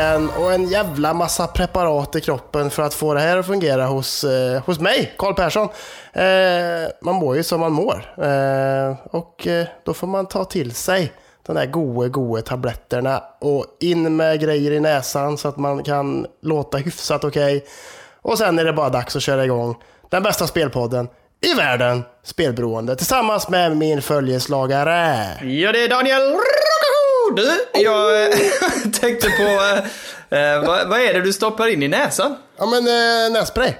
igen 0.00 0.30
och 0.38 0.52
en 0.52 0.68
jävla 0.68 1.14
massa 1.14 1.46
preparat 1.46 2.16
i 2.16 2.20
kroppen 2.20 2.70
för 2.70 2.82
att 2.82 2.94
få 2.94 3.14
det 3.14 3.20
här 3.20 3.36
att 3.36 3.46
fungera 3.46 3.86
hos, 3.86 4.24
eh, 4.24 4.62
hos 4.62 4.80
mig, 4.80 5.14
Karl 5.18 5.34
Persson. 5.34 5.68
Eh, 6.12 6.90
man 7.02 7.14
mår 7.14 7.36
ju 7.36 7.42
som 7.42 7.60
man 7.60 7.72
mår 7.72 8.14
eh, 8.16 8.96
och 9.10 9.46
eh, 9.46 9.66
då 9.84 9.94
får 9.94 10.06
man 10.06 10.26
ta 10.26 10.44
till 10.44 10.74
sig 10.74 11.12
de 11.46 11.56
där 11.56 11.66
goe, 11.66 12.08
goe 12.08 12.42
tabletterna 12.42 13.22
och 13.40 13.64
in 13.80 14.16
med 14.16 14.40
grejer 14.40 14.72
i 14.72 14.80
näsan 14.80 15.38
så 15.38 15.48
att 15.48 15.56
man 15.56 15.82
kan 15.82 16.26
låta 16.42 16.78
hyfsat 16.78 17.24
okej. 17.24 17.64
Och 18.22 18.38
sen 18.38 18.58
är 18.58 18.64
det 18.64 18.72
bara 18.72 18.88
dags 18.88 19.16
att 19.16 19.22
köra 19.22 19.44
igång 19.44 19.76
den 20.10 20.22
bästa 20.22 20.46
spelpodden 20.46 21.08
i 21.40 21.54
världen, 21.54 22.04
Spelberoende, 22.24 22.96
tillsammans 22.96 23.48
med 23.48 23.76
min 23.76 24.02
följeslagare. 24.02 25.26
Ja, 25.42 25.72
det 25.72 25.84
är 25.84 25.88
Daniel. 25.88 26.36
Du, 27.36 27.80
jag 27.80 28.32
tänkte 29.00 29.28
på, 29.30 29.42
eh, 30.36 30.54
eh, 30.54 30.66
vad, 30.66 30.88
vad 30.88 31.00
är 31.00 31.14
det 31.14 31.20
du 31.20 31.32
stoppar 31.32 31.66
in 31.66 31.82
i 31.82 31.88
näsan? 31.88 32.34
Ja 32.58 32.66
men 32.66 32.78
eh, 32.86 33.32
nässpray. 33.32 33.72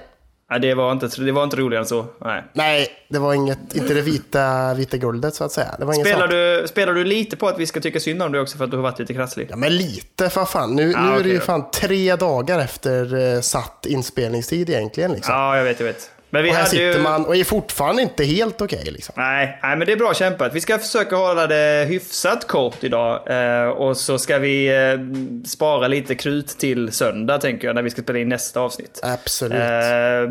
Nej, 0.49 0.59
det 0.59 0.73
var 0.73 0.91
inte, 0.91 1.07
det 1.07 1.31
var 1.31 1.43
inte 1.43 1.55
roligare 1.57 1.81
än 1.83 1.87
så. 1.87 2.05
Nej. 2.21 2.43
Nej, 2.53 2.87
det 3.09 3.19
var 3.19 3.33
inget, 3.33 3.75
inte 3.75 3.93
det 3.93 4.01
vita, 4.01 4.73
vita 4.73 4.97
guldet 4.97 5.35
så 5.35 5.43
att 5.43 5.51
säga. 5.51 5.75
Det 5.79 5.85
var 5.85 5.93
Spelar 5.93 6.27
du, 6.27 6.67
spelar 6.67 6.93
du 6.93 7.03
lite 7.03 7.37
på 7.37 7.47
att 7.47 7.59
vi 7.59 7.65
ska 7.65 7.79
tycka 7.81 7.99
synd 7.99 8.21
om 8.23 8.31
dig 8.31 8.41
också 8.41 8.57
för 8.57 8.65
att 8.65 8.71
du 8.71 8.77
har 8.77 8.83
varit 8.83 8.99
lite 8.99 9.13
krasslig? 9.13 9.47
Ja 9.49 9.55
men 9.55 9.77
lite 9.77 10.29
för 10.29 10.45
fan. 10.45 10.75
Nu, 10.75 10.93
Ah, 10.97 11.01
nu 11.01 11.19
är 11.19 11.23
det 11.23 11.29
ju 11.29 11.37
då. 11.37 11.45
fan 11.45 11.71
tre 11.71 12.15
dagar 12.15 12.59
efter 12.59 13.33
eh, 13.35 13.41
satt 13.41 13.85
inspelningstid 13.85 14.69
egentligen 14.69 15.11
liksom. 15.11 15.33
Ja, 15.35 15.57
jag 15.57 15.63
vet, 15.63 15.79
jag 15.79 15.87
vet. 15.87 16.09
Men 16.33 16.43
vi 16.43 16.49
och 16.51 16.55
här 16.55 16.65
sitter 16.65 16.97
ju... 16.97 16.99
man 16.99 17.25
och 17.25 17.35
är 17.35 17.43
fortfarande 17.43 18.01
inte 18.01 18.23
helt 18.23 18.61
okej 18.61 18.83
liksom. 18.85 19.13
Nej, 19.17 19.59
nej, 19.63 19.77
men 19.77 19.87
det 19.87 19.93
är 19.93 19.97
bra 19.97 20.13
kämpat. 20.13 20.53
Vi 20.53 20.61
ska 20.61 20.77
försöka 20.77 21.15
hålla 21.15 21.47
det 21.47 21.85
hyfsat 21.89 22.47
kort 22.47 22.83
idag. 22.83 23.21
Eh, 23.27 23.69
och 23.69 23.97
så 23.97 24.17
ska 24.17 24.37
vi 24.37 24.67
eh, 24.67 25.45
spara 25.49 25.87
lite 25.87 26.15
krut 26.15 26.47
till 26.47 26.91
söndag, 26.91 27.37
tänker 27.37 27.67
jag, 27.67 27.75
när 27.75 27.81
vi 27.81 27.89
ska 27.89 28.01
spela 28.01 28.19
in 28.19 28.29
nästa 28.29 28.59
avsnitt. 28.59 28.99
Absolut. 29.03 29.53
Eh, 29.53 29.59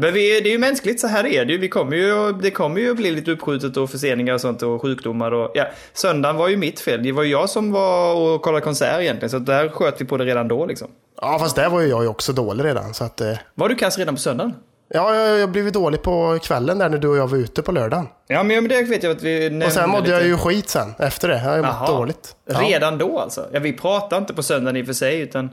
men 0.00 0.12
vi, 0.12 0.40
det 0.40 0.48
är 0.48 0.52
ju 0.52 0.58
mänskligt, 0.58 1.00
så 1.00 1.06
här 1.06 1.26
är 1.26 1.44
det 1.44 1.52
ju. 1.52 1.58
Vi 1.58 1.68
kommer 1.68 1.96
ju. 1.96 2.32
Det 2.32 2.50
kommer 2.50 2.80
ju 2.80 2.94
bli 2.94 3.10
lite 3.10 3.30
uppskjutet 3.30 3.76
och 3.76 3.90
förseningar 3.90 4.34
och 4.34 4.40
sånt 4.40 4.62
och 4.62 4.82
sjukdomar 4.82 5.32
och 5.32 5.50
ja. 5.54 5.64
Söndagen 5.92 6.36
var 6.36 6.48
ju 6.48 6.56
mitt 6.56 6.80
fel. 6.80 7.02
Det 7.02 7.12
var 7.12 7.22
ju 7.22 7.30
jag 7.30 7.50
som 7.50 7.72
var 7.72 8.14
och 8.14 8.42
kollade 8.42 8.64
konsert 8.64 9.00
egentligen, 9.00 9.30
så 9.30 9.38
där 9.38 9.68
sköt 9.68 10.00
vi 10.00 10.04
på 10.04 10.16
det 10.16 10.24
redan 10.24 10.48
då 10.48 10.66
liksom. 10.66 10.88
Ja 11.22 11.38
fast 11.38 11.56
där 11.56 11.68
var 11.68 11.80
ju 11.80 11.88
jag 11.88 12.06
också 12.10 12.32
dålig 12.32 12.64
redan 12.64 12.94
så 12.94 13.04
att... 13.04 13.20
Eh, 13.20 13.32
Var 13.54 13.68
du 13.68 13.74
kass 13.74 13.98
redan 13.98 14.14
på 14.14 14.20
söndagen? 14.20 14.54
Ja, 14.94 15.14
jag, 15.16 15.38
jag 15.38 15.50
blev 15.50 15.72
dålig 15.72 16.02
på 16.02 16.38
kvällen 16.42 16.78
där 16.78 16.88
när 16.88 16.98
du 16.98 17.08
och 17.08 17.16
jag 17.16 17.27
var 17.28 17.38
ute 17.38 17.62
på 17.62 17.72
lördagen. 17.72 18.08
Ja, 18.27 18.42
men 18.42 18.69
det 18.69 18.83
vet 18.83 19.02
jag 19.02 19.16
att 19.16 19.22
vi 19.22 19.62
Och 19.66 19.72
sen 19.72 19.91
mådde 19.91 20.02
lite. 20.02 20.12
jag 20.14 20.27
ju 20.27 20.36
skit 20.36 20.69
sen 20.69 20.94
efter 20.98 21.28
det. 21.28 21.34
Jag 21.44 21.62
har 21.62 21.80
mått 21.80 21.88
dåligt. 21.88 22.34
Ja. 22.50 22.58
Redan 22.62 22.98
då 22.98 23.19
alltså? 23.19 23.47
Ja, 23.52 23.60
vi 23.60 23.72
pratade 23.72 24.20
inte 24.20 24.34
på 24.34 24.42
söndagen 24.42 24.77
i 24.77 24.82
och 24.82 24.86
för 24.86 24.92
sig, 24.92 25.20
utan... 25.20 25.50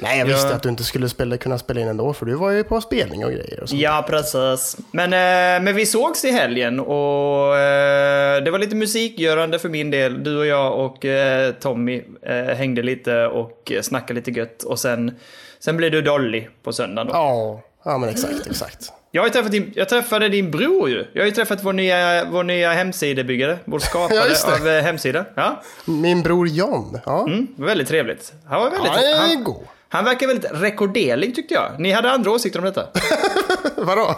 Nej, 0.00 0.18
jag 0.18 0.26
visste 0.26 0.48
Ja. 0.48 0.54
att 0.54 0.62
du 0.62 0.68
inte 0.68 0.84
skulle 0.84 1.08
spela, 1.08 1.36
kunna 1.36 1.58
spela 1.58 1.80
in 1.80 1.88
ändå 1.88 2.12
för 2.12 2.26
du 2.26 2.34
var 2.34 2.50
ju 2.50 2.64
på 2.64 2.80
spelning 2.80 3.24
och 3.24 3.30
grejer 3.32 3.60
och 3.62 3.68
så. 3.68 3.76
Ja, 3.76 4.04
precis. 4.08 4.76
Men, 4.92 5.12
eh, 5.12 5.64
men 5.64 5.74
vi 5.76 5.86
sågs 5.86 6.24
i 6.24 6.30
helgen 6.30 6.80
och 6.80 7.56
eh, 7.58 8.42
det 8.42 8.50
var 8.50 8.58
lite 8.58 8.76
musikgörande 8.76 9.58
för 9.58 9.68
min 9.68 9.90
del. 9.90 10.24
Du 10.24 10.38
och 10.38 10.46
jag 10.46 10.84
och 10.86 11.04
eh, 11.04 11.52
Tommy 11.52 12.02
eh, 12.22 12.34
hängde 12.56 12.82
lite 12.82 13.26
och 13.26 13.72
eh, 13.72 13.80
snackade 13.82 14.14
lite 14.14 14.30
gött. 14.30 14.62
Och 14.62 14.78
sen, 14.78 15.14
sen 15.60 15.76
blev 15.76 15.90
du 15.92 16.02
Dolly 16.02 16.46
på 16.62 16.72
söndagen 16.72 17.06
då. 17.06 17.12
Ja, 17.14 17.62
ja 17.84 17.98
men 17.98 18.08
exakt, 18.08 18.46
exakt. 18.46 18.92
Jag, 19.10 19.22
har 19.22 19.28
träffat 19.28 19.52
din, 19.52 19.72
jag 19.76 19.88
träffade 19.88 20.28
din 20.28 20.50
bror 20.50 20.90
ju. 20.90 21.06
Jag 21.12 21.22
har 21.22 21.26
ju 21.26 21.32
träffat 21.32 21.64
vår 21.64 21.72
nya, 21.72 22.24
vår 22.24 22.42
nya 22.44 22.72
hemsidebyggare. 22.72 23.58
Vår 23.64 23.78
skapare 23.88 24.18
Ja, 24.44 24.54
av 24.60 24.68
eh, 24.68 24.82
hemsida. 24.82 25.24
Ja, 25.34 25.62
Min 25.84 26.22
bror 26.22 26.48
John, 26.48 27.00
ja. 27.06 27.26
mm, 27.26 27.46
väldigt 27.56 27.88
trevligt. 27.88 28.32
Han 28.46 28.60
var 28.60 28.70
väldigt... 28.70 28.90
Han 28.92 29.30
är 29.30 29.44
god. 29.44 29.66
Han 29.90 30.04
verkar 30.04 30.26
väldigt 30.26 30.50
rekorderlig 30.52 31.34
tyckte 31.34 31.54
jag. 31.54 31.70
Ni 31.78 31.92
hade 31.92 32.10
andra 32.10 32.30
åsikter 32.30 32.58
om 32.58 32.64
detta. 32.64 32.86
Vadå? 33.76 34.14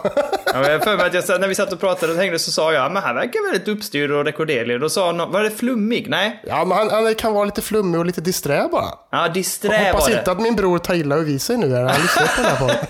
Ja, 0.46 0.60
men 0.60 0.70
jag 0.70 0.84
för 0.84 0.96
mig 0.96 1.06
att 1.06 1.28
jag, 1.28 1.40
när 1.40 1.48
vi 1.48 1.54
satt 1.54 1.72
och 1.72 1.80
pratade 1.80 2.12
och 2.12 2.18
hängde 2.18 2.38
så 2.38 2.50
sa 2.52 2.72
jag 2.72 2.92
men 2.92 3.02
han 3.02 3.14
verkar 3.14 3.52
väldigt 3.52 3.68
uppstyrd 3.68 4.10
och 4.10 4.24
rekorderlig. 4.24 4.80
Då 4.80 4.88
sa 4.88 5.12
någon, 5.12 5.32
var 5.32 5.42
det 5.42 5.50
flummig? 5.50 6.08
Nej? 6.08 6.42
Ja, 6.46 6.64
men 6.64 6.78
han, 6.78 6.90
han 6.90 7.14
kan 7.14 7.32
vara 7.34 7.44
lite 7.44 7.62
flummig 7.62 8.00
och 8.00 8.06
lite 8.06 8.20
disträ 8.20 8.68
bara. 8.72 8.88
Ja, 9.10 9.28
disträ 9.28 9.86
Hoppas 9.86 10.02
var 10.02 10.10
inte 10.10 10.22
det. 10.24 10.30
att 10.32 10.40
min 10.40 10.56
bror 10.56 10.78
tar 10.78 10.94
illa 10.94 11.16
vid 11.16 11.42
sig 11.42 11.56
nu 11.56 11.66
när 11.66 11.84
han 11.84 12.00
lyssnar 12.02 12.26
på 12.26 12.42
den 12.42 12.70
här. 12.70 12.86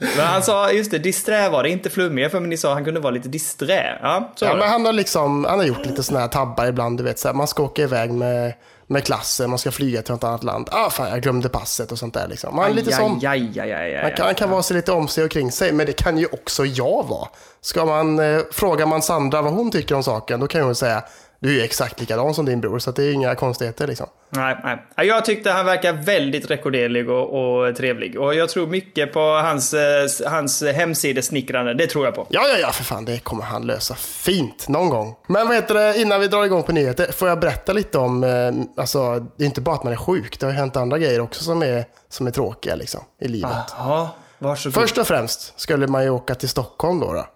Men 0.16 0.26
han 0.26 0.42
sa, 0.42 0.72
just 0.72 0.90
det, 0.90 0.98
disträ 0.98 1.48
var 1.48 1.62
det, 1.62 1.70
inte 1.70 1.90
flummig. 1.90 2.24
Jag 2.24 2.30
för 2.30 2.40
mig 2.40 2.48
ni 2.48 2.56
sa 2.56 2.68
att 2.68 2.74
han 2.74 2.84
kunde 2.84 3.00
vara 3.00 3.10
lite 3.10 3.28
disträ. 3.28 3.98
Ja, 4.02 4.32
så 4.34 4.44
Ja, 4.44 4.54
men 4.54 4.68
han 4.68 4.86
har 4.86 4.92
liksom, 4.92 5.44
han 5.44 5.58
har 5.58 5.66
gjort 5.66 5.86
lite 5.86 6.02
sådana 6.02 6.20
här 6.20 6.28
tabbar 6.28 6.66
ibland, 6.66 6.98
du 6.98 7.04
vet 7.04 7.18
så 7.18 7.28
här, 7.28 7.34
man 7.34 7.48
ska 7.48 7.62
åka 7.62 7.82
iväg 7.82 8.10
med, 8.12 8.54
med 8.90 9.04
klassen, 9.04 9.50
man 9.50 9.58
ska 9.58 9.70
flyga 9.70 10.02
till 10.02 10.12
något 10.12 10.24
annat 10.24 10.44
land. 10.44 10.68
Ah 10.70 10.90
fan, 10.90 11.08
jag 11.08 11.22
glömde 11.22 11.48
passet 11.48 11.92
och 11.92 11.98
sånt 11.98 12.14
där 12.14 12.28
liksom. 12.28 12.58
Han 12.58 12.70
är 12.70 12.74
lite. 12.74 12.96
Aj, 12.96 13.26
aj, 13.26 13.60
aj, 13.60 13.72
aj, 13.72 13.72
aj, 13.72 14.02
Han 14.02 14.12
kan, 14.12 14.26
han 14.26 14.34
kan 14.34 14.50
vara 14.50 14.62
sig 14.62 14.76
lite 14.76 14.92
om 14.92 15.08
sig 15.08 15.24
och 15.24 15.30
kring 15.30 15.52
sig, 15.52 15.72
men 15.72 15.86
det 15.86 15.92
kan 15.92 16.18
ju 16.18 16.26
också 16.26 16.64
jag 16.64 17.06
vara. 17.08 17.28
Ska 17.60 17.84
man, 17.84 18.18
eh, 18.18 18.40
frågar 18.50 18.86
man 18.86 19.02
Sandra 19.02 19.42
vad 19.42 19.52
hon 19.52 19.70
tycker 19.70 19.94
om 19.94 20.02
saken, 20.02 20.40
då 20.40 20.46
kan 20.46 20.62
hon 20.62 20.74
säga 20.74 21.02
du 21.40 21.48
är 21.48 21.52
ju 21.54 21.60
exakt 21.62 22.00
likadan 22.00 22.34
som 22.34 22.44
din 22.44 22.60
bror, 22.60 22.78
så 22.78 22.90
det 22.90 23.02
är 23.04 23.12
inga 23.12 23.34
konstigheter 23.34 23.86
liksom. 23.86 24.06
Nej, 24.30 24.56
nej. 24.64 24.82
Ja, 24.96 25.02
Jag 25.04 25.24
tyckte 25.24 25.50
han 25.50 25.66
verkar 25.66 25.92
väldigt 25.92 26.50
rekorderlig 26.50 27.10
och, 27.10 27.66
och 27.66 27.76
trevlig. 27.76 28.20
Och 28.20 28.34
jag 28.34 28.48
tror 28.48 28.66
mycket 28.66 29.12
på 29.12 29.20
hans, 29.20 29.74
eh, 29.74 30.06
hans 30.26 30.62
hemsidesnickrande. 30.62 31.74
Det 31.74 31.86
tror 31.86 32.04
jag 32.04 32.14
på. 32.14 32.26
Ja, 32.30 32.48
ja, 32.48 32.58
ja, 32.58 32.70
för 32.72 32.84
fan, 32.84 33.04
det 33.04 33.18
kommer 33.18 33.42
han 33.44 33.66
lösa 33.66 33.94
fint 33.94 34.68
någon 34.68 34.88
gång. 34.88 35.16
Men 35.26 35.46
vad 35.46 35.56
heter 35.56 35.74
det, 35.74 36.00
innan 36.00 36.20
vi 36.20 36.28
drar 36.28 36.44
igång 36.44 36.62
på 36.62 36.72
nyheter, 36.72 37.12
får 37.12 37.28
jag 37.28 37.40
berätta 37.40 37.72
lite 37.72 37.98
om, 37.98 38.24
eh, 38.24 38.80
alltså, 38.82 39.26
det 39.36 39.44
är 39.44 39.46
inte 39.46 39.60
bara 39.60 39.74
att 39.74 39.84
man 39.84 39.92
är 39.92 39.96
sjuk, 39.96 40.40
det 40.40 40.46
har 40.46 40.52
ju 40.52 40.58
hänt 40.58 40.76
andra 40.76 40.98
grejer 40.98 41.20
också 41.20 41.44
som 41.44 41.62
är, 41.62 41.84
som 42.08 42.26
är 42.26 42.30
tråkiga 42.30 42.74
liksom, 42.74 43.00
i 43.20 43.28
livet. 43.28 43.50
Ja, 43.78 44.14
varsågod. 44.38 44.74
Först 44.74 44.98
och 44.98 45.06
främst 45.06 45.60
skulle 45.60 45.86
man 45.86 46.02
ju 46.04 46.10
åka 46.10 46.34
till 46.34 46.48
Stockholm 46.48 47.00
då. 47.00 47.12
då. 47.12 47.26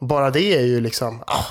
Bara 0.00 0.30
det 0.30 0.40
är 0.56 0.62
ju 0.62 0.80
liksom, 0.80 1.22
ah, 1.26 1.44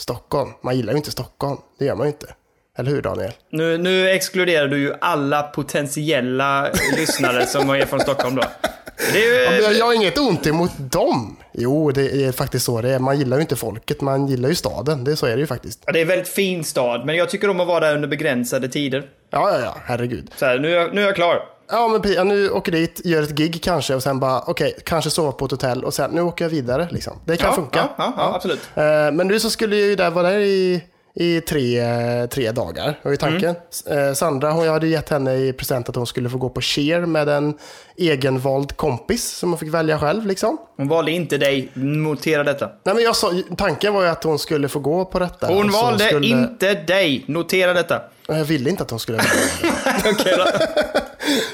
Stockholm. 0.00 0.50
Man 0.62 0.76
gillar 0.76 0.92
ju 0.92 0.96
inte 0.96 1.10
Stockholm, 1.10 1.58
det 1.78 1.84
gör 1.84 1.94
man 1.94 2.06
ju 2.06 2.12
inte. 2.12 2.34
Eller 2.78 2.90
hur 2.90 3.02
Daniel? 3.02 3.32
Nu, 3.50 3.78
nu 3.78 4.10
exkluderar 4.10 4.68
du 4.68 4.78
ju 4.78 4.94
alla 5.00 5.42
potentiella 5.42 6.70
lyssnare 6.96 7.46
som 7.46 7.70
är 7.70 7.86
från 7.86 8.00
Stockholm 8.00 8.36
då. 8.36 8.42
Det 9.12 9.18
är 9.18 9.52
ju... 9.52 9.62
Jag, 9.62 9.74
jag 9.74 9.86
har 9.86 9.92
inget 9.92 10.18
ont 10.18 10.46
emot 10.46 10.70
dem. 10.78 11.36
Jo, 11.52 11.90
det 11.90 12.24
är 12.24 12.32
faktiskt 12.32 12.64
så 12.64 12.82
det 12.82 12.90
är. 12.90 12.98
Man 12.98 13.18
gillar 13.18 13.36
ju 13.36 13.40
inte 13.40 13.56
folket, 13.56 14.00
man 14.00 14.26
gillar 14.26 14.48
ju 14.48 14.54
staden. 14.54 15.04
Det, 15.04 15.16
så 15.16 15.26
är 15.26 15.30
det 15.30 15.40
ju 15.40 15.46
faktiskt. 15.46 15.82
Ja, 15.86 15.92
det 15.92 15.98
är 15.98 16.02
en 16.02 16.08
väldigt 16.08 16.28
fin 16.28 16.64
stad, 16.64 17.06
men 17.06 17.16
jag 17.16 17.30
tycker 17.30 17.50
om 17.50 17.60
att 17.60 17.66
vara 17.66 17.80
där 17.80 17.94
under 17.94 18.08
begränsade 18.08 18.68
tider. 18.68 19.02
Ja, 19.30 19.50
ja, 19.50 19.60
ja, 19.64 19.76
herregud. 19.84 20.30
Så 20.36 20.44
här, 20.46 20.58
nu, 20.58 20.76
är 20.76 20.90
nu 20.92 21.02
är 21.02 21.06
jag 21.06 21.14
klar. 21.14 21.42
Ja, 21.70 21.88
men 21.88 22.02
Pia, 22.02 22.24
nu 22.24 22.50
åker 22.50 22.72
dit, 22.72 23.00
gör 23.04 23.22
ett 23.22 23.30
gig 23.38 23.62
kanske 23.62 23.94
och 23.94 24.02
sen 24.02 24.20
bara, 24.20 24.40
okej, 24.46 24.74
kanske 24.84 25.10
sova 25.10 25.32
på 25.32 25.44
ett 25.44 25.50
hotell 25.50 25.84
och 25.84 25.94
sen, 25.94 26.10
nu 26.10 26.20
åker 26.20 26.44
jag 26.44 26.50
vidare 26.50 26.88
liksom. 26.90 27.12
Det 27.24 27.36
kan 27.36 27.48
Ja, 27.48 27.54
funka. 27.54 27.78
ja, 27.78 27.94
ja, 27.98 28.12
ja, 28.16 28.34
absolut. 28.34 28.60
Eh, 28.74 28.82
Men 29.12 29.16
nu 29.28 29.40
så 29.40 29.50
skulle 29.50 29.76
jag 29.76 29.88
ju 29.88 29.96
där 29.96 30.10
vara 30.10 30.30
där 30.30 30.38
i, 30.38 30.82
i 31.14 31.40
tre, 31.40 31.80
tre 32.26 32.52
dagar, 32.52 32.98
var 33.02 33.10
ju 33.10 33.16
tanken. 33.16 33.54
Mm. 33.86 34.08
Eh, 34.08 34.14
Sandra, 34.14 34.50
hon, 34.50 34.64
jag 34.64 34.72
hade 34.72 34.86
gett 34.86 35.08
henne 35.08 35.34
i 35.34 35.52
present 35.52 35.88
att 35.88 35.96
hon 35.96 36.06
skulle 36.06 36.30
få 36.30 36.38
gå 36.38 36.48
på 36.48 36.60
Cher 36.60 37.00
med 37.00 37.28
en 37.28 37.54
egenvald 37.96 38.76
kompis 38.76 39.30
som 39.30 39.48
hon 39.50 39.58
fick 39.58 39.74
välja 39.74 39.98
själv 39.98 40.26
liksom. 40.26 40.58
Hon 40.76 40.88
valde 40.88 41.10
inte 41.10 41.38
dig, 41.38 41.68
notera 41.74 42.44
detta. 42.44 42.70
Nej, 42.84 42.94
men 42.94 43.04
jag 43.04 43.16
sa, 43.16 43.32
tanken 43.56 43.94
var 43.94 44.02
ju 44.02 44.08
att 44.08 44.24
hon 44.24 44.38
skulle 44.38 44.68
få 44.68 44.78
gå 44.78 45.04
på 45.04 45.18
detta. 45.18 45.46
Hon 45.46 45.70
valde 45.72 46.04
skulle, 46.04 46.26
inte 46.26 46.74
dig, 46.74 47.24
notera 47.28 47.72
detta. 47.72 48.02
Jag 48.28 48.44
ville 48.44 48.70
inte 48.70 48.82
att 48.82 48.90
hon 48.90 49.00
skulle 49.00 49.18
då. 50.36 50.46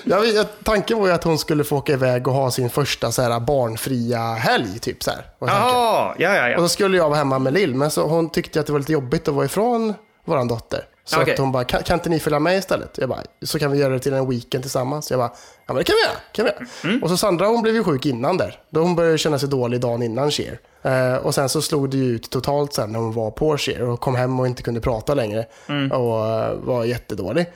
Jag, 0.05 0.27
jag, 0.27 0.47
tanken 0.65 0.99
var 0.99 1.07
ju 1.07 1.13
att 1.13 1.25
hon 1.25 1.39
skulle 1.39 1.65
få 1.65 1.77
åka 1.77 1.93
iväg 1.93 2.29
och 2.29 2.35
ha 2.35 2.51
sin 2.51 2.71
första 2.71 3.13
så 3.13 3.23
här, 3.23 3.41
barnfria 3.41 4.19
helg, 4.35 4.79
typ 4.79 5.03
så 5.03 5.11
här. 5.11 5.27
tanken. 5.39 5.57
Jaha, 5.57 6.15
ja, 6.19 6.35
ja, 6.35 6.45
Och 6.47 6.51
ja. 6.53 6.59
så 6.59 6.69
skulle 6.69 6.97
jag 6.97 7.09
vara 7.09 7.19
hemma 7.19 7.39
med 7.39 7.53
Lill, 7.53 7.75
men 7.75 7.91
så 7.91 8.07
hon 8.07 8.31
tyckte 8.31 8.61
att 8.61 8.67
det 8.67 8.73
var 8.73 8.81
lite 8.81 8.93
jobbigt 8.93 9.29
att 9.29 9.35
vara 9.35 9.45
ifrån 9.45 9.95
våran 10.25 10.49
dotter. 10.49 10.85
Så 11.05 11.21
Okej. 11.21 11.33
att 11.33 11.39
hon 11.39 11.53
bara, 11.53 11.65
kan, 11.65 11.83
kan 11.83 11.95
inte 11.95 12.09
ni 12.09 12.21
följa 12.21 12.39
med 12.39 12.59
istället? 12.59 12.99
Jag 12.99 13.09
bara, 13.09 13.23
så 13.43 13.59
kan 13.59 13.71
vi 13.71 13.79
göra 13.79 13.93
det 13.93 13.99
till 13.99 14.13
en 14.13 14.29
weekend 14.29 14.65
tillsammans. 14.65 15.11
Jag 15.11 15.21
bara, 15.21 15.33
ja 15.67 15.75
men 15.75 15.77
det 15.77 15.85
kan 15.85 15.97
vi 15.97 16.03
göra. 16.03 16.21
Kan 16.33 16.45
vi 16.45 16.51
göra. 16.51 16.93
Mm. 16.93 17.03
Och 17.03 17.11
så 17.11 17.17
Sandra 17.17 17.47
hon 17.47 17.63
blev 17.63 17.75
ju 17.75 17.85
sjuk 17.85 18.07
innan 18.07 18.37
där. 18.37 18.61
Då 18.71 18.81
hon 18.81 18.95
började 18.95 19.19
känna 19.19 19.39
sig 19.39 19.49
dålig 19.49 19.81
dagen 19.81 20.03
innan 20.03 20.31
Cher. 20.31 20.61
Eh, 20.83 21.15
och 21.15 21.35
sen 21.35 21.49
så 21.49 21.63
slog 21.63 21.91
det 21.91 21.97
ju 21.97 22.05
ut 22.05 22.31
totalt 22.31 22.73
sen 22.73 22.93
när 22.93 22.99
hon 22.99 23.13
var 23.13 23.31
på 23.31 23.59
Cher 23.59 23.83
och 23.83 24.01
kom 24.01 24.15
hem 24.15 24.41
och 24.41 24.47
inte 24.47 24.63
kunde 24.63 24.81
prata 24.81 25.15
längre. 25.15 25.47
Mm. 25.69 25.93
Och 25.93 26.27
eh, 26.27 26.55
var 26.55 26.85
jättedålig. 26.85 27.47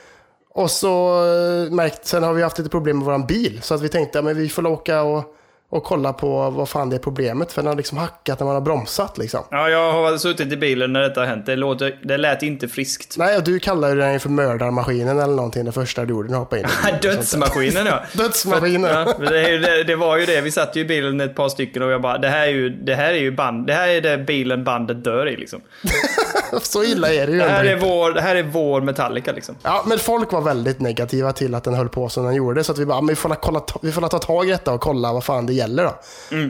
Och 0.50 0.70
så 0.70 1.24
eh, 1.24 1.72
märkt, 1.72 2.06
sen 2.06 2.22
har 2.22 2.34
vi 2.34 2.42
haft 2.42 2.58
lite 2.58 2.70
problem 2.70 2.98
med 2.98 3.06
våran 3.06 3.26
bil. 3.26 3.58
Så 3.62 3.74
att 3.74 3.80
vi 3.80 3.88
tänkte, 3.88 4.18
ja, 4.18 4.22
men 4.22 4.36
vi 4.36 4.48
får 4.48 4.66
åka 4.66 5.02
och 5.02 5.36
och 5.70 5.84
kolla 5.84 6.12
på 6.12 6.50
vad 6.50 6.68
fan 6.68 6.90
det 6.90 6.96
är 6.96 7.00
problemet. 7.00 7.52
För 7.52 7.62
den 7.62 7.68
har 7.68 7.76
liksom 7.76 7.98
hackat 7.98 8.40
när 8.40 8.44
man 8.44 8.54
har 8.54 8.60
bromsat 8.60 9.18
liksom. 9.18 9.40
Ja, 9.50 9.68
jag 9.68 9.92
har 9.92 10.18
suttit 10.18 10.52
i 10.52 10.56
bilen 10.56 10.92
när 10.92 11.00
detta 11.00 11.20
har 11.20 11.26
hänt. 11.26 11.46
Det, 11.46 11.56
låter, 11.56 11.98
det 12.02 12.16
lät 12.16 12.42
inte 12.42 12.68
friskt. 12.68 13.14
Nej, 13.18 13.36
och 13.36 13.44
du 13.44 13.58
kallar 13.58 13.88
ju 13.88 13.96
den 13.96 14.12
ju 14.12 14.18
för 14.18 14.28
mördarmaskinen 14.28 15.18
eller 15.18 15.34
någonting 15.34 15.64
det 15.64 15.72
första 15.72 16.04
du 16.04 16.10
gjorde 16.10 16.28
när 16.28 16.34
du 16.34 16.38
hoppade 16.38 16.62
in. 16.62 16.68
Dödsmaskinen 17.02 17.86
ja. 17.86 18.00
Dödsmaskinen. 18.12 18.90
Ja, 18.90 19.14
det, 19.18 19.58
det, 19.58 19.84
det 19.84 19.96
var 19.96 20.16
ju 20.16 20.26
det. 20.26 20.40
Vi 20.40 20.50
satt 20.50 20.76
ju 20.76 20.80
i 20.80 20.84
bilen 20.84 21.20
ett 21.20 21.34
par 21.34 21.48
stycken 21.48 21.82
och 21.82 21.90
jag 21.90 22.02
bara, 22.02 22.18
det 22.18 22.28
här 22.28 22.46
är 22.46 22.52
ju, 22.52 22.70
det 22.70 22.94
här 22.94 23.12
är 23.12 23.18
ju 23.18 23.30
band, 23.30 23.66
det 23.66 23.72
här 23.72 23.88
är 23.88 24.00
det 24.00 24.18
bilen 24.18 24.64
bandet 24.64 25.04
dör 25.04 25.28
i 25.28 25.36
liksom. 25.36 25.60
Så 26.62 26.84
illa 26.84 27.12
är 27.12 27.26
det 27.26 27.32
ju 27.32 27.38
Det 27.38 27.48
här 27.48 27.64
är 27.64 27.76
vår, 27.76 28.12
det 28.12 28.20
här 28.20 28.36
är 28.36 28.42
vår 28.42 28.80
Metallica 28.80 29.32
liksom. 29.32 29.54
Ja, 29.62 29.84
men 29.86 29.98
folk 29.98 30.32
var 30.32 30.40
väldigt 30.40 30.80
negativa 30.80 31.32
till 31.32 31.54
att 31.54 31.64
den 31.64 31.74
höll 31.74 31.88
på 31.88 32.08
som 32.08 32.24
den 32.24 32.34
gjorde. 32.34 32.64
Så 32.64 32.72
att 32.72 32.78
vi 32.78 32.86
bara, 32.86 33.00
vi 33.08 33.14
får, 33.14 33.28
la 33.28 33.34
kolla, 33.34 33.62
vi 33.82 33.92
får 33.92 34.00
la 34.00 34.08
ta 34.08 34.18
tag 34.18 34.48
i 34.48 34.50
detta 34.50 34.72
och 34.72 34.80
kolla 34.80 35.12
vad 35.12 35.24
fan 35.24 35.46
det 35.46 35.55
gäller 35.56 35.84
då. 35.84 35.94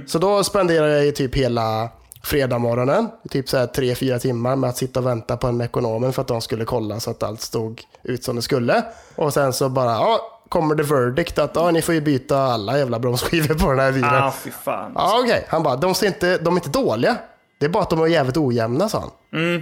Så 0.06 0.18
då 0.18 0.44
spenderade 0.44 0.92
jag 0.92 1.04
ju 1.04 1.12
typ 1.12 1.34
hela 1.34 1.88
fredagsmorgonen, 2.22 3.08
typ 3.30 3.48
så 3.48 3.56
här 3.56 3.66
tre, 3.66 3.94
fyra 3.94 4.18
timmar 4.18 4.56
med 4.56 4.70
att 4.70 4.76
sitta 4.76 5.00
och 5.00 5.06
vänta 5.06 5.36
på 5.36 5.46
en 5.46 5.56
Mekonomen 5.56 6.12
för 6.12 6.22
att 6.22 6.28
de 6.28 6.40
skulle 6.40 6.64
kolla 6.64 7.00
så 7.00 7.10
att 7.10 7.22
allt 7.22 7.40
stod 7.40 7.82
ut 8.02 8.24
som 8.24 8.36
det 8.36 8.42
skulle. 8.42 8.84
Och 9.14 9.32
sen 9.32 9.52
så 9.52 9.68
bara, 9.68 9.90
ja, 9.90 10.20
kommer 10.48 10.74
det 10.74 10.82
verdict 10.82 11.38
att 11.38 11.50
ja, 11.54 11.70
ni 11.70 11.82
får 11.82 11.94
ju 11.94 12.00
byta 12.00 12.38
alla 12.38 12.78
jävla 12.78 12.98
bromsskivor 12.98 13.54
på 13.54 13.70
den 13.70 13.78
här 13.78 13.92
bilen. 13.92 14.14
Ah, 14.14 14.32
fy 14.32 14.50
fan. 14.50 14.92
Ja, 14.94 15.20
okej. 15.24 15.46
Han 15.48 15.62
bara, 15.62 15.76
de, 15.76 15.94
ser 15.94 16.06
inte, 16.06 16.38
de 16.38 16.54
är 16.54 16.60
inte 16.60 16.70
dåliga. 16.70 17.16
Det 17.58 17.66
är 17.66 17.70
bara 17.70 17.82
att 17.82 17.90
de 17.90 18.02
är 18.02 18.06
jävligt 18.06 18.36
ojämna, 18.36 18.88
sa 18.88 19.00
han. 19.00 19.10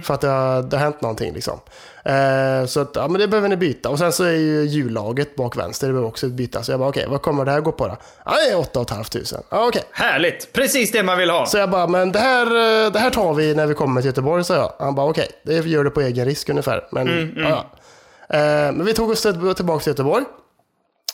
För 0.01 0.13
att 0.13 0.21
det 0.21 0.27
har, 0.27 0.61
det 0.63 0.77
har 0.77 0.83
hänt 0.83 1.01
någonting 1.01 1.33
liksom. 1.33 1.59
Eh, 2.05 2.65
så 2.65 2.79
att, 2.79 2.91
ja 2.95 3.07
men 3.07 3.21
det 3.21 3.27
behöver 3.27 3.49
ni 3.49 3.57
byta. 3.57 3.89
Och 3.89 3.97
sen 3.99 4.11
så 4.13 4.23
är 4.23 4.31
ju 4.31 4.63
hjullaget 4.65 5.35
bak 5.35 5.57
vänster, 5.57 5.87
det 5.87 5.93
behöver 5.93 6.09
också 6.09 6.27
bytas. 6.27 6.65
Så 6.65 6.71
jag 6.71 6.79
bara, 6.79 6.89
okej, 6.89 7.05
vad 7.09 7.21
kommer 7.21 7.45
det 7.45 7.51
här 7.51 7.61
gå 7.61 7.71
på 7.71 7.87
då? 7.87 7.97
Ja, 8.25 8.31
det 8.47 8.51
är 8.53 8.57
8 8.59 8.85
500. 8.89 9.03
Ja, 9.49 9.67
okej. 9.67 9.83
Härligt! 9.91 10.53
Precis 10.53 10.91
det 10.91 11.03
man 11.03 11.17
vill 11.17 11.29
ha. 11.29 11.45
Så 11.45 11.57
jag 11.57 11.69
bara, 11.69 11.87
men 11.87 12.11
det 12.11 12.19
här, 12.19 12.45
eh, 12.85 12.91
det 12.91 12.99
här 12.99 13.09
tar 13.09 13.33
vi 13.33 13.55
när 13.55 13.65
vi 13.65 13.73
kommer 13.73 14.01
till 14.01 14.07
Göteborg, 14.09 14.43
sa 14.43 14.55
jag. 14.55 14.71
Han 14.79 14.95
bara, 14.95 15.09
okej, 15.09 15.27
det 15.43 15.53
gör 15.53 15.83
det 15.83 15.89
på 15.89 16.01
egen 16.01 16.25
risk 16.25 16.49
ungefär. 16.49 16.87
Men, 16.91 17.33
ja, 17.37 17.49
ja. 17.49 18.37
Eh, 18.37 18.71
men 18.71 18.85
vi 18.85 18.93
tog 18.93 19.09
oss 19.09 19.21
till- 19.21 19.53
tillbaka 19.55 19.83
till 19.83 19.91
Göteborg. 19.91 20.23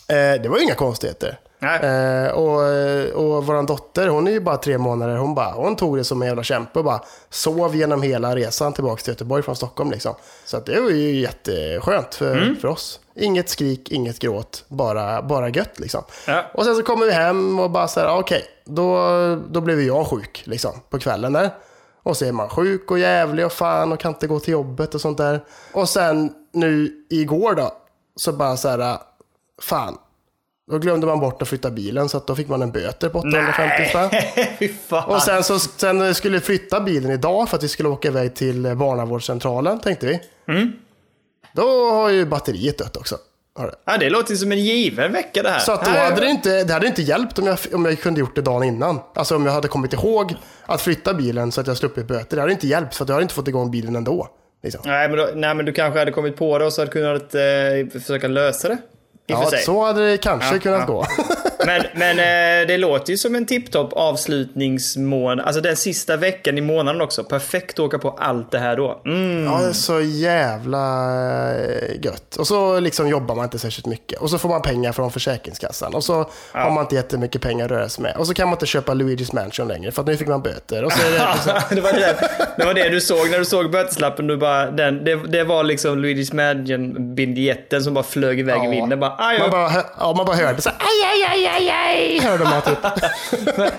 Eh, 0.08 0.42
det 0.42 0.50
var 0.50 0.58
ju 0.58 0.64
inga 0.64 0.76
konstigheter. 0.76 1.40
Eh, 1.62 2.32
och, 2.32 2.56
och 3.14 3.46
vår 3.46 3.68
dotter, 3.68 4.08
hon 4.08 4.28
är 4.28 4.32
ju 4.32 4.40
bara 4.40 4.58
tre 4.58 4.78
månader, 4.78 5.16
hon, 5.16 5.36
bara, 5.36 5.52
hon 5.52 5.76
tog 5.76 5.98
det 5.98 6.04
som 6.04 6.22
en 6.22 6.28
jävla 6.28 6.44
kämpe 6.44 6.80
och 6.80 6.86
bara 6.86 7.02
sov 7.30 7.76
genom 7.76 8.02
hela 8.02 8.36
resan 8.36 8.74
tillbaka 8.74 9.02
till 9.02 9.12
Göteborg 9.12 9.44
från 9.44 9.56
Stockholm. 9.56 9.92
Liksom. 9.92 10.16
Så 10.46 10.58
att 10.58 10.66
det 10.66 10.82
var 10.82 10.90
ju 10.90 11.20
jätteskönt 11.20 12.16
för, 12.16 12.56
för 12.62 12.68
oss. 12.68 13.00
Inget 13.16 13.50
skrik, 13.50 13.92
inget 13.92 14.20
gråt, 14.20 14.66
bara, 14.68 15.22
bara 15.22 15.50
gött 15.50 15.80
liksom. 15.80 16.04
Ja. 16.28 16.46
Och 16.54 16.66
sen 16.66 16.76
så 16.76 16.84
kommer 16.84 17.06
vi 17.06 17.12
hem 17.12 17.60
och 17.60 17.72
bara 17.72 17.88
så 17.88 18.00
här, 18.00 18.20
okej, 18.20 18.46
då, 18.66 19.36
då 19.50 19.62
blev 19.62 19.82
jag 19.82 20.08
sjuk 20.08 20.44
liksom, 20.46 20.72
på 20.90 21.00
kvällen 21.00 21.34
där. 21.34 21.50
Och 22.04 22.18
så 22.18 22.26
är 22.26 22.32
man 22.32 22.50
sjuk 22.50 22.92
och 22.92 23.00
jävlig 23.00 23.46
och 23.46 23.52
fan 23.52 23.92
och 23.92 24.00
kan 24.00 24.14
inte 24.14 24.28
gå 24.28 24.40
till 24.40 24.52
jobbet 24.52 24.96
och 24.96 25.02
sånt 25.02 25.18
där. 25.18 25.44
Och 25.74 25.90
sen 25.90 26.34
nu 26.52 27.06
igår 27.10 27.56
då, 27.56 27.72
så 28.16 28.32
bara 28.34 28.58
så 28.58 28.70
här, 28.70 28.98
fan, 29.62 29.98
då 30.72 30.78
glömde 30.78 31.08
man 31.08 31.20
bort 31.20 31.42
att 31.42 31.48
flytta 31.48 31.72
bilen 31.72 32.10
så 32.10 32.18
att 32.18 32.28
då 32.28 32.36
fick 32.36 32.48
man 32.48 32.62
en 32.62 32.72
böter 32.72 33.10
på 33.10 33.20
850 33.20 33.86
spänn. 33.90 34.10
Och 35.08 35.22
sen 35.22 35.44
så 35.44 35.60
sen 35.60 36.16
skulle 36.16 36.38
vi 36.38 36.42
flytta 36.42 36.80
bilen 36.80 37.12
idag 37.12 37.50
för 37.50 37.58
att 37.58 37.64
vi 37.64 37.68
skulle 37.68 37.90
åka 37.90 38.08
iväg 38.08 38.36
till 38.36 38.76
barnavårdscentralen 38.76 39.80
tänkte 39.80 40.06
vi. 40.06 40.20
Då 41.54 41.92
har 41.92 42.10
ju 42.10 42.26
batteriet 42.26 42.78
dött 42.78 42.98
också. 42.98 43.18
Det. 43.56 43.72
Ja, 43.86 43.98
det 43.98 44.10
låter 44.10 44.36
som 44.36 44.52
en 44.52 44.60
given 44.60 45.12
vecka 45.12 45.44
det 45.44 45.50
här. 45.50 45.60
Så 45.60 45.72
att 45.72 45.86
då 45.86 45.92
hade 45.92 46.22
det 46.22 46.28
inte, 46.30 46.64
det 46.64 46.74
hade 46.74 46.88
inte 46.88 47.02
hjälpt 47.02 47.40
om 47.40 47.48
jag, 47.48 47.58
om 47.74 47.86
jag 47.86 48.00
kunde 48.00 48.20
gjort 48.20 48.36
det 48.36 48.42
dagen 48.42 48.64
innan. 48.64 49.00
Alltså 49.16 49.36
om 49.36 49.46
jag 49.46 49.54
hade 49.54 49.68
kommit 49.68 49.94
ihåg 49.94 50.36
att 50.66 50.82
flytta 50.82 51.14
bilen 51.14 51.52
så 51.52 51.62
att 51.62 51.68
jag 51.68 51.78
sluppit 51.78 52.08
böter. 52.08 52.36
Det 52.36 52.42
hade 52.42 52.54
inte 52.54 52.68
hjälpt 52.68 52.96
för 52.96 53.04
att 53.04 53.10
jag 53.10 53.14
hade 53.16 53.24
inte 53.24 53.34
fått 53.34 53.48
igång 53.48 53.72
bilen 53.72 53.96
ändå. 53.96 54.28
Liksom. 54.64 54.82
Nej 54.86 55.10
men, 55.10 55.18
då, 55.18 55.30
nej, 55.36 55.56
men 55.56 55.66
du 55.66 55.74
kanske 55.74 56.00
hade 56.00 56.12
kommit 56.12 56.38
på 56.38 56.58
det 56.58 56.66
och 56.66 56.74
så 56.74 56.82
hade 56.82 56.92
du 56.92 56.94
kunnat 56.94 57.36
eh, 57.36 58.02
försöka 58.02 58.28
lösa 58.28 58.68
det. 58.68 58.78
Ja, 59.28 59.46
så 59.66 59.86
hade 59.86 60.08
det 60.12 60.18
kanske 60.18 60.56
Ja, 60.56 60.60
kunnat 60.62 60.80
ja. 60.80 60.86
gå. 60.86 61.06
Men, 61.66 61.84
men 61.96 62.20
eh, 62.20 62.68
det 62.68 62.78
låter 62.78 63.12
ju 63.12 63.18
som 63.18 63.36
en 63.36 63.46
tipptopp 63.46 63.94
avslutningsmånad. 63.94 65.46
Alltså 65.46 65.62
den 65.62 65.76
sista 65.76 66.18
veckan 66.18 66.58
i 66.58 66.62
månaden 66.62 67.02
också. 67.02 67.24
Perfekt 67.24 67.74
att 67.74 67.80
åka 67.80 68.00
på 68.00 68.10
allt 68.20 68.52
det 68.52 68.60
här 68.60 68.76
då. 68.78 69.02
Mm. 69.06 69.44
Ja, 69.46 69.60
det 69.62 69.68
är 69.68 69.74
så 69.74 70.02
jävla 70.02 70.80
eh, 71.62 71.96
gött. 72.04 72.36
Och 72.36 72.48
så 72.48 72.80
liksom 72.80 73.08
jobbar 73.10 73.36
man 73.36 73.44
inte 73.44 73.60
särskilt 73.60 73.86
mycket. 73.88 74.20
Och 74.20 74.30
så 74.30 74.38
får 74.38 74.50
man 74.50 74.62
pengar 74.62 74.92
från 74.92 75.12
Försäkringskassan. 75.12 75.94
Och 75.96 76.04
så 76.04 76.30
har 76.52 76.72
man 76.72 76.84
inte 76.84 76.96
jättemycket 76.96 77.42
pengar 77.42 77.66
att 77.66 77.72
röra 77.72 77.90
sig 77.90 78.04
med. 78.04 78.16
Och 78.18 78.28
så 78.28 78.34
kan 78.34 78.48
man 78.48 78.54
inte 78.56 78.66
köpa 78.66 78.94
Luigi's 78.94 79.36
Mansion 79.36 79.68
längre 79.68 79.92
för 79.92 80.02
att 80.02 80.08
nu 80.08 80.18
fick 80.18 80.28
man 80.28 80.42
böter. 80.42 80.84
Och 80.84 80.92
så 80.92 81.08
är 81.08 81.12
det 81.12 81.28
liksom, 81.34 81.54
det, 81.76 81.82
var 81.82 81.94
det, 81.94 82.16
det 82.58 82.66
var 82.66 82.74
det 82.74 82.90
du 82.90 83.02
såg 83.02 83.30
när 83.32 83.40
du 83.40 83.46
såg 83.46 83.72
böteslappen. 83.72 84.28
Du 84.28 84.38
bara, 84.38 84.72
den, 84.72 85.04
det, 85.06 85.16
det 85.28 85.44
var 85.44 85.64
liksom 85.64 86.06
Luigi's 86.06 86.36
Mansion-biljetten 86.36 87.84
som 87.84 87.94
bara 87.94 88.04
flög 88.04 88.40
iväg 88.40 88.62
i 88.62 88.66
Ja. 88.66 88.70
vinden. 88.72 89.00
Bara, 89.00 89.38
man, 89.40 89.50
bara, 89.52 89.72
ja, 90.00 90.14
man 90.18 90.26
bara 90.26 90.36
hörde 90.36 90.62
så 90.62 90.70
här, 90.70 90.78
aj, 90.80 91.12
aj, 91.12 91.24
aj, 91.34 91.48
aj, 91.48 91.51
aj, 91.52 92.20
hörde 92.20 92.44
man 92.44 92.62
typ. 92.62 92.78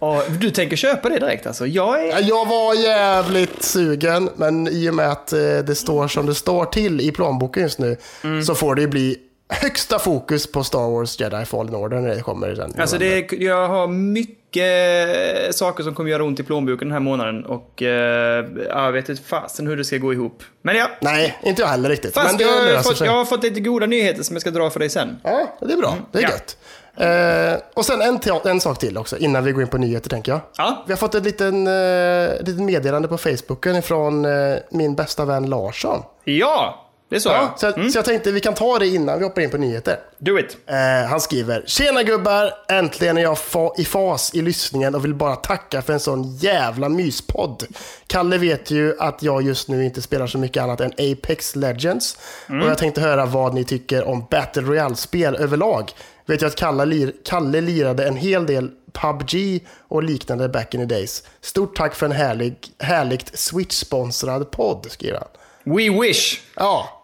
Ja, 0.00 0.22
du 0.40 0.50
tänker 0.50 0.76
köpa 0.76 1.08
det 1.08 1.18
direkt 1.18 1.46
alltså? 1.46 1.66
Jag 1.66 2.02
är... 2.02 2.06
Ja, 2.10 2.20
Jag 2.20 2.46
var 2.46 2.74
jävligt 2.74 3.62
sugen, 3.62 4.30
men 4.36 4.68
i 4.68 4.90
och 4.90 4.94
med 4.94 5.10
att 5.12 5.32
eh, 5.32 5.38
det 5.66 5.74
står 5.74 6.08
som 6.08 6.26
det 6.26 6.34
står 6.34 6.64
till 6.64 7.00
i 7.00 7.12
plånboken 7.12 7.62
just 7.62 7.78
nu 7.78 7.96
Mm. 8.24 8.42
så 8.44 8.54
får 8.54 8.74
det 8.74 8.80
ju 8.82 8.88
bli 8.88 9.16
högsta 9.48 9.98
fokus 9.98 10.52
på 10.52 10.64
Star 10.64 10.90
Wars 10.90 11.20
Jedi 11.20 11.44
Fallen 11.44 11.74
Order 11.74 12.00
när 12.00 12.14
det 12.14 12.20
kommer 12.20 12.48
den. 12.48 12.74
Alltså 12.80 12.98
det, 12.98 13.18
är- 13.32 13.42
jag 13.42 13.68
har 13.68 13.88
mycket 13.88 15.54
saker 15.54 15.84
som 15.84 15.94
kommer 15.94 16.10
göra 16.10 16.24
ont 16.24 16.40
i 16.40 16.42
plånboken 16.42 16.88
den 16.88 16.92
här 16.92 17.00
månaden 17.00 17.44
och 17.44 17.82
eh, 17.82 18.44
jag 18.68 18.92
vet 18.92 19.08
inte 19.08 19.22
fasen 19.22 19.66
hur 19.66 19.76
det 19.76 19.84
ska 19.84 19.96
gå 19.98 20.12
ihop. 20.12 20.42
Men 20.62 20.76
ja, 20.76 20.90
Nej, 21.00 21.38
inte 21.44 21.62
jag 21.62 21.68
heller 21.68 21.88
riktigt. 21.88 22.14
fast 22.14 22.26
men 22.26 22.36
det 22.36 22.44
jag, 22.44 22.76
har 22.76 22.82
fått, 22.82 23.00
jag 23.00 23.12
har 23.12 23.24
fått 23.24 23.42
lite 23.42 23.60
goda 23.60 23.86
nyheter 23.86 24.22
som 24.22 24.34
jag 24.36 24.40
ska 24.40 24.50
dra 24.50 24.70
för 24.70 24.80
dig 24.80 24.90
sen. 24.90 25.16
Ja, 25.24 25.56
det 25.60 25.72
är 25.72 25.76
bra. 25.76 25.96
Det 26.12 26.18
är 26.18 26.22
Ja. 26.22 26.28
gött. 26.28 26.56
Eh, 27.00 27.58
och 27.74 27.84
sen 27.84 28.02
en, 28.02 28.20
en 28.44 28.60
sak 28.60 28.78
till 28.78 28.98
också, 28.98 29.16
innan 29.16 29.44
vi 29.44 29.52
går 29.52 29.62
in 29.62 29.68
på 29.68 29.78
nyheter 29.78 30.10
tänker 30.10 30.32
jag. 30.32 30.40
Ja. 30.56 30.84
Vi 30.86 30.92
har 30.92 30.98
fått 30.98 31.14
ett 31.14 31.24
eh, 31.66 32.46
litet 32.46 32.62
meddelande 32.62 33.08
på 33.08 33.18
Facebooken 33.18 33.82
från 33.82 34.24
eh, 34.24 34.56
min 34.70 34.94
bästa 34.94 35.24
vän 35.24 35.50
Larsson. 35.50 36.02
Ja, 36.24 36.87
det 37.08 37.20
sa 37.20 37.32
Ja, 37.32 37.42
jag. 37.42 37.74
så, 37.74 37.80
jag 37.80 37.92
så 37.92 37.98
jag 37.98 38.04
tänkte 38.04 38.30
vi 38.32 38.40
kan 38.40 38.54
ta 38.54 38.78
det 38.78 38.86
innan 38.86 39.18
vi 39.18 39.24
hoppar 39.24 39.42
in 39.42 39.50
på 39.50 39.56
nyheter. 39.56 39.98
Do 40.18 40.38
it. 40.38 40.56
Eh, 40.66 41.08
han 41.10 41.20
skriver, 41.20 41.62
Tjena 41.66 42.02
gubbar! 42.02 42.52
Äntligen 42.68 43.18
är 43.18 43.22
jag 43.22 43.36
fa- 43.36 43.72
i 43.78 43.84
fas 43.84 44.34
i 44.34 44.42
lyssningen 44.42 44.94
och 44.94 45.04
vill 45.04 45.14
bara 45.14 45.36
tacka 45.36 45.82
för 45.82 45.92
en 45.92 46.00
sån 46.00 46.36
jävla 46.36 46.88
myspodd. 46.88 47.64
Kalle 48.06 48.38
vet 48.38 48.70
ju 48.70 48.94
att 49.00 49.22
jag 49.22 49.42
just 49.42 49.68
nu 49.68 49.84
inte 49.84 50.02
spelar 50.02 50.26
så 50.26 50.38
mycket 50.38 50.62
annat 50.62 50.80
än 50.80 50.92
Apex 51.12 51.56
Legends. 51.56 52.18
Och 52.46 52.68
jag 52.68 52.78
tänkte 52.78 53.00
höra 53.00 53.26
vad 53.26 53.54
ni 53.54 53.64
tycker 53.64 54.04
om 54.08 54.26
Battle 54.30 54.62
Royale-spel 54.62 55.36
överlag. 55.36 55.90
Vet 56.26 56.40
jag 56.42 56.48
att 56.48 56.56
Kalle, 56.56 56.84
lir- 56.84 57.12
Kalle 57.24 57.60
lirade 57.60 58.06
en 58.08 58.16
hel 58.16 58.46
del 58.46 58.70
PubG 58.92 59.64
och 59.88 60.02
liknande 60.02 60.48
back 60.48 60.74
in 60.74 60.88
the 60.88 60.94
days. 60.94 61.22
Stort 61.40 61.76
tack 61.76 61.94
för 61.94 62.06
en 62.06 62.12
härlig, 62.12 62.56
härligt 62.78 63.38
Switch-sponsrad 63.38 64.44
podd, 64.50 64.86
skriver 64.90 65.18
han. 65.18 65.28
We 65.76 66.00
wish. 66.02 66.40
Ja, 66.56 66.97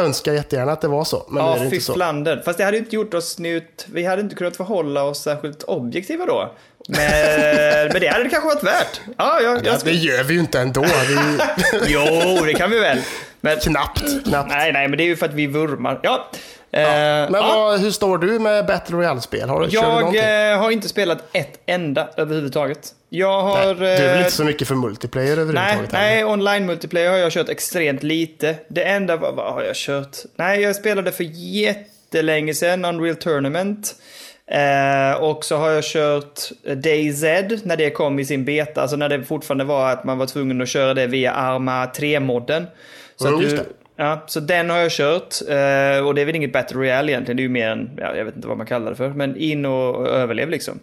önskar 0.00 0.32
jättegärna 0.32 0.72
att 0.72 0.80
det 0.80 0.88
var 0.88 1.04
så, 1.04 1.26
men 1.28 1.42
är 1.44 1.46
Ja, 1.48 1.52
det 1.54 1.58
fy 1.60 1.64
inte 1.64 1.80
så. 1.80 1.94
flander. 1.94 2.42
Fast 2.44 2.58
det 2.58 2.64
hade 2.64 2.76
inte 2.78 2.96
gjort 2.96 3.14
oss 3.14 3.38
nytt. 3.38 3.86
Vi 3.92 4.04
hade 4.04 4.22
inte 4.22 4.34
kunnat 4.34 4.56
förhålla 4.56 5.02
oss 5.02 5.22
särskilt 5.22 5.62
objektiva 5.62 6.26
då. 6.26 6.54
Men, 6.88 6.98
men 7.92 8.00
det 8.00 8.08
hade 8.08 8.24
det 8.24 8.30
kanske 8.30 8.48
varit 8.48 8.62
värt. 8.64 9.00
Ja, 9.18 9.40
jag, 9.40 9.56
Ja, 9.56 9.60
jag 9.64 9.80
det 9.84 9.92
gör 9.92 10.24
vi 10.24 10.34
ju 10.34 10.40
inte 10.40 10.60
ändå. 10.60 10.82
Vi, 10.82 11.18
Jo, 11.86 12.44
det 12.46 12.54
kan 12.54 12.70
vi 12.70 12.78
väl. 12.78 12.98
Men, 13.40 13.56
knappt, 13.60 14.24
knappt. 14.24 14.48
nej, 14.50 14.72
nej, 14.72 14.88
men 14.88 14.98
det 14.98 15.04
är 15.04 15.06
ju 15.06 15.16
för 15.16 15.26
att 15.26 15.34
vi 15.34 15.46
vurmar. 15.46 16.00
Ja. 16.02 16.30
Eh, 16.72 16.80
Men 16.82 17.32
ja. 17.34 17.54
vad, 17.56 17.80
hur 17.80 17.90
står 17.90 18.18
du 18.18 18.38
med 18.38 18.66
Battle 18.66 18.96
Royale-spel? 18.96 19.48
Har 19.48 19.60
du, 19.60 19.66
du 19.66 19.72
Jag 19.74 19.98
någonting? 20.00 20.20
eh, 20.22 20.58
har 20.58 20.70
inte 20.70 20.88
spelat 20.88 21.18
ett 21.32 21.60
enda 21.66 22.08
överhuvudtaget. 22.16 22.94
Jag 23.08 23.42
har... 23.42 23.74
Du 23.74 23.86
är 23.88 23.98
väl 24.08 24.14
eh, 24.14 24.18
inte 24.18 24.30
så 24.32 24.44
mycket 24.44 24.68
för 24.68 24.74
multiplayer 24.74 25.26
Nej, 25.36 25.42
överhuvudtaget? 25.42 25.92
nej, 25.92 26.24
online 26.24 26.66
multiplayer 26.66 27.10
har 27.10 27.16
jag 27.18 27.32
kört 27.32 27.48
extremt 27.48 28.02
lite. 28.02 28.54
Det 28.68 28.84
enda, 28.84 29.16
vad, 29.16 29.34
vad 29.34 29.52
har 29.54 29.62
jag 29.62 29.76
kört? 29.76 30.16
Nej, 30.36 30.60
jag 30.60 30.76
spelade 30.76 31.12
för 31.12 31.24
jättelänge 31.34 32.54
sedan, 32.54 32.84
Unreal 32.84 33.16
Tournament. 33.16 33.94
Eh, 34.46 35.22
och 35.22 35.44
så 35.44 35.56
har 35.56 35.70
jag 35.70 35.84
kört 35.84 36.40
DayZ 36.76 37.22
när 37.64 37.76
det 37.76 37.90
kom 37.90 38.18
i 38.18 38.24
sin 38.24 38.44
beta, 38.44 38.82
alltså 38.82 38.96
när 38.96 39.08
det 39.08 39.24
fortfarande 39.24 39.64
var 39.64 39.90
att 39.90 40.04
man 40.04 40.18
var 40.18 40.26
tvungen 40.26 40.60
att 40.62 40.68
köra 40.68 40.94
det 40.94 41.06
via 41.06 41.32
Arma 41.32 41.86
3-modden. 41.86 42.66
Så, 43.16 43.28
just 43.42 43.50
du, 43.50 43.56
det. 43.56 43.64
Ja, 44.00 44.24
så 44.26 44.40
den 44.40 44.70
har 44.70 44.78
jag 44.78 44.90
kört. 44.90 45.34
Eh, 45.48 46.06
och 46.06 46.14
det 46.14 46.20
är 46.20 46.24
väl 46.24 46.36
inget 46.36 46.52
Battle 46.52 46.78
Royale 46.78 47.12
egentligen, 47.12 47.36
det 47.36 47.40
är 47.40 47.44
ju 47.44 47.48
mer 47.48 47.68
en, 47.68 47.90
ja, 47.96 48.16
jag 48.16 48.24
vet 48.24 48.36
inte 48.36 48.48
vad 48.48 48.56
man 48.56 48.66
kallar 48.66 48.90
det 48.90 48.96
för, 48.96 49.08
men 49.08 49.36
in 49.36 49.64
och 49.64 50.08
överlev 50.08 50.50
liksom. 50.50 50.80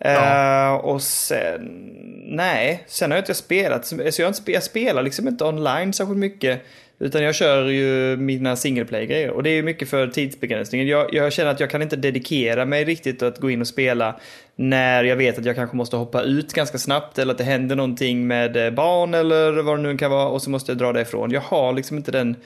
Eh, 0.00 0.74
och 0.74 1.02
sen, 1.02 1.90
nej, 2.26 2.84
sen 2.86 3.10
har 3.10 3.16
jag 3.18 3.22
inte 3.22 3.34
spelat, 3.34 3.86
så 3.86 4.22
jag, 4.22 4.28
inte, 4.28 4.52
jag 4.52 4.62
spelar 4.62 5.02
liksom 5.02 5.28
inte 5.28 5.44
online 5.44 5.92
särskilt 5.92 6.18
mycket. 6.18 6.62
Utan 6.98 7.22
jag 7.22 7.34
kör 7.34 7.68
ju 7.68 8.16
mina 8.16 8.56
single 8.56 8.84
play-grejer. 8.84 9.30
Och 9.30 9.42
det 9.42 9.50
är 9.50 9.54
ju 9.54 9.62
mycket 9.62 9.88
för 9.88 10.08
tidsbegränsningen. 10.08 10.86
Jag, 10.86 11.14
jag 11.14 11.32
känner 11.32 11.50
att 11.50 11.60
jag 11.60 11.70
kan 11.70 11.82
inte 11.82 11.96
dedikera 11.96 12.64
mig 12.64 12.84
riktigt 12.84 13.22
att 13.22 13.38
gå 13.38 13.50
in 13.50 13.60
och 13.60 13.66
spela 13.66 14.20
när 14.56 15.04
jag 15.04 15.16
vet 15.16 15.38
att 15.38 15.44
jag 15.44 15.56
kanske 15.56 15.76
måste 15.76 15.96
hoppa 15.96 16.22
ut 16.22 16.52
ganska 16.52 16.78
snabbt 16.78 17.18
eller 17.18 17.32
att 17.32 17.38
det 17.38 17.44
händer 17.44 17.76
någonting 17.76 18.26
med 18.26 18.56
eh, 18.56 18.70
barn 18.70 19.14
eller 19.14 19.62
vad 19.62 19.78
det 19.78 19.82
nu 19.82 19.98
kan 19.98 20.10
vara 20.10 20.28
och 20.28 20.42
så 20.42 20.50
måste 20.50 20.72
jag 20.72 20.78
dra 20.78 20.92
det 20.92 21.00
ifrån. 21.00 21.30
Jag 21.30 21.40
har 21.40 21.72
liksom 21.72 21.96
inte 21.96 22.10
den 22.10 22.36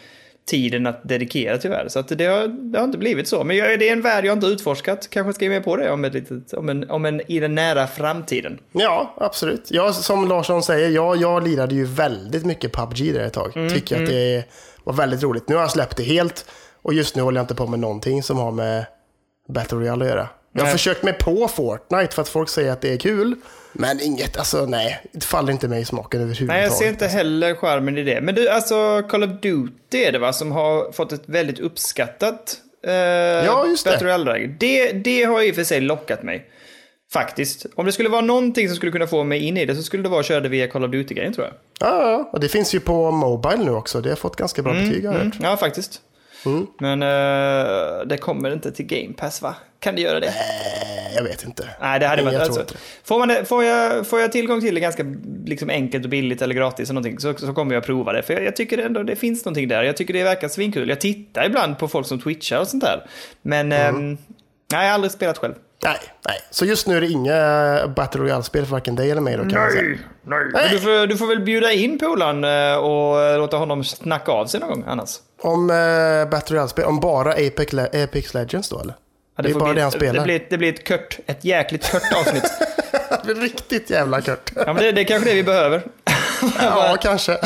tiden 0.46 0.86
att 0.86 1.08
dedikera 1.08 1.58
tyvärr. 1.58 1.88
Så 1.88 1.98
att 1.98 2.08
det, 2.08 2.24
har, 2.24 2.48
det 2.48 2.78
har 2.78 2.84
inte 2.84 2.98
blivit 2.98 3.28
så. 3.28 3.44
Men 3.44 3.56
jag, 3.56 3.78
det 3.78 3.88
är 3.88 3.92
en 3.92 4.02
värld 4.02 4.24
jag 4.24 4.32
inte 4.32 4.46
utforskat. 4.46 5.10
Kanske 5.10 5.32
ska 5.32 5.44
ge 5.44 5.48
mig 5.48 5.62
på 5.62 5.76
det 5.76 5.90
om, 5.90 6.04
ett 6.04 6.14
litet, 6.14 6.52
om, 6.52 6.68
en, 6.68 6.90
om 6.90 7.04
en, 7.04 7.20
i 7.30 7.40
den 7.40 7.54
nära 7.54 7.86
framtiden. 7.86 8.58
Ja, 8.72 9.14
absolut. 9.16 9.70
Jag, 9.70 9.94
som 9.94 10.28
Larsson 10.28 10.62
säger, 10.62 10.88
jag, 10.88 11.16
jag 11.16 11.48
lirade 11.48 11.74
ju 11.74 11.84
väldigt 11.84 12.46
mycket 12.46 12.72
PubG 12.72 13.14
där 13.14 13.20
ett 13.20 13.32
tag. 13.32 13.56
Mm, 13.56 13.74
Tycker 13.74 13.96
mm. 13.96 14.04
att 14.04 14.10
det 14.10 14.44
var 14.84 14.92
väldigt 14.92 15.22
roligt. 15.22 15.48
Nu 15.48 15.54
har 15.54 15.62
jag 15.62 15.70
släppt 15.70 15.96
det 15.96 16.02
helt 16.02 16.46
och 16.82 16.94
just 16.94 17.16
nu 17.16 17.22
håller 17.22 17.38
jag 17.38 17.44
inte 17.44 17.54
på 17.54 17.66
med 17.66 17.78
någonting 17.78 18.22
som 18.22 18.36
har 18.36 18.52
med 18.52 18.84
Battle 19.48 19.78
Royale 19.78 20.04
att 20.04 20.10
göra. 20.10 20.28
Jag 20.52 20.60
har 20.60 20.66
nej. 20.66 20.72
försökt 20.72 21.02
mig 21.02 21.12
på 21.12 21.48
Fortnite 21.48 22.14
för 22.14 22.22
att 22.22 22.28
folk 22.28 22.48
säger 22.48 22.72
att 22.72 22.80
det 22.80 22.92
är 22.92 22.98
kul. 22.98 23.36
Men 23.72 24.00
inget, 24.00 24.36
alltså 24.36 24.66
nej, 24.66 25.00
det 25.12 25.24
faller 25.24 25.52
inte 25.52 25.68
mig 25.68 25.82
i 25.82 25.84
smaken 25.84 26.20
överhuvudtaget. 26.20 26.60
Nej, 26.60 26.62
jag 26.62 26.72
ser 26.72 26.88
inte 26.88 27.06
heller 27.06 27.54
charmen 27.54 27.98
i 27.98 28.02
det. 28.02 28.20
Men 28.20 28.34
du, 28.34 28.48
alltså 28.48 29.02
Call 29.08 29.22
of 29.22 29.30
Duty 29.30 30.04
är 30.04 30.12
det 30.12 30.18
va, 30.18 30.32
som 30.32 30.52
har 30.52 30.92
fått 30.92 31.12
ett 31.12 31.22
väldigt 31.26 31.58
uppskattat 31.58 32.56
eh, 32.86 32.92
ja, 32.92 33.66
just 33.66 33.84
det. 33.84 34.54
Det, 34.58 34.92
det 34.92 35.24
har 35.24 35.42
i 35.42 35.50
och 35.50 35.54
för 35.54 35.64
sig 35.64 35.80
lockat 35.80 36.22
mig. 36.22 36.46
Faktiskt. 37.12 37.66
Om 37.74 37.86
det 37.86 37.92
skulle 37.92 38.08
vara 38.08 38.20
någonting 38.20 38.68
som 38.68 38.76
skulle 38.76 38.92
kunna 38.92 39.06
få 39.06 39.24
mig 39.24 39.38
in 39.38 39.56
i 39.56 39.64
det 39.64 39.76
så 39.76 39.82
skulle 39.82 40.02
det 40.02 40.08
vara 40.08 40.20
att 40.20 40.26
köra 40.26 40.40
det 40.40 40.48
via 40.48 40.68
Call 40.68 40.84
of 40.84 40.90
Duty-grejen 40.90 41.32
tror 41.32 41.46
jag. 41.46 41.54
Ja, 41.88 42.02
ja, 42.02 42.30
och 42.32 42.40
det 42.40 42.48
finns 42.48 42.74
ju 42.74 42.80
på 42.80 43.10
Mobile 43.10 43.64
nu 43.64 43.70
också. 43.70 44.00
Det 44.00 44.08
har 44.08 44.16
fått 44.16 44.36
ganska 44.36 44.62
bra 44.62 44.72
mm, 44.72 44.88
betyg 44.88 45.06
har 45.06 45.14
mm, 45.14 45.32
Ja, 45.40 45.56
faktiskt. 45.56 46.00
Mm. 46.46 46.66
Men 46.78 47.02
uh, 47.02 48.06
det 48.06 48.16
kommer 48.16 48.52
inte 48.52 48.72
till 48.72 48.86
Game 48.86 49.12
Pass 49.12 49.42
va? 49.42 49.54
Kan 49.80 49.94
det 49.94 50.00
göra 50.00 50.20
det? 50.20 50.26
Nej, 50.26 51.12
jag 51.16 51.22
vet 51.22 51.44
inte. 51.44 51.68
Nej, 51.80 52.00
det 52.00 52.06
hade 52.06 52.22
varit... 52.22 52.40
Alltså, 52.40 52.64
får, 53.04 53.18
man 53.18 53.28
det, 53.28 53.44
får, 53.44 53.64
jag, 53.64 54.06
får 54.06 54.20
jag 54.20 54.32
tillgång 54.32 54.60
till 54.60 54.74
det 54.74 54.80
ganska 54.80 55.04
liksom, 55.44 55.70
enkelt 55.70 56.04
och 56.04 56.10
billigt 56.10 56.42
eller 56.42 56.54
gratis 56.54 56.90
eller 56.90 57.00
någonting, 57.00 57.20
så, 57.20 57.34
så 57.34 57.54
kommer 57.54 57.74
jag 57.74 57.84
prova 57.84 58.12
det. 58.12 58.22
För 58.22 58.34
jag, 58.34 58.44
jag 58.44 58.56
tycker 58.56 58.78
ändå 58.78 59.02
det 59.02 59.16
finns 59.16 59.44
någonting 59.44 59.68
där. 59.68 59.82
Jag 59.82 59.96
tycker 59.96 60.14
det 60.14 60.24
verkar 60.24 60.48
svinkul. 60.48 60.88
Jag 60.88 61.00
tittar 61.00 61.46
ibland 61.46 61.78
på 61.78 61.88
folk 61.88 62.06
som 62.06 62.20
twitchar 62.20 62.60
och 62.60 62.68
sånt 62.68 62.84
där. 62.84 63.06
Men 63.42 63.72
mm. 63.72 63.96
um, 63.96 64.10
nej, 64.10 64.18
jag 64.70 64.78
har 64.78 64.94
aldrig 64.94 65.12
spelat 65.12 65.38
själv. 65.38 65.54
Nej, 65.84 65.98
nej. 66.28 66.38
Så 66.50 66.64
just 66.64 66.86
nu 66.86 66.96
är 66.96 67.00
det 67.00 67.08
inga 67.08 67.88
Battle 67.96 68.20
Royale-spel 68.20 68.64
för 68.64 68.72
varken 68.72 68.96
dig 68.96 69.10
eller 69.10 69.20
mig 69.20 69.36
då 69.36 69.42
kan 69.42 69.52
nej, 69.52 69.98
nej. 70.22 70.38
nej. 70.52 70.68
Du, 70.70 70.78
får, 70.78 71.06
du 71.06 71.16
får 71.16 71.26
väl 71.26 71.40
bjuda 71.40 71.72
in 71.72 71.98
polaren 71.98 72.44
eh, 72.44 72.76
och 72.76 73.38
låta 73.38 73.56
honom 73.56 73.84
snacka 73.84 74.32
av 74.32 74.46
sig 74.46 74.60
någon 74.60 74.70
gång 74.70 74.84
annars. 74.86 75.10
Om 75.42 75.70
uh, 75.70 76.30
Battle 76.30 76.56
Royale-spel, 76.56 76.84
om 76.84 77.00
bara 77.00 77.30
Apex, 77.32 77.74
Apex 77.74 78.34
Legends 78.34 78.68
då 78.68 78.80
eller? 78.80 78.94
Ja, 79.36 79.42
det, 79.42 79.48
det 79.48 79.54
är 79.54 79.58
bara 79.58 79.72
bli, 79.72 79.74
det 79.74 79.82
han 79.82 79.90
spelar. 79.90 80.14
Det 80.14 80.24
blir, 80.24 80.46
det 80.50 80.58
blir 80.58 80.72
ett 80.72 80.84
kört, 80.84 81.18
ett 81.26 81.44
jäkligt 81.44 81.84
kört 81.84 82.12
avsnitt. 82.16 82.52
det 83.24 83.34
blir 83.34 83.42
riktigt 83.42 83.90
jävla 83.90 84.20
kört. 84.20 84.52
ja, 84.54 84.72
men 84.72 84.76
det, 84.76 84.92
det 84.92 85.00
är 85.00 85.04
kanske 85.04 85.28
det 85.28 85.34
vi 85.34 85.42
behöver. 85.42 85.82
ja, 86.58 86.96
kanske. 87.02 87.38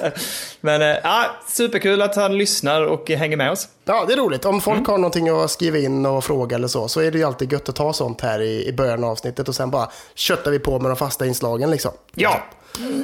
men 0.60 0.82
äh, 0.82 0.96
ja, 1.02 1.24
superkul 1.48 2.02
att 2.02 2.16
han 2.16 2.38
lyssnar 2.38 2.82
och 2.82 3.10
hänger 3.10 3.36
med 3.36 3.50
oss. 3.50 3.68
Ja, 3.84 4.04
det 4.08 4.12
är 4.12 4.16
roligt. 4.16 4.44
Om 4.44 4.60
folk 4.60 4.78
mm. 4.78 4.90
har 4.90 4.98
någonting 4.98 5.28
att 5.28 5.50
skriva 5.50 5.78
in 5.78 6.06
och 6.06 6.24
fråga 6.24 6.56
eller 6.56 6.68
så, 6.68 6.88
så 6.88 7.00
är 7.00 7.10
det 7.10 7.18
ju 7.18 7.24
alltid 7.24 7.52
gött 7.52 7.68
att 7.68 7.76
ta 7.76 7.92
sånt 7.92 8.20
här 8.20 8.40
i, 8.40 8.66
i 8.68 8.72
början 8.72 9.04
av 9.04 9.10
avsnittet 9.10 9.48
och 9.48 9.54
sen 9.54 9.70
bara 9.70 9.90
köttar 10.14 10.50
vi 10.50 10.58
på 10.58 10.78
med 10.78 10.90
de 10.90 10.96
fasta 10.96 11.26
inslagen 11.26 11.70
liksom. 11.70 11.92
Ja. 12.14 12.42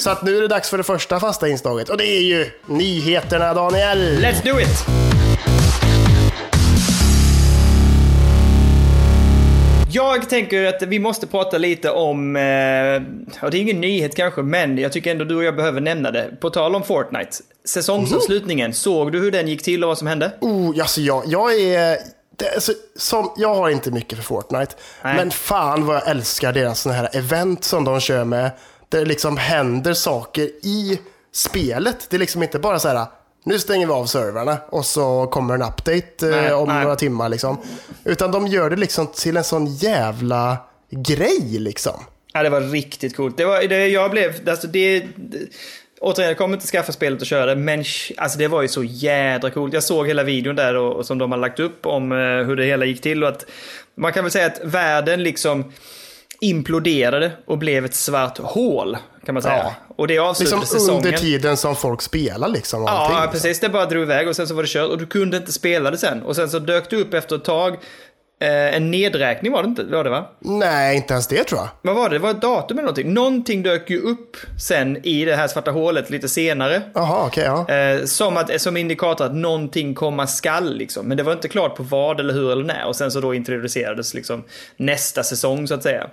Så 0.01 0.11
att 0.11 0.23
nu 0.23 0.37
är 0.37 0.41
det 0.43 0.49
dags 0.49 0.71
för 0.71 0.79
det 0.79 0.85
första 0.85 1.21
fasta 1.21 1.49
inslaget 1.49 1.89
och 1.89 1.97
det 1.97 2.07
är 2.07 2.23
ju 2.23 2.51
nyheterna 2.67 3.55
Daniel. 3.55 3.99
Let's 3.99 4.45
do 4.45 4.61
it! 4.61 5.30
Jag 9.93 10.29
tänker 10.29 10.67
att 10.67 10.83
vi 10.83 10.99
måste 10.99 11.27
prata 11.27 11.59
lite 11.59 11.91
om, 11.91 12.37
eh, 12.37 12.43
ja 12.43 13.51
det 13.51 13.57
är 13.57 13.61
ingen 13.61 13.81
nyhet 13.81 14.17
kanske, 14.17 14.43
men 14.43 14.79
jag 14.79 14.93
tycker 14.93 15.11
ändå 15.11 15.25
du 15.25 15.37
och 15.37 15.45
jag 15.45 15.57
behöver 15.57 15.81
nämna 15.81 16.11
det. 16.11 16.37
På 16.41 16.51
tal 16.51 16.75
om 16.75 16.83
Fortnite, 16.83 17.31
säsongsavslutningen, 17.65 18.65
mm. 18.65 18.75
såg 18.75 19.13
du 19.13 19.21
hur 19.21 19.31
den 19.31 19.49
gick 19.49 19.63
till 19.63 19.85
och 19.85 19.89
vad 19.89 19.99
som 19.99 20.07
hände? 20.07 20.33
Oh, 20.41 20.81
alltså 20.81 21.01
jag, 21.01 21.23
jag 21.27 21.61
är... 21.61 21.99
Det, 22.37 22.55
alltså, 22.55 22.73
som, 22.97 23.33
jag 23.37 23.55
har 23.55 23.71
inte 23.71 23.91
mycket 23.91 24.19
för 24.19 24.25
Fortnite, 24.25 24.75
Nej. 25.03 25.17
men 25.17 25.31
fan 25.31 25.87
vad 25.87 25.97
jag 25.97 26.09
älskar 26.09 26.53
deras 26.53 26.81
sådana 26.81 27.01
här 27.01 27.09
event 27.13 27.65
som 27.65 27.85
de 27.85 28.01
kör 28.01 28.25
med. 28.25 28.51
Där 28.89 28.99
det 28.99 29.05
liksom 29.05 29.37
händer 29.37 29.95
saker 29.95 30.43
i 30.63 31.01
spelet. 31.33 32.07
Det 32.11 32.17
är 32.17 32.19
liksom 32.19 32.43
inte 32.43 32.59
bara 32.59 32.79
så 32.79 32.89
här 32.89 33.07
nu 33.45 33.59
stänger 33.59 33.87
vi 33.87 33.93
av 33.93 34.07
servrarna 34.07 34.59
och 34.71 34.87
så 34.87 35.27
kommer 35.27 35.55
en 35.55 35.63
update 35.63 36.29
eh, 36.29 36.31
nej, 36.31 36.53
om 36.53 36.69
nej. 36.69 36.83
några 36.83 36.97
timmar. 36.97 37.29
Liksom. 37.29 37.59
Utan 38.05 38.33
de 38.33 38.47
gör 38.47 38.71
det 38.71 38.77
liksom 38.77 39.07
till 39.07 39.37
en 39.37 39.45
sån 39.45 39.67
jävla 39.67 40.57
grej 40.91 41.59
liksom. 41.59 42.05
Ja, 42.33 42.43
det 42.43 42.51
var 42.51 42.61
riktigt 42.61 43.17
coolt. 43.17 43.37
Det 43.37 43.45
var, 43.45 43.63
det, 43.63 43.89
jag 43.89 44.11
blev, 44.11 44.49
alltså 44.49 44.67
det, 44.67 45.05
det 45.17 45.39
Återigen, 46.03 46.29
jag 46.29 46.39
kommer 46.39 46.55
inte 46.55 46.67
skaffa 46.67 46.93
spelet 46.93 47.21
och 47.21 47.27
köra 47.27 47.47
det, 47.47 47.57
men 47.57 47.85
alltså 48.17 48.39
det 48.39 48.49
var 48.49 48.63
ju 48.63 48.69
så 48.69 48.85
jädra 48.85 49.51
coolt. 49.51 49.75
Jag 49.75 49.83
såg 49.83 50.07
hela 50.07 50.23
videon 50.23 50.57
där 50.57 50.77
och, 50.77 50.97
och 50.97 51.07
som 51.07 51.19
de 51.19 51.33
har 51.33 51.39
lagt 51.39 51.61
upp 51.61 51.87
om 51.87 52.13
uh, 52.13 52.47
hur 52.47 52.57
det 52.57 52.65
hela 52.65 52.85
gick 52.85 53.01
till 53.01 53.23
och 53.23 53.29
att 53.29 53.47
man 53.95 54.13
kan 54.13 54.25
väl 54.25 54.31
säga 54.31 54.47
att 54.47 54.61
världen 54.65 55.23
liksom 55.23 55.73
imploderade 56.41 57.33
och 57.47 57.59
blev 57.59 57.85
ett 57.85 57.95
svart 57.95 58.39
hål, 58.39 58.97
kan 59.27 59.35
man 59.35 59.43
säga. 59.43 59.57
Ja. 59.57 59.75
Och 59.97 60.07
det 60.07 60.19
avslutade 60.19 60.61
liksom 60.61 60.79
säsongen. 60.79 61.07
under 61.07 61.19
tiden 61.19 61.57
som 61.57 61.77
folk 61.77 62.03
spelar 62.03 62.49
liksom. 62.49 62.83
Ja, 62.83 63.09
liksom. 63.09 63.33
precis. 63.33 63.61
Det 63.61 63.69
bara 63.69 63.87
drog 63.87 64.03
iväg 64.03 64.29
och 64.29 64.37
sen 64.37 64.49
så 64.49 64.55
var 64.55 64.63
det 64.63 64.69
kört 64.69 64.91
och 64.91 64.99
du 64.99 65.07
kunde 65.07 65.37
inte 65.37 65.53
spela 65.53 65.91
det 65.91 65.99
sen. 65.99 66.23
Och 66.23 66.37
sen 66.37 66.51
så 66.51 66.59
dök 66.59 66.91
det 66.91 66.97
upp 66.97 67.15
efter 67.15 67.37
ett 67.37 67.45
tag 67.45 67.77
Eh, 68.43 68.77
en 68.77 68.91
nedräkning 68.91 69.53
var 69.53 69.63
det 69.63 69.69
inte? 69.69 69.83
Var 69.83 70.05
det 70.05 70.11
va? 70.11 70.27
Nej, 70.39 70.97
inte 70.97 71.13
ens 71.13 71.27
det 71.27 71.45
tror 71.45 71.61
jag. 71.61 71.69
Vad 71.83 71.95
var 71.95 72.09
det? 72.09 72.15
Det 72.15 72.19
var 72.19 72.31
ett 72.31 72.41
datum 72.41 72.79
eller 72.79 72.87
någonting. 72.87 73.15
Någonting 73.15 73.63
dök 73.63 73.91
ju 73.91 74.01
upp 74.01 74.37
sen 74.61 75.07
i 75.07 75.25
det 75.25 75.37
här 75.37 75.49
svarta 75.49 75.71
hålet 75.71 76.11
lite 76.11 76.29
senare. 76.29 76.83
Jaha, 76.95 77.27
okej. 77.27 77.51
Okay, 77.51 77.77
ja. 77.77 77.99
eh, 77.99 78.05
som, 78.05 78.37
att, 78.37 78.61
som 78.61 78.77
indikator 78.77 79.25
att 79.25 79.35
någonting 79.35 79.95
komma 79.95 80.27
skall 80.27 80.75
liksom. 80.75 81.07
Men 81.07 81.17
det 81.17 81.23
var 81.23 81.33
inte 81.33 81.49
klart 81.49 81.77
på 81.77 81.83
vad 81.83 82.21
eller 82.21 82.35
hur 82.35 82.53
eller 82.53 82.65
när. 82.65 82.87
Och 82.87 82.97
sen 82.97 83.11
så 83.11 83.21
då 83.21 83.35
introducerades 83.35 84.15
liksom 84.15 84.45
nästa 84.77 85.23
säsong 85.23 85.69
så 85.69 85.75
att 85.75 85.83
säga. 85.83 86.07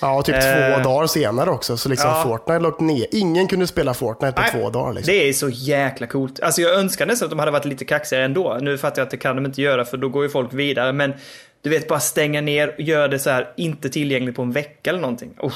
Ja, 0.00 0.18
och 0.18 0.24
typ 0.24 0.34
eh, 0.34 0.42
två 0.42 0.82
dagar 0.82 1.06
senare 1.06 1.50
också. 1.50 1.76
Så 1.76 1.88
liksom 1.88 2.10
ja. 2.10 2.22
Fortnite 2.22 2.58
låg 2.58 2.80
ner. 2.80 3.06
Ingen 3.10 3.48
kunde 3.48 3.66
spela 3.66 3.94
Fortnite 3.94 4.32
på 4.32 4.40
Nej, 4.40 4.50
två 4.50 4.70
dagar. 4.70 4.92
Liksom. 4.92 5.14
Det 5.14 5.28
är 5.28 5.32
så 5.32 5.48
jäkla 5.48 6.06
coolt. 6.06 6.40
Alltså 6.40 6.60
jag 6.60 6.74
önskar 6.74 7.06
nästan 7.06 7.26
att 7.26 7.30
de 7.30 7.38
hade 7.38 7.50
varit 7.50 7.64
lite 7.64 7.84
kaxigare 7.84 8.24
ändå. 8.24 8.58
Nu 8.60 8.78
fattar 8.78 9.02
jag 9.02 9.04
att 9.06 9.10
det 9.10 9.16
kan 9.16 9.36
de 9.36 9.46
inte 9.46 9.62
göra 9.62 9.84
för 9.84 9.96
då 9.96 10.08
går 10.08 10.22
ju 10.22 10.28
folk 10.28 10.52
vidare. 10.52 10.92
Men 10.92 11.14
du 11.62 11.70
vet, 11.70 11.88
bara 11.88 12.00
stänga 12.00 12.40
ner 12.40 12.74
och 12.74 12.80
göra 12.80 13.08
det 13.08 13.18
så 13.18 13.30
här, 13.30 13.52
inte 13.56 13.88
tillgängligt 13.88 14.36
på 14.36 14.42
en 14.42 14.52
vecka 14.52 14.90
eller 14.90 15.00
någonting. 15.00 15.34
Oh. 15.38 15.52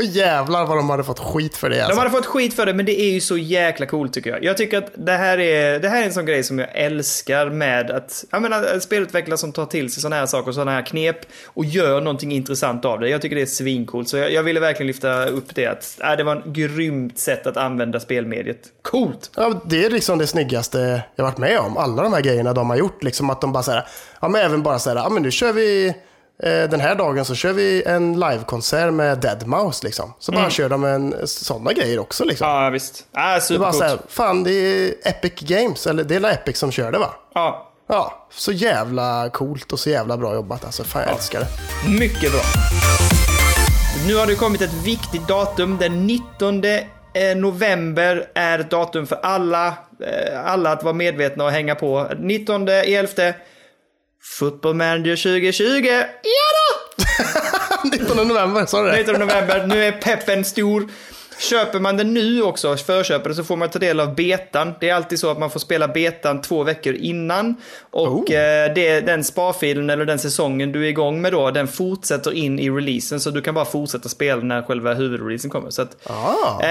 Jävlar 0.00 0.66
vad 0.66 0.76
de 0.76 0.90
hade 0.90 1.04
fått 1.04 1.18
skit 1.18 1.56
för 1.56 1.70
det. 1.70 1.80
Alltså. 1.80 1.96
De 1.96 1.98
hade 1.98 2.10
fått 2.10 2.26
skit 2.26 2.54
för 2.54 2.66
det, 2.66 2.74
men 2.74 2.86
det 2.86 3.00
är 3.00 3.10
ju 3.10 3.20
så 3.20 3.36
jäkla 3.36 3.86
coolt 3.86 4.12
tycker 4.12 4.30
jag. 4.30 4.44
Jag 4.44 4.56
tycker 4.56 4.78
att 4.78 4.90
det 4.94 5.12
här 5.12 5.38
är, 5.38 5.80
det 5.80 5.88
här 5.88 6.02
är 6.02 6.06
en 6.06 6.12
sån 6.12 6.26
grej 6.26 6.42
som 6.42 6.58
jag 6.58 6.68
älskar 6.72 7.50
med 7.50 7.90
att, 7.90 8.24
jag 8.30 8.42
menar, 8.42 8.80
spelutvecklare 8.80 9.38
som 9.38 9.52
tar 9.52 9.66
till 9.66 9.92
sig 9.92 10.02
såna 10.02 10.16
här 10.16 10.26
saker, 10.26 10.52
såna 10.52 10.70
här 10.70 10.86
knep 10.86 11.18
och 11.46 11.64
gör 11.64 12.00
någonting 12.00 12.32
intressant 12.32 12.84
av 12.84 13.00
det. 13.00 13.08
Jag 13.08 13.22
tycker 13.22 13.36
det 13.36 13.42
är 13.42 13.46
svincoolt, 13.46 14.08
så 14.08 14.16
jag, 14.16 14.32
jag 14.32 14.42
ville 14.42 14.60
verkligen 14.60 14.86
lyfta 14.86 15.26
upp 15.26 15.54
det 15.54 15.66
att, 15.66 15.98
äh, 16.00 16.12
det 16.16 16.24
var 16.24 16.36
en 16.36 16.52
grymt 16.52 17.18
sätt 17.18 17.46
att 17.46 17.56
använda 17.56 18.00
spelmediet. 18.00 18.60
Coolt! 18.82 19.30
Ja, 19.36 19.62
det 19.66 19.84
är 19.84 19.90
liksom 19.90 20.18
det 20.18 20.26
snyggaste 20.26 21.02
jag 21.16 21.24
varit 21.24 21.38
med 21.38 21.58
om. 21.58 21.76
Alla 21.76 22.02
de 22.02 22.12
här 22.12 22.20
grejerna 22.20 22.52
de 22.52 22.70
har 22.70 22.76
gjort, 22.76 23.02
liksom 23.02 23.30
att 23.30 23.40
de 23.40 23.52
bara 23.52 23.62
säger 23.62 23.84
ja 24.20 24.28
men 24.28 24.40
även 24.40 24.62
bara 24.62 24.78
säga, 24.78 24.96
ja 24.96 25.08
men 25.08 25.22
nu 25.22 25.30
kör 25.30 25.52
vi 25.52 25.86
eh, 26.42 26.70
den 26.70 26.80
här 26.80 26.94
dagen 26.94 27.24
så 27.24 27.34
kör 27.34 27.52
vi 27.52 27.82
en 27.86 28.20
livekonsert 28.20 28.92
med 28.92 29.24
Deadmau5 29.24 29.84
liksom. 29.84 30.12
Så 30.18 30.32
bara 30.32 30.38
mm. 30.38 30.50
kör 30.50 30.68
de 30.68 30.84
en, 30.84 31.14
sådana 31.24 31.72
grejer 31.72 31.98
också 31.98 32.24
liksom. 32.24 32.48
Ja 32.48 32.70
visst. 32.70 33.06
Ah, 33.12 33.38
det 33.48 33.54
är 33.54 33.58
bara 33.58 33.72
så 33.72 33.84
här, 33.84 33.98
fan 34.08 34.44
det 34.44 34.52
är 34.52 34.94
Epic 35.04 35.32
Games, 35.40 35.86
eller 35.86 36.04
det 36.04 36.14
är 36.14 36.32
Epic 36.32 36.58
som 36.58 36.72
kör 36.72 36.92
det 36.92 36.98
va? 36.98 37.14
Ja. 37.34 37.72
Ja, 37.88 38.26
så 38.30 38.52
jävla 38.52 39.30
coolt 39.30 39.72
och 39.72 39.80
så 39.80 39.90
jävla 39.90 40.16
bra 40.16 40.34
jobbat 40.34 40.64
alltså. 40.64 40.84
Fan 40.84 41.02
jag 41.02 41.10
ja. 41.10 41.14
älskar 41.14 41.40
det. 41.40 41.46
Mycket 41.98 42.32
bra. 42.32 42.40
Nu 44.06 44.16
har 44.16 44.26
det 44.26 44.34
kommit 44.34 44.60
ett 44.60 44.74
viktigt 44.84 45.28
datum. 45.28 45.78
Den 45.80 46.06
19 46.06 46.64
eh, 46.64 47.36
november 47.36 48.26
är 48.34 48.58
ett 48.58 48.70
datum 48.70 49.06
för 49.06 49.18
alla, 49.22 49.66
eh, 50.00 50.44
alla 50.44 50.72
att 50.72 50.82
vara 50.82 50.94
medvetna 50.94 51.44
och 51.44 51.50
hänga 51.50 51.74
på. 51.74 52.08
19 52.18 52.68
11 52.68 53.08
Football 54.28 54.74
Manager 54.74 55.16
2020. 55.16 55.86
Ja 56.22 56.48
då! 56.56 57.04
19 57.92 58.28
november, 58.28 58.66
sa 58.66 58.82
du 58.82 58.90
det? 58.90 58.96
19 58.96 59.14
november. 59.20 59.66
Nu 59.66 59.84
är 59.84 59.92
peppen 59.92 60.44
stor. 60.44 60.88
Köper 61.38 61.80
man 61.80 61.96
det 61.96 62.04
nu 62.04 62.42
också, 62.42 62.76
förköper 62.76 63.28
det, 63.28 63.34
så 63.34 63.44
får 63.44 63.56
man 63.56 63.68
ta 63.70 63.78
del 63.78 64.00
av 64.00 64.14
betan. 64.14 64.72
Det 64.80 64.88
är 64.90 64.94
alltid 64.94 65.18
så 65.18 65.30
att 65.30 65.38
man 65.38 65.50
får 65.50 65.60
spela 65.60 65.88
betan 65.88 66.40
två 66.42 66.62
veckor 66.62 66.94
innan. 66.94 67.54
Och 67.90 68.06
Oh. 68.08 68.34
eh, 68.34 68.74
det, 68.74 69.00
den 69.00 69.24
sparfilen 69.24 69.90
eller 69.90 70.04
den 70.04 70.18
säsongen 70.18 70.72
du 70.72 70.84
är 70.84 70.88
igång 70.88 71.20
med 71.22 71.32
då, 71.32 71.50
den 71.50 71.68
fortsätter 71.68 72.32
in 72.32 72.58
i 72.58 72.70
releasen. 72.70 73.20
Så 73.20 73.30
du 73.30 73.40
kan 73.42 73.54
bara 73.54 73.64
fortsätta 73.64 74.08
spela 74.08 74.42
när 74.42 74.62
själva 74.62 74.94
huvudreleasen 74.94 75.50
kommer. 75.50 75.70
Så 75.70 75.82
att, 75.82 75.96
Ah. 76.06 76.62
eh, 76.62 76.68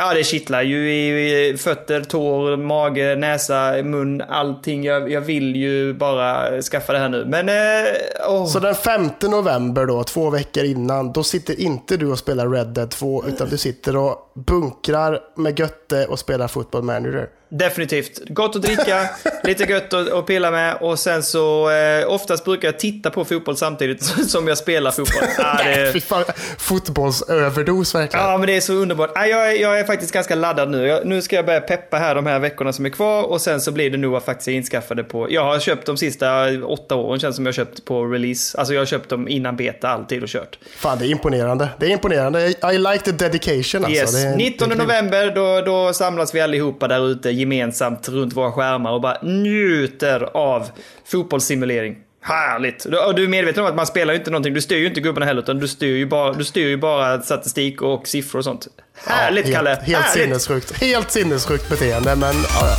ja, 0.00 0.14
det 0.14 0.24
kittlar 0.24 0.62
ju 0.62 0.92
i, 0.92 1.48
i 1.48 1.56
fötter, 1.56 2.00
tår, 2.00 2.56
mage, 2.56 3.16
näsa, 3.16 3.72
mun, 3.84 4.22
allting. 4.28 4.84
Jag, 4.84 5.12
jag 5.12 5.20
vill 5.20 5.56
ju 5.56 5.94
bara 5.94 6.62
skaffa 6.62 6.92
det 6.92 6.98
här 6.98 7.08
nu. 7.08 7.24
Men, 7.28 7.48
eh, 7.48 7.92
åh. 8.28 8.46
Så 8.46 8.58
den 8.60 8.74
5 8.74 9.10
november 9.22 9.86
då, 9.86 10.04
två 10.04 10.30
veckor 10.30 10.64
innan, 10.64 11.12
då 11.12 11.22
sitter 11.22 11.60
inte 11.60 11.96
du 11.96 12.06
och 12.06 12.18
spelar 12.18 12.48
Red 12.48 12.66
Dead 12.68 12.90
2, 12.90 13.24
utan 13.28 13.48
du 13.48 13.58
sitter 13.58 13.85
och 13.94 14.25
bunkrar 14.36 15.20
med 15.36 15.58
Götte 15.58 16.06
och 16.06 16.18
spelar 16.18 16.48
Football 16.48 16.82
Manager. 16.82 17.28
Definitivt. 17.48 18.20
Gott 18.28 18.56
att 18.56 18.62
dricka, 18.62 19.10
lite 19.44 19.64
gött 19.64 19.92
att, 19.92 20.12
att 20.12 20.26
pilla 20.26 20.50
med 20.50 20.76
och 20.80 20.98
sen 20.98 21.22
så 21.22 21.70
eh, 21.70 22.12
oftast 22.12 22.44
brukar 22.44 22.68
jag 22.68 22.78
titta 22.78 23.10
på 23.10 23.24
fotboll 23.24 23.56
samtidigt 23.56 24.04
som 24.28 24.48
jag 24.48 24.58
spelar 24.58 24.90
fotboll. 24.90 25.22
Ja, 25.38 25.58
det, 25.64 25.92
Fy 25.92 26.00
fan, 26.00 26.24
fotbollsöverdos 26.58 27.94
verkligen. 27.94 28.26
ja 28.26 28.38
men 28.38 28.46
det 28.46 28.56
är 28.56 28.60
så 28.60 28.72
underbart. 28.72 29.10
Ja, 29.14 29.26
jag, 29.26 29.60
jag 29.60 29.80
är 29.80 29.84
faktiskt 29.84 30.12
ganska 30.12 30.34
laddad 30.34 30.70
nu. 30.70 30.86
Jag, 30.86 31.06
nu 31.06 31.22
ska 31.22 31.36
jag 31.36 31.46
börja 31.46 31.60
peppa 31.60 31.96
här 31.96 32.14
de 32.14 32.26
här 32.26 32.38
veckorna 32.38 32.72
som 32.72 32.86
är 32.86 32.90
kvar 32.90 33.22
och 33.22 33.40
sen 33.40 33.60
så 33.60 33.72
blir 33.72 33.90
det 33.90 33.96
nog 33.96 34.22
faktiskt 34.22 34.48
inskaffade 34.48 35.04
på... 35.04 35.32
Jag 35.32 35.44
har 35.44 35.58
köpt 35.58 35.86
de 35.86 35.96
sista 35.96 36.46
åtta 36.64 36.94
åren 36.94 37.20
känns 37.20 37.36
som 37.36 37.46
jag 37.46 37.52
har 37.52 37.56
köpt 37.56 37.84
på 37.84 38.06
release. 38.06 38.58
Alltså 38.58 38.74
jag 38.74 38.80
har 38.80 38.86
köpt 38.86 39.08
dem 39.08 39.28
innan 39.28 39.56
beta 39.56 39.88
alltid 39.88 40.22
och 40.22 40.28
kört. 40.28 40.58
Fan, 40.76 40.98
det 40.98 41.06
är 41.06 41.10
imponerande. 41.10 41.68
Det 41.78 41.86
är 41.86 41.90
imponerande. 41.90 42.48
I 42.72 42.78
like 42.78 43.04
the 43.04 43.12
dedication 43.12 43.84
alltså. 43.84 44.16
Yes. 44.18 44.25
Det 44.28 44.32
är, 44.32 44.36
19 44.36 44.68
det 44.68 44.74
är 44.74 44.76
grymt. 44.76 44.88
november, 44.88 45.32
då, 45.34 45.60
då 45.60 45.92
samlas 45.92 46.34
vi 46.34 46.40
allihopa 46.40 46.88
där 46.88 47.08
ute 47.10 47.30
gemensamt 47.30 48.08
runt 48.08 48.32
våra 48.32 48.52
skärmar 48.52 48.92
och 48.92 49.00
bara 49.00 49.18
njuter 49.22 50.28
av 50.36 50.68
fotbollssimulering. 51.04 51.96
Härligt! 52.22 52.82
Du, 52.84 53.12
du 53.16 53.24
är 53.24 53.28
medveten 53.28 53.62
om 53.64 53.68
att 53.70 53.76
man 53.76 53.86
spelar 53.86 54.12
ju 54.14 54.18
inte 54.18 54.30
någonting, 54.30 54.54
du 54.54 54.60
styr 54.60 54.76
ju 54.76 54.86
inte 54.86 55.00
gubbarna 55.00 55.26
heller, 55.26 55.42
utan 55.42 55.58
du 55.58 55.68
styr 55.68 55.96
ju 55.96 56.06
bara, 56.06 56.32
du 56.32 56.44
styr 56.44 56.68
ju 56.68 56.76
bara 56.76 57.22
statistik 57.22 57.82
och 57.82 58.08
siffror 58.08 58.38
och 58.38 58.44
sånt. 58.44 58.66
Härligt 59.06 59.44
helt, 59.44 59.56
Kalle! 59.56 59.70
Helt 59.70 60.04
Härligt! 60.04 60.22
sinnessjukt. 60.24 60.80
Helt 60.80 61.10
sinnessjukt 61.10 61.68
beteende, 61.70 62.16
men 62.16 62.34
ja, 62.34 62.66
ja. 62.68 62.76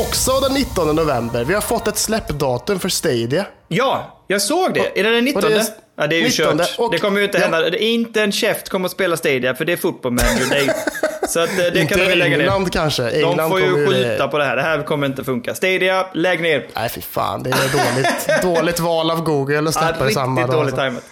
Också 0.00 0.40
den 0.40 0.52
19 0.54 0.96
november. 0.96 1.44
Vi 1.44 1.54
har 1.54 1.60
fått 1.60 1.88
ett 1.88 1.98
släppdatum 1.98 2.80
för 2.80 2.88
Stadia. 2.88 3.46
Ja, 3.68 4.24
jag 4.26 4.42
såg 4.42 4.74
det. 4.74 5.00
Är 5.00 5.04
det 5.04 5.10
den 5.10 5.24
19? 5.24 5.44
Och 5.44 5.50
det 5.50 5.56
är- 5.56 5.64
ja, 5.96 6.06
det 6.06 6.16
är 6.16 6.18
ju 6.18 6.24
19. 6.24 6.58
kört. 6.58 6.78
Och- 6.78 6.90
det 6.92 6.98
kommer 6.98 7.18
ju 7.18 7.24
inte 7.24 7.38
ja. 7.38 7.42
hända. 7.44 7.70
Det 7.70 7.84
är 7.84 7.88
inte 7.94 8.22
en 8.22 8.32
käft 8.32 8.68
kommer 8.68 8.86
att 8.86 8.92
spela 8.92 9.16
Stadia, 9.16 9.54
för 9.54 9.64
det 9.64 9.72
är 9.72 9.76
football 9.76 10.12
manager. 10.12 10.46
Det 10.50 10.74
så 11.28 11.40
att, 11.40 11.48
eh, 11.50 11.56
det 11.56 11.68
Inte 11.80 11.94
kan 11.94 12.06
vi 12.06 12.14
lägga 12.14 12.36
ner. 12.36 12.44
England 12.44 12.72
kanske. 12.72 13.10
England 13.10 13.36
De 13.36 13.50
får 13.50 13.60
ju 13.60 13.86
skjuta 13.86 14.28
på 14.28 14.38
det 14.38 14.44
här. 14.44 14.56
Det 14.56 14.62
här 14.62 14.82
kommer 14.82 15.06
inte 15.06 15.24
funka. 15.24 15.54
Stadia, 15.54 16.06
lägg 16.14 16.42
ner. 16.42 16.68
Nej, 16.74 16.88
fy 16.88 17.00
fan. 17.00 17.42
Det 17.42 17.50
är 17.50 17.54
dåligt, 17.72 18.42
dåligt 18.58 18.80
val 18.80 19.10
av 19.10 19.22
Google 19.22 19.58
att 19.58 19.64
Ja, 19.64 19.72
släppa 19.72 19.86
det 19.98 20.00
riktigt 20.04 20.14
samma 20.14 20.40
dag. 20.40 20.50
dåligt 20.50 20.62
alltså. 20.62 20.76
tajmat. 20.76 21.02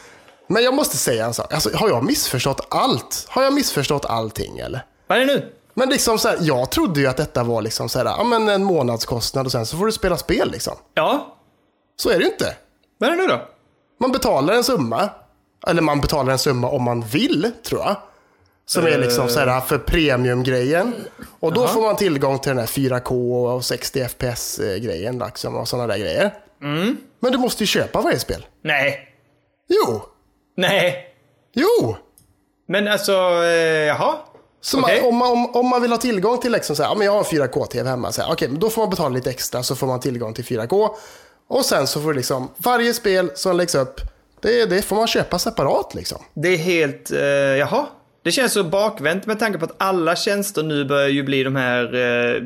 Men 0.47 0.63
jag 0.65 0.75
måste 0.75 0.97
säga 0.97 1.25
en 1.25 1.35
sak. 1.35 1.53
Alltså, 1.55 1.77
har 1.77 1.89
jag 1.89 2.05
missförstått 2.05 2.67
allt? 2.71 3.27
Har 3.29 3.43
jag 3.43 3.53
missförstått 3.53 4.05
allting 4.05 4.59
eller? 4.59 4.85
Vad 5.07 5.19
är 5.19 5.27
det 5.27 5.27
nu? 5.35 5.53
Men 5.75 5.89
liksom 5.89 6.19
så 6.19 6.29
här, 6.29 6.37
jag 6.41 6.71
trodde 6.71 7.01
ju 7.01 7.07
att 7.07 7.17
detta 7.17 7.43
var 7.45 7.63
liksom 7.63 7.89
så 7.89 7.99
här, 7.99 8.07
ja, 8.07 8.25
men 8.25 8.49
en 8.49 8.65
månadskostnad 8.65 9.47
och 9.47 9.53
sen 9.53 9.67
så 9.67 9.77
får 9.77 9.87
du 9.87 9.93
spela 9.93 10.17
spel 10.17 10.51
liksom. 10.51 10.75
Ja, 10.95 11.37
Så 11.97 12.11
är 12.11 12.19
det 12.19 12.25
ju 12.25 12.31
inte. 12.31 12.55
vad 12.99 13.11
är 13.11 13.17
det 13.17 13.23
nu 13.23 13.29
då? 13.29 13.49
Man 14.01 14.13
betalar 14.13 14.55
en 14.55 14.65
summa. 14.65 15.09
Eller 15.67 15.83
man 15.83 16.01
betalar 16.01 16.33
en 16.33 16.39
summa 16.39 16.69
om 16.69 16.83
man 16.83 17.01
vill, 17.01 17.51
tror 17.63 17.81
jag. 17.81 17.97
Som 18.67 18.87
är 18.87 18.99
liksom 18.99 19.29
så 19.29 19.41
här 19.41 19.61
för 19.61 19.79
premiumgrejen. 19.79 20.95
Och 21.41 21.53
då 21.55 21.67
får 21.67 21.83
man 21.83 21.97
tillgång 21.97 22.39
till 22.39 22.49
den 22.49 22.59
här 22.59 22.67
4K 22.67 23.47
och 23.55 23.65
60 23.65 24.09
FPS-grejen 24.09 25.19
liksom, 25.27 25.57
och 25.57 25.69
sådana 25.69 25.87
där 25.87 25.99
grejer. 25.99 26.35
Men 27.21 27.33
du 27.33 27.39
måste 27.39 27.63
ju 27.63 27.67
köpa 27.67 28.01
varje 28.01 28.19
spel. 28.19 28.47
Nej. 28.65 29.09
Jo! 29.69 30.03
Nej. 30.57 31.07
Jo! 31.55 31.97
Men 32.69 32.89
alltså, 32.89 33.13
eh, 33.43 33.87
jaha? 33.87 34.17
Så 34.61 34.81
Okej. 34.81 35.01
man, 35.03 35.09
om, 35.09 35.17
man, 35.17 35.31
om, 35.33 35.57
om 35.57 35.69
man 35.69 35.83
vill 35.83 35.91
ha 35.91 35.99
tillgång 35.99 36.39
till 36.39 36.53
liksom 36.53 36.77
så 36.77 36.83
här, 36.83 36.91
ja, 36.91 36.95
men 36.95 37.05
jag 37.05 37.13
har 37.13 37.19
en 37.19 37.25
4K-TV 37.25 37.89
hemma, 37.89 38.13
så 38.13 38.23
här, 38.23 38.33
okej, 38.33 38.49
men 38.49 38.61
då 38.61 38.71
får 38.71 38.83
man 38.83 38.91
betala 38.91 39.09
lite 39.09 39.31
extra 39.31 39.63
så 39.63 39.77
får 39.77 39.87
man 39.87 40.01
tillgång 40.01 40.35
till 40.35 40.45
4K. 40.45 40.91
Och 41.51 41.65
sen 41.65 41.87
så 41.87 42.01
får 42.01 42.09
du 42.09 42.17
liksom, 42.17 42.49
varje 42.57 42.95
spel 42.95 43.31
som 43.35 43.57
läggs 43.57 43.75
upp, 43.75 44.01
det, 44.41 44.65
det 44.65 44.83
får 44.83 44.97
man 44.97 45.07
köpa 45.07 45.39
separat 45.39 45.95
liksom. 45.95 46.19
Det 46.35 46.49
är 46.49 46.57
helt, 46.57 47.11
eh, 47.11 47.21
jaha? 47.59 47.87
Det 48.23 48.33
känns 48.33 48.53
så 48.53 48.65
bakvänt 48.65 49.27
med 49.27 49.39
tanke 49.39 49.59
på 49.59 49.65
att 49.65 49.75
alla 49.79 50.17
tjänster 50.17 50.63
nu 50.63 50.85
börjar 50.85 51.09
ju 51.09 51.23
bli 51.23 51.43
de 51.43 51.57
här, 51.57 51.85
eh, 51.85 52.43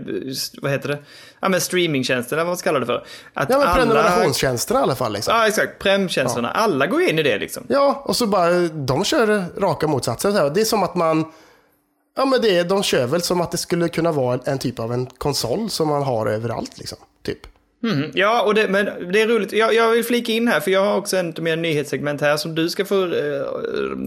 vad 0.62 0.72
heter 0.72 0.88
det? 0.88 0.98
Ja 1.40 1.48
men 1.48 1.60
streamingtjänsterna, 1.60 2.42
vad 2.42 2.46
man 2.46 2.56
ska 2.56 2.68
kalla 2.68 2.80
det 2.80 2.86
för. 2.86 3.06
Att 3.34 3.50
Ja, 3.50 3.58
men 3.58 3.68
alla... 3.68 3.74
prenumerationstjänsterna 3.74 4.80
i 4.80 4.82
alla 4.82 4.94
fall. 4.94 5.12
Liksom. 5.12 5.34
Ja, 5.36 5.48
exakt. 5.48 5.78
Prem-tjänsterna. 5.78 6.50
Alla 6.50 6.86
går 6.86 7.02
in 7.02 7.18
i 7.18 7.22
det 7.22 7.38
liksom. 7.38 7.66
Ja, 7.68 8.02
och 8.04 8.16
så 8.16 8.26
bara, 8.26 8.50
de 8.68 9.04
kör 9.04 9.44
raka 9.60 9.86
motsatsen. 9.86 10.54
Det 10.54 10.60
är 10.60 10.64
som 10.64 10.82
att 10.82 10.94
man, 10.94 11.32
ja 12.16 12.24
men 12.24 12.40
det 12.40 12.62
de 12.62 12.82
kör 12.82 13.06
väl 13.06 13.22
som 13.22 13.40
att 13.40 13.50
det 13.50 13.58
skulle 13.58 13.88
kunna 13.88 14.12
vara 14.12 14.40
en 14.44 14.58
typ 14.58 14.78
av 14.78 14.92
en 14.92 15.06
konsol 15.06 15.70
som 15.70 15.88
man 15.88 16.02
har 16.02 16.26
överallt 16.26 16.78
liksom. 16.78 16.98
Typ. 17.22 17.53
Mm, 17.84 18.10
ja, 18.14 18.42
och 18.42 18.54
det, 18.54 18.68
men 18.68 18.84
det 19.12 19.20
är 19.22 19.26
roligt. 19.28 19.52
Jag, 19.52 19.74
jag 19.74 19.90
vill 19.90 20.04
flika 20.04 20.32
in 20.32 20.48
här, 20.48 20.60
för 20.60 20.70
jag 20.70 20.84
har 20.84 20.96
också 20.96 21.16
en 21.16 21.34
mer 21.38 21.56
nyhetssegment 21.56 22.20
här 22.20 22.36
som 22.36 22.54
du 22.54 22.68
ska 22.70 22.84
få 22.84 23.04
eh, 23.04 23.10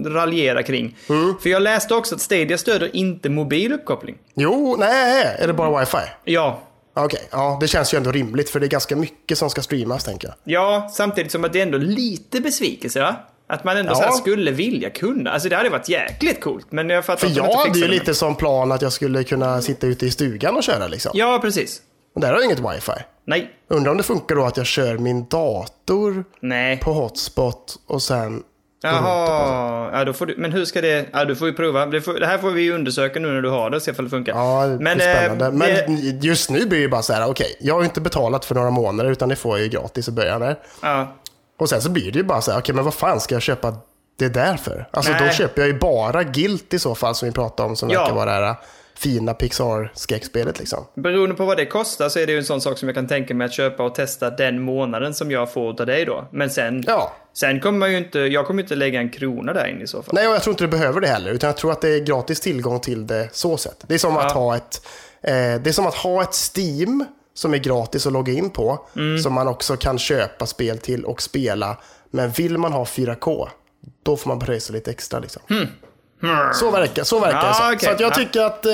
raljera 0.04 0.62
kring. 0.62 0.96
För 1.42 1.48
jag 1.50 1.62
läste 1.62 1.94
också 1.94 2.14
att 2.14 2.20
Stadia 2.20 2.58
stöder 2.58 2.96
inte 2.96 3.28
mobil 3.28 3.72
uppkoppling. 3.72 4.18
Jo, 4.34 4.76
nej, 4.78 5.36
är 5.38 5.46
det 5.46 5.52
bara 5.52 5.80
wifi? 5.80 5.98
Ja, 6.24 6.62
Okej, 6.94 7.28
ja 7.30 7.58
det 7.60 7.68
känns 7.68 7.94
ju 7.94 7.96
ändå 7.96 8.12
rimligt 8.12 8.50
för 8.50 8.60
det 8.60 8.66
är 8.66 8.68
ganska 8.68 8.96
mycket 8.96 9.38
som 9.38 9.50
ska 9.50 9.62
streamas 9.62 10.04
tänker 10.04 10.28
jag. 10.28 10.34
ja, 10.44 10.90
samtidigt 10.92 11.32
som 11.32 11.44
att 11.44 11.52
det 11.52 11.58
är 11.58 11.62
ändå 11.62 11.78
lite 11.78 12.40
besvikelse, 12.40 13.00
va? 13.00 13.16
Att 13.48 13.64
man 13.64 13.76
ändå 13.76 13.92
Ja. 14.02 14.12
skulle 14.12 14.50
vilja 14.50 14.90
kunna. 14.90 15.30
Alltså 15.30 15.48
det 15.48 15.56
hade 15.56 15.68
varit 15.70 15.88
jäkligt 15.88 16.40
coolt, 16.40 16.66
men 16.70 16.90
jag 16.90 17.04
fattar 17.04 17.28
För 17.28 17.36
jag 17.36 17.52
hade 17.52 17.78
ju 17.78 17.88
lite 17.88 18.14
som 18.14 18.34
plan 18.36 18.72
att 18.72 18.82
jag 18.82 18.92
skulle 18.92 19.24
kunna 19.24 19.62
sitta 19.62 19.86
ute 19.86 20.06
i 20.06 20.10
stugan 20.10 20.56
och 20.56 20.62
köra 20.62 20.86
liksom. 20.88 21.12
Ja, 21.14 21.38
precis. 21.42 21.82
Men 22.14 22.20
där 22.20 22.28
har 22.28 22.34
jag 22.36 22.44
inget 22.44 22.58
wifi. 22.76 22.92
Nej. 23.28 23.50
Undrar 23.68 23.90
om 23.90 23.96
det 23.96 24.02
funkar 24.02 24.34
då 24.36 24.44
att 24.44 24.56
jag 24.56 24.66
kör 24.66 24.98
min 24.98 25.26
dator 25.28 26.24
Nej. 26.40 26.78
på 26.78 26.92
hotspot 26.92 27.76
och 27.86 28.02
sen... 28.02 28.42
Jaha, 28.82 29.90
ja, 29.92 30.04
då 30.04 30.12
får 30.12 30.26
du, 30.26 30.34
men 30.38 30.52
hur 30.52 30.64
ska 30.64 30.80
det, 30.80 31.06
ja 31.12 31.24
du 31.24 31.36
får 31.36 31.48
ju 31.48 31.54
prova. 31.54 31.86
Det, 31.86 32.00
får, 32.00 32.14
det 32.14 32.26
här 32.26 32.38
får 32.38 32.50
vi 32.50 32.62
ju 32.62 32.72
undersöka 32.74 33.20
nu 33.20 33.28
när 33.32 33.42
du 33.42 33.50
har 33.50 33.70
det 33.70 33.76
och 33.76 33.82
se 33.82 33.90
ifall 33.90 34.04
det 34.04 34.10
funkar. 34.10 34.32
Ja, 34.34 34.66
det 34.66 34.78
men, 34.84 35.00
är 35.00 35.08
eh, 35.08 35.14
spännande. 35.26 35.66
det- 35.66 35.86
Men 35.88 36.20
just 36.20 36.50
nu 36.50 36.66
blir 36.66 36.80
det 36.80 36.88
bara 36.88 37.02
så 37.02 37.12
här, 37.12 37.26
okej, 37.30 37.56
jag 37.60 37.74
har 37.74 37.80
ju 37.80 37.84
inte 37.84 38.00
betalat 38.00 38.44
för 38.44 38.54
några 38.54 38.70
månader 38.70 39.10
utan 39.10 39.28
det 39.28 39.36
får 39.36 39.58
jag 39.58 39.64
ju 39.64 39.70
gratis 39.70 40.08
i 40.08 40.12
början 40.12 40.40
där. 40.40 40.58
ja. 40.82 41.14
Och 41.58 41.68
sen 41.68 41.80
så 41.82 41.90
blir 41.90 42.12
det 42.12 42.18
ju 42.18 42.24
bara 42.24 42.40
så 42.40 42.50
här, 42.52 42.58
okej 42.58 42.74
men 42.74 42.84
vad 42.84 42.94
fan 42.94 43.20
ska 43.20 43.34
jag 43.34 43.42
köpa 43.42 43.74
det 44.18 44.28
där 44.28 44.56
för? 44.56 44.88
Alltså 44.90 45.12
då 45.12 45.18
Nej. 45.24 45.34
köper 45.34 45.62
jag 45.62 45.68
ju 45.68 45.78
bara 45.78 46.22
Guilt 46.22 46.74
i 46.74 46.78
så 46.78 46.94
fall 46.94 47.14
som 47.14 47.28
vi 47.28 47.32
pratade 47.34 47.68
om 47.68 47.76
som 47.76 47.90
Ja. 47.90 48.00
verkar 48.00 48.14
vara 48.14 48.40
det 48.40 48.46
här 48.46 48.54
fina 48.98 49.34
Pixar-skräckspelet 49.34 50.58
liksom. 50.58 50.84
Beroende 50.94 51.34
på 51.34 51.44
vad 51.44 51.56
det 51.56 51.66
kostar 51.66 52.08
så 52.08 52.18
är 52.18 52.26
det 52.26 52.32
ju 52.32 52.38
en 52.38 52.44
sån 52.44 52.60
sak 52.60 52.78
som 52.78 52.88
jag 52.88 52.94
kan 52.94 53.06
tänka 53.08 53.34
mig 53.34 53.44
att 53.44 53.52
köpa 53.52 53.82
och 53.84 53.94
testa 53.94 54.30
den 54.30 54.62
månaden 54.62 55.14
som 55.14 55.30
jag 55.30 55.52
får 55.52 55.80
av 55.80 55.86
dig 55.86 56.04
då. 56.04 56.28
Men 56.32 56.50
sen, 56.50 56.84
Ja. 56.86 57.12
sen 57.34 57.60
kommer 57.60 57.78
man 57.78 57.90
ju 57.92 57.98
inte, 57.98 58.18
jag 58.18 58.46
kommer 58.46 58.62
inte 58.62 58.74
lägga 58.74 59.00
en 59.00 59.10
krona 59.10 59.52
där 59.52 59.66
in 59.66 59.82
i 59.82 59.86
så 59.86 60.02
fall. 60.02 60.14
Nej, 60.14 60.28
och 60.28 60.34
jag 60.34 60.42
tror 60.42 60.52
inte 60.52 60.64
du 60.64 60.68
behöver 60.68 61.00
det 61.00 61.08
heller, 61.08 61.30
utan 61.30 61.48
jag 61.48 61.56
tror 61.56 61.72
att 61.72 61.80
det 61.80 61.88
är 61.88 62.00
gratis 62.00 62.40
tillgång 62.40 62.80
till 62.80 63.06
det 63.06 63.28
så 63.32 63.56
sätt. 63.56 63.84
Det 63.86 63.94
är 63.94 63.98
som, 63.98 64.16
att, 64.16 64.24
Ja. 64.24 64.32
ha 64.40 64.56
ett, 64.56 64.86
eh, 65.22 65.32
det 65.32 65.66
är 65.66 65.72
som 65.72 65.86
att 65.86 65.94
ha 65.94 66.22
ett 66.22 66.34
Steam 66.56 67.04
som 67.34 67.54
är 67.54 67.58
gratis 67.58 68.06
att 68.06 68.12
logga 68.12 68.32
in 68.32 68.50
på, 68.50 68.86
Mm. 68.96 69.18
som 69.18 69.32
man 69.32 69.48
också 69.48 69.76
kan 69.76 69.98
köpa 69.98 70.46
spel 70.46 70.78
till 70.78 71.04
och 71.04 71.22
spela. 71.22 71.76
Men 72.10 72.30
vill 72.30 72.58
man 72.58 72.72
ha 72.72 72.84
4K, 72.84 73.48
då 74.02 74.16
får 74.16 74.28
man 74.28 74.38
pröjsa 74.38 74.72
lite 74.72 74.90
extra. 74.90 75.18
Liksom. 75.20 75.42
Så 76.54 76.70
verkar, 76.70 77.04
så 77.04 77.18
verkar 77.18 77.38
Hmm. 77.40 77.46
Ja, 77.46 77.48
det. 77.48 77.54
Så, 77.54 77.64
okej. 77.74 77.78
så 77.86 77.90
att 77.90 78.00
jag 78.00 78.10
Ja. 78.10 78.14
tycker 78.14 78.40
att 78.44 78.66
eh, 78.66 78.72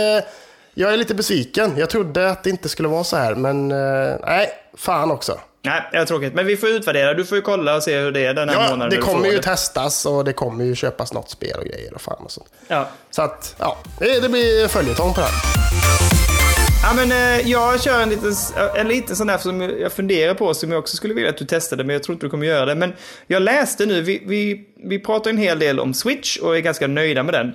jag 0.75 0.93
är 0.93 0.97
lite 0.97 1.15
besviken. 1.15 1.73
Jag 1.77 1.91
trodde 1.91 2.31
att 2.31 2.45
det 2.45 2.51
inte 2.51 2.69
skulle 2.69 2.89
vara 2.89 3.05
så 3.05 3.17
här, 3.17 3.35
men 3.35 3.73
eh, 3.73 4.17
nej, 4.27 4.51
fan 4.77 5.11
också. 5.11 5.41
Nej, 5.63 5.83
det 5.93 5.99
är 5.99 6.05
tråkigt. 6.05 6.35
Men 6.35 6.47
vi 6.47 6.57
får 6.57 6.69
utvärdera. 6.69 7.15
Du 7.15 7.25
får 7.25 7.37
ju 7.37 7.43
kolla 7.43 7.77
och 7.77 7.83
se 7.83 7.99
hur 7.99 8.13
det 8.13 8.27
är 8.27 8.35
den 8.35 8.49
här 8.49 8.57
Ja, 8.57 8.71
månaden. 8.71 8.91
det 8.91 8.97
kommer 8.97 9.27
ju 9.29 9.37
det. 9.37 9.43
testas 9.43 10.07
och 10.07 10.25
det 10.25 10.33
kommer 10.33 10.65
ju 10.65 10.75
köpas 10.75 11.13
något 11.13 11.31
spel 11.31 11.59
och 11.59 11.65
grejer 11.65 11.95
och 11.95 12.01
fan 12.01 12.23
och 12.25 12.31
sånt. 12.31 12.47
Ja. 12.69 12.89
Så 13.11 13.23
att, 13.23 13.55
ja, 13.59 13.77
det, 13.99 14.21
det 14.21 14.29
blir 14.29 14.69
följetong 14.69 15.15
på 15.15 15.21
det 15.21 15.27
här. 15.27 16.44
Ja, 16.87 16.93
men 16.97 17.13
eh, 17.13 17.51
jag 17.51 17.81
kör 17.83 18.03
en 18.03 18.09
liten, 18.09 18.33
en 18.77 18.89
liten 18.89 19.17
sån 19.17 19.27
där 19.27 19.39
som 19.39 19.61
jag 19.61 19.93
funderar 19.93 20.35
på 20.35 20.55
som 20.55 20.71
jag 20.71 20.79
också 20.79 20.97
skulle 20.97 21.15
vilja 21.15 21.31
att 21.31 21.37
du 21.37 21.45
testade, 21.45 21.85
men 21.85 21.93
jag 21.95 22.03
tror 22.03 22.15
inte 22.15 22.27
du 22.27 22.31
kommer 22.31 22.47
göra 22.47 22.67
det. 22.67 22.75
Men 22.75 22.93
jag 23.27 23.43
läste 23.43 23.87
nu, 23.87 24.03
vi, 24.03 24.23
vi, 24.27 24.67
vi 24.85 24.99
pratar 24.99 25.31
en 25.31 25.39
hel 25.39 25.59
del 25.59 25.81
om 25.81 25.95
Switch 25.95 26.37
och 26.39 26.57
är 26.57 26.61
ganska 26.61 26.87
nöjda 26.87 27.23
med 27.23 27.35
den. 27.35 27.53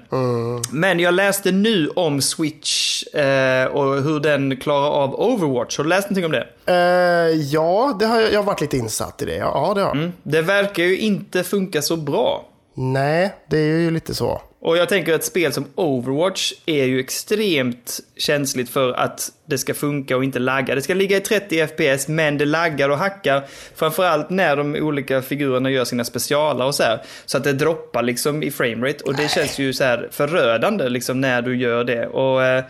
Men 0.71 0.99
jag 0.99 1.13
läste 1.13 1.51
nu 1.51 1.89
om 1.95 2.21
Switch 2.21 3.03
eh, 3.03 3.65
och 3.65 4.03
hur 4.03 4.19
den 4.19 4.57
klarar 4.57 4.89
av 4.89 5.15
Overwatch. 5.15 5.77
Har 5.77 5.83
du 5.83 5.89
läst 5.89 6.09
någonting 6.09 6.25
om 6.25 6.31
det? 6.31 6.47
Eh, 6.65 7.41
ja, 7.41 7.97
det 7.99 8.05
har 8.05 8.19
jag, 8.21 8.33
jag 8.33 8.39
har 8.39 8.45
varit 8.45 8.61
lite 8.61 8.77
insatt 8.77 9.21
i 9.21 9.25
det. 9.25 9.35
Ja, 9.35 9.71
det 9.75 9.81
har 9.81 9.95
jag. 9.95 10.11
Det 10.23 10.41
verkar 10.41 10.83
ju 10.83 10.97
inte 10.99 11.43
funka 11.43 11.81
så 11.81 11.95
bra. 11.95 12.45
Nej, 12.73 13.35
det 13.49 13.57
är 13.57 13.77
ju 13.77 13.91
lite 13.91 14.15
så. 14.15 14.41
Och 14.61 14.77
jag 14.77 14.89
tänker 14.89 15.13
att 15.13 15.23
spel 15.23 15.53
som 15.53 15.65
Overwatch 15.75 16.53
är 16.65 16.85
ju 16.85 16.99
extremt 16.99 17.99
känsligt 18.17 18.69
för 18.69 18.93
att 18.93 19.31
det 19.45 19.57
ska 19.57 19.73
funka 19.73 20.17
och 20.17 20.23
inte 20.23 20.39
lagga. 20.39 20.75
Det 20.75 20.81
ska 20.81 20.93
ligga 20.93 21.17
i 21.17 21.21
30 21.21 21.67
FPS, 21.67 22.07
men 22.07 22.37
det 22.37 22.45
laggar 22.45 22.89
och 22.89 22.97
hackar. 22.97 23.43
Framförallt 23.75 24.29
när 24.29 24.55
de 24.55 24.75
olika 24.75 25.21
figurerna 25.21 25.71
gör 25.71 25.85
sina 25.85 26.03
specialer 26.03 26.65
och 26.65 26.75
så 26.75 26.83
här. 26.83 27.01
Så 27.25 27.37
att 27.37 27.43
det 27.43 27.53
droppar 27.53 28.03
liksom 28.03 28.43
i 28.43 28.51
framerate. 28.51 29.03
Och 29.03 29.13
det 29.13 29.21
Nej. 29.21 29.29
känns 29.29 29.59
ju 29.59 29.73
så 29.73 29.83
här 29.83 30.07
förödande 30.11 30.89
liksom 30.89 31.21
när 31.21 31.41
du 31.41 31.57
gör 31.57 31.83
det. 31.83 32.07
Och 32.07 32.43
eh, 32.43 32.63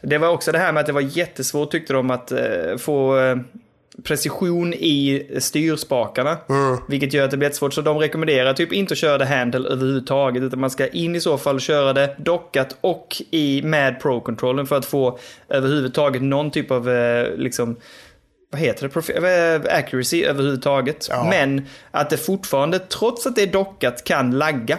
det 0.00 0.18
var 0.18 0.28
också 0.28 0.52
det 0.52 0.58
här 0.58 0.72
med 0.72 0.80
att 0.80 0.86
det 0.86 0.92
var 0.92 1.16
jättesvårt 1.18 1.70
tyckte 1.70 1.92
de 1.92 2.10
att 2.10 2.32
eh, 2.32 2.76
få 2.78 3.18
eh, 3.18 3.36
precision 4.04 4.74
i 4.74 5.26
styrspakarna. 5.38 6.38
Mm. 6.48 6.78
Vilket 6.88 7.12
gör 7.12 7.24
att 7.24 7.30
det 7.30 7.36
blir 7.36 7.48
jättesvårt. 7.48 7.74
Så 7.74 7.80
de 7.80 7.98
rekommenderar 7.98 8.54
typ 8.54 8.72
inte 8.72 8.92
att 8.92 8.98
köra 8.98 9.18
det 9.18 9.26
handle 9.26 9.68
överhuvudtaget. 9.68 10.42
Utan 10.42 10.60
man 10.60 10.70
ska 10.70 10.86
in 10.86 11.16
i 11.16 11.20
så 11.20 11.38
fall 11.38 11.60
köra 11.60 11.92
det 11.92 12.16
dockat 12.18 12.76
och 12.80 13.22
i 13.30 13.62
med 13.62 14.00
pro-controllen 14.02 14.66
för 14.66 14.76
att 14.76 14.86
få 14.86 15.18
överhuvudtaget 15.48 16.22
någon 16.22 16.50
typ 16.50 16.70
av 16.70 16.90
eh, 16.90 17.36
liksom 17.36 17.76
vad 18.50 18.60
heter 18.60 18.82
det, 18.82 18.88
Profi 18.88 19.12
eh, 19.12 19.76
accuracy 19.78 20.24
överhuvudtaget. 20.24 21.06
Ja. 21.10 21.26
Men 21.30 21.66
att 21.90 22.10
det 22.10 22.16
fortfarande, 22.16 22.78
trots 22.78 23.26
att 23.26 23.36
det 23.36 23.42
är 23.42 23.46
dockat, 23.46 24.04
kan 24.04 24.38
lagga. 24.38 24.78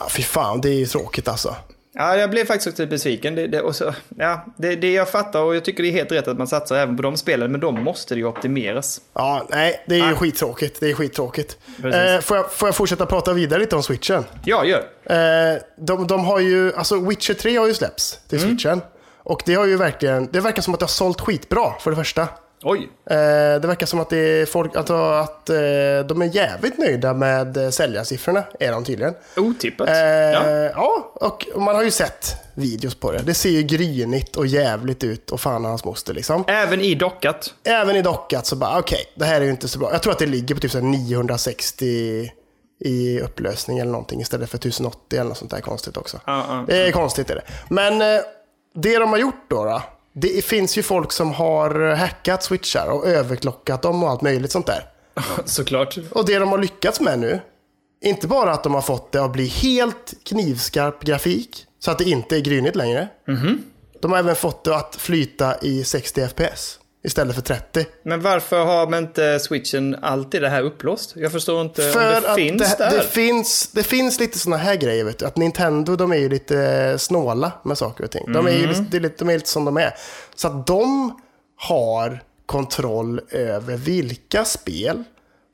Ja, 0.00 0.08
fy 0.10 0.22
fan, 0.22 0.60
det 0.60 0.68
är 0.68 0.74
ju 0.74 0.86
tråkigt 0.86 1.28
alltså. 1.28 1.56
Ja, 1.94 2.16
jag 2.16 2.30
blev 2.30 2.44
faktiskt 2.44 2.68
också 2.68 2.86
besviken. 2.86 3.34
Det, 3.34 3.46
det, 3.46 3.74
så, 3.74 3.94
ja, 4.16 4.46
det, 4.56 4.76
det 4.76 4.92
jag 4.92 5.08
fattar 5.08 5.42
och 5.42 5.56
jag 5.56 5.64
tycker 5.64 5.82
det 5.82 5.88
är 5.88 5.92
helt 5.92 6.12
rätt 6.12 6.28
att 6.28 6.38
man 6.38 6.46
satsar 6.46 6.76
även 6.76 6.96
på 6.96 7.02
de 7.02 7.16
spelen, 7.16 7.52
men 7.52 7.60
då 7.60 7.70
måste 7.70 8.14
ju 8.14 8.24
optimeras. 8.24 9.00
Ja, 9.14 9.46
nej, 9.50 9.84
det 9.86 9.94
är 9.94 9.98
ju 9.98 10.12
ah. 10.12 10.16
skittråkigt. 10.16 10.80
Det 10.80 10.90
är 10.90 10.94
skittråkigt. 10.94 11.58
Eh, 11.84 12.20
får, 12.20 12.36
jag, 12.36 12.52
får 12.52 12.68
jag 12.68 12.74
fortsätta 12.76 13.06
prata 13.06 13.32
vidare 13.32 13.60
lite 13.60 13.76
om 13.76 13.82
switchen? 13.82 14.24
Ja, 14.44 14.64
gör. 14.64 14.84
Eh, 15.04 15.60
de, 15.76 16.06
de 16.06 16.24
har 16.24 16.40
ju, 16.40 16.74
alltså 16.74 17.00
Witcher 17.00 17.34
3 17.34 17.56
har 17.56 17.66
ju 17.66 17.74
släppts 17.74 18.18
till 18.28 18.38
mm. 18.38 18.50
switchen. 18.50 18.80
Och 19.24 19.42
det 19.46 19.54
har 19.54 19.66
ju 19.66 19.76
verkligen, 19.76 20.28
det 20.32 20.40
verkar 20.40 20.62
som 20.62 20.74
att 20.74 20.80
det 20.80 20.84
har 20.84 20.88
sålt 20.88 21.20
skitbra 21.20 21.72
för 21.80 21.90
det 21.90 21.96
första. 21.96 22.28
Oj. 22.64 22.88
Eh, 23.06 23.16
det 23.60 23.66
verkar 23.66 23.86
som 23.86 24.00
att, 24.00 24.10
det 24.10 24.18
är 24.18 24.46
folk, 24.46 24.76
alltså, 24.76 24.94
att 24.94 25.50
eh, 25.50 25.56
de 26.08 26.22
är 26.22 26.36
jävligt 26.36 26.78
nöjda 26.78 27.14
med 27.14 27.56
eh, 27.56 27.70
säljarsiffrorna, 27.70 28.44
är 28.60 28.72
de 28.72 28.84
tydligen. 28.84 29.14
Otippat. 29.36 29.88
ja. 29.88 30.70
ja, 30.74 31.12
och 31.14 31.46
man 31.56 31.74
har 31.74 31.82
ju 31.82 31.90
sett 31.90 32.36
videos 32.54 32.94
på 32.94 33.12
det. 33.12 33.22
Det 33.22 33.34
ser 33.34 33.50
ju 33.50 33.62
grynigt 33.62 34.36
och 34.36 34.46
jävligt 34.46 35.04
ut 35.04 35.30
och 35.30 35.40
fan 35.40 35.64
hans 35.64 35.84
moster 35.84 36.14
liksom. 36.14 36.44
Även 36.48 36.80
i 36.80 36.94
dockat? 36.94 37.54
Även 37.64 37.96
i 37.96 38.02
dockat 38.02 38.46
så 38.46 38.56
bara, 38.56 38.78
okej, 38.78 38.94
okay, 38.94 39.06
det 39.14 39.24
här 39.24 39.40
är 39.40 39.44
ju 39.44 39.50
inte 39.50 39.68
så 39.68 39.78
bra. 39.78 39.92
Jag 39.92 40.02
tror 40.02 40.12
att 40.12 40.18
det 40.18 40.26
ligger 40.26 40.54
på 40.54 40.60
typ 40.60 40.74
960 40.74 42.30
i 42.84 43.20
upplösning 43.20 43.78
eller 43.78 43.92
någonting 43.92 44.20
istället 44.20 44.50
för 44.50 44.58
1080 44.58 45.18
eller 45.18 45.28
något 45.28 45.38
sånt 45.38 45.50
där 45.50 45.60
konstigt 45.60 45.96
också. 45.96 46.16
Uh 46.16 46.22
-uh. 46.26 46.66
Det 46.66 46.86
är 46.86 46.92
konstigt 46.92 47.30
är 47.30 47.34
det. 47.34 47.44
Men 47.68 47.98
det 48.74 48.98
de 48.98 49.10
har 49.10 49.18
gjort 49.18 49.44
då, 49.48 49.64
då 49.64 49.82
det 50.12 50.44
finns 50.44 50.78
ju 50.78 50.82
folk 50.82 51.12
som 51.12 51.32
har 51.32 51.94
hackat 51.94 52.42
switchar 52.42 52.86
och 52.86 53.06
överklockat 53.06 53.82
dem 53.82 54.02
och 54.02 54.10
allt 54.10 54.22
möjligt 54.22 54.52
sånt 54.52 54.66
där. 54.66 54.84
Såklart. 55.44 55.98
Och 56.10 56.26
det 56.26 56.38
de 56.38 56.48
har 56.48 56.58
lyckats 56.58 57.00
med 57.00 57.18
nu, 57.18 57.40
inte 58.04 58.26
bara 58.26 58.52
att 58.52 58.62
de 58.62 58.74
har 58.74 58.82
fått 58.82 59.12
det 59.12 59.24
att 59.24 59.32
bli 59.32 59.46
helt 59.46 60.14
knivskarp 60.24 61.04
grafik, 61.04 61.66
så 61.78 61.90
att 61.90 61.98
det 61.98 62.04
inte 62.04 62.36
är 62.36 62.40
grynigt 62.40 62.76
längre. 62.76 63.08
Mm 63.28 63.40
-hmm. 63.40 63.58
De 64.00 64.12
har 64.12 64.18
även 64.18 64.36
fått 64.36 64.64
det 64.64 64.76
att 64.76 64.96
flyta 64.96 65.58
i 65.60 65.84
60 65.84 66.28
FPS 66.28 66.78
istället 67.04 67.34
för 67.34 67.42
30. 67.42 67.86
Men 68.02 68.20
varför 68.20 68.64
har 68.64 68.86
man 68.86 69.04
inte 69.04 69.38
switchen 69.40 69.96
alltid 70.02 70.42
det 70.42 70.48
här 70.48 70.62
upplåst? 70.62 71.12
Jag 71.16 71.32
förstår 71.32 71.60
inte 71.60 71.82
för 71.82 72.16
om 72.16 72.22
det 72.22 72.34
finns 72.34 72.76
det, 72.76 72.84
där. 72.84 72.96
Det 72.96 73.02
finns, 73.02 73.72
det 73.72 73.82
finns 73.82 74.20
lite 74.20 74.38
sådana 74.38 74.62
här 74.62 74.76
grejer. 74.76 75.04
Vet 75.04 75.18
du. 75.18 75.26
Att 75.26 75.36
Nintendo 75.36 75.96
de 75.96 76.12
är 76.12 76.16
ju 76.16 76.28
lite 76.28 76.98
snåla 76.98 77.52
med 77.64 77.78
saker 77.78 78.04
och 78.04 78.10
ting. 78.10 78.32
De 78.32 78.46
är 78.46 78.50
ju 78.50 78.64
mm. 78.64 78.86
lite, 78.92 79.08
de 79.18 79.28
är 79.28 79.34
lite 79.34 79.48
som 79.48 79.64
de 79.64 79.76
är. 79.76 79.94
Så 80.34 80.48
att 80.48 80.66
de 80.66 81.20
har 81.56 82.22
kontroll 82.46 83.20
över 83.30 83.76
vilka 83.76 84.44
spel 84.44 85.04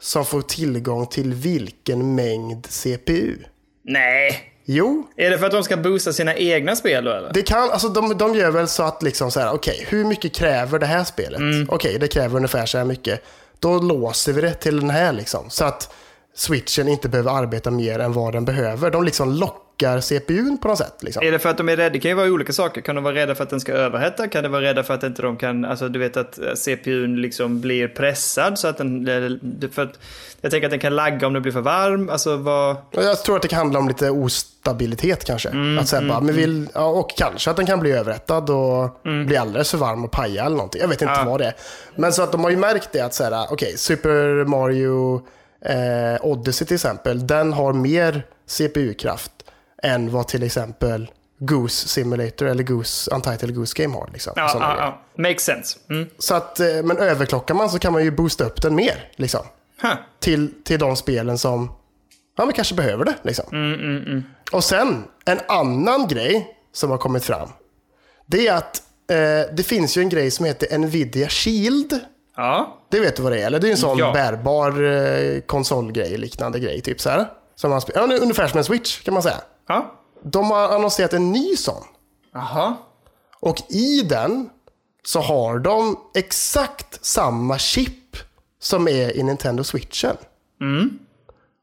som 0.00 0.24
får 0.24 0.42
tillgång 0.42 1.06
till 1.06 1.34
vilken 1.34 2.14
mängd 2.14 2.66
CPU. 2.66 3.36
Nej. 3.84 4.54
Jo. 4.70 5.06
Är 5.16 5.30
det 5.30 5.38
för 5.38 5.46
att 5.46 5.52
de 5.52 5.64
ska 5.64 5.76
boosta 5.76 6.12
sina 6.12 6.34
egna 6.34 6.76
spel 6.76 7.04
då 7.04 7.10
eller? 7.10 7.32
Det 7.32 7.42
kan, 7.42 7.70
alltså 7.70 7.88
de, 7.88 8.18
de 8.18 8.34
gör 8.34 8.50
väl 8.50 8.68
så 8.68 8.82
att 8.82 9.02
liksom 9.02 9.30
så 9.30 9.40
här, 9.40 9.52
okej, 9.52 9.74
okay, 9.74 9.86
hur 9.88 10.04
mycket 10.04 10.34
kräver 10.34 10.78
det 10.78 10.86
här 10.86 11.04
spelet? 11.04 11.38
Mm. 11.38 11.62
Okej, 11.68 11.88
okay, 11.88 11.98
det 11.98 12.08
kräver 12.08 12.36
ungefär 12.36 12.66
så 12.66 12.78
här 12.78 12.84
mycket. 12.84 13.22
Då 13.58 13.78
låser 13.78 14.32
vi 14.32 14.40
det 14.40 14.54
till 14.54 14.80
den 14.80 14.90
här 14.90 15.12
liksom. 15.12 15.50
Så 15.50 15.64
att 15.64 15.94
switchen 16.34 16.88
inte 16.88 17.08
behöver 17.08 17.30
arbeta 17.30 17.70
mer 17.70 17.98
än 17.98 18.12
vad 18.12 18.32
den 18.32 18.44
behöver. 18.44 18.90
De 18.90 19.04
liksom 19.04 19.32
lockar 19.32 19.67
CPUn 19.78 20.58
på 20.62 20.68
något 20.68 20.78
sätt. 20.78 20.94
Liksom. 21.00 21.22
Är 21.22 21.32
det 21.32 21.38
för 21.38 21.48
att 21.48 21.56
de 21.56 21.68
är 21.68 21.76
rädda? 21.76 21.90
Det 21.90 21.98
kan 21.98 22.10
ju 22.10 22.14
vara 22.14 22.26
olika 22.26 22.52
saker. 22.52 22.80
Kan 22.80 22.94
de 22.94 23.04
vara 23.04 23.14
rädda 23.14 23.34
för 23.34 23.44
att 23.44 23.50
den 23.50 23.60
ska 23.60 23.72
överhetta? 23.72 24.28
Kan 24.28 24.42
det 24.42 24.48
vara 24.48 24.62
rädda 24.62 24.82
för 24.82 24.94
att 24.94 25.02
inte 25.02 25.22
de 25.22 25.36
kan, 25.36 25.64
alltså 25.64 25.88
du 25.88 25.98
vet 25.98 26.16
att 26.16 26.38
eh, 26.38 26.54
CPUn 26.54 27.22
liksom 27.22 27.60
blir 27.60 27.88
pressad 27.88 28.58
så 28.58 28.68
att 28.68 28.76
den, 28.78 29.06
för 29.72 29.82
att 29.82 29.98
jag 30.40 30.50
tänker 30.50 30.66
att 30.66 30.70
den 30.70 30.80
kan 30.80 30.96
lagga 30.96 31.26
om 31.26 31.32
den 31.32 31.42
blir 31.42 31.52
för 31.52 31.60
varm. 31.60 32.08
Alltså 32.10 32.36
vad... 32.36 32.76
Jag 32.90 33.22
tror 33.22 33.36
att 33.36 33.42
det 33.42 33.48
kan 33.48 33.58
handla 33.58 33.78
om 33.78 33.88
lite 33.88 34.10
ostabilitet 34.10 35.24
kanske. 35.24 35.48
Mm, 35.48 35.78
att 35.78 35.88
säga 35.88 36.00
mm, 36.00 36.08
bara, 36.08 36.20
men 36.20 36.34
vill, 36.34 36.68
ja, 36.74 36.86
och 36.86 37.16
kanske 37.16 37.50
att 37.50 37.56
den 37.56 37.66
kan 37.66 37.80
bli 37.80 37.92
överrättad 37.92 38.50
och 38.50 39.06
mm. 39.06 39.26
bli 39.26 39.36
alldeles 39.36 39.70
för 39.70 39.78
varm 39.78 40.04
och 40.04 40.10
paja 40.10 40.44
eller 40.44 40.56
någonting. 40.56 40.80
Jag 40.80 40.88
vet 40.88 41.02
inte 41.02 41.14
ja. 41.16 41.24
vad 41.24 41.40
det 41.40 41.46
är. 41.46 41.54
Men 41.94 42.12
så 42.12 42.22
att 42.22 42.32
de 42.32 42.44
har 42.44 42.50
ju 42.50 42.56
märkt 42.56 42.88
det 42.92 43.00
att 43.00 43.14
säga, 43.14 43.42
okej, 43.42 43.54
okay, 43.54 43.76
Super 43.76 44.44
Mario 44.44 45.22
eh, 45.64 46.24
Odyssey 46.26 46.66
till 46.66 46.74
exempel, 46.74 47.26
den 47.26 47.52
har 47.52 47.72
mer 47.72 48.22
CPU-kraft 48.46 49.32
än 49.82 50.10
vad 50.10 50.28
till 50.28 50.42
exempel 50.42 51.10
Goose 51.38 51.88
Simulator 51.88 52.46
eller 52.46 52.62
Goose 52.62 53.10
Untitled 53.14 53.54
Goose 53.54 53.82
Game 53.82 53.94
har. 53.94 54.10
Liksom, 54.12 54.32
ja, 54.36 54.50
ja, 54.54 54.76
ja. 54.78 55.22
Makes 55.22 55.42
sense. 55.44 55.78
Mm. 55.90 56.08
Så 56.18 56.34
att, 56.34 56.60
eh, 56.60 56.82
men 56.84 56.96
överklockar 56.96 57.54
man 57.54 57.70
så 57.70 57.78
kan 57.78 57.92
man 57.92 58.04
ju 58.04 58.10
boosta 58.10 58.44
upp 58.44 58.62
den 58.62 58.74
mer. 58.74 59.12
Liksom 59.16 59.40
huh. 59.82 59.94
till, 60.18 60.62
till 60.64 60.78
de 60.78 60.96
spelen 60.96 61.38
som 61.38 61.72
ja, 62.36 62.44
men 62.44 62.54
kanske 62.54 62.74
behöver 62.74 63.04
det. 63.04 63.14
Liksom. 63.22 63.44
Mm, 63.52 63.74
mm, 63.74 64.02
mm. 64.06 64.24
Och 64.52 64.64
sen, 64.64 65.04
en 65.24 65.38
annan 65.48 66.08
grej 66.08 66.56
som 66.72 66.90
har 66.90 66.98
kommit 66.98 67.24
fram. 67.24 67.48
Det 68.26 68.48
är 68.48 68.54
att 68.54 68.82
eh, 69.10 69.54
det 69.54 69.66
finns 69.66 69.96
ju 69.96 70.02
en 70.02 70.08
grej 70.08 70.30
som 70.30 70.44
heter 70.44 70.78
Nvidia 70.78 71.28
Shield. 71.28 72.00
Ja. 72.36 72.78
Det 72.90 73.00
vet 73.00 73.16
du 73.16 73.22
vad 73.22 73.32
det 73.32 73.42
är? 73.42 73.46
Eller? 73.46 73.60
Det 73.60 73.68
är 73.68 73.70
en 73.70 73.76
sån 73.76 73.98
ja. 73.98 74.12
bärbar 74.12 74.82
eh, 74.82 75.40
konsolgrej, 75.40 76.16
liknande 76.16 76.58
grej. 76.60 76.80
Typ 76.80 77.00
så 77.00 77.10
här. 77.10 77.26
Som 77.54 77.70
man 77.70 77.80
ja, 77.94 78.02
ungefär 78.20 78.48
som 78.48 78.58
en 78.58 78.64
switch 78.64 79.02
kan 79.02 79.14
man 79.14 79.22
säga. 79.22 79.40
Ja. 79.68 79.94
De 80.22 80.50
har 80.50 80.68
annonserat 80.68 81.12
en 81.12 81.32
ny 81.32 81.56
sån. 81.56 81.82
Aha. 82.34 82.76
Och 83.40 83.56
i 83.68 84.02
den 84.02 84.50
så 85.04 85.20
har 85.20 85.58
de 85.58 85.96
exakt 86.14 87.04
samma 87.04 87.58
chip 87.58 88.16
som 88.60 88.88
är 88.88 89.16
i 89.16 89.22
Nintendo 89.22 89.64
Switchen. 89.64 90.16
Mm. 90.60 90.98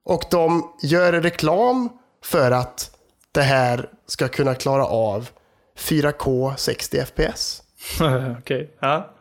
Och 0.06 0.24
de 0.32 0.72
gör 0.82 1.14
reklam 1.14 1.90
för 2.24 2.52
att 2.52 2.92
det 3.32 3.42
här 3.42 3.90
ska 4.08 4.28
kunna 4.28 4.56
klara 4.56 4.86
av 4.86 5.30
4K 5.78 6.56
60 6.58 7.06
FPS. 7.06 7.64
Okej, 8.00 8.38
okay. 8.42 8.68
ja. 8.80 9.12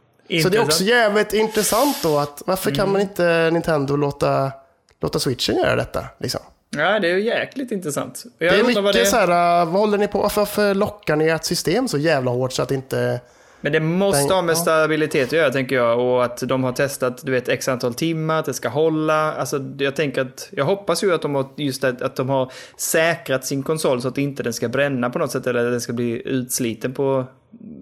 Så 0.42 0.48
det 0.48 0.56
är 0.56 0.62
också 0.62 0.84
jävligt 0.84 1.32
intressant 1.32 2.02
då 2.02 2.18
att 2.18 2.42
varför 2.46 2.70
mm. 2.70 2.78
kan 2.78 2.92
man 2.92 3.00
inte 3.00 3.50
Nintendo 3.52 3.96
låta, 3.96 4.52
låta 5.00 5.18
Switchen 5.18 5.56
göra 5.56 5.76
detta? 5.76 6.06
Liksom? 6.18 6.40
Ja, 6.76 7.00
det 7.00 7.10
är 7.10 7.16
ju 7.16 7.24
jäkligt 7.24 7.72
intressant. 7.72 8.24
Jag 8.38 8.52
det 8.52 8.58
är 8.58 8.64
mycket 8.64 8.82
vad 8.82 8.94
det... 8.94 9.06
så 9.06 9.16
här, 9.16 9.64
vad 9.64 9.80
håller 9.80 9.98
ni 9.98 10.08
på, 10.08 10.18
varför, 10.22 10.40
varför 10.40 10.74
lockar 10.74 11.16
ni 11.16 11.28
ert 11.28 11.44
system 11.44 11.88
så 11.88 11.98
jävla 11.98 12.30
hårt 12.30 12.52
så 12.52 12.62
att 12.62 12.70
inte 12.70 13.20
men 13.64 13.72
det 13.72 13.80
måste 13.80 14.34
ha 14.34 14.42
med 14.42 14.58
stabilitet 14.58 15.28
att 15.28 15.32
göra 15.32 15.50
tänker 15.50 15.76
jag. 15.76 15.98
Och 15.98 16.24
att 16.24 16.38
de 16.38 16.64
har 16.64 16.72
testat, 16.72 17.20
du 17.24 17.32
vet, 17.32 17.48
x 17.48 17.68
antal 17.68 17.94
timmar, 17.94 18.38
att 18.38 18.44
det 18.44 18.54
ska 18.54 18.68
hålla. 18.68 19.32
Alltså 19.32 19.60
jag 19.78 19.96
tänker 19.96 20.22
att, 20.22 20.48
jag 20.50 20.64
hoppas 20.64 21.04
ju 21.04 21.14
att 21.14 21.22
de 21.22 21.34
har, 21.34 21.46
just 21.56 21.82
det, 21.82 22.02
att 22.02 22.16
de 22.16 22.28
har 22.28 22.52
säkrat 22.76 23.44
sin 23.44 23.62
konsol 23.62 24.02
så 24.02 24.08
att 24.08 24.18
inte 24.18 24.42
den 24.42 24.52
ska 24.52 24.68
bränna 24.68 25.10
på 25.10 25.18
något 25.18 25.30
sätt. 25.30 25.46
Eller 25.46 25.64
att 25.64 25.72
den 25.72 25.80
ska 25.80 25.92
bli 25.92 26.22
utsliten 26.24 26.92
på 26.92 27.26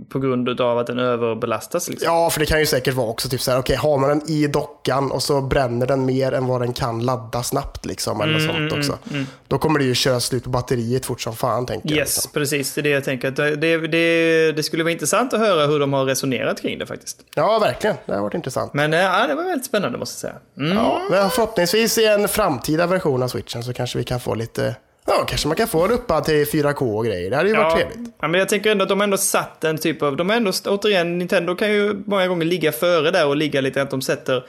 på 0.09 0.19
grund 0.19 0.61
av 0.61 0.79
att 0.79 0.87
den 0.87 0.99
överbelastas. 0.99 1.89
Liksom. 1.89 2.07
Ja, 2.07 2.31
för 2.31 2.41
det 2.41 2.47
kan 2.47 2.61
ju 2.61 2.67
säkert 2.67 2.95
vara 2.95 3.07
också 3.07 3.29
typ 3.29 3.41
så 3.41 3.51
här, 3.51 3.59
okej, 3.59 3.79
okay, 3.79 3.91
har 3.91 3.99
man 3.99 4.09
den 4.09 4.31
i 4.31 4.47
dockan 4.47 5.11
och 5.11 5.23
så 5.23 5.41
bränner 5.41 5.87
den 5.87 6.05
mer 6.07 6.33
än 6.33 6.47
vad 6.47 6.61
den 6.61 6.73
kan 6.73 7.01
ladda 7.01 7.43
snabbt 7.43 7.87
liksom, 7.87 8.21
eller 8.21 8.35
mm, 8.35 8.47
sånt 8.47 8.73
mm, 8.73 8.79
också. 8.79 8.93
Mm, 8.93 9.15
mm. 9.15 9.27
Då 9.49 9.59
kommer 9.59 9.79
det 9.79 9.85
ju 9.85 9.95
köra 9.95 10.21
slut 10.21 10.45
på 10.45 10.51
batteriet 10.51 11.07
fort 11.07 11.21
som 11.21 11.37
fan, 11.37 11.67
tänker 11.67 11.89
yes, 11.89 11.97
jag. 11.97 11.99
Yes, 11.99 12.17
liksom. 12.17 12.33
precis. 12.33 12.75
Det 12.75 12.81
är 12.81 12.83
det 12.83 12.89
jag 12.89 13.05
tänker. 13.05 13.31
Det, 13.31 13.57
det, 13.87 14.53
det, 14.53 14.63
skulle 14.63 14.83
vara 14.83 14.93
intressant 14.93 15.33
att 15.33 15.41
höra 15.41 15.67
hur 15.67 15.81
de 15.81 15.93
har 15.93 16.05
resonerat 16.05 16.63
kring 16.63 16.79
det 16.79 16.87
faktiskt. 16.87 17.21
Ja, 17.35 17.59
verkligen. 17.59 17.97
Det 18.07 18.15
har 18.15 18.23
varit 18.23 18.35
intressant. 18.35 18.75
Men 18.75 18.93
ja, 18.93 19.27
det 19.27 19.35
var 19.35 19.45
väldigt 19.45 19.67
spännande 19.67 19.99
måste 19.99 20.27
jag 20.27 20.33
säga. 20.33 20.67
Mm. 20.67 20.79
Ja, 20.79 21.03
men 21.11 21.31
förhoppningsvis 21.31 21.99
i 21.99 22.07
en 22.07 22.29
framtida 22.29 22.87
version 22.87 23.23
av 23.23 23.29
switchen 23.29 23.63
så 23.63 23.73
kanske 23.73 23.99
vi 23.99 24.05
kan 24.05 24.21
få 24.21 24.35
lite 24.35 24.77
Ja, 25.07 25.25
kanske 25.29 25.49
man 25.49 25.57
kan 25.57 25.69
få 25.69 25.85
en 25.85 25.91
uppa 25.91 26.21
till 26.21 26.45
4K 26.45 26.97
och 26.97 27.05
grejer. 27.05 27.31
Det 27.31 27.37
hade 27.37 27.49
ju 27.49 27.55
ja, 27.55 27.63
varit 27.63 27.75
trevligt. 27.75 28.15
Ja, 28.21 28.29
men 28.29 28.39
jag 28.39 28.49
tänker 28.49 28.71
ändå 28.71 28.83
att 28.83 28.89
de 28.89 29.01
ändå 29.01 29.17
satt 29.17 29.65
en 29.65 29.79
typ 29.79 30.03
av... 30.03 30.17
De 30.17 30.29
har 30.29 30.37
ändå, 30.37 30.53
återigen, 30.67 31.19
Nintendo 31.19 31.55
kan 31.55 31.73
ju 31.73 32.03
många 32.07 32.27
gånger 32.27 32.45
ligga 32.45 32.73
före 32.73 33.11
där 33.11 33.27
och 33.27 33.37
ligga 33.37 33.61
lite 33.61 33.83
att 33.83 33.91
de 33.91 34.03
sätter 34.03 34.45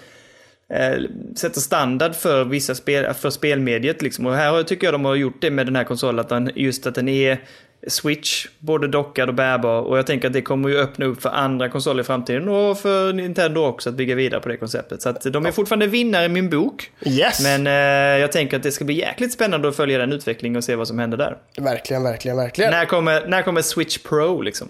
eh, 0.74 1.02
sätter 1.36 1.62
standard 1.62 2.16
för 2.16 2.44
vissa 2.46 2.76
spel, 2.76 3.14
för 3.14 3.30
spelmediet 3.30 4.02
liksom. 4.02 4.26
Och 4.26 4.36
här 4.36 4.64
tycker 4.64 4.88
jag 4.88 4.94
de 4.94 5.06
har 5.06 5.16
gjort 5.16 5.42
det 5.42 5.52
med 5.52 5.68
den 5.68 5.76
här 5.76 5.84
konsolen, 5.84 6.20
att 6.20 6.30
den, 6.30 6.52
just 6.56 6.88
att 6.88 6.96
den 6.96 7.08
är 7.08 7.44
Switch, 7.88 8.48
både 8.60 8.88
dockad 8.88 9.30
och 9.30 9.36
bärbar. 9.36 9.82
Och 9.82 9.98
jag 9.98 10.08
tänker 10.08 10.28
att 10.28 10.34
det 10.34 10.42
kommer 10.42 10.70
ju 10.70 10.78
öppna 10.78 11.06
upp 11.06 11.22
för 11.22 11.30
andra 11.30 11.70
konsoler 11.70 12.02
i 12.02 12.04
framtiden 12.04 12.50
och 12.50 12.80
för 12.80 13.14
Nintendo 13.14 13.62
också 13.62 13.90
att 13.90 13.96
bygga 13.96 14.16
vidare 14.16 14.42
på 14.42 14.50
det 14.50 14.58
konceptet. 14.58 15.02
Så 15.02 15.10
att 15.10 15.24
de 15.24 15.46
är 15.46 15.52
fortfarande 15.52 15.88
vinnare 15.88 16.26
i 16.26 16.30
min 16.30 16.50
bok. 16.50 16.92
Yes! 17.06 17.44
Men 17.44 17.68
eh, 17.68 18.22
jag 18.22 18.32
tänker 18.32 18.58
att 18.58 18.64
det 18.64 18.72
ska 18.72 18.86
bli 18.86 19.00
jäkligt 19.00 19.34
spännande 19.34 19.68
att 19.68 19.76
följa 19.76 19.98
den 19.98 20.14
utvecklingen 20.14 20.58
och 20.58 20.64
se 20.64 20.76
vad 20.76 20.88
som 20.88 21.00
händer 21.00 21.18
där. 21.18 21.38
Verkligen, 21.58 22.04
verkligen, 22.04 22.38
verkligen. 22.38 22.72
När 22.72 22.86
kommer, 22.86 23.28
när 23.28 23.42
kommer 23.42 23.62
Switch 23.62 23.98
Pro 23.98 24.42
liksom? 24.42 24.68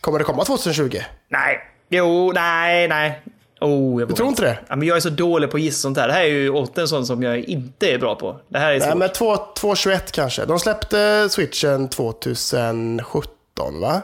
Kommer 0.00 0.18
det 0.18 0.24
komma 0.24 0.44
2020? 0.44 0.98
Nej, 1.28 1.60
jo, 1.88 2.32
nej, 2.34 2.88
nej. 2.88 3.20
Oh, 3.60 4.00
jag 4.00 4.08
Du 4.08 4.14
tror 4.14 4.28
inte 4.28 4.42
det? 4.42 4.58
Ja, 4.68 4.76
men 4.76 4.88
jag 4.88 4.96
är 4.96 5.00
så 5.00 5.10
dålig 5.10 5.50
på 5.50 5.56
att 5.56 5.62
gissa 5.62 5.80
sånt 5.80 5.98
här. 5.98 6.08
Det 6.08 6.14
här 6.14 6.20
är 6.22 6.26
ju 6.28 6.50
åter 6.50 6.82
en 6.82 6.88
sån 6.88 7.06
som 7.06 7.22
jag 7.22 7.38
inte 7.38 7.92
är 7.92 7.98
bra 7.98 8.14
på. 8.14 8.36
Det 8.48 8.58
här 8.58 8.72
är 8.72 8.78
Nej, 8.78 8.88
svårt. 8.88 8.98
men 8.98 9.08
2 9.12 9.36
221 9.36 10.12
kanske. 10.12 10.44
De 10.44 10.58
släppte 10.58 11.28
switchen 11.30 11.88
2017 11.88 13.80
va? 13.80 14.02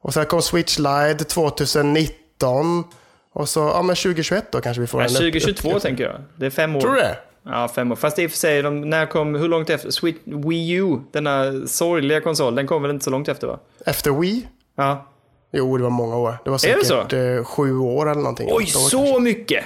Och 0.00 0.14
sen 0.14 0.26
kom 0.26 0.42
Switch 0.42 0.78
Lite 0.78 1.24
2019. 1.24 2.84
Och 3.32 3.48
så, 3.48 3.60
ja 3.60 3.82
men 3.82 3.96
2021 3.96 4.52
då 4.52 4.60
kanske 4.60 4.80
vi 4.80 4.86
får 4.86 5.00
Ja, 5.00 5.06
en 5.06 5.12
upp- 5.12 5.18
2022 5.18 5.50
uppgradering. 5.52 5.80
tänker 5.80 6.04
jag. 6.04 6.20
Det 6.36 6.46
är 6.46 6.50
fem 6.50 6.76
år. 6.76 6.80
Tror 6.80 6.92
du 6.92 7.00
det? 7.00 7.16
Ja, 7.42 7.68
fem 7.68 7.92
år. 7.92 7.96
Fast 7.96 8.18
i 8.18 8.26
och 8.26 8.30
för 8.30 8.38
sig, 8.38 8.62
de, 8.62 8.90
när 8.90 9.06
kom, 9.06 9.34
hur 9.34 9.48
långt 9.48 9.70
efter? 9.70 9.90
Switch, 9.90 10.18
Wii 10.24 10.70
U, 10.70 10.98
denna 11.12 11.52
sorgliga 11.66 12.20
konsol, 12.20 12.54
den 12.54 12.66
kom 12.66 12.82
väl 12.82 12.90
inte 12.90 13.04
så 13.04 13.10
långt 13.10 13.28
efter 13.28 13.46
va? 13.46 13.58
Efter 13.86 14.10
Wii? 14.10 14.46
Ja. 14.76 15.06
Jo, 15.52 15.76
det 15.76 15.82
var 15.82 15.90
många 15.90 16.16
år. 16.16 16.38
Det 16.44 16.50
var 16.50 16.66
Är 16.66 16.76
det 16.76 16.84
säkert 16.84 17.12
eh, 17.12 17.44
sju 17.44 17.78
år 17.78 18.10
eller 18.10 18.20
någonting. 18.20 18.48
Oj, 18.52 18.66
så 18.66 18.98
kanske. 18.98 19.20
mycket! 19.20 19.64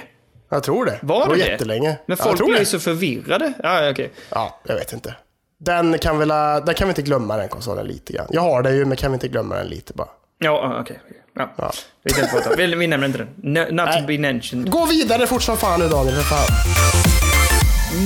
Jag 0.49 0.63
tror 0.63 0.85
det. 0.85 0.99
Var 1.01 1.23
det 1.23 1.29
var 1.29 1.35
det 1.35 1.41
jättelänge. 1.41 1.97
Men 2.05 2.17
Ja, 2.19 2.23
folk 2.23 2.37
tror 2.37 2.47
blir 2.47 2.59
ju 2.59 2.65
så 2.65 2.79
förvirrade. 2.79 3.53
Ja, 3.63 3.89
okej. 3.89 4.11
Ja, 4.29 4.59
jag 4.67 4.75
vet 4.75 4.93
inte. 4.93 5.15
Den 5.57 5.97
kan, 5.97 6.19
väl, 6.19 6.27
den 6.65 6.75
kan 6.75 6.87
vi 6.87 6.89
inte 6.89 7.01
glömma 7.01 7.37
den 7.37 7.49
konsolen 7.49 7.87
lite 7.87 8.13
grann. 8.13 8.27
Jag 8.29 8.41
har 8.41 8.63
den 8.63 8.75
ju, 8.75 8.85
men 8.85 8.97
kan 8.97 9.11
vi 9.11 9.13
inte 9.13 9.27
glömma 9.27 9.55
den 9.55 9.67
lite 9.67 9.93
bara. 9.93 10.07
Ja, 10.39 10.79
okej. 10.81 10.99
okej. 11.05 11.21
Ja. 11.35 11.53
Ja. 11.57 11.71
Vi, 12.03 12.13
kan 12.13 12.23
inte 12.23 12.35
prata. 12.35 12.55
vi, 12.55 12.75
vi 12.75 12.87
nämner 12.87 13.07
inte 13.07 13.17
den. 13.17 13.29
No, 13.35 13.83
not 13.83 13.93
to 13.93 14.05
be 14.07 14.17
mentioned. 14.17 14.69
Gå 14.71 14.85
vidare 14.85 15.27
fort 15.27 15.41
som 15.41 15.57
fan 15.57 15.79
nu 15.79 15.87
Daniel, 15.87 16.15
för 16.15 16.23
fan. 16.23 16.47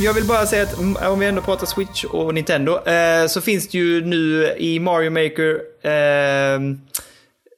Jag 0.03 0.13
vill 0.13 0.25
bara 0.25 0.45
säga 0.45 0.63
att 0.63 0.79
om 1.07 1.19
vi 1.19 1.25
ändå 1.25 1.41
pratar 1.41 1.65
Switch 1.65 2.03
och 2.03 2.33
Nintendo 2.33 2.85
eh, 2.85 3.27
så 3.27 3.41
finns 3.41 3.67
det 3.69 3.77
ju 3.77 4.05
nu 4.05 4.53
i 4.57 4.79
Mario 4.79 5.09
Maker, 5.09 5.59
eh, 5.81 6.59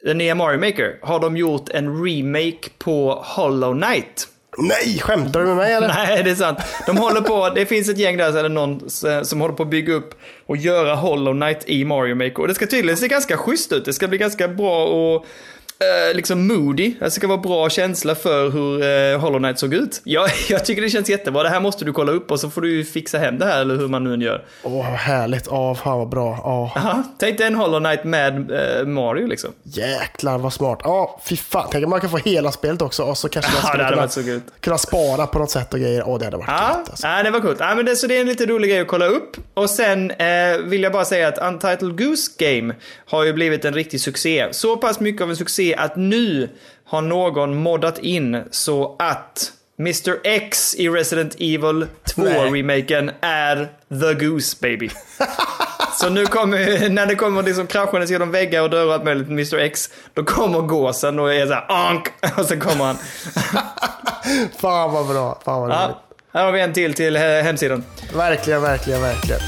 den 0.04 0.18
nya 0.18 0.36
Mario 0.36 0.60
Maker, 0.60 1.00
har 1.02 1.20
de 1.20 1.38
gjort 1.38 1.70
en 1.70 2.06
remake 2.06 2.70
på 2.78 3.24
Hollow 3.26 3.82
Knight. 3.82 4.28
Nej, 4.58 5.00
skämtar 5.00 5.40
du 5.40 5.46
med 5.46 5.56
mig 5.56 5.74
eller? 5.74 5.88
Nej, 6.08 6.24
det 6.24 6.32
är 6.32 6.36
sant. 6.36 6.60
De 6.86 6.98
håller 6.98 7.22
på, 7.22 7.50
det 7.56 7.66
finns 7.66 7.90
ett 7.90 7.98
gäng 7.98 8.18
där, 8.18 8.38
eller 8.38 8.50
någon 8.50 8.90
som 9.26 9.42
håller 9.42 9.56
på 9.56 9.64
att 9.64 9.70
bygga 9.70 9.94
upp 9.94 10.20
och 10.46 10.58
göra 10.58 10.96
Hollow 10.96 11.34
Knight 11.34 11.70
i 11.70 11.86
Mario 11.86 12.16
Maker. 12.16 12.40
Och 12.40 12.48
det 12.48 12.56
ska 12.56 12.66
tydligen 12.68 12.98
se 12.98 13.08
ganska 13.08 13.38
schysst 13.38 13.72
ut. 13.72 13.86
Det 13.86 13.94
ska 13.94 14.08
bli 14.08 14.18
ganska 14.18 14.48
bra 14.48 14.86
och 14.86 15.26
eh, 15.82 16.16
liksom 16.16 16.48
moody. 16.48 16.94
Det 17.00 17.12
ska 17.12 17.28
vara 17.28 17.38
bra 17.38 17.70
känsla 17.70 18.16
för 18.16 18.50
hur 18.50 18.84
eh, 19.14 19.20
Hollow 19.20 19.40
Knight 19.40 19.60
såg 19.60 19.74
ut. 19.74 20.02
Jag, 20.04 20.30
jag 20.50 20.66
tycker 20.66 20.82
det 20.82 20.90
känns 20.90 21.10
jättebra. 21.10 21.44
Det 21.44 21.50
här 21.50 21.60
måste 21.60 21.86
du 21.86 21.94
kolla 21.94 22.12
upp 22.12 22.32
och 22.32 22.40
så 22.40 22.50
får 22.50 22.62
du 22.62 22.84
fixa 22.86 23.18
hem 23.18 23.38
det 23.40 23.46
här 23.46 23.62
eller 23.62 23.76
hur 23.76 23.88
man 23.88 24.04
nu 24.04 24.14
än 24.14 24.22
gör. 24.22 24.44
Åh, 24.64 24.74
vad 24.74 24.86
härligt. 24.86 25.48
Ja, 25.50 25.76
fan 25.76 25.98
vad 25.98 26.10
bra. 26.10 26.40
Ja, 26.44 26.72
Aha, 26.76 27.04
tänk 27.20 27.38
dig 27.38 27.48
en 27.48 27.56
Hollow 27.56 27.80
Knight 27.80 28.04
med 28.04 28.52
eh, 28.52 28.86
Mario 28.88 29.28
liksom. 29.28 29.50
jäklar 29.64 30.38
vad 30.38 30.54
smart. 30.54 30.80
Ja, 30.84 31.20
fy 31.26 31.38
fan. 31.38 31.68
Tänk 31.72 31.84
om 31.84 31.90
man 31.90 32.02
kan 32.02 32.10
få 32.10 32.18
hela 32.18 32.52
spelet 32.52 32.82
också 32.82 33.04
och 33.04 33.18
så 33.18 33.30
kanske 33.30 33.52
man 33.52 33.62
Ja, 33.80 34.08
skulle 34.08 34.24
kunna, 34.26 34.40
så 34.40 34.50
kunna 34.60 34.78
spara 34.78 35.28
på 35.28 35.40
något 35.40 35.52
sätt 35.52 35.74
och 35.74 35.80
grejer. 35.80 36.04
Åh, 36.08 36.20
det 36.20 36.26
hade 36.26 36.38
varit 36.38 36.48
Ja, 36.50 36.68
gött 36.78 36.90
alltså. 36.90 37.08
ja, 37.08 37.24
det 37.24 37.32
var 37.32 37.40
coolt. 37.40 37.58
Ja, 37.60 37.76
men 37.76 37.86
det, 37.86 37.96
så 37.96 38.08
det 38.08 38.18
är 38.18 38.22
en 38.22 38.28
lite 38.28 38.46
rolig 38.46 38.70
grej 38.70 38.80
att 38.80 38.88
kolla 38.88 39.06
upp. 39.06 39.38
Och 39.54 39.70
sen 39.70 40.12
eh, 40.12 40.58
vill 40.66 40.84
jag 40.84 40.92
bara 40.92 41.06
säga 41.06 41.28
att 41.28 41.38
Untitled 41.38 41.98
Goose 41.98 42.32
Game 42.38 42.76
har 43.06 43.24
ju 43.24 43.34
blivit 43.34 43.66
en 43.66 43.74
riktig 43.74 44.02
succé. 44.02 44.48
Så 44.52 44.78
pass 44.78 45.00
mycket 45.00 45.22
av 45.22 45.30
en 45.30 45.36
succé 45.36 45.71
att 45.76 45.96
nu 45.96 46.50
har 46.86 47.02
någon 47.02 47.56
moddat 47.56 48.00
in 48.00 48.44
så 48.52 48.96
att 49.00 49.52
Mr 49.80 50.20
X 50.24 50.76
i 50.76 50.90
Resident 50.90 51.36
Evil 51.36 51.88
2-remaken 52.04 53.12
är 53.22 53.70
The 53.90 54.26
Goose 54.26 54.58
Baby. 54.62 54.90
Så 55.94 56.10
nu 56.10 56.26
kommer, 56.26 56.90
när 56.90 57.06
det 57.06 57.16
kommer 57.16 57.44
liksom 57.44 57.68
kraschandes 57.68 58.12
genom 58.12 58.32
väggar 58.32 58.62
och 58.62 58.70
dörrar 58.70 59.00
och 59.00 59.06
möjligt 59.06 59.28
med 59.28 59.34
Mr 59.34 59.60
X, 59.60 59.90
då 60.14 60.24
kommer 60.24 60.62
gåsen 60.62 61.20
och 61.20 61.34
är 61.34 61.48
såhär 61.48 61.66
ank 61.68 62.08
och 62.38 62.46
så 62.46 62.60
kommer 62.60 62.86
han. 62.86 62.98
Fan 64.60 64.94
vad 64.94 65.08
bra. 65.08 65.42
Fan 65.46 65.62
vad 65.62 65.70
roligt. 65.70 65.78
Ja, 65.80 66.02
här 66.34 66.46
har 66.46 66.52
vi 66.52 66.62
en 66.62 66.74
till 66.74 66.94
till 66.94 67.16
eh, 67.16 67.22
hemsidan. 67.22 67.84
Verkligen, 68.16 68.62
verkligen, 68.62 69.02
verkligen. 69.02 69.42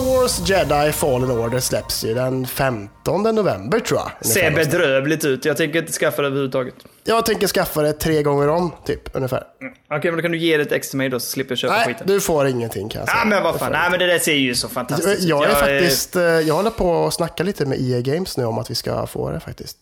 Star 0.00 0.20
Wars 0.20 0.48
Jedi 0.48 0.92
Fallen 0.92 1.30
Order 1.30 1.60
släpps 1.60 2.04
ju 2.04 2.14
den 2.14 2.46
15 2.46 3.22
november 3.22 3.80
tror 3.80 4.00
jag. 4.00 4.26
Ser 4.26 4.50
bedrövligt 4.50 5.24
ut. 5.24 5.44
Jag 5.44 5.56
tänker 5.56 5.78
inte 5.78 5.92
skaffa 5.92 6.22
det 6.22 6.28
överhuvudtaget. 6.28 6.74
Jag 7.04 7.26
tänker 7.26 7.46
skaffa 7.46 7.82
det 7.82 7.92
tre 7.92 8.22
gånger 8.22 8.48
om, 8.48 8.72
typ, 8.86 9.16
ungefär. 9.16 9.44
Okej, 9.90 10.10
men 10.10 10.16
då 10.16 10.22
kan 10.22 10.32
du 10.32 10.38
ge 10.38 10.56
det 10.56 10.62
ett 10.62 10.72
extra 10.72 10.96
mig 10.96 11.08
då 11.08 11.20
så 11.20 11.26
slipper 11.26 11.52
jag 11.52 11.58
köpa 11.58 11.74
Nej, 11.74 11.86
skiten. 11.86 12.06
du 12.06 12.20
får 12.20 12.46
ingenting 12.46 12.88
kan 12.88 12.98
jag 12.98 13.08
säga. 13.08 13.18
Ja, 13.22 13.28
men 13.28 13.42
vad 13.42 13.58
fan. 13.58 13.72
Nej, 13.72 13.90
men 13.90 13.98
det 13.98 14.06
där 14.06 14.18
ser 14.18 14.34
ju 14.34 14.54
så 14.54 14.64
jag. 14.64 14.72
fantastiskt 14.72 15.22
ut. 15.22 15.28
jag 15.28 15.44
är 15.50 15.54
faktiskt, 15.54 16.16
eh, 16.16 16.22
jag 16.22 16.54
håller 16.54 16.70
på 16.70 17.06
att 17.06 17.14
snacka 17.14 17.42
lite 17.42 17.66
med 17.66 17.80
EA 17.80 18.00
Games 18.00 18.36
nu 18.36 18.44
om 18.44 18.58
att 18.58 18.70
vi 18.70 18.74
ska 18.74 19.06
få 19.06 19.30
det 19.30 19.40
faktiskt. 19.40 19.78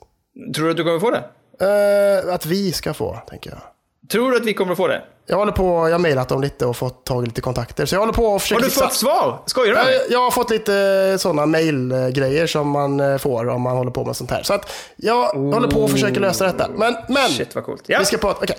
Tror 0.55 0.65
du 0.65 0.71
att 0.71 0.77
du 0.77 0.85
kommer 0.85 0.99
få 1.01 1.11
det? 1.11 1.25
Eh, 2.29 2.35
att 2.35 2.47
vi 2.47 2.73
ska 2.73 2.95
få, 2.95 3.19
tänker 3.29 3.51
jag. 3.51 3.61
Tror 4.11 4.31
du 4.31 4.37
att 4.37 4.45
vi 4.45 4.55
kommer 4.55 4.75
få 4.75 4.87
det? 4.87 5.03
Jag 5.27 5.37
håller 5.37 5.53
på, 5.53 5.65
jag 5.65 5.95
har 5.95 5.99
mejlat 5.99 6.29
dem 6.29 6.41
lite 6.41 6.67
och 6.67 6.77
fått 6.77 7.05
tag 7.07 7.23
i 7.23 7.27
lite 7.27 7.41
kontakter. 7.41 7.87
Så 7.87 7.95
jag 7.95 8.01
håller 8.01 8.13
på 8.13 8.35
att 8.35 8.43
försöka 8.43 8.61
Har 8.61 8.65
du 8.69 8.71
fått 8.71 8.93
svar? 8.93 9.43
Skojar 9.47 9.75
du 9.85 9.93
jag, 9.93 10.03
jag 10.11 10.19
har 10.19 10.31
fått 10.31 10.51
lite 10.51 11.17
sådana 11.21 11.47
mailgrejer 11.47 12.47
som 12.47 12.69
man 12.69 13.01
eh, 13.01 13.19
får 13.19 13.49
om 13.49 13.63
man 13.63 13.77
håller 13.77 13.91
på 13.91 14.05
med 14.05 14.17
sånt 14.17 14.31
här. 14.31 14.43
Så 14.43 14.55
att 14.55 14.73
jag 14.97 15.25
håller 15.29 15.69
på 15.69 15.85
att 15.85 15.91
försöka 15.91 16.21
lösa 16.21 16.45
detta. 16.47 16.69
Men, 16.77 16.97
men 17.09 17.29
Shit, 17.29 17.55
vad 17.55 17.65
coolt. 17.65 17.83
Ja. 17.87 17.99
vi 17.99 18.05
ska 18.05 18.17
prata, 18.19 18.41
okej. 18.43 18.57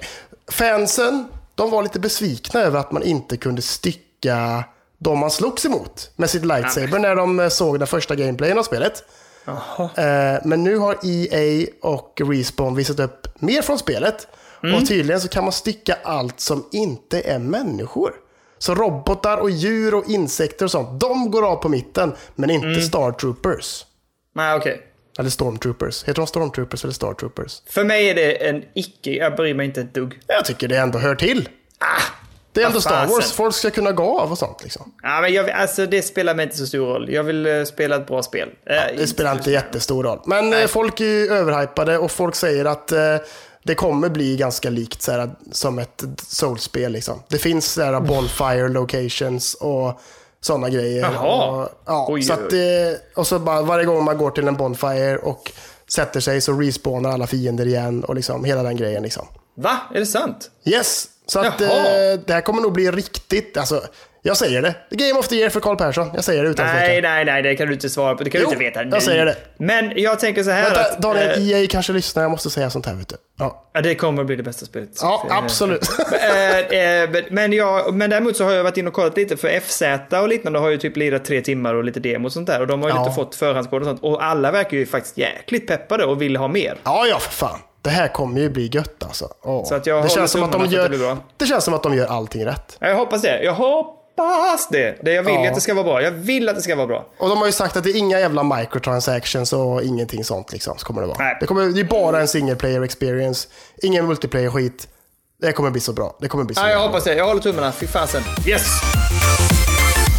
Fansen, 0.51 1.27
de 1.55 1.69
var 1.71 1.83
lite 1.83 1.99
besvikna 1.99 2.61
över 2.61 2.79
att 2.79 2.91
man 2.91 3.03
inte 3.03 3.37
kunde 3.37 3.61
stycka 3.61 4.63
de 4.97 5.19
man 5.19 5.31
slogs 5.31 5.65
emot 5.65 6.11
med 6.15 6.29
sitt 6.29 6.45
lightsaber 6.45 6.99
när 6.99 7.15
de 7.15 7.39
eh, 7.39 7.49
såg 7.49 7.79
den 7.79 7.87
första 7.87 8.15
gameplayen 8.15 8.57
av 8.57 8.63
spelet. 8.63 9.03
Eh, 9.47 10.41
Men 10.43 10.63
nu 10.63 10.77
har 10.77 10.97
EA 11.03 11.67
och 11.81 12.21
Respawn 12.25 12.75
visat 12.75 12.99
upp 12.99 13.27
mer 13.41 13.61
från 13.61 13.79
spelet. 13.79 14.27
Mm. 14.63 14.75
Och 14.75 14.87
tydligen 14.87 15.21
så 15.21 15.27
kan 15.27 15.43
man 15.43 15.53
stycka 15.53 15.97
allt 16.03 16.39
som 16.39 16.65
inte 16.71 17.21
är 17.21 17.39
människor. 17.39 18.13
Så 18.57 18.75
robotar 18.75 19.37
och 19.37 19.49
djur 19.49 19.93
och 19.95 20.09
insekter 20.09 20.65
och 20.65 20.71
sånt, 20.71 21.01
de 21.01 21.31
går 21.31 21.45
av 21.47 21.55
på 21.55 21.69
mitten. 21.69 22.13
Men 22.35 22.49
inte 22.49 22.67
Mm. 22.67 22.81
Star 22.81 23.11
Troopers. 23.11 23.85
Nej, 24.35 24.55
okej. 24.57 24.81
Eller 25.19 25.29
Stormtroopers. 25.29 26.03
Heter 26.03 26.21
de 26.21 26.27
Stormtroopers 26.27 26.83
eller 26.83 26.93
Star 26.93 27.13
Troopers? 27.13 27.61
För 27.69 27.83
mig 27.83 28.09
är 28.09 28.15
det 28.15 28.47
en 28.49 28.63
icke... 28.75 29.11
Jag 29.11 29.35
bryr 29.35 29.53
mig 29.53 29.65
inte 29.65 29.81
ett 29.81 29.93
dugg. 29.93 30.19
Jag 30.27 30.45
tycker 30.45 30.67
det 30.67 30.77
ändå 30.77 30.99
hör 30.99 31.15
till. 31.15 31.49
det 32.53 32.61
är 32.61 32.65
ändå 32.65 32.81
Star 32.81 33.07
Wars. 33.07 33.31
Folk 33.31 33.55
ska 33.55 33.69
kunna 33.69 33.91
gå 33.91 34.19
av 34.19 34.31
och 34.31 34.37
sånt 34.37 34.63
liksom. 34.63 34.93
Ja, 35.03 35.21
men 35.21 35.33
jag, 35.33 35.49
alltså, 35.49 35.85
det 35.85 36.01
spelar 36.01 36.35
mig 36.35 36.43
inte 36.43 36.57
så 36.57 36.65
stor 36.67 36.85
roll. 36.87 37.09
Jag 37.13 37.23
vill 37.23 37.45
eh, 37.45 37.63
spela 37.63 37.95
ett 37.95 38.07
bra 38.07 38.23
spel. 38.23 38.49
Eh, 38.65 38.97
Det 38.97 39.07
spelar 39.07 39.31
inte 39.31 39.51
jättestor 39.51 40.03
roll. 40.03 40.19
Men 40.25 40.53
eh, 40.53 40.67
folk 40.67 40.99
är 40.99 41.05
ju 41.05 41.27
överhypade 41.27 41.97
och 41.97 42.11
folk 42.11 42.35
säger 42.35 42.65
att 42.65 42.91
eh, 42.91 43.15
det 43.63 43.75
kommer 43.75 44.09
bli 44.09 44.37
ganska 44.37 44.69
likt 44.69 45.01
så 45.01 45.11
här, 45.11 45.29
som 45.51 45.79
ett 45.79 46.03
Souls-spel. 46.27 46.91
Liksom. 46.91 47.23
Det 47.27 47.37
finns 47.37 47.73
så 47.73 47.81
här, 47.81 47.99
bonfire 47.99 48.67
locations 48.67 49.53
och 49.53 49.99
sådana 50.41 50.69
grejer. 50.69 51.01
Jaha. 51.01 51.61
Och, 51.61 51.69
ja, 51.85 52.05
Oj, 52.09 52.21
så 52.21 52.33
att, 52.33 52.53
eh, 52.53 52.59
och 53.15 53.27
så 53.27 53.39
bara 53.39 53.61
varje 53.61 53.85
gång 53.85 54.03
man 54.03 54.17
går 54.17 54.31
till 54.31 54.47
en 54.47 54.55
bonfire 54.55 55.17
och 55.17 55.51
sätter 55.87 56.19
sig 56.19 56.41
så 56.41 56.53
respawnar 56.53 57.09
alla 57.09 57.27
fiender 57.27 57.67
igen 57.67 58.03
och 58.03 58.15
liksom 58.15 58.45
hela 58.45 58.63
den 58.63 58.77
grejen. 58.77 59.03
Liksom. 59.03 59.27
Va? 59.55 59.79
Är 59.95 59.99
det 59.99 60.05
sant? 60.05 60.51
Yes, 60.65 61.07
så 61.25 61.39
att 61.39 61.61
eh, 61.61 61.67
det 62.25 62.33
här 62.33 62.41
kommer 62.41 62.61
nog 62.61 62.73
bli 62.73 62.91
riktigt, 62.91 63.57
alltså, 63.57 63.81
jag 64.21 64.37
säger 64.37 64.61
det. 64.61 64.75
Game 64.89 65.19
of 65.19 65.27
the 65.27 65.35
year 65.35 65.49
för 65.49 65.59
Carl 65.59 65.77
Persson. 65.77 66.11
Jag 66.15 66.23
säger 66.23 66.43
det 66.43 66.49
utan 66.49 66.65
Nej, 66.65 66.87
tvekan. 66.87 67.11
nej, 67.11 67.25
nej, 67.25 67.41
det 67.43 67.55
kan 67.55 67.67
du 67.67 67.73
inte 67.73 67.89
svara 67.89 68.15
på. 68.15 68.23
Det 68.23 68.29
kan 68.29 68.41
Jo, 68.41 68.47
du 68.49 68.53
inte 68.53 68.65
veta 68.65 68.81
nu. 68.81 68.89
jag 68.91 69.03
säger 69.03 69.25
det. 69.25 69.35
Men 69.57 69.91
jag 69.95 70.19
tänker 70.19 70.43
så 70.43 70.49
här 70.51 70.63
Vänta, 70.63 70.79
att... 70.81 71.01
Daniel, 71.01 71.29
eh, 71.29 71.49
EA 71.61 71.67
kanske 71.69 71.93
lyssnar, 71.93 72.23
jag 72.23 72.31
måste 72.31 72.49
säga 72.49 72.69
sånt 72.69 72.85
här 72.85 72.93
vet 72.95 73.09
du. 73.09 73.15
Ja, 73.39 73.69
Ja, 73.73 73.81
det 73.81 73.95
kommer 73.95 74.21
att 74.21 74.27
bli 74.27 74.35
det 74.35 74.43
bästa 74.43 74.65
spelet. 74.65 74.89
ja 75.01 75.25
absolut. 75.29 75.81
Eh, 76.23 76.57
eh, 76.59 77.09
men- 77.09 77.23
men, 77.29 77.53
jag, 77.53 77.93
men 77.93 78.09
däremot 78.09 78.37
så 78.37 78.43
har 78.43 78.51
jag 78.51 78.63
varit 78.63 78.77
inne 78.77 78.87
och 78.87 78.93
kollat 78.93 79.17
lite 79.17 79.37
för 79.37 79.59
FZ 79.59 79.81
och 80.21 80.27
liknande 80.27 80.59
har 80.59 80.69
ju 80.69 80.77
typ 80.77 80.97
lirat 80.97 81.25
tre 81.25 81.41
timmar 81.41 81.73
och 81.73 81.83
lite 81.83 81.99
demo 81.99 82.25
och 82.27 82.31
sånt 82.33 82.47
där. 82.47 82.61
Och 82.61 82.67
de 82.67 82.81
har 82.81 82.89
ju 82.89 82.95
Ja. 82.95 83.01
inte 83.03 83.15
fått 83.15 83.35
förhandskod 83.35 83.81
och 83.81 83.87
sånt. 83.87 84.03
Och 84.03 84.23
alla 84.23 84.51
verkar 84.51 84.77
ju 84.77 84.85
faktiskt 84.85 85.17
jäkligt 85.17 85.67
peppade 85.67 86.05
och 86.05 86.21
vill 86.21 86.35
ha 86.37 86.47
mer. 86.47 86.77
Ja, 86.83 87.05
ja 87.07 87.19
för 87.19 87.31
fan. 87.31 87.59
Det 87.81 87.89
här 87.89 88.07
kommer 88.07 88.41
ju 88.41 88.49
bli 88.49 88.69
gött 88.73 89.03
alltså. 89.03 89.27
Åh. 89.43 89.65
Så 89.65 89.75
att 89.75 89.85
jag 89.87 90.03
det, 90.03 90.09
känns 90.09 90.31
som 90.31 90.43
att 90.43 90.51
de 90.51 90.61
det 90.69 90.75
gör, 90.75 90.89
bra. 90.89 91.17
det 91.37 91.45
känns 91.45 91.63
som 91.63 91.73
att 91.73 91.83
de 91.83 91.93
gör 91.95 92.07
allting 92.07 92.45
rätt. 92.45 92.77
Jag 92.79 92.95
hoppas 92.95 93.21
det. 93.21 93.43
Jag 93.43 93.53
hoppas 93.53 93.98
det. 94.71 94.97
det 95.01 95.13
jag 95.13 95.23
vill 95.23 95.33
Ja. 95.33 95.47
att 95.49 95.55
det 95.55 95.61
ska 95.61 95.73
vara 95.73 95.83
bra. 95.83 96.01
Jag 96.01 96.11
vill 96.11 96.49
att 96.49 96.55
det 96.55 96.61
ska 96.61 96.75
vara 96.75 96.87
bra. 96.87 97.05
Och 97.19 97.29
de 97.29 97.37
har 97.37 97.45
ju 97.45 97.51
sagt 97.51 97.77
att 97.77 97.83
det 97.83 97.89
är 97.89 97.95
inga 97.97 98.19
jävla 98.19 98.43
microtransactions 98.43 99.53
och 99.53 99.83
ingenting 99.83 100.23
sånt 100.23 100.51
liksom. 100.51 100.77
Så 100.77 100.85
kommer 100.85 101.01
det 101.01 101.07
vara. 101.07 101.17
Nej. 101.19 101.37
Det, 101.39 101.45
kommer, 101.47 101.65
det 101.65 101.79
är 101.79 101.83
bara 101.83 102.21
en 102.21 102.27
single 102.27 102.55
player 102.55 102.81
experience. 102.81 103.47
Ingen 103.83 104.07
multiplayer 104.07 104.49
skit. 104.49 104.87
Det 105.41 105.51
kommer 105.51 105.69
bli 105.69 105.81
så 105.81 105.93
bra. 105.93 106.17
Det 106.21 106.27
kommer 106.27 106.43
bli 106.43 106.55
så 106.55 106.61
Ja, 106.61 106.63
jag 106.63 106.71
jävla 106.71 106.87
hoppas 106.87 107.03
det. 107.03 107.15
Jag 107.15 107.27
håller 107.27 107.41
tummarna. 107.41 107.71
Fy 107.71 107.87
fasen. 107.87 108.21
Yes! 108.47 108.67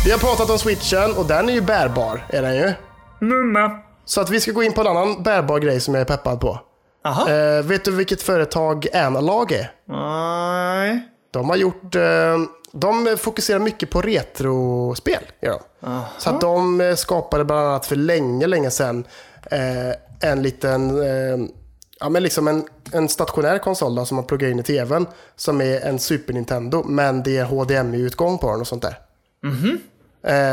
Vi 0.04 0.10
har 0.10 0.18
pratat 0.18 0.50
om 0.50 0.58
switchen 0.58 1.12
och 1.16 1.26
den 1.26 1.48
är 1.48 1.52
ju 1.52 1.60
bärbar, 1.60 2.26
är 2.28 2.42
den 2.42 2.54
ju. 2.56 2.72
Mumma. 3.20 3.70
Så 4.04 4.20
att 4.20 4.30
vi 4.30 4.40
ska 4.40 4.52
gå 4.52 4.62
in 4.62 4.72
på 4.72 4.80
en 4.80 4.86
annan 4.86 5.22
bärbar 5.22 5.58
grej 5.58 5.80
som 5.80 5.94
jag 5.94 6.00
är 6.00 6.04
peppad 6.04 6.40
på. 6.40 6.58
Jaha. 7.04 7.30
Eh, 7.58 7.62
vet 7.64 7.84
du 7.84 7.90
vilket 7.90 8.22
företag 8.22 8.86
Analog 8.94 9.52
är? 9.52 9.72
Nej. 9.88 11.00
De 11.32 11.48
har 11.48 11.56
gjort... 11.56 11.94
Eh, 11.94 12.02
de 12.72 13.06
eh, 13.06 13.16
fokuserar 13.16 13.58
mycket 13.58 13.90
på 13.90 14.02
retrospel. 14.02 15.22
Ja. 15.40 15.60
Så 16.18 16.30
att 16.30 16.40
de 16.40 16.80
eh, 16.80 16.94
skapade 16.94 17.44
bland 17.44 17.60
annat 17.66 17.86
för 17.86 17.96
länge, 17.96 18.46
länge 18.46 18.70
sedan 18.70 19.04
eh, 19.50 20.30
en 20.30 20.42
liten... 20.42 21.02
Eh, 21.02 21.46
ja, 22.00 22.08
men 22.08 22.22
liksom 22.22 22.48
en, 22.48 22.64
en 22.92 23.08
stationär 23.08 23.58
konsol 23.58 23.94
då, 23.94 24.04
som 24.04 24.14
man 24.14 24.24
pluggar 24.24 24.48
in 24.48 24.58
i 24.58 24.62
tvn. 24.62 25.06
Som 25.36 25.60
är 25.60 25.80
en 25.80 25.98
Super 25.98 26.32
Nintendo, 26.32 26.84
men 26.84 27.22
det 27.22 27.36
är 27.36 27.44
HDMI-utgång 27.44 28.38
på 28.38 28.50
den 28.50 28.60
och 28.60 28.66
sånt 28.66 28.82
där. 28.82 28.98
Eh, 29.74 29.80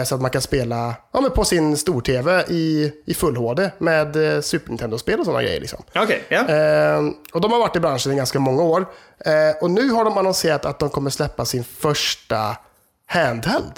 så 0.05 0.15
att 0.15 0.21
man 0.21 0.31
kan 0.31 0.41
spela 0.41 0.95
ja, 1.11 1.21
men 1.21 1.31
på 1.31 1.45
sin 1.45 1.77
stor-tv 1.77 2.45
i, 2.47 2.93
i 3.05 3.13
full 3.13 3.37
HD 3.37 3.69
med 3.77 4.35
eh, 4.35 4.41
Super 4.41 4.69
Nintendo-spel 4.69 5.19
och 5.19 5.25
sådana 5.25 5.43
grejer. 5.43 5.59
Liksom. 5.59 5.83
Okej, 5.95 6.23
ja. 6.29 6.37
Eh, 6.37 7.01
och 7.33 7.41
de 7.41 7.51
har 7.51 7.59
varit 7.59 7.75
i 7.75 7.79
branschen 7.79 8.11
i 8.11 8.15
ganska 8.15 8.39
många 8.39 8.63
år. 8.63 8.85
Eh, 9.19 9.61
och 9.61 9.71
nu 9.71 9.89
har 9.89 10.05
de 10.05 10.17
annonserat 10.17 10.65
att 10.65 10.79
de 10.79 10.89
kommer 10.89 11.09
släppa 11.09 11.45
sin 11.45 11.63
första 11.63 12.57
handheld. 13.05 13.73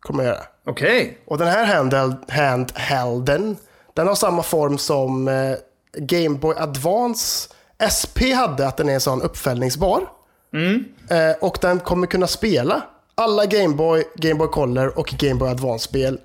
Kommer 0.00 0.24
göra. 0.24 0.42
Okej. 0.66 1.18
Och 1.26 1.38
den 1.38 1.48
här 1.48 1.64
handheld, 1.64 2.16
handhelden, 2.30 3.56
den 3.94 4.06
har 4.08 4.14
samma 4.14 4.42
form 4.42 4.78
som 4.78 5.28
eh, 5.28 5.56
Game 5.98 6.38
Boy 6.38 6.54
Advance 6.58 7.48
SP 7.98 8.18
hade, 8.34 8.68
att 8.68 8.76
den 8.76 8.88
är 8.88 8.94
en 8.94 9.00
sån 9.00 9.22
uppfällningsbar. 9.22 10.06
Eh, 11.10 11.36
och 11.40 11.58
den 11.60 11.80
kommer 11.80 12.06
kunna 12.06 12.26
spela 12.26 12.82
alla 13.16 13.46
Game 13.46 13.74
Boy, 13.74 14.04
Game 14.14 14.34
Boy 14.34 14.48
Color 14.48 14.98
och 14.98 15.06
Game 15.18 15.34
Boy 15.34 15.48
Advance-spel. 15.48 16.20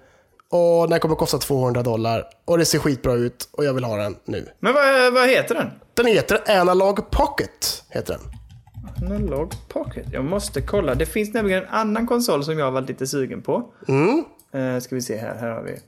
Och 0.49 0.89
den 0.89 0.99
kommer 0.99 1.15
kosta 1.15 1.38
200 1.38 1.84
dollar. 1.84 2.23
Och 2.45 2.58
det 2.58 2.65
ser 2.65 2.80
skitbra 2.80 3.13
ut 3.13 3.49
och 3.51 3.65
jag 3.65 3.73
vill 3.73 3.84
ha 3.84 3.97
den 3.97 4.15
nu. 4.25 4.49
Men 4.60 4.73
vad, 4.73 5.13
vad 5.13 5.30
heter 5.30 5.56
den? 5.56 5.67
Den 5.93 6.06
heter 6.06 6.60
Analog 6.60 7.12
Pocket. 7.12 7.84
Heter 7.89 8.17
den. 8.17 9.12
Analog 9.12 9.54
Pocket. 9.67 10.06
Jag 10.12 10.25
måste 10.25 10.62
kolla. 10.62 10.95
Det 10.95 11.06
finns 11.06 11.34
nämligen 11.34 11.63
en 11.63 11.69
annan 11.69 12.08
konsol 12.08 12.43
som 12.43 12.60
jag 12.60 12.65
har 12.65 12.71
varit 12.71 12.89
lite 12.89 13.08
sugen 13.08 13.41
på. 13.41 13.73
Mm. 13.88 14.25
Uh, 14.56 14.80
ska 14.80 14.95
vi 14.95 15.01
se 15.01 15.17
här. 15.17 15.36
Här 15.36 15.49
har 15.49 15.63
vi. 15.63 15.80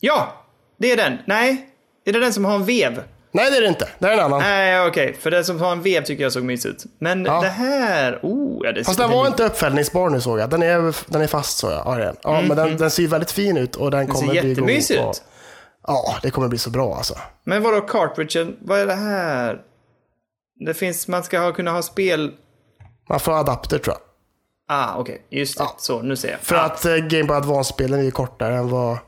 Ja! 0.00 0.44
Det 0.76 0.92
är 0.92 0.96
den. 0.96 1.18
Nej. 1.26 1.68
Är 2.04 2.12
det 2.12 2.20
den 2.20 2.32
som 2.32 2.44
har 2.44 2.54
en 2.54 2.64
vev? 2.64 3.02
Nej, 3.36 3.50
det 3.50 3.56
är 3.56 3.60
det 3.60 3.68
inte. 3.68 3.88
Det 3.98 4.08
är 4.08 4.12
en 4.12 4.20
annan. 4.20 4.40
Nej, 4.40 4.86
okej. 4.86 5.16
För 5.20 5.30
den 5.30 5.44
som 5.44 5.60
har 5.60 5.72
en 5.72 5.82
vev 5.82 6.04
tycker 6.04 6.22
jag 6.22 6.32
såg 6.32 6.44
mysig 6.44 6.68
ut. 6.68 6.84
Men 6.98 7.24
Ja. 7.24 7.40
det 7.40 7.48
här... 7.48 8.18
Oh, 8.22 8.66
ja, 8.66 8.72
det 8.72 8.84
Fast 8.84 8.96
ser 8.98 9.08
den 9.08 9.16
var 9.16 9.26
inte 9.26 9.44
uppfällningsbar 9.44 10.10
nu 10.10 10.20
såg 10.20 10.38
jag. 10.40 10.50
Den 10.50 10.62
är, 10.62 10.96
den 11.12 11.22
är 11.22 11.26
fast 11.26 11.58
så 11.58 11.70
jag. 11.70 11.82
Ja, 11.84 11.94
den. 12.04 12.16
ja 12.22 12.40
men 12.40 12.56
den, 12.56 12.76
den 12.76 12.90
ser 12.90 13.08
väldigt 13.08 13.30
fin 13.30 13.56
ut 13.56 13.76
och 13.76 13.90
den 13.90 14.06
ser 14.06 14.12
kommer 14.14 14.30
bli 14.30 14.40
god. 14.40 14.48
jättemysig 14.48 15.00
på- 15.00 15.10
ut. 15.10 15.22
Ja, 15.86 16.16
det 16.22 16.30
kommer 16.30 16.48
bli 16.48 16.58
så 16.58 16.70
bra 16.70 16.96
alltså. 16.96 17.14
Men 17.44 17.62
vadå 17.62 17.80
cartridgen? 17.80 18.56
Vad 18.60 18.80
är 18.80 18.86
det 18.86 18.94
här? 18.94 19.60
Det 20.66 20.74
finns... 20.74 21.08
Man 21.08 21.22
ska 21.22 21.38
ha, 21.38 21.52
kunna 21.52 21.70
ha 21.70 21.82
spel... 21.82 22.32
Man 23.08 23.20
får 23.20 23.40
adapter 23.40 23.78
tror 23.78 23.94
jag. 23.96 24.02
Ah, 24.68 24.94
okej. 24.98 25.22
Just 25.30 25.58
det. 25.58 25.64
Ja. 25.64 25.74
Så, 25.78 26.02
nu 26.02 26.16
ser 26.16 26.30
jag. 26.30 26.40
För 26.40 26.54
ah. 26.56 26.60
att 26.60 26.84
eh, 26.84 26.96
Game 26.96 27.24
Boy 27.24 27.36
Advance-spelen 27.36 28.00
är 28.00 28.04
ju 28.04 28.10
kortare 28.10 28.56
än 28.56 28.68
vad 28.70 28.98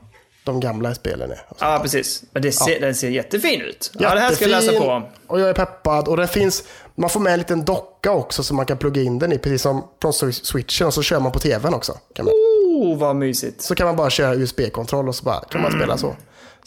de 0.49 0.59
gamla 0.59 0.95
spelen 0.95 1.31
är. 1.31 1.41
Ja, 1.59 1.79
precis. 1.81 2.23
Men 2.31 2.41
det 2.41 2.51
ser, 2.51 2.79
den 2.79 2.95
ser 2.95 3.09
jättefin 3.09 3.61
ut. 3.61 3.91
Ja, 3.93 4.13
det 4.13 4.19
här 4.19 4.31
ska 4.31 4.47
jag 4.47 4.65
läsa 4.65 4.79
på. 4.79 5.09
Och 5.27 5.39
jag 5.39 5.49
är 5.49 5.53
peppad. 5.53 6.07
Och 6.07 6.17
den 6.17 6.27
finns, 6.27 6.63
man 6.95 7.09
får 7.09 7.19
med 7.19 7.33
en 7.33 7.39
liten 7.39 7.65
docka 7.65 8.11
också 8.11 8.43
som 8.43 8.57
man 8.57 8.65
kan 8.65 8.77
plugga 8.77 9.01
in 9.01 9.19
den 9.19 9.31
i. 9.31 9.37
Precis 9.37 9.61
som 9.61 9.87
från 10.01 10.13
switchen. 10.33 10.87
Och 10.87 10.93
så 10.93 11.01
kör 11.01 11.19
man 11.19 11.31
på 11.31 11.39
tvn 11.39 11.73
också. 11.73 11.97
Kan 12.15 12.25
man. 12.25 12.33
Oh, 12.33 12.97
vad 12.97 13.15
mysigt. 13.15 13.61
Så 13.61 13.75
kan 13.75 13.87
man 13.87 13.95
bara 13.95 14.09
köra 14.09 14.35
USB-kontroll 14.35 15.07
och 15.07 15.15
så 15.15 15.23
bara, 15.23 15.39
kan 15.39 15.61
man 15.61 15.71
spela 15.71 15.97
så. 15.97 16.15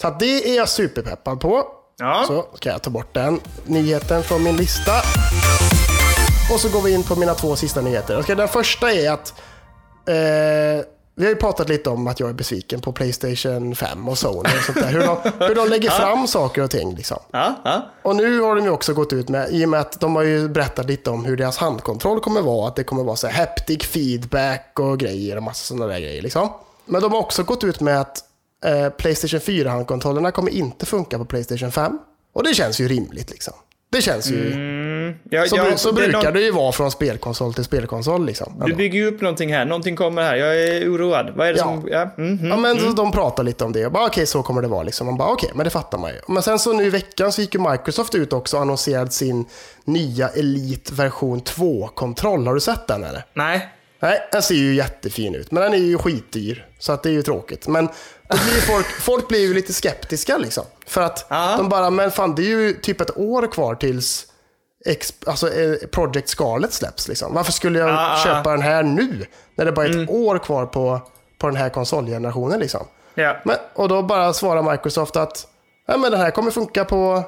Så 0.00 0.06
att 0.06 0.20
det 0.20 0.50
är 0.50 0.56
jag 0.56 0.68
superpeppad 0.68 1.40
på. 1.40 1.64
Ja. 1.98 2.24
Så 2.26 2.46
ska 2.54 2.68
jag 2.68 2.82
ta 2.82 2.90
bort 2.90 3.14
den 3.14 3.40
nyheten 3.66 4.22
från 4.22 4.42
min 4.42 4.56
lista. 4.56 4.92
Och 6.52 6.60
så 6.60 6.68
går 6.68 6.82
vi 6.82 6.92
in 6.92 7.02
på 7.02 7.16
mina 7.16 7.34
två 7.34 7.56
sista 7.56 7.80
nyheter. 7.80 8.34
Den 8.36 8.48
första 8.48 8.92
är 8.92 9.10
att 9.10 9.34
eh, 10.08 10.84
vi 11.14 11.24
har 11.24 11.30
ju 11.30 11.36
pratat 11.36 11.68
lite 11.68 11.90
om 11.90 12.06
att 12.06 12.20
jag 12.20 12.28
är 12.28 12.32
besviken 12.32 12.80
på 12.80 12.92
Playstation 12.92 13.74
5 13.74 14.08
och 14.08 14.18
Sony 14.18 14.48
och 14.58 14.64
sånt 14.66 14.78
där. 14.78 14.88
Hur 14.88 15.00
de, 15.00 15.16
hur 15.48 15.54
de 15.54 15.68
lägger 15.68 15.90
fram 16.00 16.26
saker 16.26 16.62
och 16.62 16.70
ting 16.70 16.94
liksom. 16.94 17.18
Och 18.02 18.16
nu 18.16 18.40
har 18.40 18.56
de 18.56 18.64
ju 18.64 18.70
också 18.70 18.94
gått 18.94 19.12
ut 19.12 19.28
med, 19.28 19.52
i 19.52 19.64
och 19.64 19.68
med 19.68 19.80
att 19.80 20.00
de 20.00 20.16
har 20.16 20.22
ju 20.22 20.48
berättat 20.48 20.86
lite 20.86 21.10
om 21.10 21.24
hur 21.24 21.36
deras 21.36 21.56
handkontroll 21.56 22.20
kommer 22.20 22.40
vara, 22.40 22.68
att 22.68 22.76
det 22.76 22.84
kommer 22.84 23.04
vara 23.04 23.16
så 23.16 23.26
här 23.26 23.46
haptic 23.46 23.82
feedback 23.82 24.78
och 24.78 24.98
grejer 24.98 25.36
och 25.36 25.42
massa 25.42 25.64
sådana 25.64 25.86
där 25.92 26.00
grejer 26.00 26.22
liksom. 26.22 26.48
Men 26.84 27.02
de 27.02 27.12
har 27.12 27.18
också 27.18 27.42
gått 27.42 27.64
ut 27.64 27.80
med 27.80 28.00
att 28.00 28.18
eh, 28.64 28.88
Playstation 28.88 29.40
4-handkontrollerna 29.40 30.30
kommer 30.30 30.50
inte 30.50 30.86
funka 30.86 31.18
på 31.18 31.24
Playstation 31.24 31.72
5. 31.72 31.98
Och 32.32 32.44
det 32.44 32.54
känns 32.54 32.80
ju 32.80 32.88
rimligt 32.88 33.30
liksom. 33.30 33.54
Det 33.92 34.02
känns 34.02 34.30
ju... 34.30 34.54
Ja, 35.30 35.46
Så, 35.46 35.56
ja, 35.56 35.76
så 35.76 35.88
det 35.90 35.94
brukar 35.94 36.22
någon- 36.22 36.32
det 36.32 36.40
ju 36.40 36.50
vara 36.50 36.72
från 36.72 36.90
spelkonsol 36.90 37.54
till 37.54 37.64
spelkonsol 37.64 38.26
liksom. 38.26 38.62
Du 38.66 38.74
bygger 38.74 38.98
ju 38.98 39.06
upp 39.06 39.20
någonting 39.20 39.54
här. 39.54 39.64
Någonting 39.64 39.96
kommer 39.96 40.22
här. 40.22 40.36
Jag 40.36 40.60
är 40.62 40.88
oroad. 40.92 41.32
Vad 41.36 41.48
är 41.48 41.52
det 41.52 41.58
Ja. 41.58 41.64
som... 41.64 41.88
Ja. 41.90 42.10
mhm. 42.16 42.46
Ja, 42.48 42.56
men 42.56 42.78
så 42.80 42.88
de 42.88 43.12
pratar 43.12 43.42
lite 43.42 43.64
om 43.64 43.72
det. 43.72 43.86
Och 43.86 43.92
bara, 43.92 44.06
okej, 44.06 44.26
så 44.26 44.42
kommer 44.42 44.62
det 44.62 44.68
vara. 44.68 44.82
Liksom. 44.82 45.06
Man 45.06 45.16
bara, 45.16 45.28
okej, 45.28 45.50
men 45.54 45.64
det 45.64 45.70
fattar 45.70 45.98
man 45.98 46.10
ju. 46.10 46.16
Men 46.28 46.42
sen 46.42 46.58
så 46.58 46.72
nu 46.72 46.84
i 46.86 46.90
veckan 46.90 47.32
så 47.32 47.40
gick 47.40 47.54
ju 47.54 47.70
Microsoft 47.70 48.14
ut 48.14 48.32
också 48.32 48.56
och 48.56 48.62
annonserade 48.62 49.10
sin 49.10 49.44
nya 49.84 50.28
Elite 50.28 50.94
version 50.94 51.40
2-kontroll. 51.42 52.46
Har 52.46 52.54
du 52.54 52.60
sett 52.60 52.86
den 52.86 53.04
eller? 53.04 53.24
Nej. 53.34 53.68
Nej, 54.00 54.18
den 54.32 54.42
ser 54.42 54.54
ju 54.54 54.74
jättefin 54.74 55.34
ut, 55.34 55.50
men 55.50 55.62
den 55.62 55.72
är 55.72 55.78
ju 55.78 55.98
skitdyr. 55.98 56.66
Så 56.78 56.92
att 56.92 57.02
det 57.02 57.08
är 57.08 57.12
ju 57.12 57.22
tråkigt. 57.22 57.68
Men 57.68 57.88
blir 58.32 58.60
folk, 58.60 58.86
folk 58.86 59.28
blir 59.28 59.40
ju 59.40 59.54
lite 59.54 59.72
skeptiska 59.72 60.38
liksom. 60.38 60.64
För 60.86 61.00
att 61.02 61.26
Ja. 61.28 61.54
de 61.56 61.68
bara, 61.68 61.90
men 61.90 62.10
fan 62.10 62.34
det 62.34 62.42
är 62.42 62.46
ju 62.46 62.72
typ 62.72 63.00
ett 63.00 63.16
år 63.18 63.52
kvar 63.52 63.74
tills 63.74 64.26
Ex, 64.86 65.14
alltså, 65.26 65.54
eh, 65.54 65.74
Project 65.92 66.28
Scarlet 66.28 66.72
släpps. 66.72 67.08
Liksom. 67.08 67.34
Varför 67.34 67.52
skulle 67.52 67.78
jag 67.78 67.88
Ja, 67.88 68.16
ja, 68.18 68.24
köpa 68.24 68.50
den 68.50 68.62
här 68.62 68.82
nu? 68.82 69.26
När 69.56 69.64
det 69.64 69.72
bara 69.72 69.86
är 69.86 70.02
ett 70.02 70.10
år 70.10 70.38
kvar 70.38 70.66
på, 70.66 71.00
på 71.38 71.46
den 71.46 71.56
här 71.56 71.68
konsolgenerationen. 71.68 72.60
Liksom. 72.60 72.86
Ja. 73.14 73.36
Men, 73.44 73.56
och 73.74 73.88
då 73.88 74.02
bara 74.02 74.32
svarar 74.32 74.70
Microsoft 74.72 75.16
att 75.16 75.46
ja, 75.86 75.96
men 75.96 76.10
den 76.10 76.20
här 76.20 76.30
kommer 76.30 76.50
funka 76.50 76.84
på, 76.84 77.22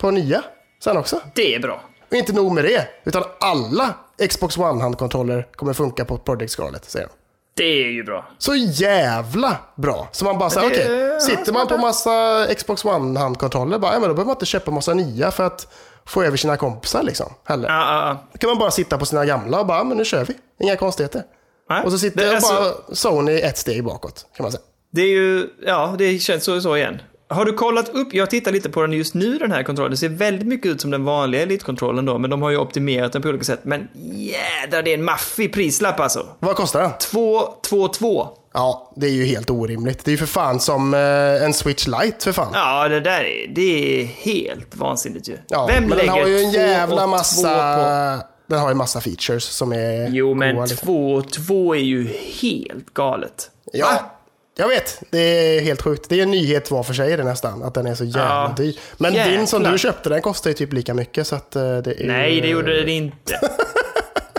på 0.00 0.10
nya 0.10 0.42
sen 0.84 0.96
också. 0.96 1.20
Det 1.34 1.54
är 1.54 1.60
bra. 1.60 1.80
Och 2.10 2.16
inte 2.16 2.32
nog 2.32 2.52
med 2.52 2.64
det, 2.64 2.88
utan 3.04 3.24
alla 3.40 3.94
Xbox 4.28 4.56
One-handkontroller 4.58 5.44
kommer 5.56 5.72
funka 5.72 6.04
på 6.04 6.18
Project 6.18 6.52
Scarlet, 6.52 6.84
säger 6.90 7.06
de. 7.06 7.12
Det 7.58 7.84
är 7.84 7.90
ju 7.90 8.04
bra. 8.04 8.28
Så 8.38 8.54
jävla 8.54 9.56
bra! 9.74 10.08
Så 10.12 10.24
man 10.24 10.38
bara 10.38 10.50
säger, 10.50 10.66
okej, 10.66 11.08
ja, 11.12 11.20
sitter 11.20 11.52
man 11.52 11.66
på 11.66 11.76
massa 11.76 12.46
Xbox 12.56 12.84
One-handkontroller, 12.84 13.78
bara, 13.78 13.92
ja, 13.92 13.98
men 14.00 14.08
då 14.08 14.14
behöver 14.14 14.24
man 14.24 14.34
inte 14.36 14.46
köpa 14.46 14.70
massa 14.70 14.94
nya 14.94 15.30
för 15.30 15.44
att 15.44 15.72
få 16.06 16.22
över 16.22 16.36
sina 16.36 16.56
kompisar 16.56 17.02
liksom. 17.02 17.32
Heller. 17.44 17.68
Ja, 17.68 18.08
ja. 18.08 18.28
Då 18.32 18.38
kan 18.38 18.50
man 18.50 18.58
bara 18.58 18.70
sitta 18.70 18.98
på 18.98 19.06
sina 19.06 19.24
gamla 19.26 19.60
och 19.60 19.66
bara, 19.66 19.84
men 19.84 19.96
nu 19.96 20.04
kör 20.04 20.24
vi. 20.24 20.34
Inga 20.60 20.76
konstigheter. 20.76 21.22
Nej, 21.70 21.82
Och 21.84 21.92
så 21.92 21.98
sitter 21.98 22.24
det, 22.26 22.34
alltså, 22.36 22.54
bara 22.54 22.94
Sony 22.94 23.40
ett 23.40 23.58
steg 23.58 23.84
bakåt, 23.84 24.26
kan 24.36 24.44
man 24.44 24.52
säga. 24.52 24.62
det 24.92 25.02
är 25.02 25.08
ju... 25.08 25.48
Ja, 25.66 25.94
det 25.98 26.18
känns 26.18 26.44
så, 26.44 26.60
så 26.60 26.76
igen. 26.76 27.02
Har 27.30 27.44
du 27.44 27.52
kollat 27.52 27.88
upp? 27.88 28.14
Jag 28.14 28.30
tittar 28.30 28.52
lite 28.52 28.70
på 28.70 28.82
den 28.82 28.92
just 28.92 29.14
nu, 29.14 29.38
den 29.38 29.52
här 29.52 29.62
kontrollen. 29.62 29.90
Det 29.90 29.96
ser 29.96 30.08
väldigt 30.08 30.46
mycket 30.48 30.70
ut 30.70 30.80
som 30.80 30.90
den 30.90 31.04
vanliga 31.04 31.42
Elite-kontrollen 31.42 32.04
då, 32.06 32.18
men 32.18 32.30
de 32.30 32.42
har 32.42 32.50
ju 32.50 32.56
optimerat 32.56 33.12
den 33.12 33.22
på 33.22 33.28
olika 33.28 33.44
sätt. 33.44 33.60
Men 33.62 33.88
jädrar, 34.12 34.82
det 34.82 34.90
är 34.90 34.94
en 34.94 35.04
maffig 35.04 35.52
prislapp 35.52 36.00
alltså. 36.00 36.26
Vad 36.38 36.56
kostar 36.56 36.82
den? 36.82 36.90
2, 37.00 37.54
2, 37.68 37.88
2. 37.88 38.28
Ja, 38.54 38.92
det 38.96 39.06
är 39.06 39.10
ju 39.10 39.24
helt 39.24 39.50
orimligt. 39.50 40.04
Det 40.04 40.08
är 40.08 40.12
ju 40.12 40.18
för 40.18 40.26
fan 40.26 40.60
som 40.60 40.94
eh, 40.94 41.44
en 41.44 41.54
Switch 41.54 41.86
Lite 41.86 42.24
för 42.24 42.32
fan. 42.32 42.52
Ja, 42.54 42.88
det 42.88 43.00
där 43.00 43.20
är, 43.24 43.48
det 43.48 44.00
är 44.00 44.04
helt 44.04 44.76
vansinnigt 44.76 45.28
ju. 45.28 45.36
Ja, 45.48 45.66
Vem 45.66 45.82
men 45.82 45.88
den 45.90 45.98
lägger 45.98 46.12
har 46.12 46.26
ju 46.26 46.38
en 46.38 46.50
jävla 46.50 47.06
massa... 47.06 48.18
på? 48.18 48.24
Den 48.46 48.58
har 48.60 48.68
ju 48.68 48.74
massa 48.74 49.00
features 49.00 49.44
som 49.44 49.72
är 49.72 50.08
Jo, 50.08 50.34
men 50.34 50.54
goa, 50.54 50.64
liksom. 50.64 50.86
två 50.86 51.12
och 51.14 51.32
två 51.32 51.74
är 51.74 51.80
ju 51.80 52.08
helt 52.42 52.94
galet. 52.94 53.50
Ja, 53.72 53.86
Va? 53.86 54.10
Jag 54.58 54.68
vet. 54.68 55.02
Det 55.10 55.18
är 55.18 55.60
helt 55.60 55.82
sjukt. 55.82 56.06
Det 56.08 56.18
är 56.18 56.22
en 56.22 56.30
nyhet 56.30 56.70
var 56.70 56.82
för 56.82 56.94
sig 56.94 57.16
det 57.16 57.24
nästan, 57.24 57.62
att 57.62 57.74
den 57.74 57.86
är 57.86 57.94
så 57.94 58.04
jävla 58.04 58.24
Ja, 58.24 58.54
dyr. 58.56 58.74
Men 58.96 59.12
din 59.12 59.46
som 59.46 59.60
jäklar. 59.60 59.72
du 59.72 59.78
köpte, 59.78 60.08
den 60.08 60.22
kostar 60.22 60.50
ju 60.50 60.54
typ 60.54 60.72
lika 60.72 60.94
mycket. 60.94 61.26
Så 61.26 61.36
att, 61.36 61.56
eh, 61.56 61.62
det 61.62 62.02
är, 62.02 62.06
Nej, 62.06 62.40
det 62.40 62.48
gjorde 62.48 62.82
det 62.84 62.90
inte. 62.92 63.40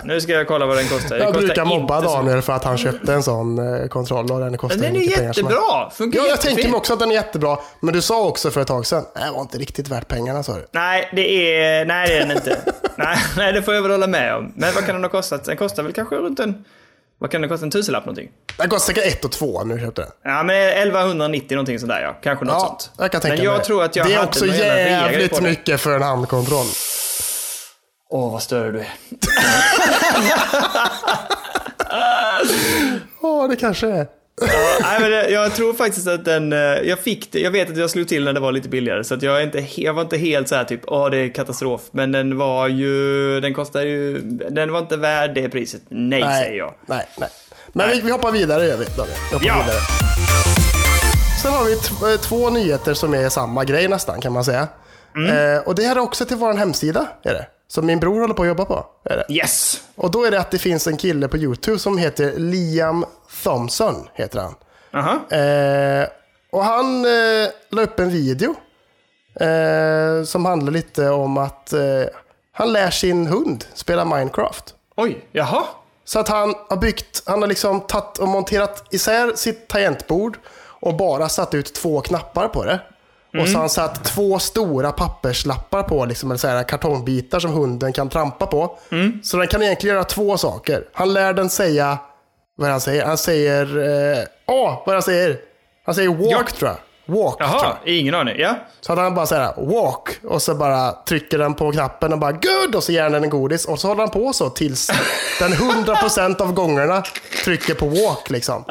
nu 0.04 0.20
ska 0.20 0.32
jag 0.32 0.48
kolla 0.48 0.66
vad 0.66 0.76
den 0.76 0.88
kostar. 0.88 1.16
Jag 1.16 1.32
brukar 1.34 1.64
mobba 1.64 2.00
Daniel 2.00 2.42
för 2.42 2.52
att 2.52 2.64
han 2.64 2.78
köpte 2.78 3.12
en 3.12 3.22
sån 3.22 3.58
eh, 3.80 3.86
kontroll 3.86 4.32
och 4.32 4.40
den 4.40 4.56
kostar 4.56 4.78
Men 4.80 4.92
den 4.94 5.02
är 5.02 5.06
jättebra. 5.26 5.90
Funkar 5.92 6.18
Ja, 6.18 6.24
jag 6.24 6.30
jättefint. 6.30 6.56
tänker 6.56 6.70
mig 6.70 6.78
också 6.78 6.92
att 6.92 6.98
den 6.98 7.10
är 7.10 7.14
jättebra. 7.14 7.58
Men 7.80 7.94
du 7.94 8.02
sa 8.02 8.26
också 8.26 8.50
för 8.50 8.60
ett 8.60 8.66
tag 8.68 8.86
sedan, 8.86 9.04
"Nej, 9.14 9.24
det 9.26 9.30
var 9.32 9.40
inte 9.40 9.58
riktigt 9.58 9.88
värt 9.88 10.08
pengarna 10.08 10.42
sa 10.42 10.54
du. 10.54 10.66
Nej, 10.72 11.10
det 11.16 11.54
är, 11.60 11.84
nej, 11.84 12.08
det 12.08 12.14
är 12.14 12.20
den 12.20 12.30
inte. 12.36 12.58
nej, 12.96 13.16
nej, 13.36 13.52
det 13.52 13.62
får 13.62 13.74
jag 13.74 13.82
väl 13.82 13.90
hålla 13.90 14.06
med 14.06 14.34
om. 14.36 14.52
Men 14.56 14.74
vad 14.74 14.86
kan 14.86 14.94
den 14.94 15.04
ha 15.04 15.10
kostat? 15.10 15.44
Den 15.44 15.56
kostar 15.56 15.82
väl 15.82 15.92
kanske 15.92 16.14
runt 16.16 16.40
en... 16.40 16.64
Vad 17.20 17.30
kan 17.30 17.40
den 17.40 17.50
kosta? 17.50 17.64
En 17.66 17.70
tusenlapp 17.70 18.04
någonting? 18.04 18.30
Den 18.56 18.68
kostar 18.68 18.94
säkert 18.94 19.12
ett 19.14 19.24
och 19.24 19.32
två 19.32 19.64
du 19.64 19.78
köpte 19.80 20.02
den. 20.02 20.10
Ja, 20.24 20.42
men 20.42 20.56
1190 20.56 21.54
någonting 21.54 21.78
sådär 21.78 22.00
ja. 22.00 22.12
Kanske 22.22 22.44
något 22.44 22.54
Ja, 22.54 22.60
sånt. 22.60 22.90
jag 22.98 23.12
kan 23.12 23.20
tänka 23.20 23.36
men 23.36 23.44
jag 23.44 23.56
mig 23.56 23.64
tror 23.64 23.84
att 23.84 23.96
jag 23.96 24.06
Det 24.06 24.14
är 24.14 24.24
också 24.24 24.46
jävligt 24.46 25.42
mycket 25.42 25.80
för 25.80 25.96
en 25.96 26.02
handkontroll. 26.02 26.66
Åh, 28.10 28.32
vad 28.32 28.42
större 28.42 28.70
du 28.72 28.78
är. 28.80 28.88
Ja, 33.22 33.46
det 33.50 33.56
kanske 33.56 33.86
är. 33.88 34.06
Nej, 34.82 35.00
men 35.00 35.32
jag 35.32 35.54
tror 35.54 35.72
faktiskt 35.74 36.06
att 36.08 36.24
den, 36.24 36.52
eh, 36.52 36.58
jag 36.58 36.98
fick 36.98 37.32
det, 37.32 37.40
jag 37.40 37.50
vet 37.50 37.70
att 37.70 37.76
jag 37.76 37.90
slog 37.90 38.08
till 38.08 38.24
när 38.24 38.32
det 38.32 38.40
var 38.40 38.52
lite 38.52 38.68
billigare, 38.68 39.04
så 39.04 39.14
att 39.14 39.22
jag, 39.22 39.42
inte, 39.42 39.64
jag 39.76 39.94
var 39.94 40.02
inte 40.02 40.16
helt 40.16 40.48
så 40.48 40.54
här 40.54 40.64
typ, 40.64 40.80
åh 40.86 41.10
det 41.10 41.16
är 41.18 41.28
katastrof, 41.34 41.80
men 41.90 42.12
den 42.12 42.38
var 42.38 42.68
ju, 42.68 43.40
den 43.40 43.54
kostar 43.54 43.82
ju, 43.82 44.18
den 44.50 44.72
var 44.72 44.78
inte 44.80 44.96
värd 44.96 45.34
det 45.34 45.48
priset. 45.48 45.82
Nej, 45.88 46.22
säger 46.44 46.58
jag. 46.58 46.74
Nej, 46.86 47.06
nej. 47.18 47.28
Men 47.72 47.90
Vi, 47.90 48.00
vi 48.00 48.10
hoppar 48.10 48.32
vidare 48.32 48.66
gör 48.66 48.76
vi. 48.76 48.84
Daniel. 48.84 49.16
Vi 49.30 49.34
hoppar 49.34 49.46
Ja. 49.46 49.62
vidare. 49.62 49.80
Sen 51.42 51.52
har 51.52 51.64
vi 51.64 51.72
eh, 52.14 52.20
två 52.20 52.50
nyheter 52.50 52.94
som 52.94 53.14
är 53.14 53.28
samma 53.28 53.64
grej 53.64 53.88
nästan 53.88 54.20
kan 54.20 54.32
man 54.32 54.44
säga. 54.44 54.68
Mm. 55.16 55.54
Eh, 55.56 55.62
och 55.62 55.74
det 55.74 55.82
här 55.82 55.96
är 55.96 56.00
också 56.00 56.24
till 56.24 56.36
vår 56.36 56.54
hemsida. 56.54 57.06
Är 57.24 57.32
det. 57.34 57.46
Som 57.70 57.86
min 57.86 58.00
bror 58.00 58.20
håller 58.20 58.34
på 58.34 58.42
att 58.42 58.48
jobba 58.48 58.64
på. 58.64 58.86
Är 59.04 59.16
det. 59.16 59.34
Yes! 59.34 59.82
Och 59.94 60.10
då 60.10 60.24
är 60.24 60.30
det 60.30 60.40
att 60.40 60.50
det 60.50 60.58
finns 60.58 60.86
en 60.86 60.96
kille 60.96 61.28
på 61.28 61.36
YouTube 61.36 61.78
som 61.78 61.98
heter 61.98 62.38
Liam 62.38 63.04
Thompson. 63.44 64.08
Heter 64.14 64.40
han. 64.40 64.54
Aha. 64.94 65.36
Eh, 65.36 66.08
och 66.52 66.64
han 66.64 67.04
eh, 67.04 67.48
la 67.70 67.82
upp 67.82 68.00
en 68.00 68.10
video. 68.10 68.54
Eh, 69.40 70.24
som 70.24 70.44
handlar 70.44 70.72
lite 70.72 71.08
om 71.08 71.38
att 71.38 71.72
eh, 71.72 71.80
han 72.52 72.72
lär 72.72 72.90
sin 72.90 73.26
hund 73.26 73.64
spela 73.74 74.04
Minecraft. 74.04 74.74
Oj, 74.96 75.24
jaha. 75.32 75.62
Så 76.04 76.18
att 76.18 76.28
han 76.28 76.54
har 76.68 76.76
byggt, 76.76 77.22
han 77.26 77.40
har 77.42 77.48
liksom 77.48 77.80
tagit 77.80 78.18
och 78.18 78.28
monterat 78.28 78.84
isär 78.90 79.32
sitt 79.34 79.68
tangentbord 79.68 80.38
och 80.80 80.96
bara 80.96 81.28
satt 81.28 81.54
ut 81.54 81.74
två 81.74 82.00
knappar 82.00 82.48
på 82.48 82.64
det. 82.64 82.80
Och 83.40 83.48
så 83.48 83.54
har 83.54 83.60
han 83.60 83.68
satt 83.70 84.04
två 84.04 84.38
stora 84.38 84.92
papperslappar 84.92 85.82
på, 85.82 86.04
liksom, 86.04 86.30
eller 86.30 86.38
så 86.38 86.48
här 86.48 86.62
kartongbitar 86.62 87.40
som 87.40 87.50
hunden 87.52 87.92
kan 87.92 88.08
trampa 88.08 88.46
på. 88.46 88.78
Så 89.22 89.36
den 89.36 89.46
kan 89.48 89.62
egentligen 89.62 89.94
göra 89.96 90.04
två 90.04 90.36
saker. 90.36 90.84
Han 90.92 91.12
lär 91.12 91.32
den 91.32 91.50
säga, 91.50 91.98
vad 92.56 92.66
är 92.68 92.70
han 92.72 92.80
säger? 92.80 93.04
Han 93.06 93.18
säger, 93.18 93.62
eh, 94.18 94.24
åh, 94.46 94.82
vad 94.86 94.88
är 94.88 94.92
det 94.92 94.92
han 94.92 95.02
säger? 95.02 95.36
Han 95.86 95.94
säger 95.94 96.08
walk 96.08 96.30
Jag- 96.30 96.54
tror 96.54 96.68
jag. 96.70 96.76
Walk. 97.16 97.36
Jaha, 97.38 97.76
ingen 97.84 98.14
aning. 98.14 98.34
Ja. 98.38 98.54
Så 98.80 98.92
att 98.92 98.98
han 98.98 99.14
bara 99.14 99.26
säger 99.26 99.52
walk 99.66 100.08
och 100.28 100.42
så 100.42 100.54
bara 100.54 100.92
trycker 100.92 101.38
den 101.38 101.54
på 101.54 101.72
knappen 101.72 102.12
och 102.12 102.18
bara 102.18 102.32
good 102.32 102.74
och 102.74 102.84
så 102.84 102.92
ger 102.92 103.10
den 103.10 103.24
en 103.24 103.30
godis 103.30 103.64
och 103.64 103.78
så 103.78 103.88
håller 103.88 104.00
han 104.00 104.10
på 104.10 104.32
så 104.32 104.50
tills 104.50 104.90
den 105.38 105.52
100% 105.52 106.40
av 106.40 106.52
gångerna 106.52 107.02
trycker 107.44 107.74
på 107.74 107.86
walk 107.86 108.30
liksom. 108.30 108.64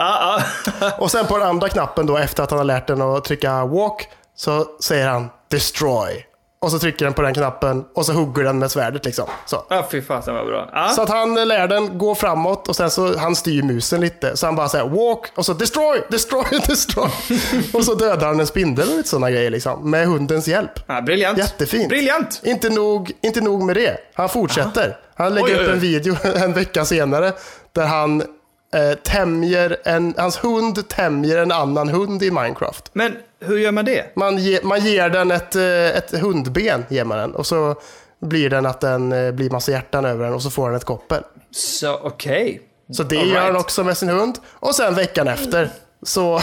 Och 1.00 1.12
sen 1.12 1.26
på 1.26 1.38
den 1.38 1.48
andra 1.48 1.70
knappen 1.70 2.06
då 2.06 2.18
efter 2.18 2.44
att 2.44 2.50
han 2.50 2.58
har 2.60 2.66
lärt 2.66 2.88
den 2.88 3.02
att 3.02 3.24
trycka 3.26 3.66
walk 3.66 4.08
så 4.40 4.66
säger 4.80 5.08
han 5.08 5.30
destroy. 5.48 6.26
Och 6.62 6.72
så 6.72 6.80
trycker 6.80 7.06
den 7.06 7.14
på 7.14 7.22
den 7.22 7.34
knappen 7.34 7.86
och 7.96 8.06
så 8.06 8.14
hugger 8.14 8.44
den 8.44 8.60
med 8.60 8.72
svärdet 8.72 9.06
liksom. 9.06 9.26
Så. 9.46 9.66
ah, 9.70 9.84
fy 9.92 10.02
fasen 10.02 10.36
vad 10.36 10.46
bra. 10.46 10.70
Ah. 10.74 10.90
Så 10.90 11.02
att 11.02 11.10
han 11.10 11.48
lär 11.48 11.68
den 11.68 11.98
gå 11.98 12.16
framåt 12.16 12.68
och 12.68 12.76
sen 12.76 12.90
så 12.92 13.18
han 13.18 13.36
styr 13.36 13.64
musen 13.64 14.02
lite. 14.02 14.38
Så 14.38 14.46
han 14.46 14.56
bara 14.56 14.70
säger 14.70 14.86
walk 14.90 15.26
och 15.36 15.46
så 15.46 15.54
destroy, 15.54 16.02
destroy, 16.10 16.44
destroy. 16.68 17.10
och 17.74 17.86
så 17.86 17.94
dödar 17.96 18.28
han 18.28 18.40
en 18.40 18.48
spindel 18.48 18.90
och 18.90 18.98
lite 18.98 19.10
sådana 19.10 19.32
grejer 19.32 19.50
liksom. 19.50 19.92
Med 19.92 20.08
hundens 20.08 20.48
hjälp. 20.48 20.72
Ah, 20.88 21.02
briljant. 21.02 21.38
Jättefint. 21.38 21.90
Briljant. 21.90 22.42
Inte 22.44 22.70
nog, 22.70 23.12
inte 23.22 23.42
nog 23.42 23.64
med 23.64 23.76
det. 23.76 23.98
Han 24.14 24.30
fortsätter. 24.30 24.98
Han 25.16 25.34
lägger 25.34 25.48
Oj, 25.48 25.56
oj, 25.56 25.64
upp 25.64 25.68
en 25.70 25.74
oj. 25.74 25.80
video 25.80 26.16
en 26.36 26.54
vecka 26.54 26.86
senare 26.86 27.34
där 27.74 27.86
han 27.86 28.22
eh, 28.74 28.94
tämjer 29.04 29.78
en, 29.84 30.14
hans 30.18 30.44
hund 30.44 30.88
tämjer 30.90 31.38
en 31.38 31.52
annan 31.52 31.90
hund 31.90 32.24
i 32.24 32.32
Minecraft. 32.32 32.90
Men 32.94 33.16
hur 33.40 33.58
gör 33.58 33.72
man 33.72 33.86
det? 33.86 34.16
Man, 34.16 34.38
ge, 34.38 34.60
man 34.64 34.86
ger 34.86 35.10
den 35.10 35.32
ett, 35.32 35.56
eh, 35.56 35.98
ett 35.98 36.12
hundben, 36.12 36.86
ger 36.90 37.06
man 37.06 37.18
den. 37.18 37.36
Och 37.36 37.46
så 37.46 37.76
blir 38.22 38.50
den 38.50 38.66
att 38.66 38.82
den 38.82 39.12
eh, 39.12 39.32
blir 39.32 39.50
massa 39.50 39.72
hjärtan 39.72 40.06
över 40.06 40.26
den 40.26 40.34
och 40.34 40.42
så 40.42 40.50
får 40.50 40.70
den 40.70 40.78
ett 40.78 40.86
koppel. 40.86 41.24
Så 41.52 42.00
okej. 42.04 42.62
Så 42.92 43.04
det 43.04 43.20
All 43.20 43.30
gör 43.30 43.36
han 43.36 43.46
right. 43.46 43.62
också 43.62 43.84
med 43.84 43.98
sin 43.98 44.10
hund. 44.10 44.38
Och 44.50 44.76
sen 44.76 44.96
veckan 44.96 45.28
efter 45.28 45.70
så 46.04 46.42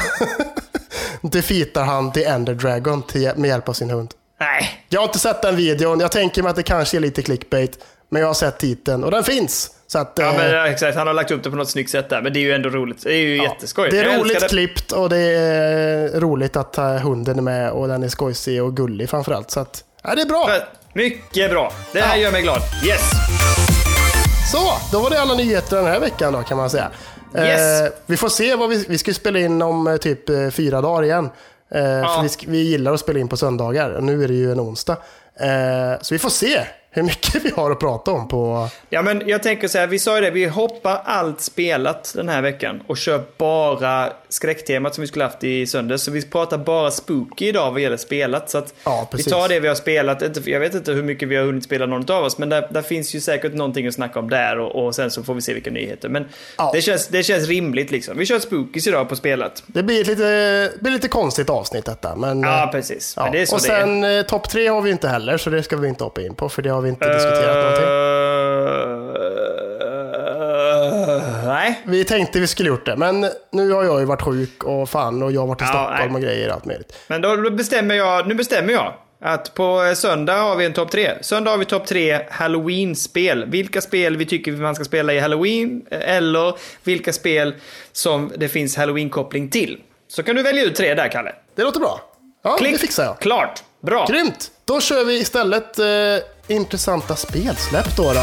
defeatar 1.22 1.84
han 1.84 2.12
The 2.12 2.24
Ender 2.24 2.54
Dragon 2.54 3.02
till, 3.02 3.32
med 3.36 3.48
hjälp 3.48 3.68
av 3.68 3.72
sin 3.72 3.90
hund. 3.90 4.14
Nej. 4.40 4.86
Jag 4.88 5.00
har 5.00 5.06
inte 5.06 5.18
sett 5.18 5.42
den 5.42 5.56
videon. 5.56 6.00
Jag 6.00 6.12
tänker 6.12 6.42
mig 6.42 6.50
att 6.50 6.56
det 6.56 6.62
kanske 6.62 6.96
är 6.96 7.00
lite 7.00 7.22
clickbait. 7.22 7.78
Men 8.08 8.20
jag 8.20 8.28
har 8.28 8.34
sett 8.34 8.58
titeln 8.58 9.04
och 9.04 9.10
den 9.10 9.24
finns. 9.24 9.70
Så 9.88 9.98
att, 9.98 10.12
Ja, 10.16 10.30
eh, 10.30 10.36
men 10.36 10.50
ja, 10.50 10.66
exakt. 10.66 10.96
Han 10.96 11.06
har 11.06 11.14
lagt 11.14 11.30
upp 11.30 11.42
det 11.42 11.50
på 11.50 11.56
något 11.56 11.70
snyggt 11.70 11.90
sätt 11.90 12.08
där. 12.08 12.22
Men 12.22 12.32
det 12.32 12.38
är 12.38 12.42
ju 12.42 12.52
ändå 12.52 12.68
roligt. 12.68 13.02
Det 13.04 13.12
är 13.14 13.18
ju 13.20 13.42
jätteskoj. 13.42 13.88
det 13.90 13.98
är 13.98 14.18
roligt 14.18 14.40
det. 14.40 14.48
klippt 14.48 14.92
och 14.92 15.08
det 15.08 15.16
är 15.18 16.20
roligt 16.20 16.56
att 16.56 16.78
eh, 16.78 16.84
hunden 16.94 17.38
är 17.38 17.42
med 17.42 17.70
och 17.70 17.88
den 17.88 18.02
är 18.02 18.08
skojsig 18.08 18.62
och 18.62 18.76
gullig 18.76 19.10
framförallt. 19.10 19.50
Så 19.50 19.60
att, 19.60 19.84
ja, 20.02 20.14
det 20.14 20.22
är 20.22 20.26
bra. 20.26 20.50
Mycket 20.92 21.50
bra. 21.50 21.72
Det 21.92 22.00
här 22.00 22.16
Ja. 22.16 22.22
gör 22.22 22.32
mig 22.32 22.42
glad. 22.42 22.60
Yes! 22.86 23.10
Så, 24.52 24.58
då 24.92 25.00
var 25.02 25.10
det 25.10 25.20
alla 25.20 25.34
nyheter 25.34 25.76
den 25.76 25.86
här 25.86 26.00
veckan 26.00 26.32
då 26.32 26.42
kan 26.42 26.56
man 26.56 26.70
säga. 26.70 26.90
Yes. 27.38 27.80
Eh, 27.82 27.88
vi 28.06 28.16
får 28.16 28.28
se 28.28 28.54
vad 28.54 28.68
vi, 28.70 28.84
vi 28.88 28.98
ska 28.98 29.12
spela 29.12 29.38
in 29.38 29.62
om 29.62 29.86
eh, 29.86 29.96
typ 29.96 30.28
eh, 30.28 30.48
fyra 30.50 30.80
dagar 30.80 31.02
igen. 31.02 31.24
Eh, 31.70 31.80
För 31.80 32.22
vi, 32.22 32.28
vi 32.46 32.58
gillar 32.62 32.92
att 32.94 33.00
spela 33.00 33.18
in 33.18 33.28
på 33.28 33.36
söndagar 33.36 34.00
nu 34.00 34.24
är 34.24 34.28
det 34.28 34.34
ju 34.34 34.52
en 34.52 34.60
onsdag. 34.60 34.96
Eh, 35.40 36.00
så 36.00 36.14
vi 36.14 36.18
får 36.18 36.30
se 36.30 36.60
hur 36.96 37.02
mycket 37.02 37.44
vi 37.44 37.50
har 37.56 37.70
att 37.70 37.80
prata 37.80 38.10
om 38.10 38.28
på... 38.28 38.68
Ja, 38.90 39.02
men 39.02 39.22
jag 39.26 39.42
tänker 39.42 39.68
så 39.68 39.78
här. 39.78 39.86
Vi 39.86 39.98
sa 39.98 40.14
ju 40.16 40.20
det. 40.24 40.30
Vi 40.30 40.44
hoppar 40.46 41.00
allt 41.04 41.40
spelat 41.40 42.12
den 42.16 42.28
här 42.28 42.42
veckan 42.42 42.82
och 42.86 42.96
kör 42.98 43.22
bara 43.38 44.12
skräcktemat 44.28 44.94
som 44.94 45.02
vi 45.02 45.08
skulle 45.08 45.24
haft 45.24 45.44
i 45.44 45.66
söndags. 45.66 46.02
Så 46.02 46.10
vi 46.10 46.22
pratar 46.22 46.58
bara 46.58 46.90
spooky 46.90 47.46
idag 47.48 47.70
vad 47.72 47.80
gäller 47.80 47.96
spelat. 47.96 48.50
Så 48.50 48.58
att 48.58 48.74
Ja, 48.84 49.08
vi 49.16 49.22
tar 49.22 49.48
det 49.48 49.60
vi 49.60 49.68
har 49.68 49.74
spelat. 49.74 50.46
Jag 50.46 50.60
vet 50.60 50.74
inte 50.74 50.92
hur 50.92 51.02
mycket 51.02 51.28
vi 51.28 51.36
har 51.36 51.44
hunnit 51.44 51.64
spela 51.64 51.86
någon 51.86 52.10
av 52.10 52.24
oss. 52.24 52.38
Men 52.38 52.48
där, 52.48 52.68
där 52.70 52.82
finns 52.82 53.14
ju 53.14 53.20
säkert 53.20 53.54
någonting 53.54 53.86
att 53.86 53.94
snacka 53.94 54.18
om 54.18 54.30
där. 54.30 54.58
Och, 54.58 54.84
och 54.86 54.94
sen 54.94 55.10
så 55.10 55.22
får 55.22 55.34
vi 55.34 55.40
se 55.42 55.54
vilka 55.54 55.70
nyheter. 55.70 56.08
Men 56.08 56.24
Ja. 56.58 56.70
det, 56.74 56.82
känns, 56.82 57.08
det 57.08 57.22
känns 57.22 57.48
rimligt 57.48 57.90
liksom. 57.90 58.18
Vi 58.18 58.26
kör 58.26 58.38
spookies 58.38 58.86
idag 58.86 59.08
på 59.08 59.16
spelat. 59.16 59.62
Det 59.66 59.82
blir 59.82 60.00
ett 60.00 60.06
lite, 60.06 60.72
blir 60.80 60.92
lite 60.92 61.08
konstigt 61.08 61.50
avsnitt 61.50 61.84
detta. 61.84 62.16
Men, 62.16 62.40
Ja, 62.40 62.64
eh, 62.64 62.70
precis. 62.70 63.14
ja. 63.16 63.22
Men 63.22 63.32
det 63.32 63.40
är 63.42 63.46
så 63.46 63.54
och 63.54 63.60
det 63.60 63.66
sen 63.66 64.04
eh, 64.04 64.22
topp 64.22 64.48
tre 64.48 64.68
har 64.68 64.80
vi 64.82 64.90
inte 64.90 65.08
heller, 65.08 65.36
så 65.38 65.50
det 65.50 65.62
ska 65.62 65.76
vi 65.76 65.88
inte 65.88 66.04
hoppa 66.04 66.22
in 66.22 66.34
på. 66.34 66.48
För 66.48 66.62
det 66.62 66.68
har 66.70 66.80
vi 66.80 66.85
inte 66.88 67.12
diskuterat 67.12 67.56
någonting. 67.56 67.86
Uh, 70.16 71.46
nej. 71.46 71.80
Vi 71.84 72.04
tänkte 72.04 72.40
vi 72.40 72.46
skulle 72.46 72.68
gjort 72.68 72.86
det, 72.86 72.96
men 72.96 73.20
nu 73.52 73.72
har 73.72 73.84
jag 73.84 74.00
ju 74.00 74.06
varit 74.06 74.22
sjuk 74.22 74.64
och 74.64 74.88
fan 74.88 75.22
och 75.22 75.32
jag 75.32 75.40
har 75.40 75.46
varit 75.48 75.62
i 75.62 75.64
Ja, 75.64 75.68
Stockholm 75.70 76.12
nej. 76.12 76.14
och 76.14 76.20
grejer 76.22 76.48
och 76.48 76.54
allt 76.54 76.64
möjligt. 76.64 76.96
Men 77.08 77.20
då 77.22 77.50
bestämmer 77.50 77.94
jag, 77.94 78.28
nu 78.28 78.34
bestämmer 78.34 78.72
jag 78.72 78.94
att 79.20 79.54
på 79.54 79.84
eh, 79.84 79.94
söndag 79.94 80.34
har 80.36 80.56
vi 80.56 80.64
en 80.64 80.72
topp 80.72 80.90
tre. 80.90 81.10
Söndag 81.20 81.50
har 81.50 81.58
vi 81.58 81.64
topp 81.64 81.86
tre 81.86 82.20
Halloween-spel. 82.30 83.44
Vilka 83.48 83.80
spel 83.80 84.16
vi 84.16 84.26
tycker 84.26 84.52
man 84.52 84.74
ska 84.74 84.84
spela 84.84 85.12
i 85.12 85.18
Halloween 85.18 85.86
eh, 85.90 86.16
eller 86.16 86.54
vilka 86.84 87.12
spel 87.12 87.54
som 87.92 88.32
det 88.36 88.48
finns 88.48 88.76
Halloween-koppling 88.76 89.50
till. 89.50 89.78
Så 90.08 90.22
kan 90.22 90.36
du 90.36 90.42
välja 90.42 90.64
ut 90.64 90.74
tre 90.74 90.94
där, 90.94 91.08
Kalle. 91.08 91.32
Det 91.56 91.62
låter 91.62 91.80
bra. 91.80 92.00
Ja, 92.44 92.58
det 92.60 92.78
fixar 92.78 93.04
jag. 93.04 93.18
Klart. 93.18 93.62
Bra. 93.80 94.06
Grymt! 94.10 94.50
Då 94.64 94.80
kör 94.80 95.04
vi 95.04 95.18
istället 95.20 95.78
eh, 95.78 95.86
intressanta 96.48 97.16
spelsläpp 97.16 97.96
då. 97.96 98.02
då. 98.02 98.20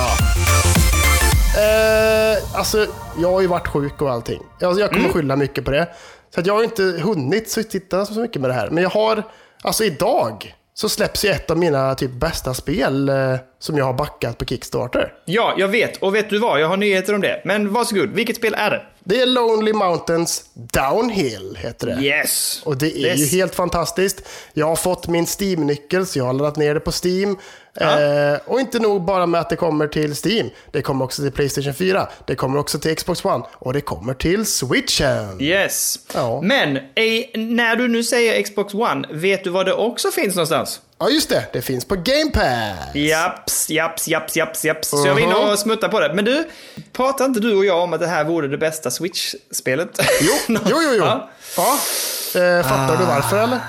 Eh, 1.62 2.58
alltså, 2.58 2.86
jag 3.22 3.32
har 3.32 3.42
ju 3.42 3.48
varit 3.48 3.68
sjuk 3.68 4.02
och 4.02 4.12
allting. 4.12 4.42
Jag, 4.60 4.80
jag 4.80 4.92
kommer 4.92 5.10
skylla 5.10 5.36
mycket 5.36 5.66
på 5.66 5.72
det. 5.72 5.88
Så 6.36 6.42
jag 6.46 6.54
har 6.54 6.64
inte 6.64 6.84
hunnit 6.84 7.50
så 7.50 7.64
titta 7.64 8.06
så 8.06 8.20
mycket 8.20 8.42
med 8.42 8.50
det 8.50 8.54
här. 8.54 8.70
Men 8.70 8.84
jag 8.84 8.90
har, 8.90 9.24
alltså 9.62 9.84
idag, 9.84 10.56
så 10.74 10.90
släpps 10.90 11.26
ju 11.26 11.30
ett 11.30 11.52
av 11.52 11.58
mina 11.58 11.96
typ 11.96 12.12
bästa 12.12 12.54
spel 12.54 13.10
eh, 13.10 13.36
som 13.60 13.78
jag 13.78 13.86
har 13.86 13.94
backat 13.94 14.38
på 14.38 14.46
Kickstarter. 14.46 15.14
Ja, 15.26 15.54
jag 15.58 15.68
vet. 15.68 15.98
Och 15.98 16.16
vet 16.16 16.30
du 16.30 16.40
vad? 16.40 16.60
Jag 16.60 16.68
har 16.68 16.78
nyheter 16.78 17.16
om 17.16 17.22
det. 17.22 17.42
Men 17.46 17.74
varsågod. 17.74 18.10
Vilket 18.10 18.36
spel 18.36 18.56
är 18.58 18.72
det? 18.72 18.82
Det 19.06 19.22
är 19.22 19.26
Lonely 19.26 19.74
Mountains 19.74 20.43
Downhill, 20.54 21.58
heter 21.62 21.88
det. 21.88 22.01
Yes. 22.01 22.62
Och 22.66 22.78
det 22.78 22.97
är 22.97 23.06
Yes. 23.08 23.20
ju 23.20 23.38
helt 23.38 23.56
fantastiskt. 23.56 24.22
Jag 24.54 24.66
har 24.68 24.76
fått 24.76 25.08
min 25.08 25.26
Steam-nyckel, 25.39 26.06
så 26.06 26.20
jag 26.20 26.26
har 26.26 26.34
laddat 26.34 26.58
ner 26.58 26.74
det 26.74 26.80
på 26.80 26.91
Steam. 27.04 27.38
Ja. 27.80 28.01
Eh, 28.01 28.39
och 28.45 28.60
inte 28.60 28.80
nog 28.80 29.01
bara 29.06 29.26
med 29.26 29.41
att 29.41 29.49
det 29.49 29.56
kommer 29.56 29.88
till 29.88 30.16
Steam. 30.26 30.49
Det 30.72 30.82
kommer 30.82 31.06
också 31.06 31.22
till 31.22 31.32
Playstation 31.32 31.74
4. 31.74 32.08
Det 32.28 32.36
kommer 32.36 32.58
också 32.60 32.80
till 32.80 32.95
Xbox 32.95 33.26
One. 33.26 33.43
Och 33.54 33.74
det 33.74 33.82
kommer 33.82 34.14
till 34.14 34.45
Switchen. 34.45 35.41
Yes. 35.41 35.99
Ja. 36.14 36.41
Men 36.41 36.78
eh, 36.78 36.84
när 37.36 37.76
du 37.76 37.88
nu 37.88 38.04
säger 38.04 38.43
Xbox 38.43 38.74
One, 38.74 39.08
vet 39.12 39.43
du 39.43 39.49
var 39.49 39.64
det 39.66 39.74
också 39.74 40.12
finns 40.12 40.36
någonstans? 40.36 40.82
Ja, 41.04 41.10
just 41.10 41.30
det. 41.30 41.45
Det 41.54 41.62
finns 41.62 41.86
på 41.86 41.95
Game 41.95 42.32
Pass. 42.34 42.95
Japs, 42.95 43.70
japs, 43.70 44.08
japs, 44.08 44.36
japs, 44.36 44.66
japs. 44.66 44.89
Så 44.89 45.08
jag 45.08 45.14
var 45.14 45.22
inne 45.22 45.34
Mhm. 45.36 45.49
och 45.49 45.60
smuttade 45.60 45.91
på 45.91 45.99
det. 45.99 46.14
Men 46.14 46.26
du, 46.26 46.47
pratar 46.93 47.26
inte 47.26 47.39
du 47.39 47.56
och 47.58 47.66
jag 47.66 47.80
om 47.84 47.93
att 47.93 47.99
det 47.99 48.08
här 48.08 48.24
vore 48.24 48.47
det 48.47 48.58
bästa 48.58 48.89
Switch-spelet? 48.91 49.89
Jo, 50.22 50.34
jo, 50.47 50.58
jo. 50.72 50.80
jo. 50.97 51.04
Ja. 51.06 51.30
Ja. 51.58 52.41
Eh, 52.41 52.64
fattar 52.64 52.97
du 52.97 53.06
varför 53.06 53.38
eller? 53.43 53.60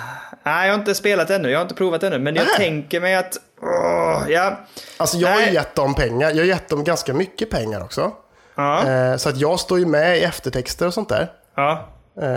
Nej, 0.44 0.66
jag 0.66 0.74
har 0.74 0.78
inte 0.78 0.94
spelat 0.94 1.30
ännu. 1.30 1.50
Jag 1.50 1.58
har 1.58 1.62
inte 1.62 1.74
provat 1.74 2.02
ännu. 2.02 2.18
Men 2.18 2.34
jag 2.36 2.46
Nej. 2.46 2.56
tänker 2.56 3.00
mig 3.00 3.14
att... 3.14 3.36
Åh, 3.62 4.22
ja. 4.28 4.60
Alltså 4.96 5.16
jag 5.16 5.28
har 5.28 5.36
Nej. 5.36 5.54
gett 5.54 5.74
dem 5.74 5.94
pengar. 5.94 6.30
Jag 6.30 6.36
har 6.38 6.44
gett 6.44 6.68
dem 6.68 6.84
ganska 6.84 7.14
mycket 7.14 7.50
pengar 7.50 7.80
också. 7.82 8.12
Ja. 8.56 8.88
Eh, 8.88 9.16
så 9.16 9.28
att 9.28 9.36
jag 9.36 9.60
står 9.60 9.78
ju 9.78 9.86
med 9.86 10.18
i 10.18 10.20
eftertexter 10.20 10.86
och 10.86 10.94
sånt 10.94 11.08
där. 11.08 11.32
ja. 11.56 11.88
Eh, 12.22 12.28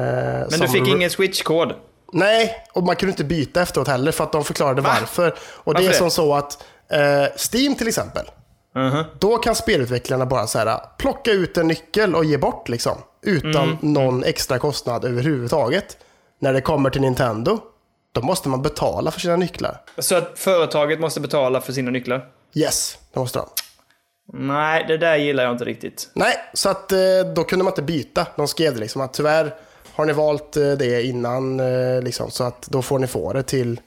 Men 0.51 0.59
du 0.59 0.67
fick 0.67 0.87
ingen 0.87 1.09
Switch-kod? 1.09 1.73
Nej, 2.13 2.55
och 2.73 2.83
man 2.83 2.95
kunde 2.95 3.11
inte 3.11 3.23
byta 3.23 3.61
efteråt 3.61 3.87
heller 3.87 4.11
för 4.11 4.23
att 4.23 4.31
de 4.31 4.43
förklarade 4.43 4.81
Va? 4.81 4.97
varför. 4.99 5.27
Och 5.39 5.73
det 5.73 5.79
Varför 5.79 5.83
är 5.83 5.89
det? 5.89 5.97
som 5.97 6.11
så 6.11 6.33
att 6.35 6.63
eh, 6.91 7.23
Steam 7.53 7.75
till 7.75 7.87
exempel. 7.87 8.25
Mhm. 8.75 9.03
Då 9.19 9.37
kan 9.37 9.55
spelutvecklarna 9.55 10.25
bara 10.25 10.47
så 10.47 10.59
här, 10.59 10.79
plocka 10.97 11.31
ut 11.31 11.57
en 11.57 11.67
nyckel 11.67 12.15
och 12.15 12.25
ge 12.25 12.37
bort 12.37 12.69
liksom. 12.69 12.97
Utan 13.21 13.63
Mm. 13.63 13.77
någon 13.81 14.23
extra 14.23 14.59
kostnad 14.59 15.05
överhuvudtaget. 15.05 15.97
När 16.39 16.53
det 16.53 16.61
kommer 16.61 16.89
till 16.89 17.01
Nintendo, 17.01 17.59
då 18.11 18.21
måste 18.21 18.49
man 18.49 18.61
betala 18.61 19.11
för 19.11 19.19
sina 19.19 19.35
nycklar. 19.35 19.81
Så 19.97 20.15
att 20.15 20.39
företaget 20.39 20.99
måste 20.99 21.19
betala 21.19 21.61
för 21.61 21.73
sina 21.73 21.91
nycklar? 21.91 22.25
Yes, 22.53 22.97
det 23.13 23.19
måste 23.19 23.39
de. 23.39 23.47
Nej, 24.33 24.85
det 24.87 24.97
där 24.97 25.15
gillar 25.15 25.43
jag 25.43 25.53
inte 25.53 25.65
riktigt. 25.65 26.09
Nej, 26.13 26.35
så 26.53 26.69
att 26.69 26.91
eh, 26.91 26.97
då 27.35 27.43
kunde 27.43 27.65
man 27.65 27.71
inte 27.71 27.81
byta. 27.81 28.27
De 28.35 28.47
skrev 28.47 28.73
det 28.73 28.79
liksom 28.79 29.01
att 29.01 29.13
tyvärr 29.13 29.55
har 29.97 30.05
ni 30.05 30.13
valt 30.13 30.57
eh, 30.57 30.71
det 30.71 31.03
innan 31.03 31.59
eh, 31.59 32.01
liksom, 32.01 32.31
så 32.31 32.43
att 32.43 32.67
då 32.67 32.81
får 32.81 32.99
ni 32.99 33.07
få 33.07 33.33
det 33.33 33.43
till, 33.43 33.79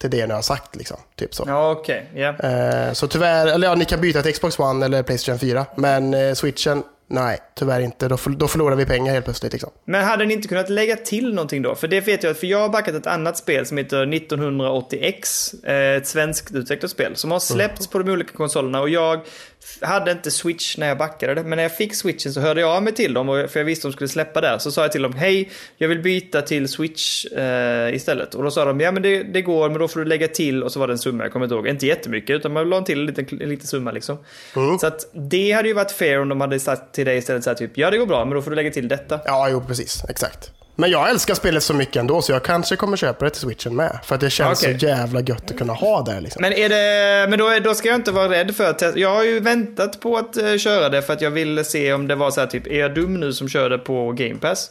till 0.00 0.10
det 0.10 0.26
ni 0.26 0.34
har 0.34 0.42
sagt 0.42 0.76
liksom. 0.76 0.96
Typ 1.16 1.34
så. 1.34 1.44
Ja, 1.46 1.82
ja. 2.14 2.34
Eh, 2.38 2.92
så 2.92 3.06
tyvärr, 3.08 3.46
eller 3.46 3.68
ja, 3.68 3.74
ni 3.74 3.84
kan 3.84 4.00
byta 4.00 4.22
till 4.22 4.32
Xbox 4.32 4.58
One 4.58 4.84
eller 4.84 5.02
Playstation 5.02 5.38
4. 5.38 5.66
Men 5.76 6.14
eh, 6.14 6.34
switchen, 6.34 6.82
nej, 7.06 7.38
tyvärr 7.54 7.80
inte. 7.80 8.08
Då, 8.08 8.16
för, 8.16 8.30
då 8.30 8.48
förlorar 8.48 8.76
vi 8.76 8.86
pengar 8.86 9.12
helt 9.12 9.24
plötsligt 9.24 9.52
liksom. 9.52 9.70
Men 9.84 10.04
hade 10.04 10.24
ni 10.24 10.34
inte 10.34 10.48
kunnat 10.48 10.68
lägga 10.70 10.96
till 10.96 11.34
någonting 11.34 11.62
då? 11.62 11.74
För 11.74 11.88
det 11.88 12.00
vet 12.00 12.22
jag, 12.22 12.36
för 12.36 12.46
jag 12.46 12.58
har 12.58 12.68
backat 12.68 12.94
ett 12.94 13.06
annat 13.06 13.36
spel 13.36 13.66
som 13.66 13.76
heter 13.78 14.06
1980X. 14.06 15.54
eh, 15.66 15.96
Ett 15.96 16.06
svenskt 16.06 16.54
utvecklat 16.54 16.90
spel 16.90 17.16
som 17.16 17.30
har 17.30 17.40
släppts 17.40 17.86
på 17.86 17.98
de 17.98 18.12
olika 18.12 18.32
konsolerna 18.36 18.80
och 18.80 18.88
jag 18.88 19.20
hade 19.80 20.12
inte 20.12 20.30
Switch 20.30 20.76
när 20.78 20.88
jag 20.88 20.98
backade 20.98 21.34
det. 21.34 21.42
Men 21.42 21.56
när 21.56 21.62
jag 21.62 21.76
fick 21.76 21.94
Switchen 21.94 22.32
så 22.32 22.40
hörde 22.40 22.60
jag 22.60 22.70
av 22.70 22.82
mig 22.82 22.92
till 22.94 23.14
dem, 23.14 23.28
och- 23.28 23.50
för 23.50 23.60
jag 23.60 23.64
visste 23.64 23.88
att 23.88 23.92
de 23.92 23.96
skulle 23.96 24.08
släppa 24.08 24.40
där. 24.40 24.58
Så 24.58 24.70
sa 24.72 24.82
jag 24.82 24.92
till 24.92 25.02
dem, 25.02 25.12
hej, 25.14 25.50
jag 25.76 25.88
vill 25.88 25.98
byta 26.02 26.42
till 26.42 26.68
Switch 26.68 27.24
eh, 27.24 27.94
istället. 27.94 28.34
Och 28.34 28.42
då 28.44 28.50
sa 28.50 28.64
de, 28.64 28.80
ja 28.80 28.92
men 28.92 29.02
det, 29.02 29.22
det 29.22 29.42
går, 29.42 29.68
men 29.70 29.78
då 29.78 29.88
får 29.88 30.00
du 30.00 30.06
lägga 30.06 30.28
till. 30.28 30.62
Och 30.62 30.72
så 30.72 30.80
var 30.80 30.86
det 30.86 30.92
en 30.94 30.98
summa, 30.98 31.24
jag 31.24 31.32
kommer 31.32 31.46
inte 31.46 31.54
ihåg. 31.54 31.68
Inte 31.68 31.86
jättemycket, 31.86 32.36
utan 32.36 32.52
man 32.52 32.70
la 32.70 32.80
till 32.80 33.00
en 33.00 33.06
liten, 33.06 33.26
en 33.42 33.48
liten 33.48 33.66
summa 33.66 33.90
liksom. 33.92 34.18
Så 34.80 34.86
att 34.86 35.10
det 35.30 35.52
hade 35.52 35.68
ju 35.68 35.74
varit 35.74 35.90
fair 35.92 36.20
om 36.20 36.28
de 36.28 36.40
hade 36.40 36.60
sagt 36.60 36.94
till 36.94 37.06
dig 37.06 37.16
istället 37.18 37.44
så 37.44 37.50
här 37.50 37.54
typ, 37.54 37.70
ja 37.78 37.90
det 37.90 37.98
går 37.98 38.06
bra, 38.06 38.24
men 38.24 38.34
då 38.34 38.42
får 38.42 38.50
du 38.50 38.56
lägga 38.56 38.70
till 38.70 38.88
detta. 38.88 39.20
Ja, 39.24 39.48
jo, 39.50 39.64
precis. 39.68 40.02
Exakt. 40.08 40.50
Men 40.80 40.90
jag 40.90 41.10
älskar 41.10 41.34
spelet 41.34 41.62
så 41.62 41.74
mycket 41.74 41.96
ändå, 41.96 42.22
så 42.22 42.32
jag 42.32 42.42
kanske 42.42 42.76
kommer 42.76 42.96
köpa 42.96 43.24
det 43.24 43.30
till 43.30 43.40
switchen 43.40 43.76
med. 43.76 43.98
För 44.04 44.14
att 44.14 44.20
det 44.20 44.30
känns 44.30 44.62
Okej. 44.62 44.80
så 44.80 44.86
jävla 44.86 45.20
gött 45.20 45.50
att 45.50 45.58
kunna 45.58 45.72
ha 45.72 46.02
där 46.02 46.20
liksom. 46.20 46.42
Men, 46.42 46.52
är 46.52 46.68
det, 46.68 47.30
men 47.30 47.38
då, 47.38 47.58
då 47.64 47.74
ska 47.74 47.88
jag 47.88 47.94
inte 47.94 48.12
vara 48.12 48.28
rädd 48.28 48.54
för 48.56 48.70
att 48.70 48.78
testa. 48.78 48.98
Jag 48.98 49.14
har 49.14 49.24
ju 49.24 49.40
väntat 49.40 50.00
på 50.00 50.16
att 50.16 50.36
eh, 50.36 50.56
köra 50.56 50.88
det 50.88 51.02
för 51.02 51.12
att 51.12 51.20
jag 51.20 51.30
ville 51.30 51.64
se 51.64 51.92
om 51.92 52.08
det 52.08 52.14
var 52.14 52.30
så 52.30 52.40
här 52.40 52.46
typ, 52.46 52.66
är 52.66 52.78
jag 52.78 52.94
dum 52.94 53.20
nu 53.20 53.32
som 53.32 53.48
kör 53.48 53.70
det 53.70 53.78
på 53.78 54.12
Game 54.12 54.34
Pass? 54.34 54.70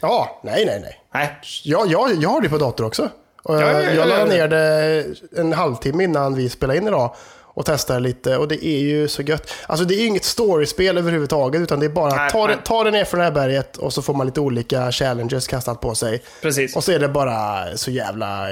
Ja, 0.00 0.40
nej, 0.44 0.66
nej, 0.66 0.80
nej. 0.80 1.02
Nej. 1.14 1.38
Ja, 1.64 1.84
jag, 1.88 2.14
jag 2.22 2.28
har 2.28 2.40
det 2.40 2.48
på 2.48 2.58
dator 2.58 2.84
också. 2.84 3.08
Ja, 3.44 3.60
ja, 3.60 3.82
ja, 3.82 3.90
jag 3.90 4.08
ja. 4.08 4.24
ner 4.24 4.48
det 4.48 5.04
en 5.36 5.52
halvtimme 5.52 6.04
innan 6.04 6.34
vi 6.34 6.48
spelade 6.48 6.78
in 6.78 6.86
idag 6.86 7.14
och 7.54 7.66
testade 7.66 8.00
lite 8.00 8.36
och 8.36 8.48
det 8.48 8.66
är 8.66 8.78
ju 8.78 9.08
så 9.08 9.22
gött. 9.22 9.50
Alltså 9.66 9.84
det 9.84 9.94
är 9.94 9.98
ju 9.98 10.06
inget 10.06 10.24
storyspel 10.24 10.98
överhuvudtaget 10.98 11.60
utan 11.62 11.80
det 11.80 11.86
är 11.86 11.90
bara 11.90 12.14
Nej, 12.14 12.30
ta, 12.30 12.46
nej. 12.46 12.56
ta 12.64 12.84
det 12.84 12.90
ner 12.90 13.04
från 13.04 13.18
det 13.18 13.24
här 13.24 13.32
berget 13.32 13.76
och 13.76 13.92
så 13.92 14.02
får 14.02 14.14
man 14.14 14.26
lite 14.26 14.40
olika 14.40 14.92
challenges 14.92 15.46
kastat 15.46 15.80
på 15.80 15.94
sig. 15.94 16.22
Precis. 16.42 16.76
Och 16.76 16.84
så 16.84 16.92
är 16.92 16.98
det 16.98 17.08
bara 17.08 17.66
så 17.76 17.90
jävla, 17.90 18.48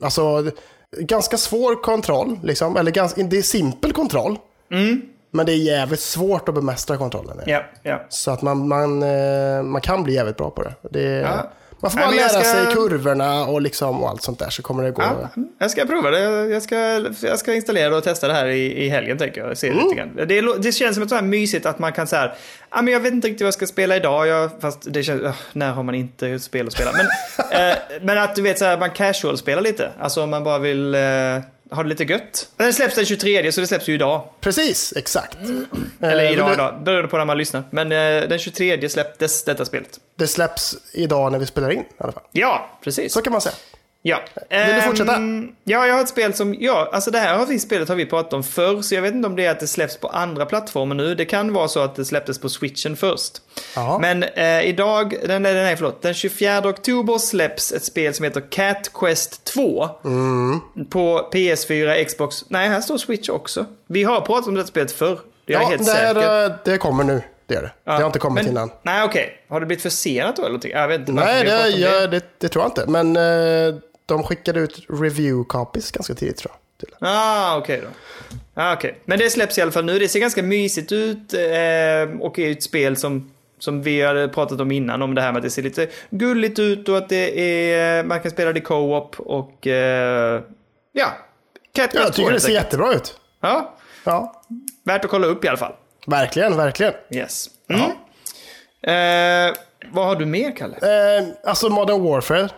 alltså 0.00 0.50
ganska 0.98 1.36
svår 1.36 1.82
kontroll 1.82 2.38
liksom. 2.42 2.76
Eller 2.76 2.90
ganska, 2.90 3.22
det 3.22 3.38
är 3.38 3.42
simpel 3.42 3.92
kontroll. 3.92 4.38
Men 5.32 5.46
det 5.46 5.52
är 5.52 5.56
jävligt 5.56 6.00
svårt 6.00 6.48
att 6.48 6.54
bemästra 6.54 6.96
kontrollen. 6.96 7.38
Mm. 7.38 7.50
Ja, 7.50 7.64
ja. 7.82 8.06
Så 8.08 8.30
att 8.30 8.42
man, 8.42 8.68
man, 8.68 9.02
eh, 9.02 9.62
man 9.62 9.80
kan 9.80 10.04
bli 10.04 10.14
jävligt 10.14 10.36
bra 10.36 10.50
på 10.50 10.62
det. 10.62 10.74
det 10.90 11.02
Ja. 11.02 11.50
Man 11.80 11.90
får 11.90 11.98
bara 11.98 12.10
lära 12.10 12.28
ska- 12.28 12.42
sig 12.42 12.66
kurvorna 12.74 13.44
och, 13.44 13.60
liksom, 13.62 14.02
och 14.02 14.08
allt 14.08 14.22
sånt 14.22 14.38
där 14.38 14.50
så 14.50 14.62
kommer 14.62 14.82
det 14.82 14.90
gå. 14.90 15.02
Ja, 15.02 15.42
jag 15.58 15.70
ska 15.70 15.84
prova 15.84 16.10
det. 16.10 16.20
Jag 16.48 16.62
ska, 16.62 16.76
jag 17.22 17.38
ska 17.38 17.54
installera 17.54 17.96
och 17.96 18.04
testa 18.04 18.28
det 18.28 18.34
här 18.34 18.46
i, 18.46 18.84
i 18.84 18.88
helgen 18.88 19.18
tänker 19.18 19.40
jag. 19.46 19.56
Se 19.58 19.68
Mm. 19.68 19.84
lite 19.84 19.94
grann. 19.96 20.16
Det, 20.28 20.58
det 20.62 20.72
känns 20.72 20.94
som 20.94 21.02
ett 21.02 21.08
så 21.08 21.14
här 21.14 21.22
mysigt 21.22 21.66
att 21.66 21.78
man 21.78 21.92
kan 21.92 22.06
säga 22.06 22.32
ah, 22.68 22.82
men 22.82 22.92
jag 22.92 23.00
vet 23.00 23.12
inte 23.12 23.28
riktigt 23.28 23.40
vad 23.42 23.46
jag 23.46 23.54
ska 23.54 23.66
spela 23.66 23.96
idag. 23.96 24.26
Jag, 24.26 24.50
fast 24.60 24.92
det 24.92 25.02
känns, 25.02 25.22
uh, 25.22 25.32
när 25.52 25.70
har 25.72 25.82
man 25.82 25.94
inte 25.94 26.38
spel 26.38 26.66
att 26.66 26.72
spela? 26.72 26.90
Men, 26.92 27.06
eh, 27.70 27.76
men 28.02 28.18
att 28.18 28.34
du 28.36 28.42
vet 28.42 28.58
så 28.58 28.64
här, 28.64 28.78
man 28.78 28.90
casual 28.90 29.38
spelar 29.38 29.62
lite. 29.62 29.90
Alltså 30.00 30.22
om 30.22 30.30
man 30.30 30.44
bara 30.44 30.58
vill 30.58 30.94
eh, 30.94 31.00
ha 31.70 31.82
det 31.82 31.88
lite 31.88 32.04
gött. 32.04 32.48
Den 32.56 32.72
släpps 32.74 32.94
den 32.94 33.04
23 33.06 33.52
så 33.52 33.60
det 33.60 33.66
släpps 33.66 33.88
ju 33.88 33.94
idag. 33.94 34.28
Precis, 34.40 34.92
exakt. 34.96 35.38
Eller 36.00 36.24
Eh, 36.24 36.32
idag, 36.32 36.48
det, 36.48 36.54
idag, 36.54 36.82
beroende 36.84 37.08
på 37.08 37.18
när 37.18 37.24
man 37.24 37.38
lyssnar. 37.38 37.62
Men 37.70 37.92
eh, 37.92 38.28
den 38.28 38.38
23 38.38 38.88
släpptes 38.88 39.44
detta 39.44 39.64
spelet. 39.64 40.00
det 40.16 40.26
släpps 40.26 40.76
idag 40.92 41.32
när 41.32 41.38
vi 41.38 41.46
spelar 41.46 41.70
in 41.70 41.80
i 41.80 41.84
alla 41.98 42.12
fall. 42.12 42.22
Ja, 42.32 42.78
precis. 42.84 43.12
Så 43.12 43.22
kan 43.22 43.32
man 43.32 43.40
säga. 43.40 43.54
Ja. 44.02 44.20
Vill 44.50 44.74
du 44.74 44.80
fortsätta? 44.80 45.16
Ehm, 45.16 45.48
ja, 45.64 45.86
jag 45.86 45.94
har 45.94 46.00
ett 46.00 46.08
spel 46.08 46.34
som, 46.34 46.54
ja, 46.58 46.90
alltså 46.92 47.10
det 47.10 47.18
här 47.18 47.38
har 47.38 47.46
vi, 47.46 47.58
spelet 47.58 47.88
har 47.88 47.96
vi 47.96 48.06
pratat 48.06 48.32
om 48.32 48.42
förr, 48.42 48.82
så 48.82 48.94
jag 48.94 49.02
vet 49.02 49.14
inte 49.14 49.28
om 49.28 49.36
det 49.36 49.46
är 49.46 49.50
att 49.50 49.60
det 49.60 49.66
släpps 49.66 49.96
på 49.96 50.08
andra 50.08 50.46
plattformar 50.46 50.94
nu. 50.94 51.14
Det 51.14 51.24
kan 51.24 51.52
vara 51.52 51.68
så 51.68 51.80
att 51.80 51.94
det 51.96 52.04
släpptes 52.04 52.38
på 52.38 52.48
switchen 52.48 52.96
först. 52.96 53.32
Ja. 53.76 53.98
Men 54.00 54.22
eh, 54.22 54.62
idag, 54.62 55.14
den, 55.26 55.42
nej, 55.42 55.54
nej, 55.54 55.76
förlåt, 55.76 56.02
den 56.02 56.14
24 56.14 56.58
oktober 56.68 57.18
släpps 57.18 57.72
ett 57.72 57.84
spel 57.84 58.14
som 58.14 58.24
heter 58.24 58.40
Cat 58.50 58.90
Quest 58.94 59.44
2. 59.44 59.88
Mm. 60.04 60.60
På 60.90 61.30
PS4, 61.32 62.04
Xbox, 62.04 62.44
nej 62.48 62.68
här 62.68 62.80
står 62.80 62.98
Switch 62.98 63.28
också. 63.28 63.66
Vi 63.86 64.02
har 64.04 64.20
pratat 64.20 64.48
om 64.48 64.54
det 64.54 64.66
spelet 64.66 64.92
förr. 64.92 65.18
Det 65.46 65.52
är 65.54 65.56
jag 65.56 65.62
Ja, 65.64 65.68
helt 65.68 65.86
det, 65.86 65.92
här, 65.92 66.14
säker. 66.14 66.44
eh, 66.44 66.52
det 66.64 66.78
kommer 66.78 67.04
nu. 67.04 67.22
Det 67.46 67.54
gör 67.54 67.62
det. 67.62 67.72
Ja, 67.84 67.92
det 67.92 67.98
har 67.98 68.06
inte 68.06 68.18
kommit 68.18 68.44
men- 68.44 68.52
innan. 68.52 68.70
Nej, 68.82 69.04
okej. 69.04 69.44
Har 69.48 69.60
det 69.60 69.66
blivit 69.66 69.82
försenat 69.82 70.36
då 70.36 70.42
eller 70.42 70.50
någonting? 70.50 70.70
Jag 70.72 70.88
vet 70.88 71.00
inte. 71.00 71.12
Nej, 71.12 71.44
det, 71.44 71.50
pratat 71.50 71.74
om 71.74 71.80
ja, 71.80 72.06
det, 72.06 72.22
det 72.38 72.48
tror 72.48 72.64
jag 72.64 72.70
inte. 72.70 72.86
Men 72.90 73.16
eh, 73.16 73.74
de 74.14 74.22
skickade 74.22 74.60
ut 74.60 74.86
review 74.88 75.44
copies 75.48 75.90
ganska 75.90 76.14
tidigt 76.14 76.36
tror 76.36 76.52
jag. 76.52 76.58
Ah, 77.00 77.56
okej 77.56 77.80
då. 77.82 77.88
Ah, 78.54 78.72
okej. 78.74 78.98
Men 79.04 79.18
det 79.18 79.30
släpps 79.30 79.58
i 79.58 79.62
alla 79.62 79.70
fall 79.72 79.84
nu. 79.84 79.98
Det 79.98 80.08
ser 80.08 80.20
ganska 80.20 80.42
mysigt 80.42 80.92
ut 80.92 81.34
eh, 81.34 82.20
och 82.20 82.38
är 82.38 82.50
ett 82.50 82.62
spel 82.62 82.96
som, 82.96 83.30
som 83.58 83.82
vi 83.82 84.02
hade 84.02 84.28
pratat 84.28 84.60
om 84.60 84.70
innan. 84.72 85.02
Om 85.02 85.14
det 85.14 85.20
här 85.22 85.32
med 85.32 85.36
att 85.38 85.42
det 85.42 85.50
ser 85.50 85.62
lite 85.62 85.88
gulligt 86.10 86.58
ut 86.58 86.88
och 86.88 86.96
att 86.98 87.08
det 87.08 87.40
är, 87.72 88.04
man 88.04 88.20
kan 88.20 88.30
spela 88.30 88.52
det 88.52 88.60
co-op 88.60 89.20
och 89.20 89.66
eh, 89.66 90.42
ja. 90.92 91.06
Cat 91.72 91.94
Jag 91.94 92.02
Quest 92.02 92.06
2 92.06 92.12
tycker 92.22 92.32
det 92.32 92.40
ser 92.40 92.52
jättebra 92.52 92.92
ut. 92.94 93.16
Ja, 93.40 93.76
Ja, 94.04 94.42
värt 94.84 95.04
att 95.04 95.10
kolla 95.10 95.26
upp 95.26 95.44
i 95.44 95.48
alla 95.48 95.58
fall. 95.58 95.72
verkligen, 96.06 96.56
verkligen. 96.56 96.92
Yes. 97.10 97.46
Mm. 97.68 97.80
Eh, 98.82 99.54
vad 99.92 100.06
har 100.06 100.16
du 100.16 100.26
mer, 100.26 100.56
Kalle? 100.56 100.76
Eh, 100.76 101.24
alltså 101.44 101.68
Modern 101.68 102.02
Warfare. 102.04 102.48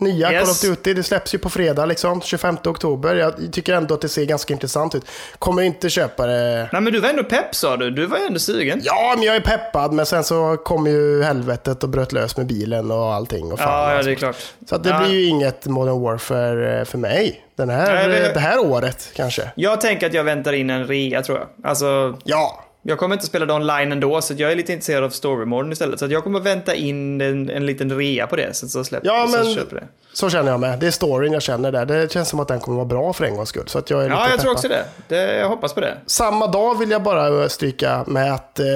Nya 0.00 0.32
Yes. 0.32 0.40
Call 0.42 0.50
of 0.50 0.60
Duty, 0.76 0.94
det 0.94 1.02
släpps 1.02 1.34
ju 1.34 1.38
på 1.38 1.48
fredag 1.50 1.86
liksom, 1.86 2.20
25 2.20 2.56
oktober. 2.64 3.14
Jag 3.14 3.52
tycker 3.52 3.74
ändå 3.74 3.94
att 3.94 4.00
det 4.00 4.08
ser 4.08 4.24
ganska 4.24 4.54
intressant 4.54 4.94
ut. 4.94 5.04
Kommer 5.38 5.62
inte 5.62 5.90
köpa 5.90 6.26
det. 6.26 6.68
Nej, 6.72 6.82
men 6.82 6.92
du 6.92 7.00
var 7.00 7.08
ändå 7.08 7.24
pepp 7.24 7.54
sa 7.54 7.76
du. 7.76 7.90
Du 7.90 8.06
var 8.06 8.18
ändå 8.26 8.38
sugen. 8.38 8.80
Ja, 8.84 9.14
men 9.16 9.24
jag 9.26 9.36
är 9.36 9.40
peppad, 9.40 9.92
men 9.92 10.06
sen 10.06 10.24
så 10.24 10.56
kom 10.56 10.86
ju 10.86 11.22
helvetet 11.22 11.82
och 11.82 11.88
bröt 11.88 12.12
lös 12.12 12.36
med 12.36 12.46
bilen 12.46 12.90
och 12.90 13.14
allting. 13.14 13.52
Och 13.52 13.58
fan, 13.58 13.90
Ja, 13.90 13.96
ja, 13.96 14.02
det 14.02 14.10
är 14.10 14.14
klart. 14.14 14.36
Så 14.68 14.74
att 14.74 14.84
det 14.84 14.90
Ja. 14.90 14.98
blir 15.00 15.10
ju 15.10 15.24
inget 15.24 15.66
Modern 15.66 16.00
Warfare 16.02 16.78
eh, 16.78 16.84
för 16.84 16.98
mig. 16.98 17.44
Den 17.56 17.70
här, 17.70 18.08
Nej, 18.08 18.20
eh, 18.22 18.34
det 18.34 18.40
här 18.40 18.58
året 18.58 19.08
kanske. 19.14 19.50
Jag 19.54 19.80
tänker 19.80 20.06
att 20.06 20.14
jag 20.14 20.24
väntar 20.24 20.52
in 20.52 20.70
en 20.70 20.86
rea, 20.86 21.22
tror 21.22 21.38
jag. 21.38 21.70
Alltså, 21.70 22.18
Ja, 22.24 22.64
Jag 22.82 22.98
kommer 22.98 23.14
inte 23.14 23.26
spela 23.26 23.46
det 23.46 23.52
online 23.52 23.92
ändå, 23.92 24.20
så 24.22 24.34
jag 24.36 24.52
är 24.52 24.56
lite 24.56 24.72
intresserad 24.72 25.04
av 25.04 25.10
storymoden 25.10 25.72
istället. 25.72 25.98
Så 25.98 26.06
jag 26.06 26.24
kommer 26.24 26.40
vänta 26.40 26.74
in 26.74 27.20
en, 27.20 27.50
en 27.50 27.66
liten 27.66 27.92
rea 27.98 28.26
på 28.26 28.36
det, 28.36 28.56
sen 28.56 28.68
så 28.68 28.84
släpper 28.84 29.06
Ja, 29.08 29.26
så 29.28 29.36
men- 29.44 29.54
köper 29.54 29.76
det. 29.76 29.84
så 30.12 30.30
känner 30.30 30.50
jag 30.50 30.60
med. 30.60 30.78
Det 30.78 30.86
är 30.86 30.90
storyn 30.90 31.32
jag 31.32 31.42
känner 31.42 31.72
där. 31.72 31.86
Det 31.86 32.12
känns 32.12 32.28
som 32.28 32.40
att 32.40 32.48
den 32.48 32.60
kommer 32.60 32.76
vara 32.76 32.86
bra 32.86 33.12
för 33.12 33.24
en 33.24 33.36
gångs 33.36 33.48
skull. 33.48 33.68
Så 33.68 33.78
att 33.78 33.90
jag 33.90 34.04
är 34.04 34.08
Ja, 34.08 34.16
lite 34.20 34.30
jag 34.30 34.40
tror 34.40 34.54
peppad. 34.54 34.56
också 34.56 34.68
det. 35.08 35.16
det. 35.16 35.36
Jag 35.38 35.48
hoppas 35.48 35.72
på 35.74 35.80
det. 35.80 35.98
Samma 36.06 36.46
dag 36.46 36.78
vill 36.78 36.90
jag 36.90 37.02
bara 37.02 37.48
stryka 37.48 38.04
med 38.06 38.34
att 38.34 38.58
eh, 38.58 38.66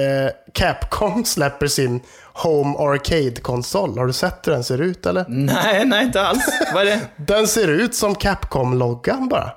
Capcom 0.53 1.25
släpper 1.25 1.67
sin 1.67 1.99
Home 2.33 2.77
Arcade-konsol. 2.77 3.97
Har 3.97 4.07
du 4.07 4.13
sett 4.13 4.47
hur 4.47 4.51
den 4.51 4.63
ser 4.63 4.81
ut 4.81 5.05
eller? 5.05 5.25
Nej, 5.27 5.85
nej, 5.85 6.03
inte 6.05 6.21
alls. 6.21 6.45
Vad 6.73 6.81
är 6.81 6.85
det? 6.85 6.99
Den 7.33 7.47
ser 7.47 7.67
ut 7.67 7.95
som 7.95 8.15
Capcom-loggan 8.15 9.27
bara. 9.29 9.51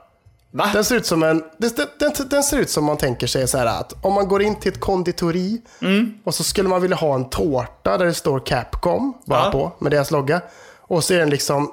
Va? 0.57 0.71
Den 0.73 0.85
ser 0.85 0.97
ut 0.97 1.07
som 1.07 1.23
en... 1.23 1.45
Den, 1.59 1.71
den, 1.99 2.13
den 2.31 2.43
ser 2.43 2.59
ut 2.59 2.71
som 2.71 2.85
man 2.85 2.97
tänker 2.97 3.27
sig 3.27 3.49
så 3.49 3.59
här 3.59 3.67
att 3.67 3.93
om 4.05 4.13
man 4.15 4.29
går 4.29 4.43
in 4.43 4.61
till 4.61 4.73
ett 4.73 4.81
konditori 4.81 5.61
och 6.25 6.35
så 6.35 6.45
skulle 6.45 6.69
man 6.69 6.83
vilja 6.83 6.97
ha 6.97 7.15
en 7.15 7.31
tårta 7.31 7.99
där 7.99 8.07
det 8.07 8.15
står 8.15 8.39
Capcom 8.47 9.15
bara 9.27 9.45
Ja. 9.45 9.51
på 9.53 9.73
med 9.79 9.93
deras 9.93 10.11
logga. 10.11 10.41
Och 10.81 11.05
så 11.05 11.15
är 11.15 11.19
den 11.19 11.31
liksom 11.31 11.73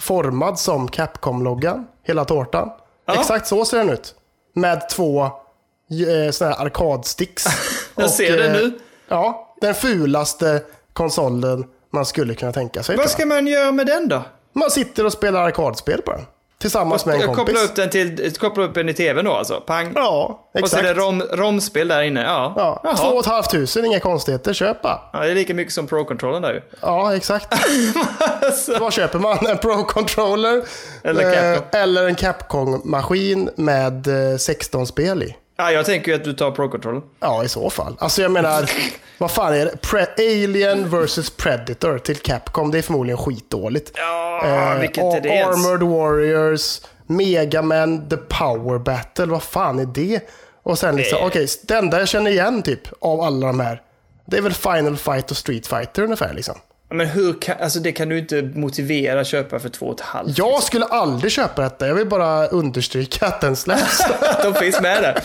formad 0.00 0.58
som 0.58 0.88
Capcom-loggan, 0.88 1.84
hela 2.02 2.24
tårtan. 2.24 2.70
Ja. 3.06 3.14
Exakt 3.20 3.46
så 3.46 3.64
ser 3.64 3.78
den 3.78 3.90
ut. 3.90 4.14
Med 4.54 4.88
två 4.88 5.22
eh, 5.24 6.30
sådana 6.32 6.56
här 6.56 6.64
arkadsticks. 6.64 7.44
Jag 7.94 8.10
ser 8.10 8.36
det 8.36 8.46
eh, 8.46 8.52
nu. 8.52 8.78
Ja, 9.08 9.54
den 9.60 9.74
fulaste 9.74 10.62
konsolen 10.92 11.64
man 11.92 12.06
skulle 12.06 12.34
kunna 12.34 12.52
tänka 12.52 12.82
sig. 12.82 12.96
Vad 12.96 13.10
ska 13.10 13.26
man 13.26 13.46
göra 13.46 13.72
med 13.72 13.86
den 13.86 14.08
då? 14.08 14.22
Man 14.52 14.70
sitter 14.70 15.06
och 15.06 15.12
spelar 15.12 15.40
arkadspel 15.44 16.02
på 16.02 16.12
den. 16.12 16.26
Tillsammans 16.60 17.06
med 17.06 17.14
en 17.14 17.20
kompis. 17.20 17.36
Koppla 17.36 17.60
upp 17.60 17.74
den 17.76 17.90
till, 17.90 18.32
koppla 18.38 18.64
upp 18.64 18.74
den 18.74 18.88
i 18.88 18.94
tvn 18.94 19.24
då 19.24 19.32
alltså? 19.32 19.60
Pang. 19.60 19.92
Ja, 19.94 20.48
och 20.52 20.52
så 20.52 20.58
är 20.58 20.64
exakt. 20.64 20.82
det 20.82 20.94
rom, 20.94 21.22
romspel 21.32 21.88
där 21.88 22.02
inne. 22.02 22.22
Ja. 22.22 22.54
Ja, 22.56 22.80
Jaha. 22.84 22.96
två 22.96 23.06
och 23.06 23.20
ett 23.20 23.26
halvt 23.26 23.50
tusen, 23.50 23.84
inga 23.84 24.00
konstigheter. 24.00 24.52
Köpa. 24.52 25.10
ja, 25.12 25.20
det 25.20 25.30
är 25.30 25.34
lika 25.34 25.54
mycket 25.54 25.72
som 25.74 25.86
Pro-controllen 25.86 26.42
där 26.42 26.52
ju. 26.52 26.60
Ja, 26.80 27.16
exakt. 27.16 27.54
Vad 28.80 28.92
köper 28.92 29.18
man? 29.18 29.46
En 29.46 29.58
Pro-controller? 29.58 30.62
Eller 31.04 31.54
eh, 31.54 31.60
eller 31.72 32.06
en 32.08 32.14
Capcom-maskin 32.14 33.50
med 33.56 34.32
eh, 34.32 34.36
16 34.36 34.86
spel 34.86 35.22
i. 35.22 35.36
Ja, 35.60 35.72
jag 35.72 35.86
tänker 35.86 36.10
ju 36.12 36.16
att 36.16 36.24
du 36.24 36.32
tar 36.32 36.50
Pro 36.50 36.68
Controller. 36.68 37.02
Ja, 37.20 37.44
i 37.44 37.48
så 37.48 37.70
fall. 37.70 37.96
Alltså 37.98 38.22
jag 38.22 38.30
menar, 38.30 38.70
vad 39.18 39.30
fan 39.30 39.54
är 39.54 39.64
det? 39.64 39.74
Pre- 39.82 40.14
Alien 40.44 40.90
vs 40.90 41.30
Predator 41.30 41.98
till 41.98 42.16
Capcom, 42.16 42.70
det 42.70 42.78
är 42.78 42.82
förmodligen 42.82 43.18
skitdåligt. 43.18 43.92
Ja, 43.94 44.42
Eh, 44.44 44.80
vilket 44.80 45.04
är 45.04 45.20
det 45.20 45.28
ens? 45.28 45.56
Armored 45.66 45.82
Warriors, 45.82 46.80
Megaman, 47.06 48.08
The 48.08 48.16
Power 48.16 48.78
Battle, 48.78 49.26
vad 49.26 49.42
fan 49.42 49.78
är 49.78 49.86
det? 49.86 50.20
Och 50.62 50.78
sen 50.78 50.96
liksom, 50.96 51.18
Eh. 51.18 51.26
okej, 51.26 51.46
det 51.62 51.74
enda 51.74 51.98
jag 51.98 52.08
känner 52.08 52.30
igen 52.30 52.62
typ 52.62 52.80
av 53.00 53.20
alla 53.20 53.46
de 53.46 53.60
här, 53.60 53.82
det 54.26 54.36
är 54.36 54.42
väl 54.42 54.52
Final 54.52 54.96
Fight 54.96 55.30
och 55.30 55.36
Street 55.36 55.66
Fighter 55.66 56.02
ungefär 56.02 56.34
liksom. 56.34 56.54
Men 56.90 57.06
hur 57.06 57.40
kan, 57.40 57.56
alltså 57.60 57.78
det 57.78 57.92
kan 57.92 58.08
du 58.08 58.18
inte 58.18 58.42
motivera 58.42 59.24
köpa 59.24 59.58
för 59.58 59.68
två 59.68 59.86
och 59.86 59.94
ett 59.94 60.00
halvt. 60.00 60.38
Jag 60.38 60.62
skulle 60.62 60.84
aldrig 60.84 61.32
köpa 61.32 61.62
detta, 61.62 61.86
jag 61.88 61.94
vill 61.94 62.06
bara 62.08 62.46
understryka 62.46 63.26
att 63.26 63.40
den 63.40 63.56
släpps. 63.56 64.00
De 64.42 64.54
finns 64.54 64.80
med 64.80 65.02
där. 65.02 65.22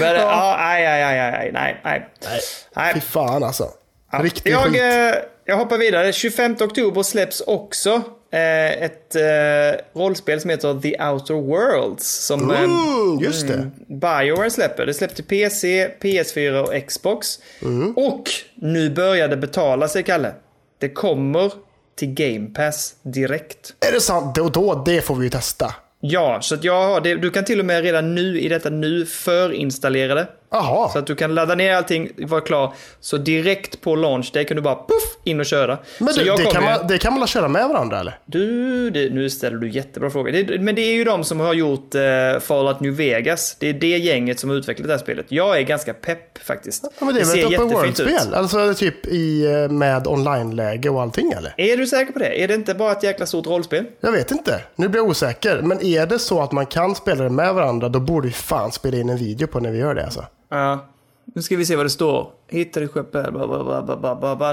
Men 0.00 0.14
ja, 0.14 0.56
nej, 0.58 0.84
nej, 0.84 1.02
nej, 1.02 1.30
nej, 1.52 1.80
nej, 1.84 2.08
nej. 2.24 2.40
nej. 2.76 2.94
Fy 2.94 3.00
fan 3.00 3.42
alltså. 3.44 3.68
Ja. 4.12 4.18
Riktig 4.22 4.52
jag, 4.52 4.62
skit. 4.64 4.80
eh, 4.82 5.14
jag 5.44 5.56
hoppar 5.56 5.78
vidare. 5.78 6.12
25 6.12 6.56
oktober 6.60 7.02
släpps 7.02 7.40
också 7.40 7.90
eh, 8.32 8.82
ett 8.82 9.14
eh, 9.16 10.00
rollspel 10.00 10.40
som 10.40 10.50
heter 10.50 10.80
The 10.80 11.02
Outer 11.04 11.34
Worlds. 11.34 12.26
Som 12.26 12.50
eh, 12.50 12.60
Mm, 12.60 13.18
just 13.20 13.48
det. 13.48 13.70
Bioware 13.86 14.50
släpper. 14.50 14.86
Det 14.86 14.94
släppte 14.94 15.22
PC, 15.22 15.90
PS4 16.00 16.60
och 16.62 16.88
Xbox. 16.88 17.38
Mm. 17.62 17.92
Och 17.96 18.22
nu 18.54 18.90
börjar 18.90 19.28
det 19.28 19.36
betala 19.36 19.88
sig, 19.88 20.02
Kalle. 20.02 20.32
Det 20.78 20.88
kommer 20.88 21.52
till 21.94 22.14
Game 22.14 22.46
Pass 22.46 22.94
direkt. 23.02 23.74
Är 23.88 23.92
det 23.92 24.00
sant? 24.00 24.34
Då, 24.34 24.48
då, 24.48 24.82
det 24.86 25.00
får 25.00 25.14
vi 25.16 25.24
ju 25.24 25.30
testa. 25.30 25.74
Ja, 26.00 26.38
så 26.42 26.54
att 26.54 26.64
jag 26.64 26.88
har 26.88 27.00
det. 27.00 27.14
Du 27.14 27.30
kan 27.30 27.44
till 27.44 27.60
och 27.60 27.66
med 27.66 27.82
redan 27.82 28.14
nu 28.14 28.40
i 28.40 28.48
detta 28.48 28.70
nu 28.70 29.06
förinstallera 29.06 30.14
det. 30.14 30.28
Jaha. 30.50 30.88
Så 30.88 30.98
att 30.98 31.06
du 31.06 31.14
kan 31.14 31.34
ladda 31.34 31.54
ner 31.54 31.74
allting, 31.74 32.10
vara 32.16 32.40
klar. 32.40 32.74
Så 33.00 33.16
direkt 33.16 33.80
på 33.80 33.96
launch 33.96 34.30
day 34.32 34.44
kan 34.44 34.56
du 34.56 34.62
bara 34.62 34.74
puff 34.74 35.16
in 35.24 35.40
och 35.40 35.46
köra. 35.46 35.78
Men 35.98 36.14
du, 36.14 36.24
det, 36.24 36.50
kan 36.52 36.64
man, 36.64 36.86
det 36.86 36.98
kan 36.98 37.18
man 37.18 37.28
köra 37.28 37.48
med 37.48 37.68
varandra 37.68 38.00
eller? 38.00 38.18
Du, 38.26 38.90
det, 38.90 39.14
nu 39.14 39.30
ställer 39.30 39.56
du 39.56 39.70
jättebra 39.70 40.10
frågor. 40.10 40.32
Det, 40.32 40.60
men 40.60 40.74
det 40.74 40.82
är 40.82 40.92
ju 40.92 41.04
de 41.04 41.24
som 41.24 41.40
har 41.40 41.54
gjort 41.54 41.94
uh, 41.94 42.40
Fallout 42.40 42.80
New 42.80 42.96
Vegas. 42.96 43.56
Det 43.60 43.68
är 43.68 43.72
det 43.72 43.98
gänget 43.98 44.40
som 44.40 44.50
har 44.50 44.56
utvecklat 44.56 44.86
det 44.86 44.92
här 44.92 44.98
spelet. 44.98 45.26
Jag 45.28 45.58
är 45.58 45.62
ganska 45.62 45.94
pepp 45.94 46.38
faktiskt. 46.38 46.84
Ja, 46.98 47.04
men 47.04 47.14
det 47.14 47.20
är 47.20 47.24
väl 47.24 47.38
ett 47.38 47.60
open 47.60 47.68
world-spel? 47.68 48.34
Alltså 48.34 48.74
typ 48.74 49.06
i, 49.06 49.46
eh, 49.46 49.68
med 49.68 50.06
online-läge 50.06 50.90
och 50.90 51.02
allting 51.02 51.32
eller? 51.32 51.54
Är 51.56 51.76
du 51.76 51.86
säker 51.86 52.12
på 52.12 52.18
det? 52.18 52.42
Är 52.42 52.48
det 52.48 52.54
inte 52.54 52.74
bara 52.74 52.92
ett 52.92 53.02
jäkla 53.02 53.26
stort 53.26 53.46
rollspel? 53.46 53.84
Jag 54.00 54.12
vet 54.12 54.30
inte. 54.30 54.60
Nu 54.76 54.88
blir 54.88 55.00
jag 55.00 55.08
osäker. 55.08 55.62
Men 55.62 55.84
är 55.84 56.06
det 56.06 56.18
så 56.18 56.42
att 56.42 56.52
man 56.52 56.66
kan 56.66 56.94
spela 56.94 57.24
det 57.24 57.30
med 57.30 57.54
varandra, 57.54 57.88
då 57.88 58.00
borde 58.00 58.26
vi 58.26 58.34
fan 58.34 58.72
spela 58.72 58.96
in 58.96 59.08
en 59.08 59.16
video 59.16 59.46
på 59.46 59.60
när 59.60 59.70
vi 59.70 59.78
gör 59.78 59.94
det 59.94 60.04
alltså. 60.04 60.24
Ja. 60.48 60.86
Nu 61.34 61.42
ska 61.42 61.56
vi 61.56 61.66
se 61.66 61.76
vad 61.76 61.86
det 61.86 61.90
står. 61.90 62.30
Hittar 62.50 62.80
du 62.80 62.88
skeppet? 62.88 63.26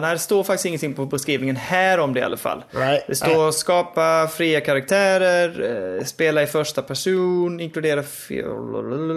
Nej, 0.02 0.12
det 0.14 0.20
står 0.20 0.44
faktiskt 0.44 0.66
ingenting 0.66 0.94
på 0.94 1.06
beskrivningen 1.06 1.56
här 1.56 2.00
om 2.00 2.14
det 2.14 2.20
i 2.20 2.24
alla 2.24 2.38
fall. 2.38 2.64
Nej. 2.72 3.04
Det 3.08 3.16
står 3.16 3.52
skapa 3.52 4.28
fria 4.28 4.62
karaktärer, 4.62 5.98
eh, 5.98 6.04
spela 6.06 6.44
i 6.44 6.48
första 6.48 6.82
person, 6.82 7.60
inkludera... 7.60 8.00
f- 8.00 8.28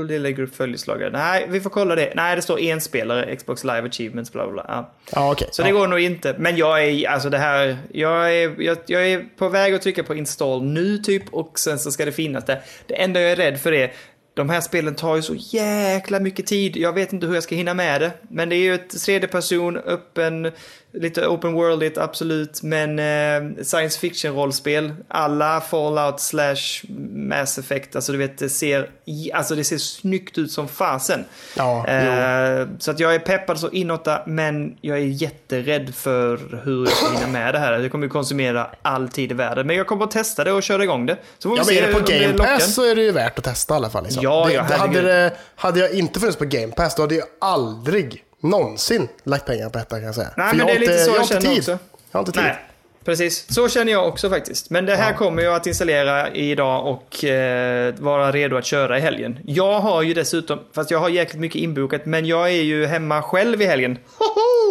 Det 0.09 0.19
lägger 0.19 0.43
upp 0.43 0.57
följeslagare. 0.57 1.11
Nej, 1.11 1.47
vi 1.49 1.61
får 1.61 1.71
kolla 1.71 1.95
det. 1.95 2.13
Nej, 2.17 2.37
det 2.37 2.43
står 2.43 2.61
en 2.61 2.81
spelare, 2.81 3.37
Xbox 3.37 3.65
Live 3.65 3.83
Achievements, 3.89 4.33
bla 4.33 4.49
bla. 4.51 4.65
Ja. 4.69 4.91
Ja, 5.13 5.33
okej. 5.33 5.49
Så 5.53 5.63
det 5.63 5.71
går 5.73 5.87
nog 5.89 6.01
inte. 6.01 6.35
Men 6.39 6.57
jag 6.57 6.85
är, 6.85 7.09
alltså 7.09 7.31
det 7.31 7.39
här, 7.39 7.77
jag 7.93 8.35
är, 8.37 8.55
jag, 8.63 8.79
jag 8.87 9.09
är 9.09 9.25
på 9.37 9.49
väg 9.49 9.75
att 9.75 9.83
trycka 9.83 10.03
på 10.03 10.15
install 10.15 10.63
nu 10.63 10.99
typ 10.99 11.23
och 11.35 11.59
sen 11.59 11.79
så 11.79 11.91
ska 11.91 12.05
det 12.05 12.13
finnas 12.13 12.45
där. 12.45 12.61
Det 12.87 12.95
enda 13.03 13.21
jag 13.21 13.31
är 13.33 13.37
rädd 13.37 13.61
för 13.61 13.73
är, 13.73 13.93
de 14.39 14.49
här 14.51 14.61
spelen 14.61 14.95
tar 14.95 15.17
ju 15.17 15.23
så 15.23 15.35
jäkla 15.37 16.21
mycket 16.21 16.47
tid. 16.47 16.77
Jag 16.77 16.93
vet 16.93 17.13
inte 17.13 17.27
hur 17.27 17.35
jag 17.35 17.43
ska 17.43 17.55
hinna 17.55 17.75
med 17.75 18.01
det. 18.01 18.13
Men 18.31 18.49
det 18.49 18.57
är 18.57 18.59
ju 18.59 18.75
ett 18.75 19.03
tredje 19.05 19.29
person, 19.29 19.77
öppen, 19.77 20.53
lite 21.01 21.27
open 21.27 21.53
worldigt 21.53 21.99
absolut. 21.99 22.63
Men 22.63 22.99
eh, 22.99 23.63
science 23.63 23.99
fiction 23.99 24.35
rollspel, 24.35 24.95
alla 25.09 25.61
Fallout 25.61 26.21
slash 26.21 26.85
Mass 27.11 27.59
Effect, 27.59 27.97
alltså 27.97 28.13
du 28.13 28.19
vet 28.19 28.39
det 28.39 28.49
ser, 28.49 28.91
alltså 29.35 29.55
det 29.55 29.65
ser 29.65 29.79
snyggt 29.79 30.39
ut 30.39 30.53
som 30.53 30.69
fasen. 30.69 31.25
Ja. 31.57 31.87
Eh, 31.87 32.67
så 32.79 32.91
att 32.91 33.01
jag 33.01 33.15
är 33.15 33.19
peppad 33.19 33.59
så 33.59 33.71
inåtta, 33.71 34.23
men 34.27 34.77
jag 34.81 34.99
är 34.99 35.03
jätterädd 35.03 35.95
för 35.95 36.61
hur 36.65 36.85
jag 36.85 36.93
ska 36.93 37.19
hinna 37.19 37.27
med 37.27 37.55
det 37.55 37.59
här. 37.59 37.79
Det 37.79 37.89
kommer 37.89 38.07
ju 38.07 38.11
konsumera 38.11 38.71
all 38.83 39.09
tid 39.09 39.31
i 39.31 39.35
världen. 39.35 39.67
Men 39.67 39.77
jag 39.77 39.87
kommer 39.87 40.05
att 40.05 40.11
testa 40.11 40.45
det 40.45 40.53
och 40.53 40.63
köra 40.63 40.85
igång 40.85 41.07
det. 41.07 41.17
Så 41.39 41.49
får 41.49 41.57
vi 41.57 41.59
Ja, 41.59 41.65
men 41.67 41.75
se 41.75 41.81
är 41.81 41.87
det 41.87 41.93
på 41.93 42.07
det 42.07 42.19
Game. 42.19 42.39
Pass 42.39 42.75
så 42.75 42.91
är 42.91 42.95
det 42.95 43.03
ju 43.03 43.13
värt 43.13 43.39
att 43.39 43.45
testa 43.45 43.75
i 43.75 43.77
alla 43.77 43.91
fall. 43.91 44.05
Liksom. 44.05 44.23
Ja, 44.23 44.45
det, 44.47 44.53
ja, 44.55 44.65
det 44.69 44.75
hade, 44.75 45.01
det, 45.01 45.37
hade 45.57 45.81
jag 45.81 45.93
inte 45.93 46.21
funnits 46.21 46.39
på 46.39 46.45
Game 46.45 46.73
Pass, 46.73 46.95
då 46.95 47.03
hade 47.03 47.15
jag 47.15 47.27
aldrig 47.41 48.25
någonsin 48.41 49.09
lagt 49.25 49.47
pengar 49.47 49.69
på 49.71 49.79
detta 49.79 49.97
kan 49.97 50.05
jag 50.05 50.15
säga. 50.15 50.31
Nej, 50.37 50.49
För 50.51 50.57
men 50.57 50.67
det 50.67 50.73
är 50.73 50.79
lite 50.79 50.99
så 50.99 51.11
jag 51.11 51.19
jag 51.19 51.29
känner 51.29 51.41
tid. 51.41 51.59
också. 51.59 51.71
Jag 51.71 51.79
har 52.13 52.21
inte 52.21 52.33
tid. 52.33 52.43
Nej, 52.43 52.57
precis. 53.05 53.55
Så 53.55 53.69
känner 53.69 53.93
jag 53.93 54.09
också 54.09 54.31
faktiskt. 54.31 54.71
Men 54.71 54.87
det 54.87 54.97
här 54.97 55.13
kommer 55.13 55.43
jag 55.43 55.55
att 55.55 55.67
installera 55.67 56.31
idag 56.35 56.87
och 56.87 57.25
eh, 57.25 57.95
vara 57.99 58.33
redo 58.33 58.57
att 58.57 58.65
köra 58.65 58.99
i 58.99 59.01
helgen. 59.01 59.39
Jag 59.47 59.81
har 59.81 60.03
ju 60.03 60.15
dessutom, 60.15 60.59
fast 60.75 60.91
jag 60.91 60.99
har 60.99 61.09
jäkligt 61.09 61.41
mycket 61.41 61.61
inbokat, 61.61 62.07
men 62.07 62.27
jag 62.27 62.49
är 62.49 62.63
ju 62.63 62.87
hemma 62.87 63.23
själv 63.23 63.63
i 63.63 63.67
helgen. 63.67 63.99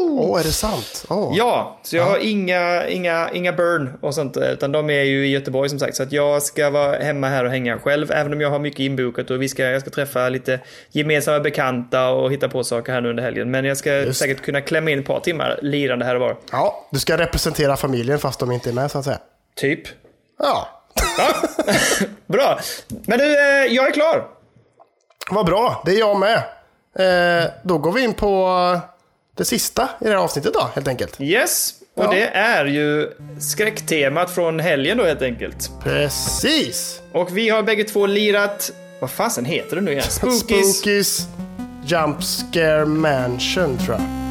Åh, 0.10 0.40
är 0.40 0.44
det 0.44 0.52
sant? 0.52 1.06
Åh. 1.10 1.34
Ja, 1.38 1.80
så 1.84 1.96
jag 1.96 2.04
har 2.04 2.18
inga, 2.18 2.88
inga, 2.88 3.30
inga 3.34 3.54
burn 3.54 3.98
och 4.02 4.16
sånt, 4.16 4.38
utan 4.38 4.72
de 4.72 4.90
är 4.90 5.04
ju 5.04 5.28
i 5.28 5.30
Göteborg 5.32 5.70
som 5.70 5.80
sagt. 5.80 5.96
Så 5.96 6.04
att 6.04 6.12
jag 6.12 6.44
ska 6.44 6.70
vara 6.70 6.98
hemma 6.98 7.28
här 7.28 7.46
och 7.46 7.52
hänga 7.52 7.80
själv, 7.80 8.12
även 8.12 8.34
om 8.34 8.42
jag 8.42 8.50
har 8.50 8.60
mycket 8.60 8.80
inbokat 8.80 9.32
och 9.32 9.42
vi 9.42 9.50
ska, 9.50 9.64
jag 9.64 9.82
ska 9.82 9.90
träffa 9.90 10.30
lite 10.30 10.60
gemensamma 10.92 11.40
bekanta 11.40 12.10
och 12.10 12.32
hitta 12.32 12.50
på 12.50 12.64
saker 12.64 12.94
här 12.94 13.02
nu 13.02 13.10
under 13.10 13.24
helgen. 13.24 13.52
Men 13.52 13.66
jag 13.66 13.78
ska 13.78 13.94
Just. 13.94 14.20
säkert 14.20 14.42
kunna 14.42 14.62
klämma 14.62 14.92
in 14.92 15.00
ett 15.00 15.06
par 15.06 15.20
timmar 15.20 15.60
lirande 15.62 16.06
här 16.06 16.16
och 16.16 16.22
var. 16.22 16.38
Ja, 16.52 16.88
du 16.92 17.00
ska 17.00 17.18
representera 17.18 17.78
familjen 17.78 18.20
fast 18.20 18.40
de 18.40 18.52
inte 18.52 18.70
är 18.70 18.74
med 18.74 18.92
så 18.92 18.98
att 18.98 19.06
säga. 19.06 19.20
Typ. 19.56 19.82
Ja, 20.40 20.68
Ja. 21.18 21.34
Bra. 22.26 22.60
Men 23.06 23.20
du, 23.20 23.26
eh, 23.26 23.66
jag 23.74 23.88
är 23.88 23.92
klar. 23.92 24.28
vad 25.32 25.46
bra. 25.46 25.82
Det 25.86 25.92
är 25.92 26.00
jag 26.00 26.18
med. 26.20 26.38
Eh, 27.00 27.50
då 27.64 27.78
går 27.78 27.92
vi 27.92 28.04
in 28.04 28.14
på 28.14 28.80
det 29.38 29.46
sista 29.46 29.90
i 30.02 30.04
det 30.04 30.10
här 30.10 30.18
avsnittet 30.18 30.54
då, 30.54 30.70
helt 30.76 30.88
enkelt. 30.88 31.22
Yes. 31.22 31.74
Och 31.96 32.04
Ja. 32.04 32.12
det 32.12 32.28
är 32.28 32.66
ju 32.66 33.12
skräcktemat 33.40 34.32
från 34.32 34.60
helgen 34.60 34.98
då 34.98 35.04
helt 35.04 35.22
enkelt. 35.22 35.72
Precis! 35.84 37.00
Och 37.12 37.38
vi 37.38 37.50
har 37.50 37.64
bägge 37.64 37.84
två 37.84 38.06
lirat, 38.06 38.72
vad 39.02 39.12
fasen 39.12 39.46
heter 39.46 39.76
det 39.76 39.82
nu 39.82 39.92
igen? 39.92 40.04
Spookies. 40.10 40.78
Spookies 40.80 41.28
Jump 41.86 42.24
Scare 42.24 42.86
Mansion 42.86 43.78
tror 43.78 43.96
jag. 43.96 44.27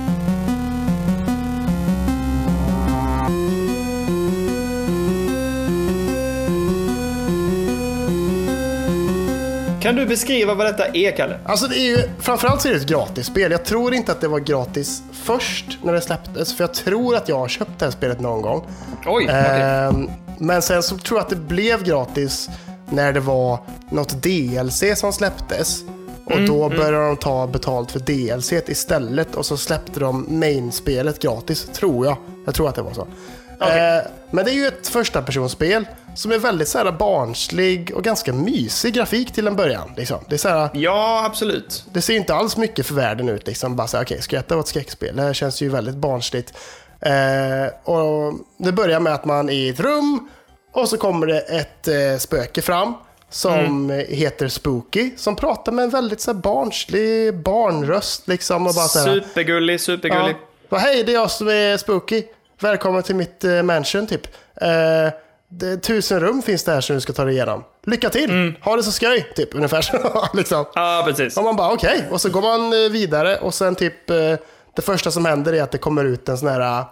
Kan 9.86 9.96
du 9.96 10.06
beskriva 10.06 10.54
vad 10.54 10.66
detta 10.66 10.86
är, 10.86 11.16
Kalle? 11.16 11.38
Alltså 11.44 11.66
det 11.66 11.78
är 11.78 11.84
ju, 11.84 12.02
framförallt 12.20 12.62
så 12.62 12.68
är 12.68 12.72
det 12.72 12.78
ett 12.78 12.86
gratisspel. 12.86 13.50
Jag 13.50 13.64
tror 13.64 13.94
inte 13.94 14.12
att 14.12 14.20
det 14.20 14.28
var 14.28 14.38
gratis 14.38 15.02
först 15.12 15.78
när 15.82 15.92
det 15.92 16.00
släpptes, 16.00 16.56
för 16.56 16.64
jag 16.64 16.74
tror 16.74 17.16
att 17.16 17.28
jag 17.28 17.38
har 17.38 17.48
köpt 17.48 17.70
det 17.78 17.84
här 17.84 17.92
spelet 17.92 18.20
någon 18.20 18.42
gång. 18.42 18.64
Oj, 19.06 19.24
okej. 19.24 19.28
Ehm, 19.28 20.10
men 20.38 20.62
sen 20.62 20.82
så 20.82 20.98
tror 20.98 21.18
jag 21.18 21.24
att 21.24 21.30
det 21.30 21.36
blev 21.36 21.84
gratis 21.84 22.50
när 22.90 23.12
det 23.12 23.20
var 23.20 23.58
något 23.90 24.22
DLC 24.22 24.84
som 24.96 25.12
släpptes. 25.12 25.82
Och 26.24 26.32
Mm, 26.32 26.46
då 26.46 26.68
började 26.68 27.06
de 27.06 27.16
ta 27.16 27.46
betalt 27.46 27.92
för 27.92 28.00
DLC 28.00 28.52
istället 28.52 29.34
och 29.34 29.46
så 29.46 29.56
släppte 29.56 30.00
de 30.00 30.26
main-spelet 30.28 31.18
gratis, 31.22 31.68
tror 31.74 32.06
jag. 32.06 32.16
Jag 32.44 32.54
tror 32.54 32.68
att 32.68 32.74
det 32.74 32.82
var 32.82 32.92
så. 32.92 33.06
Okej. 33.60 33.96
Eh, 33.96 34.02
men 34.30 34.44
det 34.44 34.50
är 34.50 34.54
ju 34.54 34.66
ett 34.66 34.88
första 34.88 35.22
personspel 35.22 35.84
som 36.16 36.32
är 36.32 36.38
väldigt 36.38 36.68
så 36.68 36.78
här 36.78 36.92
barnslig 36.92 37.92
och 37.94 38.04
ganska 38.04 38.32
mysig 38.32 38.94
grafik 38.94 39.32
till 39.32 39.46
en 39.46 39.56
början. 39.56 39.92
Liksom. 39.96 40.24
Det, 40.28 40.36
är 40.36 40.38
så 40.38 40.48
här, 40.48 40.70
Ja, 40.74 41.24
absolut. 41.26 41.84
det 41.92 42.02
ser 42.02 42.16
inte 42.16 42.34
alls 42.34 42.56
mycket 42.56 42.86
för 42.86 42.94
världen 42.94 43.28
ut. 43.28 43.46
Liksom. 43.46 43.76
Bara 43.76 43.86
så 43.86 43.96
här, 43.96 44.04
okej, 44.04 44.20
detta 44.30 44.54
vara 44.54 44.62
ett 44.62 44.68
skräckspel? 44.68 45.16
Det 45.16 45.22
här 45.22 45.32
känns 45.32 45.62
ju 45.62 45.68
väldigt 45.68 45.94
barnsligt. 45.94 46.52
Eh, 47.00 47.92
och 47.92 48.34
det 48.58 48.72
börjar 48.72 49.00
med 49.00 49.14
att 49.14 49.24
man 49.24 49.48
är 49.48 49.52
i 49.52 49.68
ett 49.68 49.80
rum 49.80 50.28
och 50.72 50.88
så 50.88 50.96
kommer 50.96 51.26
det 51.26 51.40
ett 51.40 51.88
eh, 51.88 52.18
spöke 52.18 52.62
fram 52.62 52.94
som 53.30 53.90
heter 54.08 54.48
Spooky, 54.48 55.10
som 55.16 55.36
pratar 55.36 55.72
med 55.72 55.82
en 55.82 55.90
väldigt 55.90 56.20
så 56.20 56.32
här, 56.32 56.38
barnslig 56.38 57.42
barnröst. 57.42 58.28
Liksom, 58.28 58.66
och 58.66 58.74
bara 58.74 58.88
så 58.88 58.98
här, 58.98 59.20
Supergullig, 59.20 59.80
supergullig. 59.80 60.30
Ja. 60.40 60.68
Bara, 60.68 60.80
Hej, 60.80 61.04
det 61.04 61.12
är 61.12 61.14
jag 61.14 61.30
som 61.30 61.48
är 61.48 61.76
Spooky. 61.76 62.22
Välkommen 62.60 63.02
till 63.02 63.14
mitt 63.14 63.44
eh, 63.44 63.62
mansion, 63.62 64.06
typ. 64.06 64.26
Eh, 64.60 65.12
det, 65.48 65.76
tusen 65.76 66.20
rum 66.20 66.42
finns 66.42 66.64
det 66.64 66.72
här 66.72 66.80
som 66.80 66.96
du 66.96 67.00
ska 67.00 67.12
ta 67.12 67.24
dig 67.24 67.34
igenom. 67.34 67.64
Lycka 67.86 68.10
till! 68.10 68.54
Ha 68.60 68.76
det 68.76 68.82
så 68.82 68.92
skoj, 68.92 69.32
typ. 69.36 69.54
Ungefär 69.54 69.82
så. 69.82 70.28
liksom. 70.34 70.64
Ja, 70.74 71.02
precis. 71.06 71.36
Och 71.36 71.44
man 71.44 71.56
bara 71.56 71.72
okej, 71.72 72.04
och 72.10 72.20
så 72.20 72.28
går 72.28 72.42
man 72.42 72.84
eh, 72.84 72.90
vidare 72.90 73.38
och 73.38 73.54
sen 73.54 73.74
typ 73.74 74.10
eh, 74.10 74.16
det 74.76 74.82
första 74.82 75.10
som 75.10 75.24
händer 75.24 75.52
är 75.52 75.62
att 75.62 75.72
det 75.72 75.78
kommer 75.78 76.04
ut 76.04 76.28
en 76.28 76.38
sån 76.38 76.48
här 76.48 76.84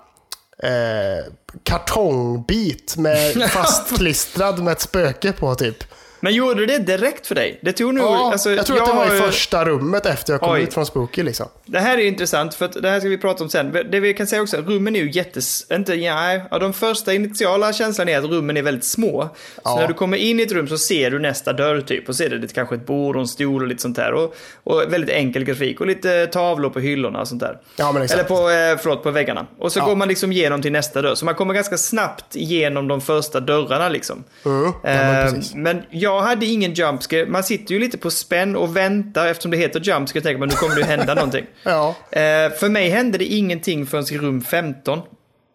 eh, 0.59 1.25
kartongbit 1.63 2.97
med 2.97 3.35
fastklistrad 3.51 4.63
med 4.63 4.73
ett 4.73 4.81
spöke 4.81 5.33
på 5.33 5.55
typ. 5.55 5.85
Men 6.25 6.35
gjorde 6.35 6.67
det 6.67 6.79
direkt 6.79 7.27
för 7.27 7.35
dig? 7.35 7.59
Det 7.63 7.73
tog 7.73 7.95
nog... 7.95 8.05
Ja, 8.05 8.33
alltså, 8.33 8.51
jag 8.51 8.67
tror 8.67 8.83
att 8.83 8.87
det 8.89 8.93
var 8.97 9.07
i 9.17 9.21
första 9.21 9.65
rummet 9.65 10.07
efter 10.07 10.33
jag 10.33 10.41
kom 10.41 10.53
Oj. 10.53 10.63
ut 10.63 10.75
från 10.75 10.87
Spooky 10.87 11.23
liksom. 11.23 11.47
Det 11.65 11.79
här 11.79 11.99
är 11.99 12.03
intressant, 12.07 12.55
för 12.55 12.65
att 12.65 12.83
det 12.83 12.89
här 12.91 13.01
ska 13.01 13.09
vi 13.09 13.19
prata 13.19 13.45
om 13.45 13.51
sen. 13.51 13.73
Det 13.91 14.01
vi 14.01 14.15
kan 14.15 14.27
säga 14.27 14.43
också, 14.43 14.57
rummen 14.57 14.97
är 14.97 15.01
ju 15.01 15.11
jättes... 15.11 15.67
Inte, 15.73 15.95
ja, 15.95 16.33
ja, 16.51 16.59
de 16.59 16.73
första 16.73 17.15
initiala 17.15 17.73
känslan 17.73 18.09
är 18.09 18.19
att 18.19 18.25
rummen 18.25 18.57
är 18.57 18.63
väldigt 18.63 18.85
små. 18.85 19.29
Så 19.55 19.61
Ja. 19.65 19.77
när 19.81 19.89
du 19.89 19.95
kommer 19.95 20.17
in 20.17 20.41
i 20.41 20.43
ett 20.43 20.53
rum 20.53 20.69
så 20.69 20.79
ser 20.79 21.11
du 21.11 21.19
nästa 21.19 21.53
dörr 21.53 21.81
typ. 21.81 22.09
Och 22.09 22.17
så 22.17 22.23
är 22.25 22.29
det 22.29 22.37
lite, 22.37 22.55
kanske 22.55 22.75
ett 22.75 22.87
bord 22.87 23.17
och 23.17 23.21
en 23.23 23.29
stol 23.29 23.63
och 23.63 23.69
lite 23.69 23.83
sånt 23.83 23.97
där. 23.97 24.13
Och, 24.13 24.35
och 24.65 24.83
väldigt 24.89 25.11
enkel 25.11 25.45
grafik 25.45 25.81
och 25.81 25.87
lite 25.87 26.27
tavlor 26.27 26.71
på 26.71 26.81
hyllorna 26.81 27.21
och 27.21 27.29
sånt 27.29 27.41
där. 27.41 27.59
Ja, 27.77 27.93
men 27.93 28.03
exakt. 28.03 28.21
Eller 28.21 28.29
på, 28.29 28.51
eh, 28.51 28.79
förlåt, 28.83 29.03
på 29.03 29.11
väggarna. 29.11 29.47
Och 29.59 29.73
så 29.73 29.79
Ja. 29.79 29.85
går 29.85 29.97
man 29.97 30.09
liksom 30.09 30.33
igenom 30.33 30.63
till 30.63 30.73
nästa 30.73 31.03
dörr. 31.03 31.15
Så 31.15 31.25
man 31.25 31.35
kommer 31.35 31.55
ganska 31.55 31.77
snabbt 31.79 32.37
igenom 32.37 32.89
de 32.89 33.01
första 33.01 33.41
dörrarna 33.41 33.89
liksom. 33.89 34.25
Mm, 34.45 34.65
ja, 34.65 34.73
men 34.83 35.17
Eh, 35.27 35.33
precis. 35.33 35.55
men 35.55 35.83
jag 35.91 36.14
hade 36.23 36.47
ingen 36.47 36.75
jumpscare. 36.75 37.27
Man 37.27 37.43
sitter 37.45 37.75
ju 37.75 37.81
lite 37.81 37.99
på 37.99 38.11
spänn 38.11 38.57
och 38.57 38.77
väntar 38.77 39.27
eftersom 39.27 39.51
det 39.51 39.57
heter 39.57 39.81
jumpscare. 39.81 40.23
Tänker 40.23 40.39
man 40.39 40.49
nu 40.49 40.55
kommer 40.55 40.77
det 40.77 40.85
hända 40.85 41.15
någonting. 41.15 41.47
Ja, 41.63 41.95
Eh, 42.11 42.51
för 42.53 42.69
mig 42.69 42.89
hände 42.89 43.19
det 43.19 43.25
ingenting 43.25 43.87
förrän 43.87 44.05
i 44.15 44.19
rum 44.19 44.43
15. 44.43 45.01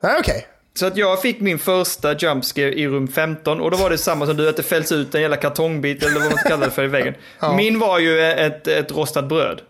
nej 0.03 0.15
okej. 0.19 0.47
Så 0.79 0.85
att 0.85 0.97
jag 0.97 1.21
fick 1.21 1.39
min 1.39 1.59
första 1.59 2.13
jumpscare 2.17 2.73
i 2.73 2.87
rum 2.87 3.07
15 3.07 3.61
och 3.61 3.71
då 3.71 3.77
var 3.77 3.89
det 3.89 3.97
samma 3.97 4.25
som 4.25 4.37
du, 4.37 4.49
att 4.49 4.57
det 4.57 4.63
fälls 4.63 4.91
ut 4.91 5.15
en 5.15 5.21
jävla 5.21 5.37
kartongbit 5.37 6.03
eller 6.03 6.13
vad 6.19 6.23
man 6.29 6.37
ska 6.37 6.49
kalla 6.49 6.65
det 6.65 6.71
för 6.71 6.83
i 6.83 6.87
väggen. 6.87 7.13
Ja. 7.39 7.55
Min 7.55 7.79
var 7.79 7.99
ju 7.99 8.21
ett, 8.21 8.67
ett 8.67 8.91
rostat 8.91 9.25
bröd. 9.29 9.61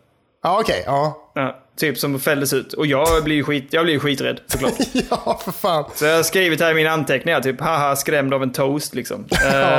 Ja, 0.44 0.60
okej. 0.60 0.84
Ja. 0.86 1.32
Ja, 1.36 1.60
typ 1.80 1.98
som 1.98 2.20
fälldes 2.20 2.54
ut. 2.54 2.74
Och 2.74 2.86
jag 2.86 3.24
blir 3.24 3.36
ju 3.36 3.44
skit, 3.44 3.68
jag 3.70 3.86
blir 3.86 4.00
skiträdd 4.00 4.40
såklart. 4.48 4.74
ja, 5.10 5.42
för 5.46 5.52
fan. 5.52 5.86
Så 5.96 6.06
jag 6.06 6.16
har 6.16 6.24
skrivit 6.24 6.62
här 6.62 6.72
i 6.72 6.74
mina 6.74 6.90
anteckningar, 6.90 7.42
typ 7.42 7.62
haha 7.62 7.96
skrämd 7.96 8.34
av 8.34 8.44
en 8.44 8.52
toast 8.52 8.96
liksom. 8.96 9.26
Ja, 9.30 9.38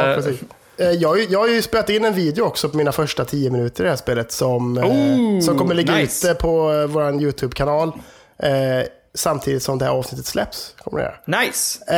Eh, 0.08 0.14
precis. 0.14 0.40
Eh, 0.80 0.90
Jag, 0.90 1.20
jag 1.30 1.38
har 1.38 1.48
ju 1.48 1.62
spelat 1.62 1.90
in 1.90 2.04
en 2.04 2.14
video 2.14 2.44
också 2.44 2.68
på 2.68 2.76
mina 2.76 2.92
första 2.92 3.24
tio 3.24 3.50
minuter 3.50 3.82
i 3.82 3.84
det 3.84 3.90
här 3.90 3.96
spelet 3.96 4.32
som, 4.32 4.78
Oh, 4.78 5.40
som 5.40 5.58
kommer 5.58 5.74
ligga 5.74 5.94
nice. 5.94 6.30
ute 6.30 6.40
på 6.40 6.72
eh, 6.72 6.86
vår 6.86 7.22
YouTube-kanal 7.22 7.92
samtidigt 9.14 9.62
som 9.62 9.78
det 9.78 9.84
här 9.84 9.92
avsnittet 9.92 10.26
släpps. 10.26 10.74
Kommer 10.84 10.98
det. 11.26 11.38
Nice. 11.38 11.94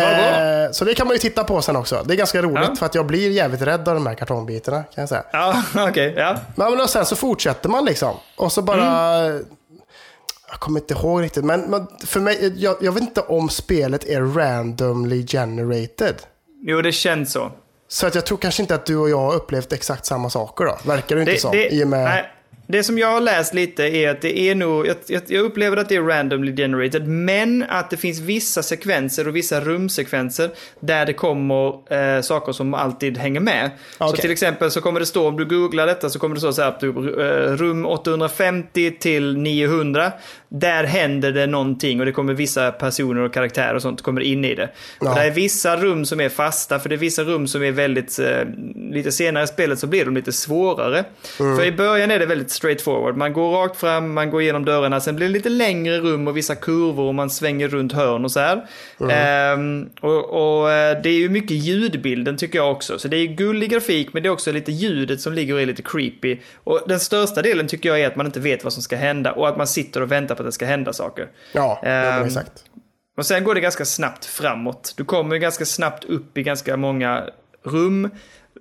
Eh, 0.67 0.73
så 0.73 0.85
det 0.85 0.95
kan 0.95 1.07
man 1.07 1.15
ju 1.15 1.19
titta 1.19 1.45
på 1.45 1.63
sen 1.63 1.77
också. 1.77 2.03
Det 2.07 2.15
är 2.15 2.17
ganska 2.17 2.43
roligt 2.43 2.69
Ja. 2.69 2.77
för 2.77 2.87
att 2.87 2.95
jag 2.95 3.07
blir 3.07 3.31
jävligt 3.31 3.63
rädd 3.63 3.89
av 3.89 3.95
de 3.95 4.07
här 4.07 4.15
kartongbitarna 4.15 4.83
kan 4.83 5.03
jag 5.03 5.09
säga. 5.09 5.25
Ja, 5.33 5.63
okej, 5.89 6.15
ja. 6.17 6.37
Men, 6.55 6.77
men 6.77 6.89
sen 6.89 7.07
så 7.07 7.17
fortsätter 7.17 7.69
man 7.69 7.85
liksom. 7.85 8.15
Och 8.37 8.53
så 8.53 8.63
bara... 8.63 8.85
Mm. 9.19 9.45
Jag 10.51 10.61
kommer 10.61 10.81
inte 10.81 10.95
ihåg 10.95 11.23
riktigt, 11.23 11.45
men, 11.45 11.61
men 11.61 11.87
för 12.07 12.21
mig, 12.21 12.53
jag, 12.57 12.77
jag 12.81 12.93
vet 12.93 13.03
inte 13.03 13.21
om 13.21 13.49
spelet 13.49 14.05
är 14.05 14.21
randomly 14.21 15.27
generated. 15.27 16.15
Jo, 16.63 16.83
det 16.83 16.93
känns 16.93 17.33
så. 17.33 17.53
Så 17.93 18.07
att 18.07 18.15
jag 18.15 18.27
tror 18.27 18.39
kanske 18.39 18.63
inte 18.63 18.75
att 18.75 18.87
du 18.87 18.97
och 18.97 19.11
jag 19.11 19.19
har 19.19 19.35
upplevt 19.35 19.73
exakt 19.73 20.07
samma 20.07 20.31
saker 20.31 20.65
då. 20.65 20.79
Verkar 20.85 21.17
det 21.17 21.23
inte 21.23 21.33
Det, 21.33 21.39
som. 21.39 21.53
det, 21.53 21.73
I 21.73 21.85
med... 21.85 22.05
nej, 22.05 22.31
det 22.67 22.85
som 22.85 22.99
jag 22.99 23.09
har 23.09 23.21
läst 23.21 23.55
lite 23.55 23.83
är 23.85 24.11
att 24.11 24.21
det 24.21 24.39
är 24.39 24.55
nog, 24.55 24.87
jag, 24.87 25.23
jag, 25.27 25.45
upplever 25.45 25.77
att 25.77 25.89
det 25.89 25.97
är 25.97 26.03
randomly 26.03 26.57
generated, 26.57 27.09
men 27.09 27.65
att 27.69 27.91
det 27.91 27.97
finns 27.97 28.21
vissa 28.21 28.63
sekvenser 28.63 29.29
och 29.29 29.37
vissa 29.37 29.61
rumsekvenser 29.61 30.51
där 30.81 31.07
det 31.07 31.13
kommer 31.13 31.93
eh, 31.93 32.23
saker 32.23 32.53
som 32.53 32.75
alltid 32.75 33.19
hänger 33.19 33.41
med. 33.41 33.71
Så 33.99 34.05
Okej. 34.05 34.21
till 34.21 34.31
exempel 34.31 34.71
så 34.71 34.81
kommer 34.81 35.01
det 35.01 35.07
stå, 35.07 35.29
om 35.29 35.37
du 35.37 35.45
googlar 35.45 35.87
detta 35.87 36.11
så 36.11 36.19
kommer 36.19 36.35
det 36.35 36.41
stå 36.41 36.53
så 36.53 36.63
här, 36.63 36.69
att 36.69 36.81
du, 36.81 36.89
eh, 36.89 37.57
rum 37.57 37.87
850 37.87 38.91
till 38.91 39.37
900, 39.37 40.13
där 40.55 40.85
händer 40.85 41.33
det 41.33 41.47
någonting 41.47 42.01
och 42.01 42.07
det 42.07 42.13
kommer 42.13 42.35
vissa 42.35 42.73
personer 42.73 43.21
och 43.21 43.35
karaktärer 43.35 43.75
och 43.75 43.83
sånt 43.83 44.03
kommer 44.03 44.21
in 44.21 44.45
i 44.45 44.55
det. 44.55 44.71
Ja. 45.01 45.09
Och 45.09 45.17
det 45.17 45.23
är 45.23 45.31
vissa 45.31 45.77
rum 45.77 46.05
som 46.05 46.21
är 46.21 46.29
fasta, 46.29 46.79
för 46.79 46.89
det 46.89 46.95
är 46.95 46.99
vissa 46.99 47.23
rum 47.23 47.47
som 47.47 47.63
är 47.63 47.73
väldigt, 47.73 48.19
eh, 48.19 48.45
lite 48.91 49.13
senare 49.13 49.45
i 49.45 49.47
spelet 49.47 49.79
så 49.79 49.87
blir 49.87 50.05
de 50.05 50.15
lite 50.15 50.33
svårare. 50.33 51.05
För 51.37 51.65
i 51.65 51.73
början 51.73 52.11
är 52.11 52.19
det 52.19 52.27
väldigt 52.27 52.51
straightforward. 52.51 53.17
Man 53.17 53.33
går 53.33 53.51
rakt 53.51 53.77
fram, 53.77 54.15
man 54.15 54.31
går 54.31 54.43
igenom 54.43 54.65
dörrarna, 54.65 55.01
sen 55.01 55.17
blir 55.17 55.27
det 55.27 55.33
lite 55.33 55.49
längre 55.49 55.99
rum 55.99 56.29
och 56.29 56.37
vissa 56.37 56.55
kurvor 56.55 57.05
och 57.05 57.15
man 57.15 57.31
svänger 57.31 57.69
runt 57.69 57.93
hörn 57.93 58.25
och 58.25 58.33
så 58.33 58.41
här. 58.41 58.67
Ehm, 59.11 59.89
och, 60.01 60.61
och 60.61 60.71
eh, 60.71 61.03
det 61.03 61.09
är 61.09 61.19
ju 61.19 61.29
mycket 61.29 61.57
ljudbilden 61.57 62.37
tycker 62.37 62.59
jag 62.59 62.73
också. 62.73 62.99
Så 62.99 63.09
det 63.09 63.17
är 63.17 63.27
gullig 63.27 63.71
grafik, 63.71 64.13
men 64.13 64.23
det 64.23 64.29
är 64.29 64.31
också 64.31 64.53
lite 64.53 64.73
ljudet 64.73 65.21
som 65.21 65.33
ligger 65.33 65.55
och 65.55 65.61
är 65.61 65.67
lite 65.67 65.83
creepy. 65.83 66.39
Och 66.65 66.81
den 66.87 67.01
största 67.01 67.43
delen 67.43 67.69
tycker 67.69 67.89
jag 67.89 68.01
är 68.01 68.07
att 68.07 68.17
man 68.17 68.27
inte 68.27 68.41
vet 68.41 68.65
vad 68.65 68.73
som 68.73 68.83
ska 68.83 68.97
hända 68.97 69.33
och 69.33 69.49
att 69.49 69.57
man 69.57 69.67
sitter 69.67 70.03
och 70.03 70.13
väntar 70.13 70.35
på 70.35 70.42
att 70.43 70.49
det 70.49 70.53
ska 70.53 70.67
hända 70.67 70.93
saker. 70.93 71.29
Ja, 71.53 71.81
exakt. 72.27 72.65
Och 73.17 73.27
sen 73.27 73.45
går 73.45 73.55
det 73.55 73.61
ganska 73.61 73.85
snabbt 73.85 74.25
framåt. 74.25 74.95
Du 74.97 75.05
kommer 75.05 75.37
ganska 75.37 75.65
snabbt 75.65 76.05
upp 76.05 76.39
i 76.39 76.43
ganska 76.43 76.77
många 76.77 77.25
rum. 77.65 78.11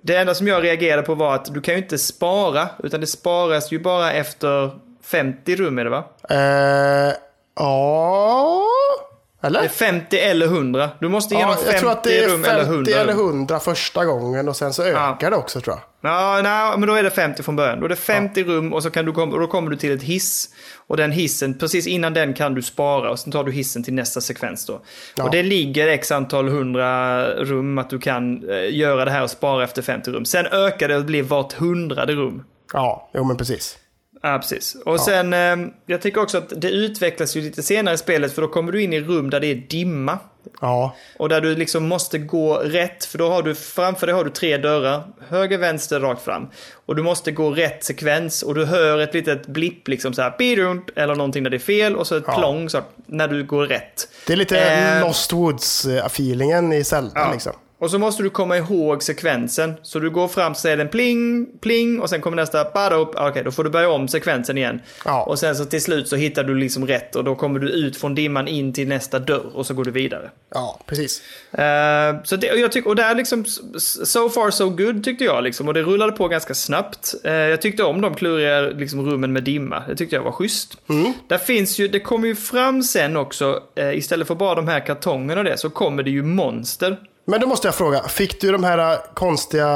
Det 0.02 0.16
enda 0.16 0.34
som 0.34 0.48
jag 0.48 0.64
reagerade 0.64 1.02
på 1.02 1.14
var 1.14 1.34
att 1.34 1.54
du 1.54 1.60
kan 1.60 1.74
ju 1.74 1.80
inte 1.80 1.98
spara, 1.98 2.68
utan 2.82 3.00
det 3.00 3.06
sparas 3.06 3.72
ju 3.72 3.78
bara 3.78 4.12
efter 4.12 4.70
50 5.02 5.56
rum 5.56 5.78
är 5.78 5.84
det 5.84 5.90
va? 5.90 6.04
Eh, 6.30 7.14
ja... 7.56 8.66
Det 9.42 9.46
är 9.46 9.50
Eller? 9.50 9.68
50 9.68 10.16
eller 10.16 10.46
100. 10.46 10.90
Du 11.00 11.08
måste 11.08 11.34
igenom 11.34 11.54
Ja, 11.58 11.72
jag 11.72 11.80
tror 11.80 11.90
50 11.90 11.98
att 11.98 12.04
det 12.04 12.24
är 12.24 12.28
rum 12.28 12.42
50 12.42 12.50
eller 12.50 12.64
100 12.64 12.92
eller 12.92 13.12
rum. 13.12 13.28
100 13.28 13.60
första 13.60 14.04
gången 14.04 14.48
och 14.48 14.56
sen 14.56 14.72
så 14.72 14.82
ökar 14.82 15.30
det 15.30 15.36
också 15.36 15.60
tror 15.60 15.76
jag. 15.76 16.10
Ja, 16.12 16.40
nej, 16.42 16.78
men 16.78 16.88
då 16.88 16.94
är 16.94 17.02
det 17.02 17.10
50 17.10 17.42
från 17.42 17.56
början. 17.56 17.78
Då 17.80 17.84
är 17.84 17.88
det 17.88 17.96
50 17.96 18.44
rum 18.44 18.72
och 18.72 18.82
så 18.82 18.90
kan 18.90 19.04
du 19.04 19.12
kom, 19.12 19.30
då 19.30 19.46
kommer 19.46 19.70
du 19.70 19.76
till 19.76 19.92
ett 19.92 20.02
hiss. 20.02 20.48
Och 20.86 20.96
den 20.96 21.12
hissen, 21.12 21.58
precis 21.58 21.86
innan 21.86 22.14
den 22.14 22.34
kan 22.34 22.54
du 22.54 22.62
spara 22.62 23.10
och 23.10 23.18
sen 23.18 23.32
tar 23.32 23.44
du 23.44 23.52
hissen 23.52 23.82
till 23.84 23.94
nästa 23.94 24.20
sekvens 24.20 24.66
då. 24.66 24.80
Ja. 25.16 25.24
Och 25.24 25.30
det 25.30 25.42
ligger 25.42 25.88
x 25.88 26.12
antal 26.12 26.48
hundra 26.48 27.24
rum 27.34 27.78
att 27.78 27.90
du 27.90 27.98
kan 27.98 28.50
eh, 28.50 28.76
göra 28.76 29.04
det 29.04 29.10
här 29.10 29.22
och 29.22 29.30
spara 29.30 29.64
efter 29.64 29.82
50 29.82 30.10
rum. 30.10 30.24
Sen 30.24 30.46
ökar 30.46 30.88
det 30.88 30.96
och 30.96 31.04
blir 31.04 31.22
vart 31.22 31.52
hundrade 31.52 32.12
rum. 32.12 32.44
Ja, 32.72 33.10
jo 33.14 33.24
men 33.24 33.36
precis. 33.36 33.78
Ja, 34.24 34.38
precis. 34.38 34.76
Och 34.84 35.00
sen, 35.00 35.32
eh, 35.32 35.56
jag 35.86 36.02
tycker 36.02 36.20
också 36.20 36.38
att 36.38 36.52
det 36.56 36.70
utvecklas 36.70 37.36
ju 37.36 37.40
lite 37.40 37.62
senare 37.62 37.94
i 37.94 37.98
spelet 37.98 38.32
för 38.34 38.42
då 38.42 38.48
kommer 38.48 38.72
du 38.72 38.82
in 38.82 38.92
i 38.92 39.00
rum 39.00 39.30
där 39.30 39.40
det 39.40 39.46
är 39.46 39.54
dimma. 39.54 40.18
Ja, 40.60 40.96
Och 41.16 41.28
där 41.28 41.40
du 41.40 41.56
liksom 41.56 41.88
måste 41.88 42.18
gå 42.18 42.54
rätt, 42.56 43.04
för 43.04 43.18
då 43.18 43.28
har 43.28 43.42
du 43.42 43.54
framför 43.54 44.06
dig 44.06 44.16
har 44.16 44.24
du 44.24 44.30
tre 44.30 44.56
dörrar. 44.56 45.02
Höger, 45.28 45.58
vänster, 45.58 46.00
rakt 46.00 46.22
fram. 46.22 46.48
Och 46.86 46.96
du 46.96 47.02
måste 47.02 47.32
gå 47.32 47.50
rätt 47.50 47.84
sekvens 47.84 48.42
och 48.42 48.54
du 48.54 48.64
hör 48.64 48.98
ett 48.98 49.14
litet 49.14 49.46
blipp 49.46 49.88
liksom 49.88 50.14
så 50.14 50.22
här, 50.22 50.34
eller 50.98 51.14
någonting 51.14 51.42
där 51.42 51.50
det 51.50 51.56
är 51.56 51.58
fel 51.58 51.96
och 51.96 52.06
så 52.06 52.16
ett 52.16 52.24
Ja. 52.26 52.38
plong 52.38 52.68
så 52.68 52.76
här, 52.78 52.86
när 53.06 53.28
du 53.28 53.44
går 53.44 53.66
rätt. 53.66 54.08
det 54.26 54.32
är 54.32 54.36
lite 54.36 54.60
Eh, 54.60 55.00
Lost 55.06 55.32
Woods-feelingen 55.32 56.72
i 56.74 56.84
Zelda 56.84 57.12
Ja. 57.20 57.32
liksom. 57.32 57.52
Och 57.82 57.90
så 57.90 57.98
måste 57.98 58.22
du 58.22 58.30
komma 58.30 58.56
ihåg 58.56 59.02
sekvensen. 59.02 59.74
Så 59.82 59.98
du 59.98 60.10
går 60.10 60.28
fram 60.28 60.54
så 60.54 60.60
säger 60.60 60.76
den 60.76 60.88
pling, 60.88 61.46
pling 61.60 62.00
och 62.00 62.10
sen 62.10 62.20
kommer 62.20 62.36
nästa 62.36 62.70
badop. 62.74 63.14
Okej, 63.16 63.44
då 63.44 63.50
får 63.50 63.64
du 63.64 63.70
börja 63.70 63.90
om 63.90 64.08
sekvensen 64.08 64.58
igen. 64.58 64.80
Ja. 65.04 65.22
Och 65.22 65.38
sen 65.38 65.56
så 65.56 65.64
till 65.64 65.82
slut 65.82 66.08
så 66.08 66.16
hittar 66.16 66.44
du 66.44 66.54
liksom 66.54 66.86
rätt 66.86 67.16
och 67.16 67.24
då 67.24 67.34
kommer 67.34 67.58
du 67.58 67.68
ut 67.68 67.96
från 67.96 68.14
dimman 68.14 68.48
in 68.48 68.72
till 68.72 68.88
nästa 68.88 69.18
dörr 69.18 69.50
och 69.54 69.66
så 69.66 69.74
går 69.74 69.84
du 69.84 69.90
vidare. 69.90 70.30
Ja, 70.54 70.80
precis. 70.86 71.22
Eh, 71.52 72.22
så 72.24 72.36
det, 72.36 72.52
och 72.52 72.58
jag 72.58 72.72
tycker, 72.72 72.90
och 72.90 72.96
där 72.96 73.14
liksom, 73.14 73.44
so 74.04 74.28
far 74.28 74.50
so 74.50 74.70
good 74.70 75.04
tyckte 75.04 75.24
jag 75.24 75.44
liksom. 75.44 75.68
Och 75.68 75.74
det 75.74 75.82
rullade 75.82 76.12
på 76.12 76.28
ganska 76.28 76.54
snabbt. 76.54 77.14
Eh, 77.24 77.32
jag 77.32 77.62
tyckte 77.62 77.82
om 77.82 78.00
de 78.00 78.14
kluriga 78.14 78.60
liksom, 78.60 79.10
rummen 79.10 79.32
med 79.32 79.44
dimma. 79.44 79.82
Det 79.88 79.96
tyckte 79.96 80.16
jag 80.16 80.22
var 80.22 80.32
schysst. 80.32 80.76
Där 81.28 81.38
finns 81.38 81.78
ju, 81.78 81.88
det 81.88 82.00
kommer 82.00 82.28
ju 82.28 82.34
fram 82.34 82.82
sen 82.82 83.16
också, 83.16 83.62
eh, 83.74 83.98
istället 83.98 84.28
för 84.28 84.34
bara 84.34 84.54
de 84.54 84.68
här 84.68 84.86
kartongerna 84.86 85.40
och 85.40 85.44
det, 85.44 85.58
så 85.58 85.70
kommer 85.70 86.02
det 86.02 86.10
ju 86.10 86.22
monster. 86.22 86.96
Men 87.24 87.40
då 87.40 87.46
måste 87.46 87.68
jag 87.68 87.74
fråga, 87.74 88.02
fick 88.02 88.40
du 88.40 88.52
de 88.52 88.64
här 88.64 88.98
konstiga 89.14 89.70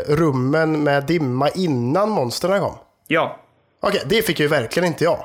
rummen 0.00 0.82
med 0.82 1.04
dimma 1.06 1.48
innan 1.48 2.10
monstren 2.10 2.60
kom? 2.60 2.74
Ja. 3.06 3.40
Okej, 3.82 4.02
det 4.06 4.22
fick 4.22 4.40
ju 4.40 4.48
verkligen 4.48 4.86
inte 4.86 5.04
jag. 5.04 5.24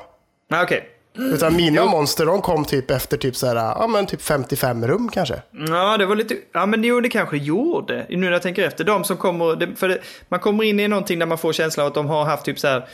Okej. 0.62 0.88
Utan 1.18 1.56
mina 1.56 1.82
Jo. 1.82 1.88
monster 1.90 2.26
de 2.26 2.42
kom 2.42 2.64
typ 2.64 2.90
efter 2.90 3.16
typ 3.16 3.36
så 3.36 3.46
här, 3.46 3.54
ja 3.56 3.86
men 3.86 4.06
typ 4.06 4.22
55 4.22 4.86
rum 4.86 5.08
kanske. 5.12 5.42
Ja, 5.68 5.96
det 5.96 6.06
var 6.06 6.16
lite... 6.16 6.34
Ja, 6.52 6.66
men 6.66 6.84
jo, 6.84 7.00
det 7.00 7.08
kanske 7.08 7.36
gjorde. 7.36 8.06
Nu 8.08 8.16
när 8.16 8.32
jag 8.32 8.42
tänker 8.42 8.62
efter. 8.66 8.84
De 8.84 9.04
som 9.04 9.16
kommer... 9.16 9.76
För 9.76 9.88
det, 9.88 9.98
man 10.28 10.40
kommer 10.40 10.64
in 10.64 10.80
i 10.80 10.88
någonting 10.88 11.18
där 11.18 11.26
man 11.26 11.38
får 11.38 11.52
känslan 11.52 11.84
av 11.86 11.88
att 11.88 11.94
de 11.94 12.06
har 12.06 12.24
haft 12.24 12.44
typ 12.44 12.58
så 12.58 12.66
här 12.68 12.88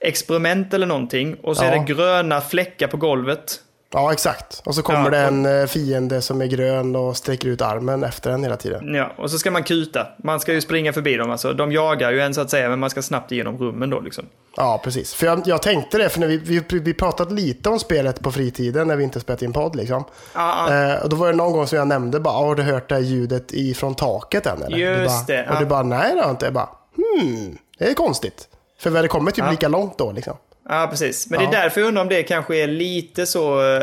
experiment 0.00 0.74
eller 0.74 0.86
någonting. 0.86 1.34
Och 1.42 1.56
så 1.56 1.64
Ja. 1.64 1.68
är 1.70 1.78
det 1.78 1.84
gröna 1.94 2.40
fläckar 2.40 2.86
på 2.86 2.96
golvet. 2.96 3.60
Ja, 3.92 4.12
exakt. 4.12 4.62
Och 4.64 4.74
så 4.74 4.82
kommer 4.82 5.04
Ja, 5.04 5.10
det 5.10 5.18
en 5.18 5.60
eh, 5.60 5.66
fiende 5.66 6.22
som 6.22 6.40
är 6.40 6.46
grön 6.46 6.96
och 6.96 7.16
sträcker 7.16 7.48
ut 7.48 7.62
armen 7.62 8.04
efter 8.04 8.30
en 8.30 8.42
hela 8.42 8.56
tiden. 8.56 8.94
Ja, 8.94 9.12
och 9.16 9.30
så 9.30 9.38
ska 9.38 9.50
man 9.50 9.62
kuta. 9.62 10.06
Man 10.24 10.40
ska 10.40 10.52
ju 10.52 10.60
springa 10.60 10.92
förbi 10.92 11.16
dem. 11.16 11.30
Alltså, 11.30 11.52
de 11.52 11.72
jagar 11.72 12.12
ju 12.12 12.20
en 12.20 12.34
så 12.34 12.40
att 12.40 12.50
säga, 12.50 12.68
men 12.68 12.78
man 12.78 12.90
ska 12.90 13.02
snabbt 13.02 13.32
igenom 13.32 13.58
rummen 13.58 13.90
då 13.90 14.00
liksom. 14.00 14.24
Ja, 14.56 14.80
precis. 14.84 15.14
För 15.14 15.26
jag, 15.26 15.42
jag 15.44 15.62
tänkte 15.62 15.98
det, 15.98 16.08
för 16.08 16.20
när 16.20 16.26
vi, 16.26 16.36
vi, 16.36 16.62
vi 16.78 16.94
pratat 16.94 17.32
lite 17.32 17.68
om 17.68 17.78
spelet 17.78 18.20
på 18.20 18.32
fritiden 18.32 18.88
när 18.88 18.96
vi 18.96 19.04
inte 19.04 19.20
spelat 19.20 19.42
in 19.42 19.52
podd 19.52 19.76
liksom. 19.76 20.04
Ja, 20.34 20.70
ja. 20.70 20.94
Eh, 20.94 21.02
och 21.02 21.08
då 21.08 21.16
var 21.16 21.26
det 21.26 21.36
någon 21.36 21.52
gång 21.52 21.66
som 21.66 21.78
jag 21.78 21.88
nämnde 21.88 22.20
bara, 22.20 22.34
har 22.34 22.54
du 22.54 22.62
hört 22.62 22.88
det 22.88 22.94
här 22.94 23.02
ljudet 23.02 23.52
ifrån 23.52 23.94
taket 23.94 24.46
än 24.46 24.62
eller? 24.62 24.78
Just 24.78 25.26
bara, 25.26 25.36
det, 25.36 25.48
Och 25.50 25.58
du 25.58 25.66
bara, 25.66 25.82
nej 25.82 26.10
det 26.14 26.20
har 26.20 26.22
jag 26.22 26.30
inte. 26.30 26.46
Jag 26.46 26.54
bara, 26.54 26.68
hmm, 26.96 27.58
det 27.78 27.90
är 27.90 27.94
konstigt. 27.94 28.48
För 28.78 28.90
vi 28.90 28.96
hade 28.96 29.08
kommit 29.08 29.34
typ 29.34 29.50
lika 29.50 29.68
långt 29.68 29.98
då 29.98 30.12
liksom. 30.12 30.36
Ja, 30.68 30.86
precis. 30.90 31.30
Men 31.30 31.40
Ja. 31.40 31.50
det 31.50 31.56
är 31.56 31.62
därför 31.62 31.80
jag 31.80 31.88
undrar 31.88 32.02
om 32.02 32.08
det 32.08 32.22
kanske 32.22 32.56
är 32.56 32.66
lite 32.66 33.26
så 33.26 33.74
eh, 33.76 33.82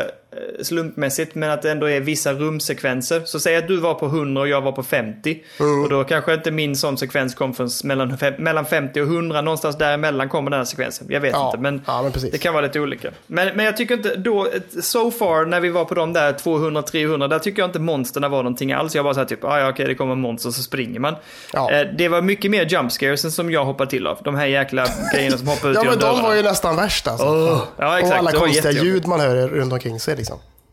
slumpmässigt, 0.62 1.34
men 1.34 1.50
att 1.50 1.62
det 1.62 1.70
ändå 1.70 1.90
är 1.90 2.00
vissa 2.00 2.32
rumsekvenser. 2.32 3.22
Så 3.24 3.40
säg 3.40 3.56
att 3.56 3.68
du 3.68 3.76
var 3.76 3.94
på 3.94 4.06
100 4.06 4.40
och 4.40 4.48
jag 4.48 4.60
var 4.60 4.72
på 4.72 4.82
50. 4.82 5.42
Mm. 5.60 5.82
Och 5.82 5.88
då 5.90 6.04
kanske 6.04 6.34
inte 6.34 6.50
min 6.50 6.76
sån 6.76 6.98
sekvens 6.98 7.34
kom 7.34 7.54
förrän 7.54 7.70
mellan, 7.84 8.16
mellan 8.38 8.64
50 8.66 9.00
och 9.00 9.06
100. 9.06 9.40
Någonstans 9.40 9.78
däremellan 9.78 10.28
kommer 10.28 10.50
den 10.50 10.60
här 10.60 10.64
sekvensen. 10.64 11.06
Jag 11.10 11.20
vet 11.20 11.32
Ja, 11.32 11.46
inte, 11.46 11.58
men, 11.58 11.82
ja, 11.86 12.02
men 12.02 12.12
det 12.32 12.38
kan 12.38 12.54
vara 12.54 12.66
lite 12.66 12.80
olika. 12.80 13.10
Men, 13.26 13.56
men 13.56 13.64
jag 13.66 13.76
tycker 13.76 13.94
inte, 13.96 14.14
då, 14.16 14.48
so 14.82 15.10
far 15.10 15.44
när 15.46 15.60
vi 15.60 15.68
var 15.68 15.84
på 15.84 15.94
de 15.94 16.12
där 16.12 16.32
200-300, 16.32 17.28
där 17.28 17.38
tycker 17.38 17.62
jag 17.62 17.68
inte 17.68 17.78
monsterna 17.78 18.28
var 18.28 18.38
någonting 18.42 18.72
alls. 18.72 18.94
Jag 18.94 19.04
bara 19.04 19.14
såhär 19.14 19.26
typ, 19.26 19.44
ah, 19.44 19.60
ja 19.60 19.68
okej 19.68 19.86
det 19.86 19.94
kommer 19.94 20.14
monster 20.14 20.50
så 20.50 20.62
springer 20.62 21.00
man. 21.00 21.14
Ja. 21.52 21.70
Eh, 21.72 21.86
det 21.98 22.08
var 22.08 22.22
mycket 22.22 22.50
mer 22.50 22.64
jump 22.64 22.92
scares 22.92 23.24
än 23.24 23.30
som 23.32 23.50
jag 23.50 23.64
hoppade 23.64 23.90
till 23.90 24.06
av. 24.06 24.18
De 24.24 24.34
här 24.34 24.46
jäkla 24.46 24.86
grejerna 25.14 25.38
som 25.38 25.48
hoppar 25.48 25.68
ut 25.70 25.74
Ja, 25.74 25.80
genom 25.82 25.86
men 25.86 25.98
de 25.98 26.04
dörrarna. 26.06 26.22
var 26.28 26.34
ju 26.34 26.42
nästan 26.42 26.76
värst 26.76 27.08
alltså. 27.08 27.26
Åh, 27.26 27.62
ja, 27.78 27.98
exakt. 27.98 28.12
och 28.12 28.18
alla 28.18 28.32
konstiga 28.32 28.70
ljud 28.70 29.06
man 29.06 29.20
hör 29.20 29.48
runt 29.48 29.72
omkring 29.72 30.00
sig 30.00 30.16
liksom. 30.16 30.25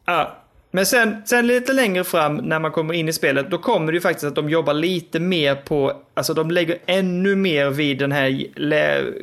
Ja. 0.06 0.38
Men 0.76 0.86
sen, 0.86 1.22
sen 1.26 1.48
lite 1.48 1.74
längre 1.74 2.04
fram 2.04 2.36
när 2.36 2.60
man 2.60 2.72
kommer 2.72 2.94
in 2.94 3.10
i 3.10 3.14
spelet, 3.14 3.52
då 3.52 3.58
kommer 3.58 3.92
det 3.92 3.96
ju 3.96 4.02
faktiskt 4.02 4.24
att 4.26 4.36
de 4.36 4.50
jobbar 4.50 4.74
lite 4.74 5.20
mer 5.20 5.56
på, 5.56 6.02
alltså 6.14 6.34
de 6.34 6.52
lägger 6.52 6.78
ännu 6.86 7.36
mer 7.36 7.70
vid 7.70 8.00
den 8.00 8.12
här 8.12 8.44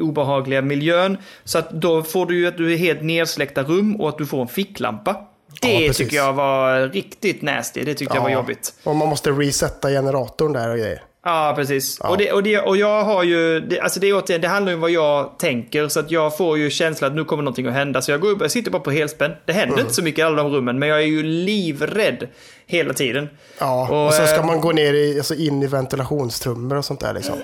obehagliga 0.01 0.63
miljön. 0.63 1.19
Så 1.45 1.59
att 1.59 1.71
då 1.71 2.03
får 2.03 2.27
du 2.27 2.39
ju 2.39 2.47
att 2.47 2.57
du 2.57 2.73
är 2.73 2.77
helt 2.77 3.03
nedsläckta 3.03 3.63
rum 3.63 3.97
och 4.01 4.09
att 4.09 4.19
du 4.19 4.27
får 4.27 4.41
en 4.43 4.49
ficklampa. 4.49 5.27
Det 5.61 5.85
Ja, 5.87 5.93
tycker 5.93 6.17
jag 6.17 6.33
var 6.33 6.89
riktigt 6.89 7.43
nasty, 7.43 7.85
det 7.85 7.95
tyckte 7.95 8.17
jag 8.17 8.23
var 8.23 8.31
jobbigt. 8.31 8.75
Och 8.85 8.97
man 8.97 9.09
måste 9.09 9.31
resetta 9.31 9.89
generatorn 9.89 10.53
där 10.53 10.71
och 10.71 10.79
grejer. 10.79 11.03
Ja, 11.25 11.53
precis. 11.57 12.01
Och, 12.01 12.19
det, 12.19 12.33
och, 12.33 12.43
det, 12.43 12.59
och 12.59 12.77
jag 12.77 13.05
har 13.05 13.23
ju, 13.23 13.61
det, 13.61 13.81
alltså 13.81 14.01
det, 14.01 14.09
är 14.09 14.15
återigen, 14.17 14.41
det 14.41 14.49
handlar 14.49 14.71
ju 14.73 14.75
om 14.75 14.81
vad 14.81 14.91
jag 14.91 15.39
tänker, 15.39 15.89
så 15.89 16.01
att 16.01 16.11
jag 16.11 16.37
får 16.37 16.59
ju 16.59 16.71
känslan 16.71 17.11
att 17.11 17.17
nu 17.17 17.25
kommer 17.25 17.43
någonting 17.43 17.67
att 17.67 17.73
hända. 17.73 18.03
Så 18.03 18.11
jag 18.11 18.21
går 18.21 18.29
upp, 18.31 18.41
jag 18.41 18.51
sitter 18.51 18.71
bara 18.71 18.83
på 18.83 18.91
helspänn. 18.91 19.33
Det 19.45 19.53
händer 19.53 19.73
Mm. 19.75 19.81
inte 19.81 19.95
så 19.95 20.03
mycket 20.03 20.19
i 20.19 20.23
alla 20.23 20.43
de 20.43 20.53
rummen, 20.53 20.79
men 20.79 20.89
jag 20.89 20.99
är 20.99 21.07
ju 21.07 21.23
livrädd 21.23 22.29
hela 22.67 22.95
tiden. 22.95 23.29
Ja, 23.59 23.89
och, 23.91 24.07
Och, 24.07 24.15
så 24.15 24.27
ska 24.27 24.37
eh, 24.37 24.47
man 24.47 24.61
gå 24.61 24.73
ner 24.73 24.95
i, 24.95 25.19
alltså 25.19 25.35
in 25.35 25.63
i 25.63 25.67
ventilationstrummor 25.67 26.77
och 26.77 26.85
sånt 26.85 27.01
där 27.01 27.15
liksom. 27.15 27.35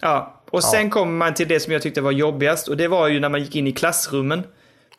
Ja, 0.00 0.40
och 0.50 0.64
sen 0.64 0.90
kommer 0.90 1.12
man 1.12 1.34
till 1.34 1.48
det 1.48 1.60
som 1.60 1.72
jag 1.72 1.82
tyckte 1.82 2.00
var 2.00 2.12
jobbigast 2.12 2.68
och 2.68 2.76
det 2.76 2.88
var 2.88 3.08
ju 3.08 3.20
när 3.20 3.28
man 3.28 3.40
gick 3.40 3.56
in 3.56 3.66
i 3.66 3.72
klassrummen. 3.72 4.38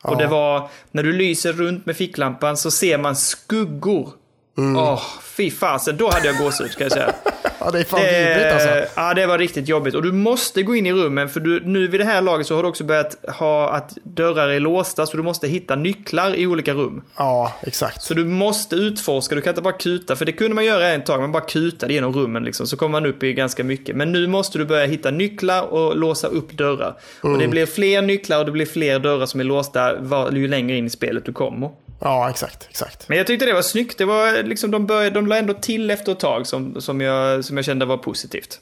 Och 0.03 0.13
Ja. 0.13 0.17
det 0.17 0.27
var, 0.27 0.69
när 0.91 1.03
du 1.03 1.13
lyser 1.13 1.53
runt 1.53 1.85
med 1.85 1.97
ficklampan 1.97 2.57
så 2.57 2.71
ser 2.71 2.97
man 2.97 3.15
skuggor. 3.15 4.09
Mm. 4.57 4.97
fy 5.23 5.51
fasen, 5.51 5.97
då 5.97 6.09
hade 6.11 6.27
jag 6.27 6.37
gåshud 6.37 6.71
kan 6.71 6.83
jag 6.83 6.91
säga. 6.91 7.13
Ja, 7.59 7.71
det 7.71 7.79
är 7.79 7.83
fan 7.83 8.01
vidrigt 8.01 8.53
alltså. 8.53 9.01
Ja, 9.01 9.13
det 9.13 9.25
var 9.25 9.37
riktigt 9.37 9.67
jobbigt. 9.67 9.95
Och 9.95 10.03
du 10.03 10.11
måste 10.11 10.63
gå 10.63 10.75
in 10.75 10.85
i 10.85 10.93
rummen, 10.93 11.29
för 11.29 11.39
du, 11.39 11.59
nu 11.65 11.87
vid 11.87 11.99
det 11.99 12.05
här 12.05 12.21
laget 12.21 12.47
så 12.47 12.55
har 12.55 12.63
du 12.63 12.69
också 12.69 12.83
börjat 12.83 13.15
ha 13.27 13.69
att 13.69 13.97
dörrar 14.03 14.49
är 14.49 14.59
låsta, 14.59 15.05
så 15.05 15.17
du 15.17 15.23
måste 15.23 15.47
hitta 15.47 15.75
nycklar 15.75 16.35
i 16.35 16.47
olika 16.47 16.73
rum. 16.73 17.01
Ja, 17.17 17.53
exakt. 17.61 18.01
Så 18.01 18.13
du 18.13 18.25
måste 18.25 18.75
utforska, 18.75 19.35
du 19.35 19.41
kan 19.41 19.51
inte 19.51 19.61
bara 19.61 19.73
kuta, 19.73 20.15
för 20.15 20.25
det 20.25 20.31
kunde 20.31 20.55
man 20.55 20.65
göra 20.65 20.87
en 20.87 21.03
tag, 21.03 21.19
man 21.21 21.31
bara 21.31 21.43
kutade 21.43 21.93
genom 21.93 22.13
rummen 22.13 22.43
liksom, 22.43 22.67
så 22.67 22.77
kommer 22.77 22.91
man 22.91 23.05
upp 23.05 23.23
i 23.23 23.33
ganska 23.33 23.63
mycket. 23.63 23.95
Men 23.95 24.11
nu 24.11 24.27
måste 24.27 24.57
du 24.57 24.65
börja 24.65 24.85
hitta 24.85 25.11
nycklar 25.11 25.61
och 25.61 25.97
låsa 25.97 26.27
upp 26.27 26.51
dörrar. 26.51 26.97
Och 27.21 27.37
det 27.37 27.47
blir 27.47 27.65
fler 27.65 28.01
nycklar 28.01 28.39
och 28.39 28.45
det 28.45 28.51
blir 28.51 28.65
fler 28.65 28.99
dörrar 28.99 29.25
som 29.25 29.39
är 29.39 29.43
låsta 29.43 29.95
var, 29.99 30.31
ju 30.31 30.47
längre 30.47 30.77
in 30.77 30.85
i 30.85 30.89
spelet 30.89 31.25
du 31.25 31.33
kommer. 31.33 31.69
Ja, 31.99 32.29
exakt. 32.29 32.67
exakt. 32.69 33.09
Men 33.09 33.17
jag 33.17 33.27
tyckte 33.27 33.45
det 33.45 33.53
var 33.53 33.61
snyggt, 33.61 33.97
det 33.97 34.05
var 34.05 34.43
liksom, 34.43 34.71
de, 34.71 34.85
började, 34.85 35.09
de 35.09 35.27
la 35.27 35.37
ändå 35.37 35.53
till 35.53 35.91
efter 35.91 36.11
ett 36.11 36.19
tag 36.19 36.47
som, 36.47 36.81
som, 36.81 37.01
jag, 37.01 37.45
som 37.45 37.57
jag 37.57 37.65
kände 37.65 37.85
var 37.85 37.97
positivt. 37.97 38.59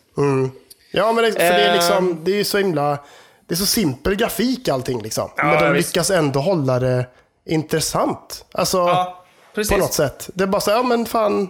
Ja, 0.92 1.12
men 1.14 1.24
det, 1.24 1.32
för 1.32 1.40
det 1.40 1.46
är 1.46 1.68
Ehm. 1.70 1.74
liksom, 1.76 2.20
det 2.24 2.32
är 2.32 2.36
ju 2.36 2.44
så 2.44 2.58
himla, 2.58 2.98
det 3.48 3.54
är 3.54 3.58
så 3.58 3.66
simpel 3.66 4.16
grafik 4.16 4.68
allting 4.70 5.02
liksom. 5.02 5.30
Ja, 5.38 5.44
men 5.44 5.64
de 5.64 5.74
visst. 5.74 5.90
lyckas 5.96 6.12
ändå 6.12 6.40
hålla 6.40 6.80
det 6.80 7.06
intressant. 7.46 8.46
Alltså, 8.52 8.78
Ja, 8.78 9.26
på 9.70 9.78
något 9.78 9.94
sätt. 9.94 10.30
Det 10.34 10.44
är 10.44 10.48
bara 10.48 10.62
så 10.62 10.72
ja 10.72 10.84
men 10.84 11.06
fan, 11.06 11.50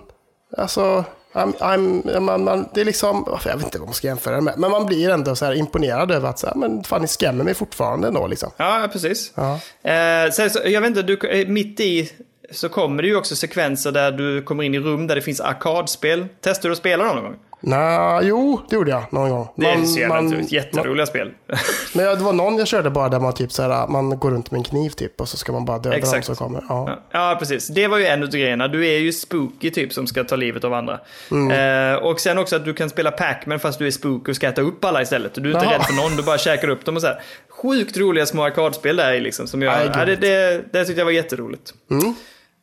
alltså, 0.57 1.03
I'm, 1.35 1.53
I'm, 1.59 2.19
man, 2.19 2.43
man, 2.43 2.69
det 2.73 2.81
är 2.81 2.85
liksom, 2.85 3.39
jag 3.45 3.55
vet 3.55 3.63
inte 3.63 3.79
vad 3.79 3.87
man 3.87 3.93
ska 3.93 4.07
jämföra 4.07 4.35
det 4.35 4.41
med, 4.41 4.53
men 4.57 4.71
man 4.71 4.85
blir 4.85 5.09
ändå 5.09 5.35
så 5.35 5.45
här 5.45 5.53
imponerad 5.53 6.11
över 6.11 6.29
att, 6.29 6.39
så 6.39 6.47
här, 6.47 6.55
men 6.55 6.83
fan 6.83 7.01
ni 7.01 7.07
skrämmer 7.07 7.43
mig 7.43 7.53
fortfarande 7.53 8.07
ändå 8.07 8.27
liksom. 8.27 8.51
Ja, 8.57 8.89
precis. 8.91 9.31
Ja. 9.35 9.59
Eh, 9.91 10.31
sen, 10.31 10.49
så, 10.49 10.59
jag 10.65 10.81
vet 10.81 10.87
inte, 10.87 11.01
du, 11.01 11.17
eh, 11.27 11.47
mitt 11.47 11.79
i 11.79 12.11
så 12.51 12.69
kommer 12.69 13.01
det 13.01 13.07
ju 13.07 13.15
också 13.15 13.35
sekvenser 13.35 13.91
där 13.91 14.11
du 14.11 14.41
kommer 14.41 14.63
in 14.63 14.75
i 14.75 14.79
rum 14.79 15.07
där 15.07 15.15
det 15.15 15.21
finns 15.21 15.41
arkadspel. 15.41 16.27
Testar 16.41 16.69
du 16.69 16.73
att 16.73 16.79
spela 16.79 17.03
dem 17.03 17.15
någon 17.15 17.25
gång? 17.25 17.35
Nej, 17.67 18.19
jo, 18.23 18.61
det 18.69 18.75
gjorde 18.75 18.91
jag 18.91 19.03
någon 19.13 19.29
gång. 19.29 19.47
Det 19.55 19.65
är 19.65 19.77
Man- 19.77 19.87
så 19.87 19.99
jävla 19.99 20.21
man- 20.21 20.45
jätteroliga 20.47 21.05
spel. 21.05 21.31
Men 21.93 22.05
ja, 22.05 22.15
det 22.15 22.23
var 22.23 22.33
någon 22.33 22.57
jag 22.57 22.67
körde 22.67 22.89
bara 22.89 23.09
där 23.09 23.19
man 23.19 23.33
typ 23.33 23.51
så 23.51 23.61
här, 23.63 23.87
man 23.87 24.19
går 24.19 24.31
runt 24.31 24.51
med 24.51 24.57
en 24.57 24.63
kniv 24.63 24.89
typ 24.89 25.21
och 25.21 25.29
så 25.29 25.37
ska 25.37 25.51
man 25.51 25.65
bara 25.65 25.77
döda 25.77 25.89
dem 25.89 25.99
Exakt. 25.99 26.25
som 26.25 26.35
kommer. 26.35 26.63
Ja. 26.69 26.99
Ja, 27.11 27.35
precis. 27.39 27.67
Det 27.67 27.87
var 27.87 27.97
ju 27.97 28.05
en 28.05 28.23
av 28.23 28.29
grejerna. 28.29 28.67
Du 28.67 28.87
är 28.87 28.99
ju 28.99 29.13
spooky 29.13 29.71
typ 29.71 29.93
som 29.93 30.07
ska 30.07 30.23
ta 30.23 30.35
livet 30.35 30.63
av 30.63 30.73
andra. 30.73 30.99
Mm. 31.31 31.93
Eh, 31.93 32.03
och 32.03 32.19
sen 32.19 32.37
också 32.37 32.55
att 32.55 32.65
du 32.65 32.73
kan 32.73 32.89
spela 32.89 33.11
Pac-Man 33.11 33.59
fast 33.59 33.79
du 33.79 33.87
är 33.87 33.91
spooky 33.91 34.31
och 34.31 34.35
ska 34.35 34.47
äta 34.47 34.61
upp 34.61 34.85
alla 34.85 35.01
istället. 35.01 35.33
Du 35.35 35.41
är 35.41 35.53
inte 35.53 35.65
Jaha. 35.65 35.73
rädd 35.77 35.85
för 35.85 35.93
någon, 35.93 36.15
du 36.17 36.23
bara 36.23 36.37
käkar 36.37 36.67
upp 36.69 36.85
dem 36.85 36.95
och 36.95 37.01
så 37.01 37.07
här. 37.07 37.21
Sjukt 37.49 37.97
roliga 37.97 38.25
små 38.25 38.43
arkadspel 38.43 38.95
där 38.95 39.19
liksom. 39.21 39.47
Som 39.47 39.61
jag, 39.61 39.85
ja, 39.93 40.05
det, 40.05 40.15
det, 40.15 40.61
det 40.73 40.85
tyckte 40.85 41.01
jag 41.01 41.05
var 41.05 41.11
jätteroligt. 41.11 41.73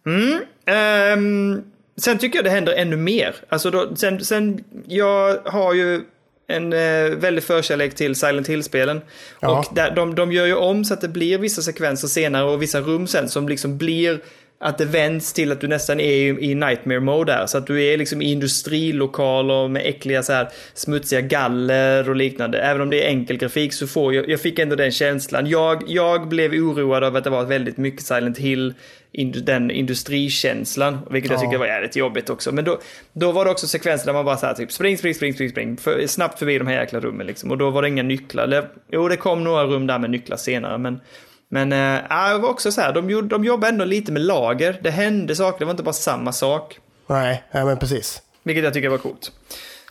Mm. 0.06 0.38
Ehm, 0.66 1.62
sen 1.96 2.18
tycker 2.18 2.38
jag 2.38 2.44
det 2.44 2.50
händer 2.50 2.72
ännu 2.72 2.96
mer. 2.96 3.34
Alltså 3.48 3.70
då, 3.70 3.96
sen, 3.96 4.24
sen, 4.24 4.64
jag 4.86 5.38
har 5.44 5.74
ju 5.74 6.00
en 6.46 6.72
eh, 6.72 7.10
väldig 7.16 7.44
förkärlek 7.44 7.94
till 7.94 8.14
Silent 8.14 8.48
Hill-spelen. 8.48 9.00
Ja. 9.40 9.58
Och 9.58 9.74
där, 9.74 9.90
de, 9.90 10.14
de 10.14 10.32
gör 10.32 10.46
ju 10.46 10.54
om 10.54 10.84
så 10.84 10.94
att 10.94 11.00
det 11.00 11.08
blir 11.08 11.38
vissa 11.38 11.62
sekvenser 11.62 12.08
senare 12.08 12.44
och 12.44 12.62
vissa 12.62 12.80
rum 12.80 13.06
sen 13.06 13.28
som 13.28 13.48
liksom 13.48 13.78
blir 13.78 14.20
att 14.62 14.78
det 14.78 14.84
vänds 14.84 15.32
till 15.32 15.52
att 15.52 15.60
du 15.60 15.68
nästan 15.68 16.00
är 16.00 16.42
i, 16.42 16.54
nightmare 16.54 17.00
mode 17.00 17.32
där. 17.32 17.46
Så 17.46 17.58
att 17.58 17.66
du 17.66 17.84
är 17.84 17.96
liksom 17.96 18.22
i 18.22 18.32
industrilokaler 18.32 19.68
med 19.68 19.86
äckliga 19.86 20.22
så 20.22 20.32
här 20.32 20.48
smutsiga 20.74 21.20
galler 21.20 22.08
och 22.08 22.16
liknande. 22.16 22.58
Även 22.60 22.82
om 22.82 22.90
det 22.90 23.04
är 23.04 23.08
enkel 23.08 23.36
grafik 23.36 23.72
så 23.72 23.86
får 23.86 24.14
jag, 24.14 24.30
jag 24.30 24.40
fick 24.40 24.58
ändå 24.58 24.76
den 24.76 24.90
känslan. 24.90 25.46
Jag, 25.46 25.82
jag 25.86 26.28
blev 26.28 26.52
oroad 26.52 27.04
över 27.04 27.18
att 27.18 27.24
det 27.24 27.30
var 27.30 27.44
väldigt 27.44 27.76
mycket 27.76 28.02
Silent 28.02 28.38
Hill, 28.38 28.74
den 29.44 29.70
industrikänslan. 29.70 30.98
Vilket 31.10 31.30
jag 31.30 31.38
Ja. 31.38 31.42
tycker 31.44 31.58
var 31.58 31.66
jävligt 31.66 31.96
jobbigt 31.96 32.30
också. 32.30 32.52
Men 32.52 32.64
då, 32.64 32.78
då 33.12 33.32
var 33.32 33.44
det 33.44 33.50
också 33.50 33.66
sekvenser 33.66 34.06
där 34.06 34.12
man 34.12 34.24
bara 34.24 34.36
så 34.36 34.46
här 34.46 34.54
typ 34.54 34.72
spring, 34.72 34.98
spring, 34.98 35.14
spring, 35.14 35.34
spring, 35.34 35.50
spring. 35.50 35.76
För, 35.76 36.06
snabbt 36.06 36.38
förbi 36.38 36.58
de 36.58 36.66
här 36.66 36.74
jäkla 36.74 37.00
rummen 37.00 37.26
liksom. 37.26 37.50
Och 37.50 37.58
då 37.58 37.70
var 37.70 37.82
det 37.82 37.88
inga 37.88 38.02
nycklar. 38.02 38.42
Eller, 38.44 38.68
jo, 38.92 39.08
det 39.08 39.16
kom 39.16 39.44
några 39.44 39.64
rum 39.64 39.86
där 39.86 39.98
med 39.98 40.10
nycklar 40.10 40.36
senare. 40.36 40.78
Men, 40.78 41.00
men 41.48 41.72
äh, 41.72 42.32
det 42.32 42.38
var 42.38 42.48
också 42.48 42.72
så 42.72 42.80
här, 42.80 42.92
de, 42.92 43.10
gjorde- 43.10 43.28
de 43.28 43.44
jobbade 43.44 43.68
ändå 43.72 43.84
lite 43.84 44.12
med 44.12 44.22
lager. 44.22 44.80
Det 44.82 44.90
hände 44.90 45.36
saker, 45.36 45.58
det 45.58 45.64
var 45.64 45.70
inte 45.70 45.82
bara 45.82 45.92
samma 45.92 46.32
sak. 46.32 46.78
Nej, 47.06 47.42
nej, 47.52 47.64
men 47.64 47.78
precis. 47.78 48.22
Vilket 48.42 48.64
jag 48.64 48.74
tycker 48.74 48.88
var 48.88 48.98
coolt. 48.98 49.32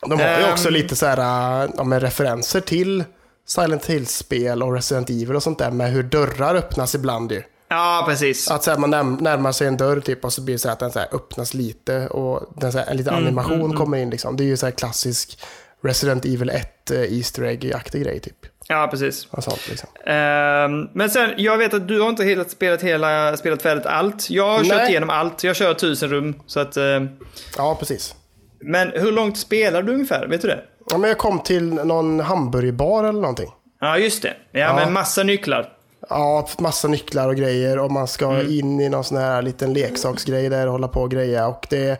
De 0.01 0.11
har 0.19 0.28
ju 0.28 0.43
Ehm. 0.43 0.51
också 0.51 0.69
lite 0.69 0.95
så 0.95 1.05
här, 1.05 1.17
äh, 1.63 1.69
ja, 1.78 1.84
men 1.84 1.99
referenser 1.99 2.59
till 2.61 3.03
Silent 3.47 3.86
Hill-spel 3.86 4.63
och 4.63 4.74
Resident 4.74 5.09
Evil 5.09 5.36
och 5.36 5.43
sånt 5.43 5.59
där 5.59 5.72
med 5.72 5.91
hur 5.91 6.03
dörrar 6.03 6.55
öppnas 6.55 6.95
ibland 6.95 7.32
ju. 7.32 7.41
Ja, 7.74 8.03
precis. 8.07 8.51
Att 8.51 8.63
så 8.63 8.72
här, 8.72 8.78
man 8.78 8.89
närmar 9.22 9.51
sig 9.51 9.67
en 9.67 9.78
dörr 9.78 9.99
typ 9.99 10.26
och 10.26 10.34
så 10.34 10.41
blir 10.41 10.55
det 10.55 10.59
så 10.59 10.67
här 10.67 10.74
att 10.74 10.80
den 10.80 10.91
så 10.91 10.99
här 10.99 11.07
öppnas 11.11 11.53
lite 11.53 12.07
och 12.07 12.53
den 12.61 12.72
så 12.72 12.78
här, 12.78 12.86
en 12.91 12.97
liten 12.97 13.13
Mm, 13.13 13.28
animation 13.28 13.74
kommer 13.78 13.97
in 13.97 14.09
liksom. 14.09 14.38
Det 14.38 14.43
är 14.43 14.45
ju 14.45 14.57
så 14.57 14.65
här 14.65 14.72
klassisk 14.74 15.39
Resident 15.84 16.26
Evil 16.26 16.49
1 16.49 16.91
eh, 16.91 17.17
Easter 17.17 17.43
Egg-aktig 17.43 18.03
grej 18.03 18.19
typ. 18.19 18.36
Ja, 18.67 18.88
precis. 18.91 19.28
Sånt 19.39 19.69
liksom. 19.69 19.89
Ehm, 20.05 20.88
men 20.93 21.09
sen, 21.09 21.30
jag 21.38 21.57
vet 21.57 21.74
att 21.74 21.88
du 21.88 22.01
har 22.01 22.09
inte 22.09 22.24
helt 22.24 22.51
spelat, 22.51 22.82
hela, 22.82 23.38
spelat 23.38 23.61
färdigt 23.61 23.86
allt. 23.86 24.30
Jag 24.30 24.47
har 24.47 24.63
kört 24.63 24.78
Nej. 24.78 24.89
igenom 24.89 25.09
allt. 25.09 25.43
Jag 25.43 25.55
kör 25.55 25.74
tusen 25.74 26.09
rum. 26.09 26.36
Så 26.47 26.59
att, 26.59 26.78
ehm, 26.78 27.09
Ja, 27.57 27.76
precis. 27.80 28.15
men 28.61 28.91
hur 28.95 29.11
långt 29.11 29.38
spelar 29.38 29.82
du 29.82 29.93
ungefär? 29.93 30.28
Vet 30.28 30.41
du 30.41 30.47
det? 30.47 30.59
Ja, 30.89 30.97
men 30.97 31.07
jag 31.09 31.17
kom 31.17 31.39
till 31.43 31.63
någon 31.74 32.19
hamburgerbar 32.19 33.03
eller 33.03 33.22
någonting. 33.22 33.49
Ja, 33.80 33.97
just 33.97 34.22
det. 34.24 34.34
Ja, 34.51 34.59
Ja. 34.59 34.76
men 34.76 34.93
massa 34.93 35.24
nycklar. 35.24 35.69
Ja, 36.10 36.47
massa 36.60 36.88
nycklar 36.88 37.28
och 37.28 37.36
grejer 37.36 37.80
och 37.80 37.91
man 37.91 38.08
ska 38.08 38.32
Mm. 38.32 38.52
in 38.52 38.80
i 38.82 38.89
någon 38.89 39.04
sån 39.04 39.18
här 39.18 39.41
liten 39.41 39.74
leksaksgrej 39.74 40.49
där 40.49 40.66
och 40.66 40.72
hålla 40.72 40.88
på 40.88 41.02
och 41.02 41.12
greja. 41.12 41.47
Och 41.47 41.68
det 41.70 41.88
är 41.89 41.97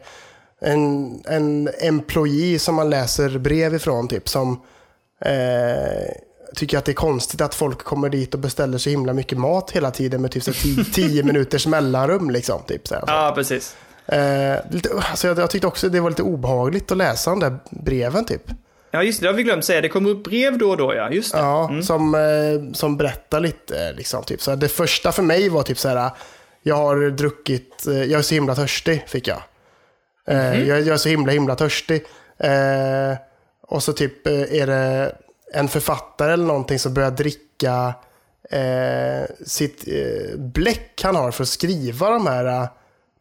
en, 0.72 1.22
en 1.26 1.70
employee 1.82 2.60
som 2.60 2.76
man 2.76 2.90
läser 2.90 3.38
brev 3.38 3.76
ifrån 3.76 4.08
typ 4.08 4.30
som 4.30 4.62
eh, 5.26 6.12
tycker 6.56 6.78
att 6.78 6.86
det 6.86 6.92
är 6.92 6.94
konstigt 6.94 7.42
att 7.42 7.56
folk 7.56 7.84
kommer 7.84 8.10
dit 8.10 8.34
och 8.34 8.40
beställer 8.40 8.78
så 8.78 8.90
himla 8.90 9.14
mycket 9.14 9.38
mat 9.38 9.72
hela 9.72 9.92
tiden 9.92 10.22
med 10.22 10.32
typ 10.32 10.44
så 10.44 10.54
tio, 10.54 10.84
tio 10.94 11.24
minuters 11.24 11.68
mellanrum 11.68 12.30
liksom. 12.30 12.62
Typ, 12.68 12.88
så 12.88 12.96
här. 12.96 13.04
Ja, 13.08 13.32
precis. 13.36 13.76
Eh, 14.06 14.56
lite, 14.70 14.90
alltså 15.10 15.28
jag, 15.28 15.38
jag 15.40 15.50
tyckte 15.50 15.68
också 15.68 15.90
det 15.90 16.00
var 16.00 16.10
lite 16.10 16.24
obehagligt 16.24 16.92
att 16.92 16.98
läsa 16.98 17.30
de 17.30 17.40
där 17.40 17.60
breven 17.70 18.26
typ. 18.26 18.44
Ja, 18.92 19.04
just 19.04 19.20
det. 19.20 19.26
Det 19.26 19.32
har 19.32 19.38
vi 19.38 19.44
glömt 19.44 19.66
säga. 19.66 19.82
Det 19.82 19.90
kommer 19.90 20.10
upp 20.10 20.24
brev 20.24 20.58
då 20.58 20.70
och 20.70 20.78
då, 20.78 20.96
ja. 20.96 21.10
Just 21.12 21.34
det. 21.34 21.40
Ja, 21.40 21.72
som, 21.84 22.16
eh, 22.16 22.74
som 22.74 22.98
berättar 22.98 23.40
lite. 23.40 23.94
Liksom, 23.94 24.24
typ. 24.24 24.42
så 24.42 24.52
här, 24.52 24.58
det 24.58 24.68
första 24.68 25.12
för 25.12 25.24
mig 25.24 25.50
var 25.50 25.64
typ 25.64 25.80
så 25.80 25.90
här, 25.90 26.12
jag 26.64 26.76
har 26.76 27.10
druckit, 27.10 27.88
eh, 27.88 28.04
jag 28.04 28.20
är 28.20 28.22
så 28.22 28.34
himla 28.34 28.56
törstig, 28.56 29.04
fick 29.08 29.28
jag. 29.28 29.42
Eh, 30.28 30.68
jag, 30.68 30.82
jag 30.82 30.88
är 30.88 30.98
så 30.98 31.10
himla 31.10 31.32
himla 31.32 31.56
törstig. 31.56 32.06
Eh, 32.38 33.18
och 33.68 33.84
så 33.84 33.94
typ 33.94 34.28
eh, 34.28 34.62
är 34.62 34.68
det 34.68 35.16
en 35.54 35.68
författare 35.68 36.34
eller 36.34 36.46
någonting 36.46 36.80
som 36.80 36.94
börjar 36.94 37.12
dricka 37.12 37.94
eh, 38.50 39.36
sitt 39.46 39.88
eh, 39.88 40.40
bläck 40.40 41.02
han 41.04 41.16
har 41.16 41.32
för 41.32 41.44
att 41.44 41.50
skriva 41.50 42.10
de 42.10 42.28
här 42.28 42.68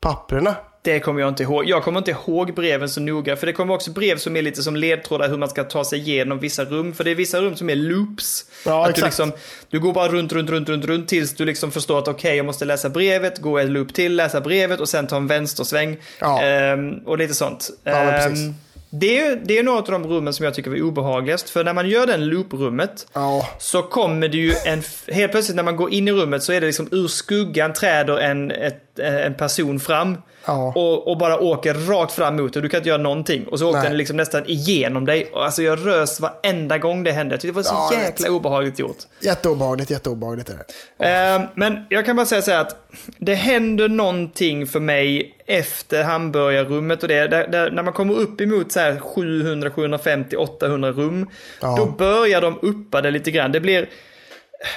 papperna. 0.01 0.55
Det 0.83 1.01
kommer 1.01 1.21
jag 1.21 1.29
inte 1.29 1.43
ihåg. 1.43 1.69
Jag 1.69 1.83
kommer 1.83 1.99
inte 1.99 2.11
ihåg 2.11 2.55
breven 2.55 2.89
så 2.89 3.01
noga, 3.01 3.37
för 3.37 3.47
det 3.47 3.53
kommer 3.53 3.75
också 3.75 3.91
brev 3.91 4.17
som 4.17 4.37
är 4.37 4.43
lite 4.43 4.63
som 4.63 4.77
ledtrådar 4.77 5.29
hur 5.29 5.37
man 5.37 5.49
ska 5.49 5.65
ta 5.65 5.85
sig 5.85 5.99
igenom 5.99 6.39
vissa 6.39 6.65
rum. 6.65 6.95
För 6.95 7.05
det 7.05 7.11
är 7.11 7.15
vissa 7.15 7.41
rum 7.41 7.57
som 7.57 7.71
är 7.71 7.77
loops. 7.77 8.45
Ja, 8.67 8.81
att 8.81 8.87
du, 8.87 8.91
exakt. 8.91 9.07
liksom, 9.07 9.33
du 9.71 9.81
går 9.81 9.93
bara 9.93 10.09
runt, 10.09 10.33
runt, 10.33 10.51
runt, 10.51 10.69
runt, 10.69 10.85
runt 10.85 11.09
tills 11.09 11.35
du 11.35 11.45
liksom 11.45 11.73
förstår 11.73 11.99
att 11.99 12.09
okej, 12.09 12.37
jag 12.37 12.47
måste 12.47 12.65
läsa 12.65 12.89
brevet, 12.89 13.39
gå 13.39 13.59
en 13.59 13.73
loop 13.73 13.95
till, 13.95 14.17
läsa 14.17 14.41
brevet 14.41 14.81
och 14.81 14.89
sen 14.89 15.07
ta 15.07 15.17
en 15.17 15.27
vänstersväng. 15.27 15.97
Ja. 16.19 16.43
Ehm, 16.43 16.95
och 17.07 17.19
lite 17.19 17.35
sånt. 17.35 17.71
Ja, 17.85 17.93
Ehm, 17.93 18.55
det, 18.91 19.21
är, 19.21 19.37
det 19.45 19.59
är 19.59 19.63
några 19.63 19.79
av 19.79 19.85
de 19.85 20.07
rummen 20.07 20.35
som 20.35 20.45
jag 20.45 20.55
tycker 20.55 20.71
var 20.71 20.83
obehagligast. 20.83 21.51
För 21.51 21.65
när 21.65 21.73
man 21.73 21.89
gör 21.89 22.07
den 22.07 22.27
looprummet 22.27 23.07
Ja, 23.13 23.49
så 23.59 23.83
kommer 23.83 24.29
det 24.29 24.37
ju 24.37 24.55
en... 24.65 24.83
Helt 25.09 25.33
plötsligt 25.33 25.57
när 25.57 25.63
man 25.63 25.77
går 25.77 25.93
in 25.93 26.09
i 26.09 26.13
rummet 26.13 26.43
så 26.43 26.53
är 26.53 26.61
det 26.61 26.67
liksom 26.67 26.89
ur 26.91 27.09
skuggan 27.09 27.73
träder 27.73 28.17
en, 28.19 28.51
ett, 28.51 28.90
en 28.99 29.35
person 29.35 29.81
fram. 29.81 30.17
Ja. 30.45 30.73
Och, 30.77 31.09
och 31.09 31.19
bara 31.19 31.39
åker 31.41 31.75
rakt 31.75 32.13
fram 32.13 32.37
mot 32.37 32.53
dig. 32.53 32.63
Du 32.63 32.69
kan 32.69 32.79
inte 32.79 32.89
göra 32.89 33.03
någonting. 33.03 33.45
Och 33.47 33.59
så 33.59 33.67
åkte 33.67 33.79
Nej. 33.81 33.89
den 33.89 33.99
liksom 33.99 34.17
nästan 34.17 34.43
igenom 34.47 35.05
dig. 35.07 35.31
Och 35.33 35.45
Alltså 35.45 35.63
jag 35.63 35.87
rös 35.87 36.21
varenda 36.21 36.79
gång 36.79 37.05
det 37.05 37.13
hände. 37.13 37.35
Jag 37.35 37.41
tyckte 37.41 37.53
det 37.53 37.57
var 37.57 37.89
så 37.91 37.95
Ja, 37.95 38.03
jäkla 38.03 38.31
obehagligt 38.31 38.79
gjort. 38.79 38.97
jätteobehagligt, 39.21 39.91
jätteobehagligt 39.91 40.49
är 40.51 40.55
det. 40.99 41.35
Eh, 41.35 41.43
Men 41.55 41.87
jag 41.89 42.07
kan 42.07 42.17
bara 42.17 42.27
säga 42.27 42.43
så 42.43 42.51
här 42.51 42.61
att 42.61 42.77
det 43.19 43.35
händer 43.35 43.89
någonting 43.89 44.67
för 44.67 44.81
mig 44.81 45.35
efter 45.47 46.03
hamburgarrummet 46.05 47.03
och 47.03 47.09
det. 47.09 47.27
Där, 47.29 47.49
där, 47.49 47.71
när 47.71 47.83
man 47.83 47.93
kommer 47.93 48.15
upp 48.15 48.41
emot 48.41 48.73
så 48.73 48.81
här 48.81 48.97
700, 49.01 49.71
750, 49.71 50.37
800 50.37 50.91
rum. 50.93 51.27
Ja. 51.61 51.77
Då 51.77 51.87
börjar 51.87 52.41
de 52.41 52.59
uppa 52.63 53.01
det 53.01 53.11
lite 53.11 53.31
grann. 53.31 53.53
Det 53.53 53.61
blir... 53.61 53.89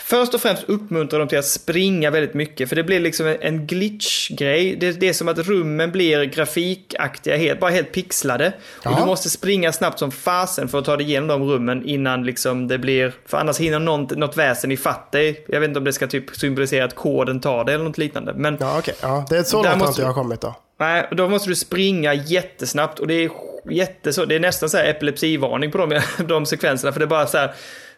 Först 0.03 0.33
och 0.33 0.41
främst 0.41 0.63
uppmuntrar 0.63 1.19
de 1.19 1.27
till 1.27 1.37
att 1.37 1.45
springa 1.45 2.09
väldigt 2.11 2.33
mycket, 2.33 2.69
för 2.69 2.75
det 2.75 2.83
blir 2.83 2.99
liksom 2.99 3.35
en- 3.41 3.67
glitch-grej. 3.67 4.75
Det, 4.75 4.91
det 4.91 5.09
är 5.09 5.13
som 5.13 5.27
att 5.27 5.37
rummen 5.37 5.91
blir 5.91 6.23
grafikaktiga, 6.23 7.37
helt, 7.37 7.59
bara 7.59 7.71
helt 7.71 7.91
pixlade. 7.91 8.47
Och 8.77 8.85
Ja. 8.85 8.95
du 8.99 9.05
måste 9.05 9.29
springa 9.29 9.71
snabbt 9.71 9.99
som 9.99 10.11
fasen 10.11 10.67
för 10.67 10.79
att 10.79 10.85
ta 10.85 10.97
dig 10.97 11.05
igenom 11.07 11.27
de 11.27 11.43
rummen 11.49 11.85
innan 11.85 12.23
liksom 12.23 12.67
det 12.67 12.77
blir... 12.77 13.13
För 13.25 13.37
annars 13.37 13.59
hinner 13.59 13.79
något, 13.79 14.17
något 14.17 14.37
väsen 14.37 14.71
ifatt 14.71 15.11
dig. 15.11 15.45
Jag 15.47 15.59
vet 15.59 15.67
inte 15.67 15.77
om 15.79 15.83
det 15.85 15.93
ska 15.93 16.07
typ 16.07 16.35
symbolisera 16.35 16.85
att 16.85 16.95
koden 16.95 17.41
tar 17.41 17.63
det 17.65 17.73
eller 17.73 17.83
något 17.85 17.97
liknande. 17.97 18.33
Men 18.35 18.57
Ja, 18.59 18.77
okej. 18.79 18.95
Ja, 19.01 19.25
det 19.29 19.37
är 19.37 19.43
så 19.43 19.57
långt 19.57 19.67
har 19.67 19.75
måste 19.77 20.01
jag 20.01 20.15
kommit 20.15 20.41
då. 20.41 20.55
Nej, 20.79 21.07
då 21.11 21.29
måste 21.29 21.49
du 21.49 21.55
springa 21.55 22.13
jättesnabbt 22.13 22.99
och 22.99 23.07
det 23.07 23.13
är 23.13 23.29
jätteså, 23.69 24.25
det 24.25 24.35
är 24.35 24.39
nästan 24.39 24.69
så 24.69 24.77
här 24.77 24.85
epilepsivarning 24.85 25.71
på 25.71 25.77
de, 25.77 26.01
de 26.27 26.45
sekvenserna 26.45 26.91
för 26.93 26.99
det 26.99 27.05
är 27.05 27.07
bara 27.07 27.27
så 27.27 27.37
här 27.37 27.53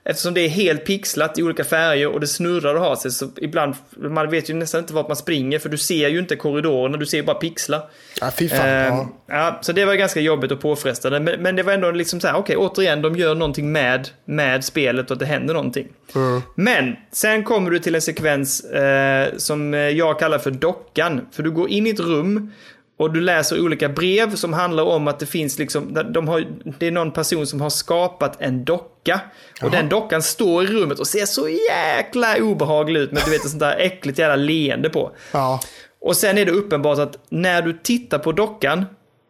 Eftersom 0.10 0.34
det 0.34 0.41
är 0.41 0.49
helt 0.49 0.86
pixlat 0.86 1.39
i 1.39 1.43
olika 1.43 1.64
färger 1.64 2.08
och 2.08 2.20
det 2.20 2.28
snurrar 2.28 2.76
och 2.76 2.82
har 2.82 2.95
sig 2.95 3.12
så 3.12 3.30
ibland, 3.38 3.76
man 3.97 4.30
vet 4.30 4.49
ju 4.49 4.53
nästan 4.53 4.82
inte 4.82 4.93
vart 4.93 5.08
man 5.08 5.18
springer 5.18 5.60
för 5.60 5.70
du 5.70 5.78
ser 5.78 6.10
ju 6.10 6.20
inte 6.20 6.36
korridorerna, 6.36 6.97
du 6.97 7.06
ser 7.06 7.24
bara 7.24 7.36
pixlar. 7.36 7.82
Ja, 8.22 8.32
fy 8.38 8.49
fan. 8.49 8.68
Ehm, 8.68 8.93
ja. 8.93 9.10
ja, 9.28 9.60
så 9.62 9.72
det 9.72 9.86
var 9.86 9.95
ganska 9.95 10.20
jobbigt 10.20 10.51
och 10.51 10.62
påfrestande. 10.62 11.20
Men, 11.20 11.41
men 11.41 11.56
det 11.56 11.64
var 11.64 11.74
ändå 11.74 11.91
liksom 11.91 12.20
så 12.20 12.28
här, 12.28 12.36
okej, 12.36 12.58
återigen, 12.58 13.01
de 13.01 13.16
gör 13.16 13.36
någonting 13.36 13.72
med, 13.72 14.10
med 14.26 14.66
spelet 14.66 15.12
och 15.12 15.16
att 15.16 15.20
det 15.20 15.26
händer 15.26 15.53
någonting. 15.53 15.88
Mm. 16.16 16.41
Men 16.56 16.95
sen 17.12 17.43
kommer 17.43 17.72
du 17.72 17.80
till 17.80 17.95
en 17.95 18.01
sekvens 18.01 18.64
eh, 18.64 19.38
som 19.38 19.74
eh, 19.74 19.80
jag 19.80 20.20
kallar 20.20 20.39
för 20.39 20.51
dockan. 20.51 21.22
För 21.32 21.43
du 21.43 21.51
går 21.51 21.70
in 21.70 21.88
i 21.88 21.89
ett 21.89 21.99
rum 21.99 22.51
och 22.97 23.13
du 23.13 23.21
läser 23.21 23.61
olika 23.61 23.89
brev 23.89 24.35
som 24.35 24.53
handlar 24.53 24.83
om 24.83 25.07
att 25.07 25.19
det 25.19 25.25
finns 25.25 25.59
liksom, 25.59 25.97
de 26.13 26.27
har, 26.27 26.45
det 26.79 26.87
är 26.87 26.91
någon 26.91 27.11
person 27.11 27.47
som 27.47 27.61
har 27.61 27.69
skapat 27.69 28.41
en 28.41 28.65
docka. 28.65 29.19
Och 29.61 29.71
den 29.71 29.89
dockan 29.89 30.21
står 30.21 30.63
i 30.63 30.67
rummet 30.67 30.99
och 30.99 31.07
ser 31.07 31.25
så 31.25 31.49
jäkla 31.49 32.37
obehaglig 32.39 32.99
ut 32.99 33.11
med 33.11 33.21
du 33.25 33.31
vet 33.31 33.43
ett 33.43 33.49
sånt 33.49 33.59
där 33.59 33.77
äckligt 33.79 34.19
jävla 34.19 34.35
leende 34.35 34.89
på. 34.89 35.11
Ja. 35.31 35.59
Och 36.01 36.17
sen 36.17 36.37
är 36.37 36.45
det 36.45 36.51
uppenbart 36.51 36.99
att 36.99 37.17
när 37.29 37.61
du 37.61 37.73
tittar 37.83 38.19
på 38.19 38.31
dockan 38.31 38.85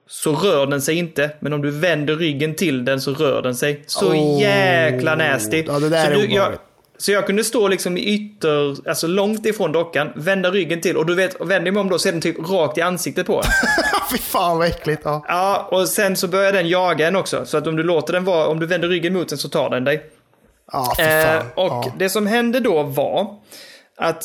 så 0.08 0.36
rör 0.36 0.66
den 0.66 0.82
sig 0.82 0.96
inte, 0.96 1.30
men 1.40 1.54
om 1.54 1.62
du 1.62 1.72
vänder 1.72 2.16
ryggen 2.16 2.56
till 2.56 2.86
den 2.86 3.02
så 3.02 3.14
rör 3.14 3.42
den 3.42 3.56
sig. 3.56 3.84
Så 3.88 4.12
Oh. 4.12 4.42
jäkla 4.42 5.16
nasty. 5.16 5.64
Ja, 5.68 5.80
det 5.80 5.90
där 5.90 6.06
så 6.06 6.12
är 6.12 6.16
du, 6.16 6.34
jag. 6.34 6.54
Så 6.98 7.12
jag 7.12 7.26
kunde 7.26 7.44
stå 7.44 7.68
liksom 7.68 7.98
i 7.98 8.14
ytter, 8.14 8.90
alltså 8.90 9.08
långt 9.08 9.46
ifrån 9.46 9.72
dockan, 9.72 10.12
vända 10.16 10.52
ryggen 10.52 10.82
till 10.82 10.98
och 10.98 11.06
du 11.06 11.16
vet, 11.16 11.42
vänder 11.42 11.72
mig 11.72 11.82
om 11.82 11.90
då 11.90 12.00
så 12.00 12.08
är 12.08 12.12
den 12.12 12.22
typ 12.22 12.50
rakt 12.50 12.78
i 12.78 12.82
ansiktet 12.82 13.28
på 13.28 13.38
en. 13.38 13.44
fy 14.12 14.18
fan 14.18 14.58
vad 14.58 14.68
äckligt. 14.68 15.02
Ja. 15.06 15.26
Ja, 15.28 15.68
och 15.72 15.90
sen 15.90 16.16
så 16.16 16.28
börjar 16.28 16.52
den 16.54 16.70
jaga 16.70 17.08
en 17.08 17.16
också. 17.16 17.46
Så 17.46 17.58
att 17.58 17.68
om 17.68 17.76
du 17.76 17.84
låter 17.84 18.14
den 18.14 18.24
vara, 18.26 18.48
om 18.48 18.60
du 18.60 18.66
vänder 18.66 18.88
ryggen 18.88 19.14
mot 19.14 19.30
den 19.30 19.38
så 19.38 19.50
tar 19.50 19.70
den 19.70 19.84
dig. 19.84 20.04
Ja, 20.72 20.94
fy 20.98 21.04
Eh, 21.04 21.24
fan. 21.24 21.46
och 21.56 21.86
ja. 21.86 21.94
det 21.98 22.10
som 22.10 22.28
hände 22.28 22.60
då 22.60 22.84
var 22.84 23.36
att 23.98 24.24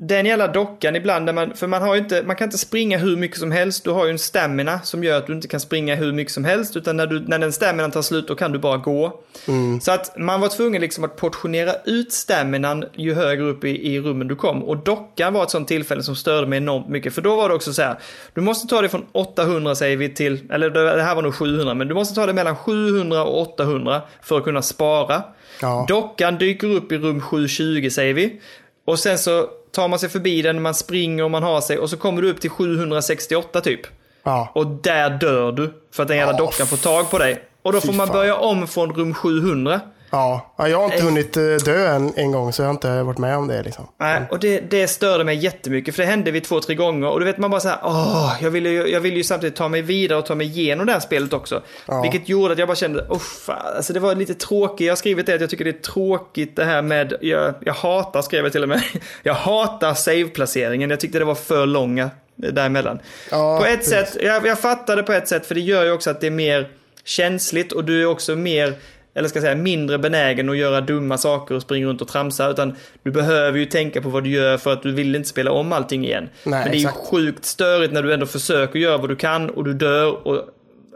den 0.00 0.26
jävla 0.26 0.48
dockan 0.48 0.96
ibland, 0.96 1.24
när 1.24 1.32
man, 1.32 1.54
för 1.54 1.66
man, 1.66 1.82
har 1.82 1.96
inte, 1.96 2.22
man 2.22 2.36
kan 2.36 2.46
inte 2.46 2.58
springa 2.58 2.98
hur 2.98 3.16
mycket 3.16 3.38
som 3.38 3.52
helst. 3.52 3.84
Du 3.84 3.90
har 3.90 4.04
ju 4.04 4.10
en 4.10 4.18
stamina 4.18 4.80
som 4.80 5.04
gör 5.04 5.18
att 5.18 5.26
du 5.26 5.32
inte 5.32 5.48
kan 5.48 5.60
springa 5.60 5.94
hur 5.94 6.12
mycket 6.12 6.34
som 6.34 6.44
helst. 6.44 6.76
Utan 6.76 6.96
när, 6.96 7.06
du, 7.06 7.20
när 7.20 7.38
den 7.38 7.52
staminan 7.52 7.90
tar 7.90 8.02
slut 8.02 8.28
då 8.28 8.34
kan 8.34 8.52
du 8.52 8.58
bara 8.58 8.76
gå. 8.76 9.20
Mm. 9.48 9.80
Så 9.80 9.92
att 9.92 10.18
man 10.18 10.40
var 10.40 10.48
tvungen 10.48 10.80
liksom 10.80 11.04
att 11.04 11.16
portionera 11.16 11.72
ut 11.84 12.12
staminan 12.12 12.84
ju 12.94 13.14
högre 13.14 13.44
upp 13.44 13.64
i, 13.64 13.94
i 13.94 14.00
rummen 14.00 14.28
du 14.28 14.36
kom. 14.36 14.64
Och 14.64 14.76
dockan 14.76 15.32
var 15.32 15.42
ett 15.42 15.50
sånt 15.50 15.68
tillfälle 15.68 16.02
som 16.02 16.16
störde 16.16 16.46
mig 16.46 16.56
enormt 16.56 16.88
mycket. 16.88 17.14
För 17.14 17.22
då 17.22 17.36
var 17.36 17.48
det 17.48 17.54
också 17.54 17.72
så 17.72 17.82
här, 17.82 17.98
du 18.34 18.40
måste 18.40 18.68
ta 18.68 18.82
det 18.82 18.88
från 18.88 19.06
800 19.12 19.74
säger 19.74 19.96
vi 19.96 20.14
till, 20.14 20.52
eller 20.52 20.70
det 20.70 20.96
det 20.96 21.02
här 21.02 21.14
var 21.14 21.22
nog 21.22 21.34
700, 21.34 21.74
men 21.74 21.88
du 21.88 21.94
måste 21.94 22.14
ta 22.14 22.26
det 22.26 22.32
mellan 22.32 22.56
700 22.56 23.24
och 23.24 23.40
800 23.40 24.02
för 24.22 24.38
att 24.38 24.44
kunna 24.44 24.62
spara. 24.62 25.22
Ja. 25.62 25.84
Dockan 25.88 26.38
dyker 26.38 26.70
upp 26.70 26.92
i 26.92 26.98
rum 26.98 27.20
720 27.20 27.88
säger 27.90 28.14
vi. 28.14 28.40
Och 28.84 28.98
sen 28.98 29.18
så 29.18 29.48
tar 29.78 29.88
man 29.88 29.98
sig 29.98 30.08
förbi 30.08 30.42
den, 30.42 30.62
man 30.62 30.74
springer 30.74 31.24
och 31.24 31.30
man 31.30 31.42
har 31.42 31.60
sig 31.60 31.78
och 31.78 31.90
så 31.90 31.96
kommer 31.96 32.22
du 32.22 32.30
upp 32.30 32.40
till 32.40 32.50
768 32.50 33.60
typ. 33.60 33.80
Ja. 34.22 34.52
Och 34.54 34.66
där 34.66 35.10
dör 35.10 35.52
du 35.52 35.72
för 35.92 36.02
att 36.02 36.08
den 36.08 36.16
jävla 36.16 36.32
Ja, 36.32 36.38
dockan 36.38 36.66
får 36.66 36.76
tag 36.76 37.10
på 37.10 37.18
dig. 37.18 37.44
Och 37.62 37.72
då 37.72 37.80
får 37.80 37.92
man 37.92 38.08
börja 38.08 38.36
om 38.36 38.68
från 38.68 38.94
rum 38.94 39.14
700. 39.14 39.80
Ja. 40.10 40.54
ja, 40.56 40.68
jag 40.68 40.78
har 40.78 40.84
inte 40.84 41.02
hunnit 41.02 41.36
eh, 41.36 41.42
dö 41.42 41.86
en, 41.86 42.12
en 42.16 42.32
gång 42.32 42.52
så 42.52 42.62
jag 42.62 42.66
har 42.66 42.74
inte 42.74 43.02
varit 43.02 43.18
med 43.18 43.36
om 43.36 43.48
det 43.48 43.62
liksom. 43.62 43.88
Nej, 44.00 44.22
och 44.30 44.38
det, 44.38 44.60
det 44.60 44.88
störde 44.88 45.24
mig 45.24 45.36
jättemycket 45.36 45.94
för 45.94 46.02
det 46.02 46.08
hände 46.08 46.30
vid 46.30 46.44
två, 46.44 46.60
tre 46.60 46.74
gånger 46.74 47.08
och 47.08 47.20
du 47.20 47.26
vet 47.26 47.38
man 47.38 47.50
bara 47.50 47.60
så 47.60 47.68
här, 47.68 47.78
åh, 47.82 48.36
jag 48.40 48.50
ville 48.50 48.68
ju, 48.68 48.86
jag 48.86 49.00
ville 49.00 49.16
ju 49.16 49.24
samtidigt 49.24 49.56
ta 49.56 49.68
mig 49.68 49.82
vidare 49.82 50.18
och 50.18 50.26
ta 50.26 50.34
mig 50.34 50.46
igenom 50.46 50.86
det 50.86 50.92
här 50.92 51.00
spelet 51.00 51.32
också. 51.32 51.62
Ja. 51.86 52.02
Vilket 52.02 52.28
gjorde 52.28 52.52
att 52.52 52.58
jag 52.58 52.68
bara 52.68 52.76
kände, 52.76 53.06
åh 53.08 53.18
fan, 53.18 53.76
alltså 53.76 53.92
det 53.92 54.00
var 54.00 54.14
lite 54.14 54.34
tråkigt. 54.34 54.86
Jag 54.86 54.92
har 54.92 54.96
skrivit 54.96 55.26
det 55.26 55.34
att 55.34 55.40
jag 55.40 55.50
tycker 55.50 55.64
det 55.64 55.70
är 55.70 55.92
tråkigt 55.92 56.56
det 56.56 56.64
här 56.64 56.82
med, 56.82 57.14
jag, 57.20 57.54
jag 57.60 57.74
hatar, 57.74 58.22
skrev 58.22 58.44
jag 58.44 58.52
till 58.52 58.62
och 58.62 58.68
med, 58.68 58.82
jag 59.22 59.34
hatar 59.34 59.94
save-placeringen. 59.94 60.90
Jag 60.90 61.00
tyckte 61.00 61.18
det 61.18 61.24
var 61.24 61.34
för 61.34 61.66
långa 61.66 62.10
däremellan. 62.36 62.98
Ja, 63.30 63.58
på 63.58 63.66
ett 63.66 63.78
precis. 63.78 63.92
sätt, 63.92 64.16
jag, 64.22 64.46
jag 64.46 64.58
fattar 64.58 64.96
det 64.96 65.02
på 65.02 65.12
ett 65.12 65.28
sätt 65.28 65.46
för 65.46 65.54
det 65.54 65.60
gör 65.60 65.84
ju 65.84 65.92
också 65.92 66.10
att 66.10 66.20
det 66.20 66.26
är 66.26 66.30
mer 66.30 66.68
känsligt 67.04 67.72
och 67.72 67.84
du 67.84 68.02
är 68.02 68.06
också 68.06 68.36
mer 68.36 68.74
eller 69.18 69.28
ska 69.28 69.36
jag 69.38 69.44
säga 69.44 69.54
mindre 69.54 69.98
benägen 69.98 70.48
att 70.48 70.56
göra 70.56 70.80
dumma 70.80 71.18
saker 71.18 71.54
och 71.54 71.62
springa 71.62 71.86
runt 71.86 72.02
och 72.02 72.08
tramsa. 72.08 72.50
Utan 72.50 72.74
du 73.02 73.10
behöver 73.10 73.58
ju 73.58 73.64
tänka 73.64 74.02
på 74.02 74.08
vad 74.08 74.24
du 74.24 74.30
gör 74.30 74.56
för 74.56 74.72
att 74.72 74.82
du 74.82 74.92
vill 74.92 75.16
inte 75.16 75.28
spela 75.28 75.50
om 75.50 75.72
allting 75.72 76.04
igen. 76.04 76.28
Nej, 76.44 76.60
Men 76.60 76.70
det 76.70 76.76
är 76.76 76.80
ju 76.80 76.86
exakt. 76.86 77.06
sjukt 77.06 77.44
störigt 77.44 77.92
när 77.92 78.02
du 78.02 78.12
ändå 78.14 78.26
försöker 78.26 78.78
göra 78.78 78.98
vad 78.98 79.08
du 79.08 79.16
kan 79.16 79.50
och 79.50 79.64
du 79.64 79.72
dör. 79.74 80.26
Och, 80.28 80.40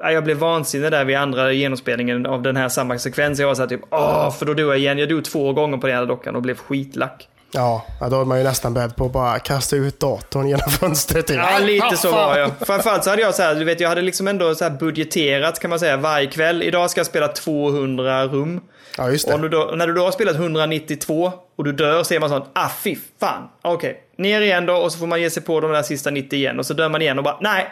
ja, 0.03 0.13
jag 0.13 0.25
blev 0.25 0.37
vansinnig 0.37 0.91
där 0.91 1.05
vid 1.05 1.17
andra 1.17 1.53
genomspelningen 1.53 2.27
av 2.27 2.43
den 2.43 2.57
här 2.57 2.69
samma 2.69 2.99
sekvens. 2.99 3.41
Jag 3.41 3.47
var 3.47 3.55
såhär 3.55 3.69
typ, 3.69 3.81
åh, 3.91 4.31
för 4.31 4.47
då 4.47 4.55
dog 4.55 4.71
jag 4.71 4.79
igen. 4.79 4.99
Jag 4.99 5.09
dog 5.09 5.25
två 5.25 5.53
gånger 5.53 5.79
på 5.79 5.87
den 5.87 5.97
här 5.97 6.07
dockan 6.07 6.37
och 6.37 6.43
blev 6.43 6.57
skitlack. 6.57 7.29
Ja, 7.53 7.85
då 8.11 8.21
är 8.21 8.25
man 8.25 8.39
ju 8.39 8.45
nästan 8.45 8.75
beredd 8.75 8.97
på 8.97 9.05
att 9.07 9.13
bara 9.13 9.39
kasta 9.39 9.77
ut 9.77 10.01
datorn 10.01 10.49
genom 10.49 10.71
fönstret. 10.81 11.27
Typ. 11.27 11.37
Ja, 11.37 11.59
lite 11.59 11.97
så 11.97 12.13
var 12.13 12.39
jag. 12.39 12.51
Framförallt 12.67 13.05
så 13.05 13.11
hade 13.11 13.23
jag 13.23 13.35
så 13.35 13.43
här, 13.43 13.55
du 13.55 13.65
vet, 13.65 13.81
jag 13.81 13.89
hade 13.89 14.03
liksom 14.03 14.29
ändå 14.29 14.55
så 14.55 14.65
här 14.65 14.71
budgeterat 14.71 15.59
kan 15.61 15.71
man 15.71 15.79
säga 15.81 15.97
varje 15.97 16.27
kväll. 16.27 16.63
Idag 16.63 16.91
ska 16.91 16.99
jag 17.01 17.07
spela 17.07 17.29
200 17.29 18.27
rum. 18.27 18.61
Ja, 18.97 19.11
just 19.11 19.29
Och 19.29 19.41
det. 19.41 19.43
du 19.43 19.49
då, 19.49 19.73
när 19.77 19.87
du 19.87 19.93
då 19.93 20.05
har 20.05 20.13
spelat 20.13 20.37
192 20.37 21.33
och 21.57 21.65
du 21.65 21.73
dör 21.73 22.03
så 22.03 22.15
är 22.15 22.21
man 22.21 22.29
sån, 22.29 22.43
ah 22.53 22.69
fy 22.83 22.97
fan. 23.21 23.49
Okej, 23.63 24.03
ner 24.19 24.41
igen 24.41 24.67
då 24.67 24.75
och 24.75 24.93
så 24.93 24.99
får 24.99 25.07
man 25.07 25.21
ge 25.21 25.31
sig 25.31 25.43
på 25.43 25.61
de 25.61 25.73
där 25.73 25.83
sista 25.83 26.11
90 26.11 26.39
igen 26.39 26.59
och 26.59 26.67
så 26.67 26.75
dör 26.75 26.89
man 26.89 27.03
igen 27.03 27.19
och 27.19 27.25
bara 27.25 27.39
nej. 27.41 27.69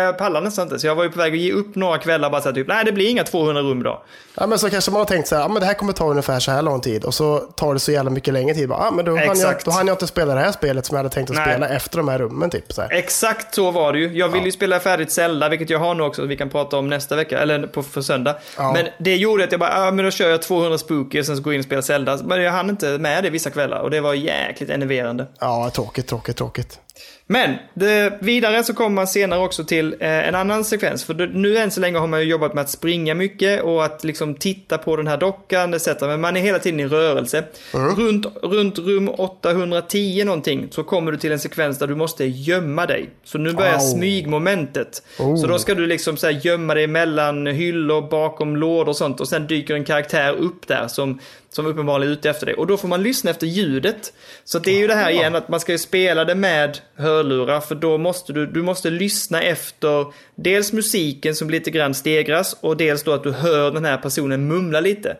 Jag 0.00 0.18
pallar 0.18 0.40
nästan 0.40 0.62
inte. 0.66 0.78
Så 0.78 0.86
jag 0.86 0.94
var 0.94 1.04
ju 1.04 1.10
på 1.10 1.18
väg 1.18 1.32
att 1.32 1.38
ge 1.38 1.52
upp 1.52 1.74
några 1.74 1.98
kvällar 1.98 2.30
bara 2.30 2.40
så 2.40 2.48
här, 2.48 2.54
typ, 2.54 2.68
nej 2.68 2.84
det 2.84 2.92
blir 2.92 3.08
inga 3.10 3.24
200 3.24 3.62
rum 3.62 3.80
idag. 3.80 4.02
Ja, 4.34 4.46
men 4.46 4.58
så 4.58 4.70
kanske 4.70 4.90
man 4.90 4.98
har 5.00 5.06
tänkt 5.06 5.28
så 5.28 5.34
här, 5.34 5.42
ja, 5.42 5.48
men 5.48 5.60
det 5.60 5.66
här 5.66 5.74
kommer 5.74 5.92
ta 5.92 6.10
ungefär 6.10 6.40
så 6.40 6.50
här 6.50 6.62
lång 6.62 6.80
tid 6.80 7.04
och 7.04 7.14
så 7.14 7.38
tar 7.38 7.74
det 7.74 7.80
så 7.80 7.92
jävla 7.92 8.10
mycket 8.10 8.34
längre 8.34 8.54
tid. 8.54 8.68
Bara, 8.68 8.84
ja, 8.84 8.90
men 8.90 9.04
då, 9.04 9.16
hann 9.16 9.38
jag, 9.38 9.54
då 9.64 9.70
hann 9.70 9.86
jag 9.86 9.94
inte 9.94 10.06
spela 10.06 10.34
det 10.34 10.40
här 10.40 10.52
spelet 10.52 10.86
som 10.86 10.96
jag 10.96 11.04
hade 11.04 11.14
tänkt 11.14 11.30
att 11.30 11.36
Nej. 11.36 11.46
spela 11.46 11.68
efter 11.68 11.96
de 11.96 12.08
här 12.08 12.18
rummen. 12.18 12.50
Typ, 12.50 12.72
så 12.72 12.82
här. 12.82 12.92
Exakt 12.92 13.54
så 13.54 13.70
var 13.70 13.92
det 13.92 13.98
ju. 13.98 14.18
Jag 14.18 14.28
ville 14.28 14.44
ju 14.44 14.52
spela 14.52 14.80
färdigt 14.80 15.12
Zelda, 15.12 15.48
vilket 15.48 15.70
jag 15.70 15.78
har 15.78 15.94
nu 15.94 16.02
också, 16.02 16.26
vi 16.26 16.36
kan 16.36 16.50
prata 16.50 16.76
om 16.76 16.88
nästa 16.88 17.16
vecka, 17.16 17.38
eller 17.38 17.66
på 17.66 17.82
för 17.82 18.00
söndag. 18.02 18.36
Ja. 18.56 18.72
Men 18.72 18.86
det 18.98 19.16
gjorde 19.16 19.44
att 19.44 19.50
jag 19.52 19.60
bara, 19.60 19.84
ja 19.84 19.90
men 19.90 20.04
då 20.04 20.10
kör 20.10 20.30
jag 20.30 20.42
200 20.42 20.78
spooky 20.78 21.20
och 21.20 21.26
sen 21.26 21.36
så 21.36 21.42
går 21.42 21.52
jag 21.52 21.54
in 21.54 21.60
och 21.60 21.64
spelar 21.64 21.82
Zelda. 21.82 22.18
Men 22.24 22.42
jag 22.42 22.52
hann 22.52 22.70
inte 22.70 22.98
med 22.98 23.24
det 23.24 23.30
vissa 23.30 23.50
kvällar 23.50 23.80
och 23.80 23.90
det 23.90 24.00
var 24.00 24.14
jäkligt 24.14 24.70
enerverande. 24.70 25.26
Ja, 25.40 25.70
tråkigt, 25.74 26.06
tråkigt, 26.06 26.36
tråkigt. 26.36 26.78
Men 27.26 27.56
det, 27.74 28.18
vidare 28.20 28.64
så 28.64 28.74
kommer 28.74 28.90
man 28.90 29.06
senare 29.06 29.40
också 29.40 29.64
till 29.64 29.96
eh, 30.00 30.28
en 30.28 30.34
annan 30.34 30.64
sekvens. 30.64 31.04
För 31.04 31.14
nu 31.26 31.58
än 31.58 31.70
så 31.70 31.80
länge 31.80 31.98
har 31.98 32.06
man 32.06 32.20
ju 32.20 32.26
jobbat 32.26 32.54
med 32.54 32.62
att 32.62 32.70
springa 32.70 33.14
mycket 33.14 33.62
och 33.62 33.84
att 33.84 34.04
liksom 34.04 34.34
titta 34.34 34.78
på 34.78 34.96
den 34.96 35.06
här 35.06 35.16
dockan 35.16 35.74
etc. 35.74 35.88
Men 36.00 36.20
man 36.20 36.36
är 36.36 36.40
hela 36.40 36.58
tiden 36.58 36.80
i 36.80 36.86
rörelse. 36.86 37.44
Runt, 37.72 38.26
runt 38.42 38.78
rum 38.78 39.08
810 39.08 40.24
någonting 40.24 40.68
så 40.70 40.84
kommer 40.84 41.12
du 41.12 41.18
till 41.18 41.32
en 41.32 41.40
sekvens 41.40 41.78
där 41.78 41.86
du 41.86 41.94
måste 41.94 42.24
gömma 42.24 42.86
dig. 42.86 43.10
Så 43.24 43.38
nu 43.38 43.52
börjar 43.52 43.74
Au. 43.74 43.80
smygmomentet. 43.80 45.02
Oh. 45.18 45.36
Så 45.36 45.46
då 45.46 45.58
ska 45.58 45.74
du 45.74 45.86
liksom 45.86 46.16
så 46.16 46.30
gömma 46.30 46.74
dig 46.74 46.86
mellan 46.86 47.46
hyllor, 47.46 48.10
bakom 48.10 48.56
lådor 48.56 48.88
och 48.88 48.96
sånt. 48.96 49.20
Och 49.20 49.28
sen 49.28 49.46
dyker 49.46 49.74
en 49.74 49.84
karaktär 49.84 50.32
upp 50.32 50.66
där 50.66 50.88
som, 50.88 51.18
som 51.52 51.66
uppenbarligen 51.66 52.12
är 52.12 52.16
ute 52.16 52.30
efter 52.30 52.46
dig. 52.46 52.54
Och 52.54 52.66
då 52.66 52.76
får 52.76 52.88
man 52.88 53.02
lyssna 53.02 53.30
efter 53.30 53.46
ljudet. 53.46 54.12
Så 54.44 54.58
det 54.58 54.70
är 54.70 54.78
ju 54.78 54.86
det 54.86 54.94
här 54.94 55.10
igen 55.10 55.34
att 55.34 55.48
man 55.48 55.60
ska 55.60 55.72
ju 55.72 55.78
spela 55.78 56.24
det 56.24 56.34
med 56.34 56.78
hörlurar. 56.96 57.60
För 57.60 57.74
då 57.74 57.98
måste 57.98 58.32
du, 58.32 58.46
du 58.46 58.62
måste 58.62 58.90
lyssna 58.90 59.42
efter 59.42 60.06
dels 60.34 60.72
musiken 60.72 61.34
som 61.34 61.50
lite 61.50 61.70
grann 61.70 61.94
stegras. 61.94 62.56
Och 62.60 62.76
dels 62.76 63.02
då 63.02 63.12
att 63.12 63.22
du 63.22 63.32
hör 63.32 63.70
den 63.70 63.84
här 63.84 63.96
personen 63.96 64.48
mumla 64.48 64.80
lite. 64.80 65.16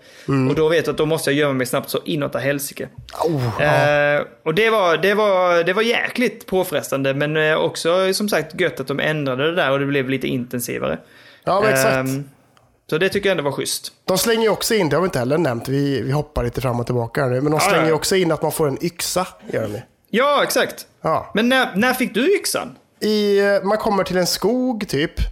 Och 0.49 0.55
då 0.55 0.69
vet 0.69 0.85
du 0.85 0.91
att 0.91 0.97
då 0.97 1.07
måste 1.07 1.31
jag 1.31 1.39
gömma 1.39 1.53
mig 1.53 1.67
snabbt 1.67 1.91
så 1.91 1.99
inåt 2.05 2.35
helsike. 2.35 2.89
Oh. 3.25 3.63
Eh, 3.63 4.23
och 4.45 4.55
det 4.55 4.71
var, 4.71 4.97
det, 4.97 5.15
var, 5.15 5.65
det 5.65 5.73
var 5.73 5.83
jäkligt 5.83 6.47
påfrestande 6.47 7.15
men 7.15 7.37
eh, 7.37 7.55
också 7.55 8.15
som 8.15 8.29
sagt 8.29 8.61
gött 8.61 8.81
att 8.81 8.87
de 8.87 9.01
ändrade 9.01 9.47
det 9.47 9.55
där 9.55 9.71
och 9.71 9.79
det 9.79 9.87
blev 9.87 10.09
lite 10.09 10.27
intensivare. 10.27 10.99
ja, 11.45 11.69
exakt. 11.69 11.97
Ehm, 11.97 12.25
så 12.91 12.99
det 12.99 13.09
tycker 13.09 13.29
jag 13.29 13.39
ändå 13.39 13.51
var 13.51 13.57
schysst. 13.57 13.93
De 14.05 14.19
slänger 14.19 14.43
ju 14.43 14.49
också 14.49 14.75
in, 14.75 14.89
det 14.89 14.97
har 14.97 15.01
vi 15.03 15.07
inte 15.07 15.19
heller 15.19 15.39
nämnt, 15.39 15.69
vi, 15.69 16.01
vi 16.03 16.13
hoppar 16.13 16.45
lite 16.45 16.61
fram 16.61 16.81
och 16.81 16.87
tillbaka 16.87 17.27
nu, 17.27 17.41
men 17.41 17.53
de 17.53 17.61
slänger 17.61 17.83
ju 17.85 17.89
ja. 17.89 17.95
också 17.95 18.17
in 18.17 18.33
att 18.33 18.43
man 18.43 18.53
får 18.53 18.69
en 18.69 18.85
yxa. 18.85 19.27
Gör 19.53 19.69
ju. 19.69 19.81
Ja, 20.11 20.43
exakt. 20.43 20.87
Ja. 21.03 21.31
Men 21.35 21.49
när, 21.49 21.77
när 21.77 21.95
fick 21.95 22.15
du 22.15 22.37
yxan? 22.37 22.77
I, 23.01 23.39
eh, 23.41 23.63
man 23.63 23.79
kommer 23.79 24.05
till 24.05 24.17
en 24.17 24.27
skog 24.27 24.89
typ, 24.89 25.19
eh, 25.21 25.25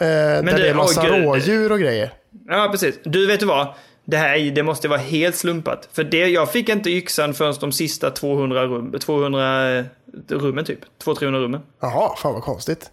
där 0.00 0.42
det- 0.42 0.52
det 0.52 0.68
är 0.68 0.74
massa 0.74 1.02
gud. 1.02 1.24
rådjur 1.24 1.72
och 1.72 1.78
grejer. 1.80 2.12
Ja, 2.48 2.68
precis. 2.70 2.98
Du, 3.04 3.26
vet 3.26 3.40
du 3.40 3.46
vad? 3.46 3.74
Det 4.04 4.16
här 4.16 4.50
det 4.50 4.62
måste 4.62 4.88
vara 4.88 4.98
helt 5.00 5.36
slumpat. 5.36 5.88
För 5.92 6.04
det, 6.04 6.26
jag 6.28 6.52
fick 6.52 6.68
inte 6.68 6.90
yxan 6.90 7.34
förrän 7.34 7.54
de 7.60 7.72
sista 7.72 8.10
200, 8.10 8.64
rum, 8.66 8.94
200 9.00 9.84
rummen 10.28 10.64
typ. 10.64 10.78
200-300 11.04 11.40
rummen. 11.40 11.60
Jaha, 11.80 12.16
fan 12.16 12.32
vad 12.32 12.42
konstigt. 12.42 12.90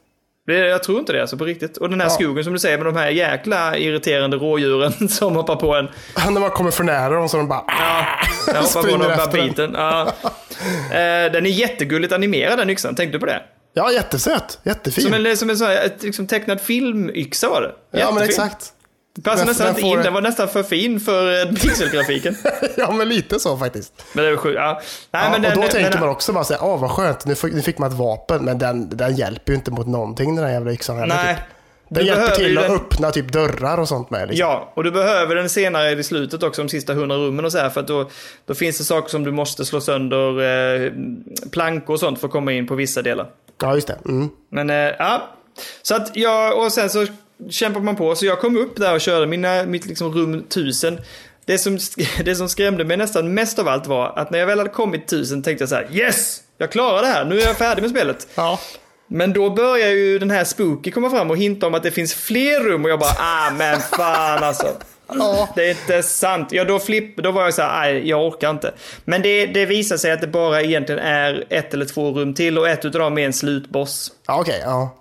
Det, 0.48 0.54
jag 0.58 0.84
tror 0.84 1.00
inte 1.00 1.14
det 1.14 1.22
alltså 1.22 1.38
på 1.38 1.46
riktigt. 1.46 1.78
Och 1.78 1.90
den 1.90 2.02
här 2.02 2.08
Ja. 2.08 2.14
skogen 2.14 2.44
som 2.44 2.54
du 2.54 2.60
säger 2.60 2.78
med 2.78 2.86
de 2.86 2.96
här 2.96 3.10
jäkla 3.10 3.78
irriterande 3.78 4.38
rådjuren 4.38 5.10
som 5.10 5.36
hoppar 5.36 5.56
på 5.56 5.76
en. 5.76 5.88
När 6.34 6.42
man 6.42 6.50
kommer 6.50 6.72
för 6.72 6.84
nära 6.84 7.16
dem 7.16 7.30
så 7.30 7.38
de 7.38 7.48
bara... 7.48 7.64
Ja, 7.68 8.06
jag 8.54 8.62
hoppar 8.62 8.82
på 8.82 8.88
den 8.88 9.00
där 9.18 9.32
biten. 9.48 9.72
Ja. 9.74 10.14
Eh, 10.92 11.32
Den 11.32 11.46
är 11.46 11.50
jättegulligt 11.50 12.14
animerad 12.14 12.58
den 12.60 12.70
yxan, 12.70 12.96
tänkte 12.96 13.16
du 13.18 13.20
på 13.20 13.26
det? 13.26 13.42
Ja, 13.74 13.92
jättesöt. 13.92 14.60
Jättefin. 14.64 15.04
Som 15.04 15.14
en, 15.14 15.38
som 15.38 15.50
en 15.50 15.58
sån 15.58 15.68
här, 15.68 15.90
liksom, 16.00 16.28
tecknad 16.28 16.62
filmyxa 16.62 17.50
var 17.50 17.62
det. 17.62 17.72
ja, 18.00 18.12
men 18.12 18.24
Jättefin. 18.24 18.46
exakt. 18.46 18.72
Passade 19.24 19.42
Den- 19.42 19.48
nästan 19.48 19.66
den 19.68 19.76
inte 19.76 19.88
in, 19.88 20.04
den 20.04 20.14
var 20.14 20.22
nästan 20.22 20.48
för 20.48 20.64
fin 20.64 21.00
för 21.00 21.42
eh, 21.46 21.52
pixelgrafiken. 21.52 22.36
ja, 22.78 22.92
men 22.92 23.10
lite 23.10 23.40
så 23.40 23.58
faktiskt. 23.58 23.94
men 24.14 24.26
det 24.26 24.32
var 24.32 24.38
sjukt. 24.38 24.56
Ja. 24.60 24.82
Nej, 25.12 25.24
Ja, 25.24 25.30
men 25.32 25.36
och 25.36 25.42
den, 25.52 25.62
då 25.62 25.68
tänker 25.68 25.92
men, 25.92 26.00
man 26.00 26.10
också 26.10 26.34
bara 26.34 26.44
säga, 26.44 26.60
åh 26.64 26.82
vad 26.82 26.92
skönt, 26.92 27.26
nu 27.26 27.36
fick, 27.36 27.54
nu 27.54 27.62
fick 27.62 27.78
man 27.78 27.92
ett 27.92 27.98
vapen, 27.98 28.46
men 28.46 28.58
den, 28.58 28.90
den 28.98 29.16
hjälper 29.16 29.52
ju 29.52 29.56
inte 29.56 29.72
mot 29.72 29.88
någonting 29.88 30.36
den 30.36 30.46
här 30.46 30.52
jävla 30.52 30.72
yxan 30.72 30.98
heller. 30.98 31.16
Nej. 31.16 31.36
Typ. 31.36 31.44
Du 31.90 31.96
Den 31.96 32.06
hjälper 32.06 32.22
behöver 32.22 32.36
till 32.46 32.58
att 32.58 32.64
den- 32.68 32.76
öppna 32.76 33.12
typ 33.12 33.32
dörrar 33.34 33.78
och 33.78 33.88
sånt 33.88 34.10
med. 34.10 34.28
Liksom. 34.28 34.40
Ja, 34.50 34.72
och 34.76 34.84
du 34.84 34.92
behöver 34.92 35.36
den 35.36 35.50
senare 35.50 35.92
i 35.92 36.04
slutet 36.04 36.44
också, 36.44 36.62
de 36.62 36.70
sista 36.70 36.94
hundra 36.94 37.18
rummen 37.18 37.46
och 37.46 37.52
så 37.52 37.58
här, 37.58 37.70
för 37.70 37.82
att 37.82 37.88
då, 37.88 38.10
då 38.46 38.54
finns 38.56 38.78
det 38.78 38.84
saker 38.84 39.10
som 39.10 39.24
du 39.24 39.32
måste 39.32 39.66
slå 39.66 39.82
sönder, 39.82 40.42
eh, 40.86 40.92
plankor 41.52 41.94
och 41.94 42.00
sånt 42.00 42.20
för 42.20 42.28
att 42.28 42.32
komma 42.32 42.52
in 42.54 42.68
på 42.68 42.76
vissa 42.76 43.02
delar. 43.02 43.28
ja, 43.62 43.76
just 43.76 43.88
det. 43.88 43.98
Mm. 44.06 44.30
Men 44.52 44.70
eh, 44.70 44.76
ja, 45.00 45.30
så 45.82 45.96
att 45.96 46.16
jag, 46.16 46.60
och 46.66 46.72
sen 46.72 46.90
så 46.90 47.06
kämpar 47.50 47.82
man 47.82 47.96
på, 47.96 48.16
så 48.16 48.26
jag 48.26 48.40
kom 48.40 48.58
upp 48.58 48.76
där 48.76 48.94
och 48.94 49.02
körde 49.02 49.28
mina, 49.28 49.64
mitt 49.64 49.86
liksom 49.86 50.14
rum 50.14 50.34
1000. 50.40 51.00
Det 51.46 51.58
som, 51.58 51.78
det 52.26 52.36
som 52.36 52.50
skrämde 52.50 52.84
mig 52.84 52.98
nästan 52.98 53.34
mest 53.34 53.60
av 53.60 53.68
allt 53.68 53.88
var 53.88 54.14
att 54.16 54.32
när 54.32 54.40
jag 54.40 54.48
väl 54.48 54.58
hade 54.58 54.70
kommit 54.70 55.04
1000 55.04 55.44
tänkte 55.44 55.62
jag 55.62 55.70
så 55.70 55.76
här: 55.76 55.88
yes! 55.92 56.42
Jag 56.58 56.72
klarar 56.72 57.02
det 57.02 57.08
här, 57.08 57.26
nu 57.26 57.40
är 57.40 57.46
jag 57.46 57.58
färdig 57.58 57.82
med 57.82 57.92
spelet. 57.92 58.28
Ja. 58.36 58.60
Men 59.08 59.34
då 59.34 59.50
börjar 59.50 59.90
ju 59.90 60.20
den 60.20 60.32
här 60.32 60.44
Spooky 60.44 60.92
komma 60.92 61.10
fram 61.10 61.32
och 61.32 61.38
hinta 61.38 61.68
om 61.68 61.74
att 61.74 61.84
det 61.84 61.92
finns 61.92 62.14
fler 62.14 62.60
rum 62.64 62.86
och 62.86 62.92
jag 62.92 63.00
bara, 63.00 63.16
ah 63.20 63.52
men 63.52 63.80
fan 63.80 64.44
alltså. 64.44 64.68
Ja. 65.08 65.50
Det 65.56 65.66
är 65.66 65.70
inte 65.70 66.04
sant. 66.04 66.48
Ja, 66.52 66.64
då, 66.64 66.80
flipp, 66.80 67.18
då 67.18 67.32
var 67.32 67.44
jag 67.44 67.54
så 67.54 67.62
här, 67.62 67.94
nej, 67.94 68.10
jag 68.10 68.28
orkar 68.28 68.50
inte. 68.50 68.74
Men 69.06 69.22
det, 69.22 69.46
det 69.46 69.66
visar 69.66 69.98
sig 69.98 70.12
att 70.12 70.22
det 70.22 70.28
bara 70.28 70.62
egentligen 70.62 71.02
är 71.02 71.46
ett 71.50 71.74
eller 71.74 71.86
två 71.86 72.12
rum 72.12 72.34
till 72.34 72.58
och 72.58 72.70
ett 72.70 72.86
utav 72.86 73.02
dem 73.02 73.18
är 73.18 73.26
en 73.26 73.34
slutboss. 73.34 74.12
Ja, 74.28 74.40
okej. 74.40 74.62
ja. 74.64 74.96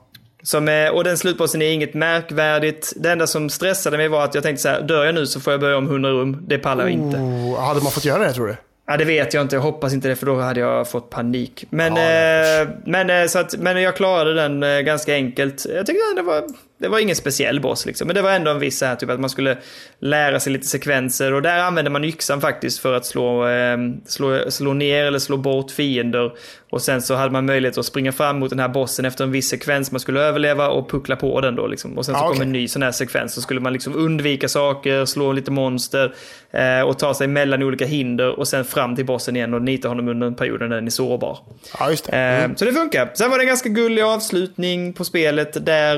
Som 0.44 0.88
och 0.92 1.04
den 1.04 1.18
slutbossen 1.18 1.62
är 1.62 1.72
inget 1.72 1.94
märkvärdigt. 1.94 2.92
Det 2.96 3.10
enda 3.10 3.26
som 3.26 3.50
stressade 3.50 3.96
mig 3.96 4.08
var 4.08 4.24
att 4.24 4.34
jag 4.34 4.42
tänkte 4.42 4.62
så 4.62 4.68
här, 4.68 4.82
dör 4.82 5.04
jag 5.04 5.14
nu 5.14 5.26
så 5.26 5.40
får 5.40 5.52
jag 5.52 5.60
börja 5.60 5.76
om 5.76 5.86
100 5.86 6.10
rum. 6.10 6.44
Det 6.48 6.58
pallar 6.58 6.84
jag 6.84 6.92
inte. 6.92 7.16
Oh, 7.16 7.60
hade 7.60 7.80
man 7.82 7.92
fått 7.92 8.04
göra 8.04 8.22
det 8.22 8.32
tror 8.32 8.46
du? 8.46 8.56
Ja, 8.86 8.96
det 8.96 9.04
vet 9.04 9.34
jag 9.34 9.42
inte. 9.42 9.56
Jag 9.56 9.60
hoppas 9.60 9.92
inte 9.92 10.08
det, 10.08 10.16
för 10.16 10.26
då 10.26 10.40
hade 10.40 10.60
jag 10.60 10.88
fått 10.88 11.10
panik. 11.10 11.66
Men, 11.70 11.96
Ja, 11.96 12.02
eh, 12.02 12.68
men, 12.84 13.10
eh, 13.10 13.26
så 13.26 13.38
att, 13.38 13.56
men 13.56 13.82
jag 13.82 13.96
klarade 13.96 14.34
den 14.34 14.62
eh, 14.62 14.80
ganska 14.80 15.14
enkelt. 15.14 15.66
Jag 15.74 15.86
tyckte 15.86 16.02
det 16.16 16.22
var, 16.22 16.42
det 16.84 16.90
var 16.90 16.98
ingen 16.98 17.16
speciell 17.16 17.60
boss 17.60 17.86
liksom. 17.86 18.06
Men 18.06 18.14
det 18.16 18.22
var 18.22 18.30
ändå 18.30 18.50
en 18.50 18.58
viss 18.58 18.78
så 18.78 18.86
här, 18.86 18.96
typ 18.96 19.10
att 19.10 19.20
man 19.20 19.30
skulle 19.30 19.56
lära 19.98 20.40
sig 20.40 20.52
lite 20.52 20.66
sekvenser. 20.66 21.32
Och 21.32 21.42
där 21.42 21.58
använde 21.58 21.90
man 21.90 22.04
yxan 22.04 22.40
faktiskt 22.40 22.78
för 22.78 22.94
att 22.94 23.06
slå, 23.06 23.48
eh, 23.48 23.76
slå, 24.06 24.50
slå 24.50 24.72
ner 24.72 25.04
eller 25.04 25.18
slå 25.18 25.36
bort 25.36 25.70
fiender. 25.70 26.32
Och 26.70 26.82
sen 26.82 27.02
så 27.02 27.14
hade 27.14 27.30
man 27.32 27.46
möjlighet 27.46 27.78
att 27.78 27.86
springa 27.86 28.12
fram 28.12 28.38
mot 28.38 28.50
den 28.50 28.58
här 28.58 28.68
bossen 28.68 29.04
efter 29.04 29.24
en 29.24 29.30
viss 29.32 29.48
sekvens 29.48 29.90
man 29.90 30.00
skulle 30.00 30.20
överleva 30.20 30.68
och 30.68 30.90
puckla 30.90 31.16
på 31.16 31.40
den 31.40 31.56
då 31.56 31.66
liksom. 31.66 31.98
Och 31.98 32.04
sen 32.06 32.14
så 32.14 32.18
Ja, 32.18 32.22
kom 32.22 32.30
okej. 32.30 32.42
en 32.42 32.52
ny 32.52 32.68
sån 32.68 32.82
här 32.82 32.92
sekvens 32.92 33.34
så 33.34 33.40
skulle 33.40 33.60
man 33.60 33.72
liksom 33.72 33.96
undvika 33.96 34.48
saker, 34.48 35.04
slå 35.04 35.32
lite 35.32 35.50
monster 35.50 36.14
eh, 36.50 36.80
och 36.80 36.98
ta 36.98 37.14
sig 37.14 37.26
mellan 37.26 37.62
olika 37.62 37.86
hinder 37.86 38.38
och 38.38 38.48
sen 38.48 38.64
fram 38.64 38.96
till 38.96 39.04
bossen 39.06 39.36
igen 39.36 39.54
och 39.54 39.62
nita 39.62 39.88
honom 39.88 40.08
under 40.08 40.26
en 40.26 40.34
period 40.34 40.60
när 40.60 40.68
den 40.68 40.86
är 40.86 40.90
sårbar. 40.90 41.38
Ja, 41.78 41.90
just 41.90 42.04
det. 42.10 42.16
Eh, 42.18 42.44
Mm. 42.44 42.56
Så 42.56 42.64
det 42.64 42.72
funkar. 42.72 43.10
Sen 43.14 43.30
var 43.30 43.38
det 43.38 43.42
en 43.44 43.48
ganska 43.48 43.68
gullig 43.68 44.02
avslutning 44.02 44.92
på 44.92 45.04
spelet 45.04 45.66
där, 45.66 45.96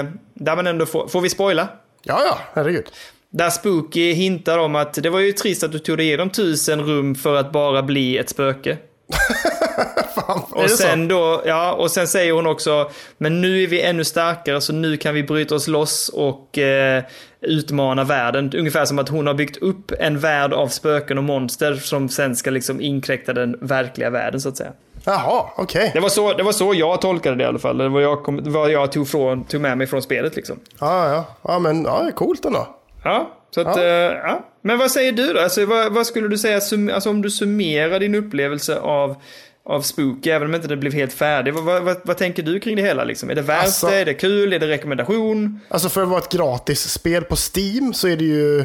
eh, 0.00 0.06
där 0.38 0.56
man 0.56 0.66
ändå 0.66 0.86
får, 0.86 1.08
får 1.08 1.20
vi 1.20 1.28
spoila? 1.30 1.68
Ja, 2.02 2.22
ja, 2.26 2.38
herregud. 2.54 2.86
Där 3.30 3.50
Spooky 3.50 4.12
hintar 4.12 4.58
om 4.58 4.76
att 4.76 4.94
det 4.94 5.10
var 5.10 5.18
ju 5.20 5.32
trist 5.32 5.62
att 5.64 5.72
du 5.72 5.78
tog 5.78 5.96
dig 5.96 6.06
igenom 6.06 6.30
tusen 6.30 6.80
rum 6.86 7.14
för 7.14 7.36
att 7.36 7.52
bara 7.52 7.82
bli 7.82 8.18
ett 8.18 8.28
spöke. 8.28 8.78
Fan, 10.14 10.42
Och 10.50 10.70
sen 10.70 11.08
så? 11.08 11.14
då, 11.14 11.42
ja, 11.46 11.72
och 11.72 11.90
sen 11.90 12.08
säger 12.08 12.32
hon 12.32 12.46
också, 12.46 12.90
men 13.18 13.40
nu 13.40 13.62
är 13.62 13.66
vi 13.66 13.80
ännu 13.82 14.04
starkare 14.04 14.60
så 14.60 14.72
nu 14.72 14.96
kan 14.96 15.14
vi 15.14 15.22
bryta 15.22 15.54
oss 15.54 15.68
loss 15.68 16.08
och 16.08 16.58
eh, 16.58 17.04
utmana 17.40 18.04
världen. 18.04 18.52
Ungefär 18.56 18.84
som 18.84 18.98
att 18.98 19.08
hon 19.08 19.26
har 19.26 19.34
byggt 19.34 19.56
upp 19.56 19.92
en 19.98 20.18
värld 20.18 20.52
av 20.52 20.68
spöken 20.68 21.18
och 21.18 21.24
monster 21.24 21.74
som 21.74 22.08
sen 22.08 22.36
ska 22.36 22.50
liksom 22.50 22.80
inkräkta 22.80 23.32
den 23.32 23.56
verkliga 23.60 24.10
världen 24.10 24.40
så 24.40 24.48
att 24.48 24.56
säga. 24.56 24.72
Jaha, 25.12 25.50
okej. 25.56 25.90
Det 25.94 26.00
var 26.00 26.08
så, 26.08 26.32
det 26.32 26.42
var 26.42 26.52
så 26.52 26.74
jag 26.74 27.00
tolkade 27.00 27.36
det 27.36 27.42
i 27.44 27.46
alla 27.46 27.58
fall. 27.58 27.78
Det 27.78 27.88
var 27.88 28.00
jag, 28.00 28.22
kom, 28.24 28.40
vad 28.52 28.70
jag 28.70 28.92
tog, 28.92 29.08
från, 29.08 29.44
tog 29.44 29.60
med 29.60 29.78
mig 29.78 29.86
från 29.86 30.02
spelet 30.02 30.36
liksom. 30.36 30.58
Ja, 30.80 31.08
ja. 31.12 31.24
Ja, 31.42 31.58
men 31.58 31.84
ja, 31.84 32.10
coolt 32.16 32.44
ändå. 32.44 32.68
Ja, 33.04 33.30
så 33.54 33.60
att, 33.60 33.76
Ja. 33.76 33.82
ja. 33.82 34.12
ja. 34.12 34.44
Men 34.62 34.78
vad 34.78 34.90
säger 34.90 35.12
du 35.12 35.32
då? 35.32 35.40
Alltså, 35.40 35.66
vad, 35.66 35.92
vad 35.92 36.06
skulle 36.06 36.28
du 36.28 36.38
säga, 36.38 36.60
sum, 36.60 36.90
alltså 36.94 37.10
om 37.10 37.22
du 37.22 37.30
summerar 37.30 38.00
din 38.00 38.14
upplevelse 38.14 38.78
av, 38.80 39.16
av 39.64 39.80
Spooky, 39.82 40.30
även 40.30 40.48
om 40.48 40.54
inte 40.54 40.68
det 40.68 40.76
blev 40.76 40.92
helt 40.92 41.12
färdig. 41.12 41.54
Vad, 41.54 41.64
vad, 41.64 41.82
vad, 41.82 41.96
vad 42.04 42.16
tänker 42.16 42.42
du 42.42 42.60
kring 42.60 42.76
det 42.76 42.82
hela 42.82 43.04
liksom? 43.04 43.30
Är 43.30 43.34
det 43.34 43.42
värt 43.42 43.64
Alltså- 43.64 43.86
det? 43.86 43.96
Är 43.96 44.04
det 44.04 44.14
kul? 44.14 44.52
Är 44.52 44.58
det 44.58 44.66
rekommendation? 44.68 45.60
Alltså 45.68 45.88
för 45.88 46.02
att 46.02 46.08
vara 46.08 46.18
ett 46.20 46.32
gratis 46.32 46.88
spel 46.90 47.24
på 47.24 47.36
Steam 47.36 47.94
så 47.94 48.08
är 48.08 48.16
det 48.16 48.24
ju 48.24 48.64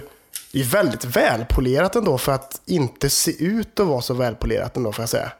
det 0.53 0.59
är 0.59 0.63
väldigt 0.63 1.05
välpolerat 1.05 1.95
ändå 1.95 2.17
för 2.17 2.31
att 2.31 2.61
inte 2.65 3.09
se 3.09 3.43
ut 3.45 3.79
att 3.79 3.87
vara 3.87 4.01
så 4.01 4.13
välpolerat 4.13 4.77
ändå 4.77 4.91
får 4.91 5.01
jag 5.01 5.09
säga. 5.09 5.31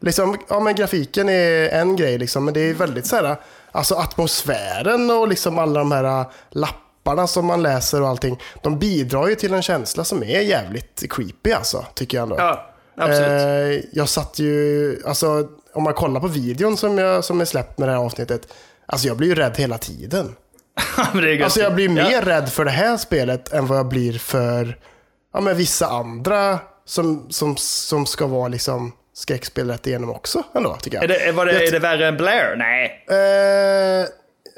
Liksom, 0.00 0.36
ja 0.48 0.60
men 0.60 0.74
grafiken 0.74 1.28
är 1.28 1.68
en 1.68 1.96
grej 1.96 2.18
liksom, 2.18 2.44
men 2.44 2.54
det 2.54 2.60
är 2.60 2.74
väldigt 2.74 3.06
så 3.06 3.16
här, 3.16 3.36
alltså 3.72 3.94
atmosfären 3.94 5.10
och 5.10 5.28
liksom 5.28 5.58
alla 5.58 5.78
de 5.80 5.92
här 5.92 6.20
äh, 6.20 6.26
lapparna 6.50 7.26
som 7.26 7.46
man 7.46 7.62
läser 7.62 8.02
och 8.02 8.08
allting, 8.08 8.40
de 8.62 8.78
bidrar 8.78 9.28
ju 9.28 9.34
till 9.34 9.54
en 9.54 9.62
känsla 9.62 10.04
som 10.04 10.22
är 10.22 10.40
jävligt 10.40 11.04
creepy 11.10 11.52
alltså, 11.52 11.86
tycker 11.94 12.16
jag 12.18 12.22
ändå. 12.22 12.36
Ja, 12.38 12.70
absolut. 12.96 13.28
Eh, 13.84 13.88
jag 13.92 14.08
satt 14.08 14.38
ju, 14.38 15.02
alltså 15.06 15.48
om 15.74 15.82
man 15.82 15.94
kollar 15.94 16.20
på 16.20 16.26
videon 16.28 16.76
som, 16.76 16.98
jag, 16.98 17.24
som 17.24 17.40
är 17.40 17.44
släppt 17.44 17.78
med 17.78 17.88
det 17.88 17.92
här 17.92 18.00
avsnittet, 18.00 18.48
alltså 18.86 19.06
jag 19.08 19.16
blir 19.16 19.28
ju 19.28 19.34
rädd 19.34 19.54
hela 19.56 19.78
tiden. 19.78 20.34
Alltså 21.44 21.60
jag 21.60 21.74
blir 21.74 21.88
mer 21.88 22.10
Ja. 22.10 22.20
rädd 22.24 22.48
för 22.48 22.64
det 22.64 22.70
här 22.70 22.96
spelet 22.96 23.52
än 23.52 23.66
vad 23.66 23.78
jag 23.78 23.88
blir 23.88 24.18
för 24.18 24.78
ja, 25.34 25.40
men 25.40 25.56
vissa 25.56 25.86
andra 25.86 26.58
som, 26.84 27.26
som, 27.30 27.56
som 27.56 28.06
ska 28.06 28.26
vara 28.26 28.48
liksom 28.48 28.92
skräckspel 29.14 29.70
rätt 29.70 29.86
igenom 29.86 30.10
också 30.10 30.42
ändå, 30.54 30.76
tycker 30.76 30.96
jag. 30.96 31.04
Är 31.04 31.26
det, 31.26 31.32
var 31.32 31.46
det, 31.46 31.52
Jag 31.52 31.62
är 31.62 31.72
det 31.72 31.78
värre 31.78 32.08
än 32.08 32.16
Blair? 32.16 32.56
Nej. 32.56 33.04
Eh, 33.10 34.08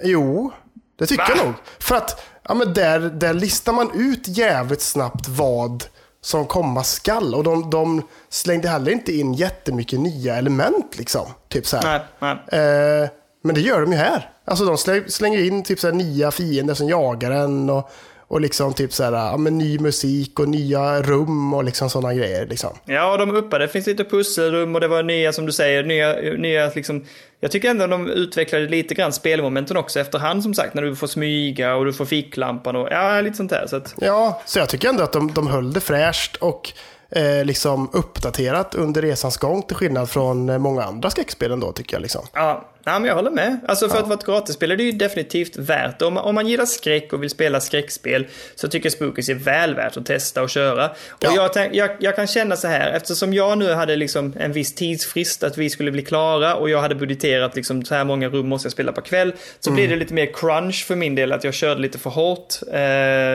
jo, 0.02 0.52
det 0.98 1.06
tycker 1.06 1.22
Va? 1.22 1.30
jag 1.36 1.46
nog. 1.46 1.54
För 1.78 1.96
att 1.96 2.24
ja, 2.42 2.54
men 2.54 2.74
där, 2.74 3.00
där 3.00 3.34
listar 3.34 3.72
man 3.72 3.90
ut 3.94 4.28
jävligt 4.28 4.80
snabbt 4.80 5.28
vad 5.28 5.84
som 6.20 6.46
komma 6.46 6.84
skall. 6.84 7.34
Och 7.34 7.44
de, 7.44 7.70
de 7.70 8.02
slängde 8.28 8.68
heller 8.68 8.92
inte 8.92 9.12
in 9.12 9.34
jättemycket 9.34 10.00
nya 10.00 10.36
element 10.36 10.98
liksom. 10.98 11.26
Typ 11.48 11.66
så. 11.66 11.80
Nej, 11.80 12.00
nej. 12.18 12.32
Eh, 12.32 13.08
men 13.42 13.54
det 13.54 13.60
gör 13.60 13.80
de 13.80 13.92
ju 13.92 13.98
här. 13.98 14.30
Alltså 14.44 14.64
de 14.64 14.78
slänger 15.08 15.44
in 15.44 15.62
typ 15.62 15.80
så 15.80 15.86
här 15.86 15.94
nya 15.94 16.30
fiender 16.30 16.74
som 16.74 16.88
jagar 16.88 17.30
en. 17.30 17.70
Och, 17.70 17.90
och 18.28 18.40
liksom 18.40 18.74
typ 18.74 18.92
så 18.92 19.04
här, 19.04 19.12
ja, 19.12 19.36
men 19.36 19.58
ny 19.58 19.78
musik 19.78 20.40
och 20.40 20.48
nya 20.48 21.02
rum 21.02 21.54
och 21.54 21.64
liksom 21.64 21.90
sådana 21.90 22.14
grejer. 22.14 22.46
Liksom. 22.46 22.70
Ja, 22.84 23.16
de 23.16 23.36
uppade. 23.36 23.64
Det 23.64 23.68
finns 23.68 23.86
lite 23.86 24.04
pusselrum 24.04 24.74
och 24.74 24.80
det 24.80 24.88
var 24.88 25.02
nya, 25.02 25.32
som 25.32 25.46
du 25.46 25.52
säger, 25.52 25.84
nya, 25.84 26.14
nya 26.36 26.70
liksom. 26.74 27.04
Jag 27.40 27.50
tycker 27.50 27.70
ändå 27.70 27.86
de 27.86 28.10
utvecklade 28.10 28.66
lite 28.66 28.94
grann 28.94 29.12
spelmomenten 29.12 29.76
också 29.76 30.00
efterhand 30.00 30.42
som 30.42 30.54
sagt. 30.54 30.74
När 30.74 30.82
du 30.82 30.96
får 30.96 31.06
smyga 31.06 31.76
och 31.76 31.84
du 31.84 31.92
får 31.92 32.04
ficklampan 32.04 32.76
och 32.76 32.88
ja, 32.90 33.20
lite 33.20 33.36
sånt 33.36 33.50
där. 33.50 33.66
Så 33.66 33.76
att... 33.76 33.94
Ja, 34.00 34.42
så 34.46 34.58
jag 34.58 34.68
tycker 34.68 34.88
ändå 34.88 35.02
att 35.02 35.12
de, 35.12 35.32
de 35.32 35.46
höll 35.46 35.72
det 35.72 35.80
fräscht 35.80 36.36
och 36.36 36.72
eh, 37.14 37.44
liksom 37.44 37.90
uppdaterat 37.92 38.74
under 38.74 39.02
resans 39.02 39.36
gång 39.36 39.62
till 39.62 39.76
skillnad 39.76 40.10
från 40.10 40.48
eh, 40.48 40.58
många 40.58 40.82
andra 40.82 41.10
skräckspel 41.10 41.52
ändå 41.52 41.72
tycker 41.72 41.94
jag. 41.94 42.02
Liksom. 42.02 42.26
Ja, 42.32 42.70
Ja, 42.86 42.98
men 42.98 43.08
jag 43.08 43.14
håller 43.14 43.30
med. 43.30 43.58
Alltså 43.68 43.88
för 43.88 43.96
ja. 43.96 44.02
att 44.02 44.08
vara 44.08 44.18
ett 44.18 44.26
gratisspel 44.26 44.70
är 44.70 44.76
det 44.76 44.82
ju 44.82 44.92
definitivt 44.92 45.56
värt. 45.56 46.02
Om, 46.02 46.16
om 46.16 46.34
man 46.34 46.48
gillar 46.48 46.66
skräck 46.66 47.12
och 47.12 47.22
vill 47.22 47.30
spela 47.30 47.60
skräckspel 47.60 48.26
så 48.54 48.68
tycker 48.68 48.90
Spookies 48.90 49.28
är 49.28 49.34
väl 49.34 49.74
värt 49.74 49.96
att 49.96 50.06
testa 50.06 50.42
och 50.42 50.50
köra. 50.50 50.86
Och 50.88 51.18
ja. 51.20 51.50
jag, 51.54 51.74
jag, 51.74 51.90
jag, 52.00 52.16
kan 52.16 52.26
känna 52.26 52.56
så 52.56 52.68
här, 52.68 52.92
eftersom 52.92 53.34
jag 53.34 53.58
nu 53.58 53.72
hade 53.72 53.96
liksom 53.96 54.34
en 54.38 54.52
viss 54.52 54.74
tidsfrist 54.74 55.42
att 55.42 55.58
vi 55.58 55.70
skulle 55.70 55.90
bli 55.90 56.02
klara 56.02 56.54
och 56.54 56.70
jag 56.70 56.80
hade 56.80 56.94
budgeterat 56.94 57.56
liksom 57.56 57.84
så 57.84 57.94
här 57.94 58.04
många 58.04 58.28
rum 58.28 58.48
måste 58.48 58.66
jag 58.66 58.72
spela 58.72 58.92
per 58.92 59.02
kväll. 59.02 59.32
Så 59.60 59.70
mm. 59.70 59.76
blir 59.76 59.88
det 59.88 59.96
lite 59.96 60.14
mer 60.14 60.32
crunch 60.34 60.84
för 60.86 60.96
min 60.96 61.14
del, 61.14 61.32
att 61.32 61.44
jag 61.44 61.54
körde 61.54 61.80
lite 61.80 61.98
för 61.98 62.10
hårt. 62.10 62.54
Eh, 62.72 62.80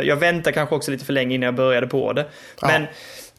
jag 0.08 0.16
väntade 0.16 0.54
kanske 0.54 0.76
också 0.76 0.92
lite 0.92 1.06
för 1.06 1.14
länge 1.14 1.36
innan 1.36 1.46
jag 1.46 1.56
började 1.56 1.88
på 1.88 2.14
det. 2.14 2.26
Men 2.62 2.88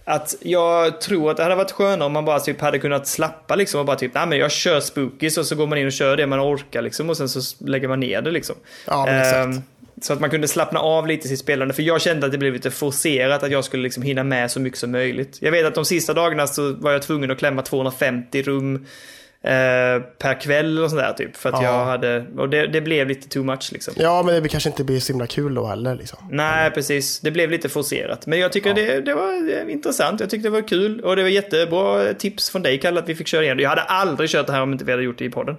att 0.05 0.37
jag 0.41 1.01
tror 1.01 1.31
att 1.31 1.37
det 1.37 1.43
hade 1.43 1.55
varit 1.55 1.71
skönare 1.71 2.07
om 2.07 2.13
man 2.13 2.25
bara 2.25 2.41
typ 2.41 2.61
hade 2.61 2.79
kunnat 2.79 3.07
slappa 3.07 3.57
liksom 3.57 3.81
och 3.81 3.87
bara 3.87 3.97
typ, 3.97 4.15
nej 4.15 4.27
men 4.27 4.39
jag 4.39 4.51
kör 4.51 4.81
spookies 4.81 5.39
och 5.39 5.47
så 5.47 5.55
går 5.55 5.67
man 5.67 5.79
in 5.79 5.87
och 5.87 5.93
kör 5.93 6.17
det 6.17 6.27
man 6.27 6.41
orkar 6.41 6.83
liksom 6.83 7.11
och 7.11 7.17
sen 7.17 7.29
så 7.29 7.65
lägger 7.67 7.89
man 7.89 8.01
ner 8.01 8.23
det 8.23 8.31
liksom. 8.31 8.57
Ja, 8.87 9.07
men 9.07 9.21
exakt. 9.21 9.45
Um, 9.45 9.63
så 10.03 10.13
att 10.13 10.21
man 10.21 10.31
kunde 10.31 10.49
slappna 10.49 10.81
av 10.81 11.07
lite 11.07 11.27
i 11.27 11.29
sitt 11.29 11.39
spelande. 11.39 11.75
För 11.75 11.83
jag 11.83 12.01
kände 12.01 12.27
att 12.27 12.33
det 12.33 12.39
blev 12.39 12.53
lite 12.53 12.71
forcerat 12.71 13.43
att 13.43 13.51
jag 13.51 13.65
skulle 13.65 13.83
liksom 13.83 14.03
hinna 14.03 14.25
med 14.25 14.51
så 14.51 14.61
mycket 14.61 14.79
som 14.79 14.91
möjligt. 14.91 15.39
Jag 15.41 15.53
vet 15.53 15.67
att 15.67 15.75
de 15.75 15.85
sista 15.85 16.15
dagarna 16.15 16.47
så 16.47 16.73
var 16.73 16.93
jag 16.93 17.03
tvungen 17.03 17.31
att 17.31 17.39
klämma 17.39 17.63
250 17.63 18.43
rum 18.43 18.87
Eh, 19.43 20.03
per 20.19 20.41
kväll 20.41 20.79
och 20.79 20.91
sådär 20.91 21.13
typ. 21.13 21.37
För 21.37 21.49
att 21.49 21.63
ja. 21.63 21.79
jag 21.79 21.85
hade, 21.85 22.27
och 22.39 22.49
det, 22.49 22.67
det, 22.67 22.81
blev 22.81 23.09
lite 23.09 23.29
too 23.29 23.43
much 23.45 23.73
liksom. 23.73 23.95
Ja, 23.97 24.23
men 24.23 24.43
det 24.43 24.49
kanske 24.49 24.71
inte 24.71 24.85
blir 24.85 25.01
så 25.01 25.13
himla 25.13 25.27
kul 25.27 25.55
då 25.55 25.67
heller 25.67 25.95
liksom. 25.95 26.19
Nej, 26.31 26.61
Eller? 26.61 26.75
precis. 26.75 27.21
Det 27.21 27.31
blev 27.31 27.51
lite 27.51 27.69
forcerat. 27.69 28.27
Men 28.27 28.39
jag 28.39 28.53
tycker 28.53 28.69
ja. 28.69 28.75
det, 28.75 29.01
det 29.01 29.15
var 29.15 29.71
intressant. 29.71 30.21
Jag 30.21 30.31
tyckte 30.31 30.49
det 30.49 30.53
var 30.53 30.69
kul. 30.69 31.01
Och 31.01 31.17
det 31.17 31.23
var 31.23 31.29
jättebra 31.29 32.15
tips 32.15 32.51
från 32.51 32.63
dig, 32.63 32.81
Kalle, 32.81 33.01
att 33.01 33.09
vi 33.09 33.15
fick 33.15 33.27
köra 33.27 33.43
igen 33.43 33.59
Jag 33.59 33.69
hade 33.69 33.83
aldrig 33.83 34.31
kört 34.31 34.47
det 34.47 34.53
här 34.53 34.63
om 34.63 34.73
inte 34.73 34.85
vi 34.85 34.93
hade 34.93 35.05
gjort 35.05 35.19
det 35.19 35.25
i 35.25 35.31
podden. 35.31 35.57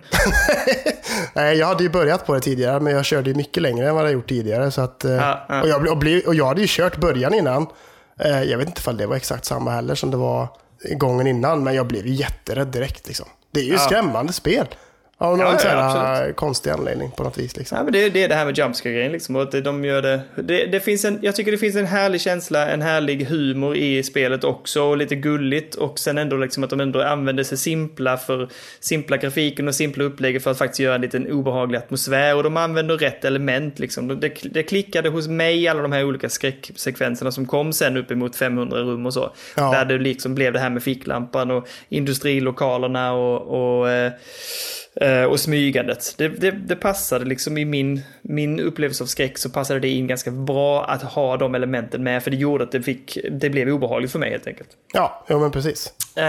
Nej, 1.34 1.58
jag 1.58 1.68
hade 1.68 1.84
ju 1.84 1.90
börjat 1.90 2.26
på 2.26 2.34
det 2.34 2.42
tidigare, 2.42 2.80
men 2.80 2.94
jag 2.94 3.06
körde 3.06 3.30
ju 3.30 3.36
mycket 3.36 3.64
längre 3.64 3.90
än 3.90 3.96
vad 3.96 4.06
jag 4.06 4.14
gjort 4.14 4.30
tidigare. 4.30 4.72
Så 4.72 4.82
att, 4.82 5.06
eh, 5.06 5.12
ja, 5.12 5.62
Och, 5.62 5.70
jag, 5.70 5.88
och, 5.92 5.98
blev, 5.98 6.22
och 6.28 6.36
jag 6.36 6.46
hade 6.46 6.62
ju 6.62 6.68
kört 6.70 6.98
början 6.98 7.34
innan. 7.34 7.68
Eh, 8.20 8.44
jag 8.44 8.58
vet 8.58 8.68
inte 8.68 8.90
om 8.90 8.98
det 8.98 9.08
var 9.08 9.16
exakt 9.16 9.46
samma 9.46 9.72
heller 9.72 9.96
som 9.96 10.12
det 10.12 10.18
var 10.18 10.48
gången 10.96 11.28
innan, 11.28 11.64
men 11.64 11.76
jag 11.76 11.88
blev 11.88 12.08
jätterädd 12.08 12.68
direkt 12.68 13.08
liksom. 13.08 13.28
Det 13.52 13.60
är 13.60 13.64
ju 13.64 13.74
ja. 13.74 13.80
skrämmande 13.80 14.34
spel. 14.34 14.68
Av 15.22 15.38
någon 15.38 15.56
ja, 15.64 16.26
ja, 16.26 16.34
konstig 16.34 16.70
anledning 16.70 17.12
på 17.12 17.24
något 17.24 17.38
vis. 17.38 17.58
Liksom. 17.58 17.78
Ja, 17.78 17.84
men 17.84 17.94
det, 17.94 18.10
det 18.10 18.24
är 18.24 18.30
det 18.30 18.36
här 18.36 18.46
med 18.46 18.58
jumpscare-grejen. 18.58 19.12
Liksom, 19.12 19.36
och 19.36 19.42
att 19.42 19.64
de 19.64 19.86
gör 19.86 20.02
det, 20.02 20.22
det, 20.36 20.66
det, 20.66 20.80
finns 20.80 21.06
en, 21.06 21.20
jag 21.22 21.36
tycker 21.36 21.52
det 21.52 21.58
finns 21.58 21.76
en 21.76 21.86
härlig 21.86 22.22
känsla, 22.22 22.70
en 22.70 22.82
härlig 22.82 23.26
humor 23.26 23.76
i 23.76 24.04
spelet 24.04 24.44
också. 24.44 24.84
Och 24.84 24.98
lite 24.98 25.16
gulligt. 25.16 25.76
Och 25.76 26.00
sen 26.00 26.18
ändå 26.18 26.38
liksom 26.38 26.64
att 26.64 26.70
de 26.70 26.80
ändå 26.80 27.02
använder 27.02 27.44
sig 27.44 27.58
simpla 27.58 28.18
för 28.18 28.50
simpla 28.80 29.18
grafiken 29.18 29.68
och 29.68 29.76
simpla 29.76 30.04
upplägg 30.04 30.42
för 30.42 30.52
att 30.52 30.58
faktiskt 30.58 30.80
göra 30.80 30.96
en 30.96 31.02
liten 31.02 31.32
obehaglig 31.32 31.78
atmosfär. 31.78 32.36
Och 32.36 32.44
de 32.44 32.58
använder 32.58 32.98
rätt 32.98 33.26
element. 33.26 33.80
Liksom. 33.80 34.20
Det, 34.20 34.32
det 34.44 34.64
klickade 34.64 35.10
hos 35.10 35.28
mig, 35.28 35.68
alla 35.68 35.82
de 35.82 35.92
här 35.92 36.04
olika 36.04 36.30
skräcksekvenserna 36.30 37.32
som 37.32 37.46
kom 37.46 37.74
sen 37.74 37.98
uppemot 37.98 38.36
500 38.36 38.78
rum 38.78 39.06
och 39.06 39.14
så. 39.14 39.34
Ja. 39.56 39.72
Där 39.72 39.86
det 39.86 39.98
liksom 39.98 40.36
blev 40.36 40.54
det 40.54 40.60
här 40.60 40.70
med 40.70 40.84
ficklampan 40.84 41.52
och 41.52 41.68
industrilokalerna 41.90 43.14
och, 43.14 43.80
och 43.80 43.90
eh, 43.90 44.12
Eh, 44.91 44.91
och 45.30 45.40
smygandet. 45.40 46.14
Det, 46.18 46.28
det, 46.28 46.52
det, 46.52 46.76
passade 46.76 47.26
liksom 47.26 47.58
i 47.58 47.66
min, 47.66 48.02
min 48.22 48.60
upplevelse 48.60 49.04
av 49.04 49.08
skräck 49.08 49.38
så 49.38 49.50
passade 49.50 49.80
det 49.80 49.90
in 49.90 50.08
ganska 50.08 50.32
bra 50.32 50.86
att 50.86 51.02
ha 51.02 51.38
de 51.38 51.56
elementen 51.56 52.04
med 52.04 52.24
för 52.24 52.32
det 52.32 52.38
gjorde 52.38 52.64
att 52.64 52.72
det, 52.72 52.82
fick, 52.82 53.18
det 53.32 53.50
blev 53.50 53.70
obehagligt 53.70 54.12
för 54.12 54.20
mig 54.20 54.32
helt 54.32 54.48
enkelt. 54.48 54.70
Ja, 54.94 55.26
ja 55.28 55.40
men 55.40 55.52
precis. 55.52 55.94
Uh, 56.18 56.24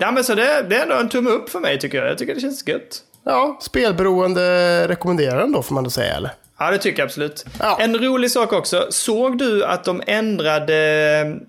ja 0.00 0.10
men 0.14 0.24
så 0.24 0.34
det, 0.34 0.66
det 0.70 0.76
är 0.76 0.82
ändå 0.82 0.94
en 0.94 1.08
tumme 1.08 1.30
upp 1.30 1.50
för 1.50 1.60
mig 1.60 1.78
tycker 1.78 1.98
jag. 1.98 2.08
Jag 2.10 2.18
tycker 2.18 2.34
det 2.34 2.40
känns 2.40 2.68
gött. 2.68 3.02
Ja, 3.24 3.58
spelberoende 3.62 4.88
rekommenderar 4.88 5.38
den 5.38 5.52
då 5.52 5.62
får 5.62 5.74
man 5.74 5.84
då 5.84 5.90
säga 5.90 6.16
eller? 6.16 6.30
Ja, 6.58 6.70
det 6.70 6.78
tycker 6.78 6.98
jag 6.98 7.06
absolut. 7.06 7.44
Ja. 7.58 7.78
En 7.80 7.98
rolig 7.98 8.30
sak 8.30 8.52
också. 8.52 8.86
Såg 8.90 9.38
du 9.38 9.64
att 9.64 9.84
de 9.84 10.02
ändrade 10.06 11.40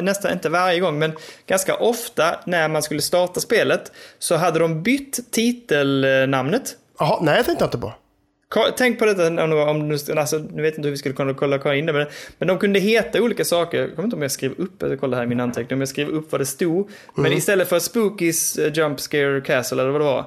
nästan 0.00 0.32
inte 0.32 0.48
varje 0.48 0.80
gång, 0.80 0.98
men 0.98 1.12
ganska 1.46 1.74
ofta 1.74 2.40
när 2.46 2.68
man 2.68 2.82
skulle 2.82 3.00
starta 3.02 3.40
spelet 3.40 3.92
så 4.18 4.36
hade 4.36 4.58
de 4.58 4.82
bytt 4.82 5.32
titelnamnet. 5.32 6.76
Jaha, 6.98 7.18
nej 7.22 7.36
det 7.36 7.44
tänkte 7.44 7.62
jag 7.62 7.66
inte 7.68 7.78
på. 7.78 7.92
Tänk 8.76 8.98
på 8.98 9.04
detta 9.04 9.44
om, 9.44 9.52
om 9.52 9.98
alltså, 10.16 10.38
nu 10.38 10.62
vet 10.62 10.76
inte 10.76 10.86
hur 10.86 10.90
vi 10.90 10.96
skulle 10.96 11.14
kunna 11.14 11.34
kolla, 11.34 11.58
kolla 11.58 11.74
in 11.74 11.86
det, 11.86 11.92
men, 11.92 12.06
men 12.38 12.48
de 12.48 12.58
kunde 12.58 12.78
heta 12.78 13.22
olika 13.22 13.44
saker. 13.44 13.78
Jag 13.78 13.94
kommer 13.94 14.04
inte 14.04 14.16
om 14.16 14.22
jag 14.22 14.30
skrev 14.30 14.52
upp, 14.58 14.82
jag 14.82 15.00
kollar 15.00 15.16
här 15.16 15.24
i 15.24 15.26
min 15.26 15.40
anteckning, 15.40 15.76
om 15.76 15.80
jag 15.80 15.88
skrev 15.88 16.08
upp 16.08 16.32
vad 16.32 16.40
det 16.40 16.46
stod. 16.46 16.78
Mm. 16.78 16.90
Men 17.16 17.32
istället 17.32 17.68
för 17.68 17.78
Spookies 17.78 18.58
uh, 18.58 18.72
Jump 18.72 19.00
Scare 19.00 19.40
Castle 19.40 19.82
eller 19.82 19.92
vad 19.92 20.00
det 20.00 20.04
var, 20.04 20.20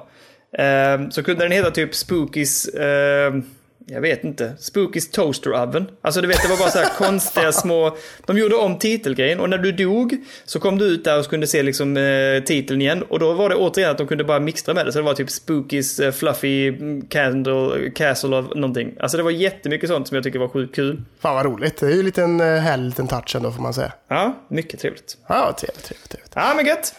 uh, 1.02 1.10
så 1.10 1.22
kunde 1.22 1.44
den 1.44 1.52
heta 1.52 1.70
typ 1.70 1.94
Spookies 1.94 2.68
uh, 2.74 3.42
jag 3.90 4.00
vet 4.00 4.24
inte, 4.24 4.52
Spookies 4.58 5.10
Toaster 5.10 5.52
Oven. 5.62 5.90
Alltså 6.02 6.20
du 6.20 6.28
vet, 6.28 6.42
det 6.42 6.48
var 6.48 6.56
bara 6.56 6.70
så 6.70 6.78
här 6.78 6.88
konstiga 6.98 7.52
små... 7.52 7.96
De 8.26 8.38
gjorde 8.38 8.54
om 8.54 8.78
titelgrejen 8.78 9.40
och 9.40 9.50
när 9.50 9.58
du 9.58 9.72
dog 9.72 10.16
så 10.44 10.60
kom 10.60 10.78
du 10.78 10.84
ut 10.84 11.04
där 11.04 11.18
och 11.18 11.26
kunde 11.26 11.46
se 11.46 11.62
liksom 11.62 11.96
eh, 11.96 12.44
titeln 12.44 12.80
igen. 12.80 13.02
Och 13.02 13.18
då 13.18 13.32
var 13.32 13.48
det 13.48 13.54
återigen 13.54 13.90
att 13.90 13.98
de 13.98 14.06
kunde 14.06 14.24
bara 14.24 14.40
mixtra 14.40 14.74
med 14.74 14.86
det. 14.86 14.92
Så 14.92 14.98
det 14.98 15.04
var 15.04 15.14
typ 15.14 15.30
Spookies 15.30 16.00
eh, 16.00 16.12
Fluffy 16.12 16.72
Candle, 17.08 17.90
Castle 17.94 18.36
of 18.36 18.54
någonting. 18.54 18.94
Alltså 19.00 19.16
det 19.16 19.22
var 19.22 19.30
jättemycket 19.30 19.88
sånt 19.88 20.08
som 20.08 20.14
jag 20.14 20.24
tycker 20.24 20.38
var 20.38 20.48
sjukt 20.48 20.74
kul. 20.74 21.02
Fan 21.20 21.34
vad 21.34 21.46
roligt. 21.46 21.76
Det 21.80 21.86
är 21.86 21.90
ju 21.90 21.98
en 21.98 22.04
liten 22.04 22.40
eh, 22.40 22.46
härlig 22.46 22.86
liten 22.86 23.08
touch 23.08 23.36
ändå 23.36 23.52
får 23.52 23.62
man 23.62 23.74
säga. 23.74 23.92
Ja, 24.08 24.44
mycket 24.48 24.80
trevligt. 24.80 25.16
Ja, 25.28 25.56
trevligt, 25.60 25.84
trevligt, 25.84 26.10
trevligt. 26.10 26.32
Ja, 26.34 26.52
men 26.56 26.66
gött. 26.66 26.94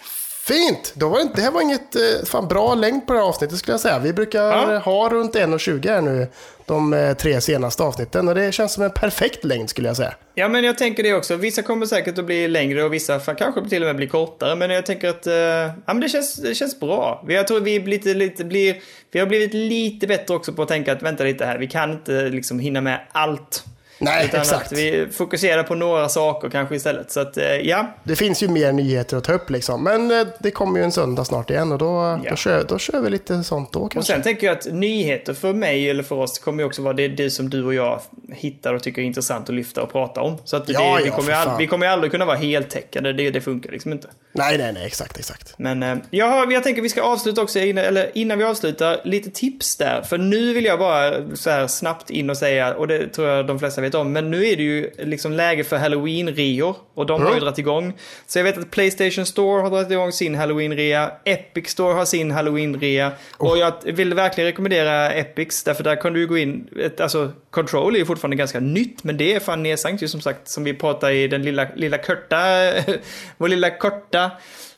Fint! 0.50 0.94
Då 0.96 1.10
var 1.10 1.20
det, 1.20 1.30
det 1.36 1.42
här 1.42 1.52
var 1.52 1.62
inget 1.62 1.96
eh, 1.96 2.26
fan, 2.26 2.48
bra 2.48 2.76
längd 2.76 3.08
på 3.08 3.14
det 3.14 3.20
här 3.20 3.26
avsnittet 3.26 3.58
skulle 3.58 3.74
jag 3.74 3.82
säga. 3.82 4.00
Vi 4.00 4.14
brukar 4.14 4.44
ja. 4.44 4.78
ha 4.78 5.10
runt 5.10 5.36
1.20 5.36 5.88
här 5.88 6.02
nu 6.02 6.28
de 6.66 6.94
eh, 6.94 7.14
tre 7.14 7.42
senaste 7.42 7.84
avsnitten 7.84 8.28
och 8.28 8.36
det 8.36 8.52
känns 8.52 8.74
som 8.74 8.84
en 8.84 8.92
perfekt 8.92 9.44
längd 9.44 9.70
skulle 9.70 9.88
jag 9.88 9.98
säga. 9.98 10.14
Ja 10.36 10.50
men 10.50 10.64
jag 10.64 10.78
tänker 10.78 11.04
det 11.04 11.14
också. 11.14 11.36
Vissa 11.36 11.62
kommer 11.62 11.86
säkert 11.86 12.18
att 12.18 12.26
bli 12.26 12.48
längre 12.48 12.84
och 12.84 12.94
vissa 12.94 13.20
kanske 13.20 13.70
till 13.70 13.84
och 13.84 13.88
med 13.88 13.96
bli 13.96 14.08
kortare. 14.08 14.56
Men 14.56 14.70
jag 14.70 14.86
tänker 14.86 15.10
att 15.10 15.28
uh, 15.28 15.34
ja, 15.34 15.74
men 15.86 16.00
det, 16.00 16.10
känns, 16.10 16.36
det 16.36 16.56
känns 16.56 16.80
bra. 16.80 17.26
Jag 17.28 17.48
tror 17.48 17.60
vi, 17.60 17.80
lite, 17.80 18.14
lite, 18.14 18.46
blir, 18.46 18.76
vi 19.12 19.20
har 19.20 19.28
blivit 19.28 19.54
lite 19.54 20.08
bättre 20.08 20.36
också 20.36 20.54
på 20.54 20.62
att 20.62 20.68
tänka 20.68 20.92
att 20.92 21.04
vänta 21.04 21.24
lite 21.24 21.46
här. 21.46 21.58
Vi 21.58 21.68
kan 21.68 21.92
inte 21.92 22.30
liksom 22.30 22.60
hinna 22.60 22.82
med 22.82 23.00
allt. 23.12 23.64
Nej, 24.00 24.26
Utan 24.26 24.40
exakt. 24.40 24.72
Vi 24.72 25.08
fokuserar 25.12 25.64
på 25.64 25.76
några 25.76 26.10
saker 26.10 26.50
kanske 26.50 26.76
istället. 26.76 27.12
Så 27.12 27.20
att, 27.20 27.38
eh, 27.38 27.46
ja. 27.46 27.96
Det 28.04 28.16
finns 28.16 28.44
ju 28.44 28.48
mer 28.48 28.72
nyheter 28.72 29.18
att 29.18 29.24
ta 29.24 29.34
upp 29.34 29.50
liksom. 29.50 29.84
Men 29.84 30.12
eh, 30.12 30.28
det 30.40 30.52
kommer 30.52 30.80
ju 30.80 30.84
en 30.84 30.92
söndag 30.92 31.26
snart 31.26 31.50
igen 31.50 31.72
och 31.72 31.78
då, 31.78 32.20
ja. 32.24 32.30
då, 32.30 32.36
kör, 32.36 32.64
då 32.64 32.80
kör 32.80 33.02
vi 33.02 33.10
lite 33.10 33.44
sånt 33.44 33.74
då 33.74 33.80
kanske. 33.80 34.00
Och 34.00 34.06
sen 34.06 34.22
tänker 34.22 34.48
jag 34.48 34.58
att 34.58 34.66
nyheter 34.72 35.34
för 35.34 35.54
mig 35.54 35.90
eller 35.90 36.04
för 36.04 36.16
oss 36.16 36.40
kommer 36.40 36.64
ju 36.64 36.68
också 36.68 36.82
vara 36.82 36.94
det, 36.94 37.08
det 37.08 37.30
som 37.30 37.50
du 37.50 37.64
och 37.64 37.74
jag 37.74 38.02
hittar 38.34 38.74
och 38.74 38.84
tycker 38.84 39.02
är 39.02 39.06
intressant 39.06 39.50
att 39.50 39.56
lyfta 39.56 39.84
och 39.84 39.92
prata 39.92 40.22
om. 40.22 40.38
Så 40.46 40.58
att 40.58 40.68
det, 40.68 40.74
ja, 40.74 41.00
vi, 41.04 41.10
kommer 41.10 41.34
all, 41.34 41.58
vi 41.58 41.68
kommer 41.68 41.86
ju 41.86 41.92
aldrig 41.92 42.12
kunna 42.12 42.26
vara 42.26 42.38
heltäckande. 42.38 43.14
Det, 43.14 43.32
det 43.32 43.42
funkar 43.42 43.72
liksom 43.72 43.92
inte. 43.92 44.08
Nej, 44.32 44.58
nej, 44.58 44.74
nej, 44.74 44.86
exakt, 44.86 45.20
exakt. 45.20 45.54
Men 45.58 45.84
eh, 45.84 45.98
jag, 46.10 46.52
jag 46.54 46.64
tänker 46.64 46.82
vi 46.82 46.90
ska 46.90 47.02
avsluta 47.02 47.42
också, 47.42 47.60
eller 47.60 48.12
innan 48.18 48.38
vi 48.38 48.44
avslutar, 48.44 49.02
lite 49.04 49.30
tips 49.30 49.76
där. 49.76 50.02
För 50.02 50.18
nu 50.18 50.54
vill 50.54 50.66
jag 50.66 50.80
bara 50.80 51.36
så 51.36 51.50
här 51.50 51.68
snabbt 51.68 52.10
in 52.10 52.30
och 52.30 52.38
säga, 52.38 52.74
och 52.74 52.88
det 52.88 53.08
tror 53.08 53.28
jag 53.28 53.48
de 53.48 53.60
flesta 53.60 53.82
vet 53.82 53.89
om, 53.96 54.14
men 54.14 54.32
nu 54.32 54.46
är 54.46 54.56
det 54.56 54.64
ju 54.64 54.70
ju 54.80 54.92
liksom 54.98 55.34
läge 55.34 55.64
för 55.64 55.78
halloween-reor. 55.78 56.76
Och 56.94 57.06
de 57.06 57.16
mm. 57.16 57.28
har 57.28 57.34
ju 57.34 57.40
dragit 57.40 57.58
igång. 57.58 57.94
Så 58.28 58.40
jag 58.40 58.44
vet 58.44 58.58
att 58.58 58.72
Playstation 58.72 59.26
Store 59.26 59.62
har 59.62 59.70
dragit 59.70 59.92
igång 59.92 60.12
sin 60.12 60.36
halloween-rea. 60.36 61.12
Epic 61.26 61.70
Store 61.70 61.94
har 61.94 62.06
sin 62.06 62.32
halloween-rea. 62.32 63.12
Oh. 63.38 63.50
Och 63.52 63.58
jag 63.58 63.74
vill 63.84 64.14
verkligen 64.14 64.48
rekommendera 64.48 65.12
Epics. 65.12 65.64
Därför 65.64 65.84
där 65.84 65.96
kan 65.96 66.14
du 66.14 66.28
gå 66.28 66.38
in. 66.38 66.68
Alltså, 67.00 67.32
Control 67.50 67.96
är 67.96 68.00
ju 68.00 68.06
fortfarande 68.06 68.38
ganska 68.38 68.60
nytt. 68.60 69.04
Men 69.04 69.18
det 69.18 69.34
är 69.34 69.40
fan 69.40 69.64
nedsänkt 69.64 70.04
ju 70.04 70.08
som 70.08 70.22
sagt. 70.22 70.48
Som 70.48 70.64
vi 70.64 70.74
pratade 70.74 71.14
i 71.14 71.28
den 71.28 71.44
lilla, 71.44 71.68
lilla 71.76 71.98
korta, 71.98 72.38
vår 73.38 73.48
lilla 73.48 73.78
korta 73.78 74.32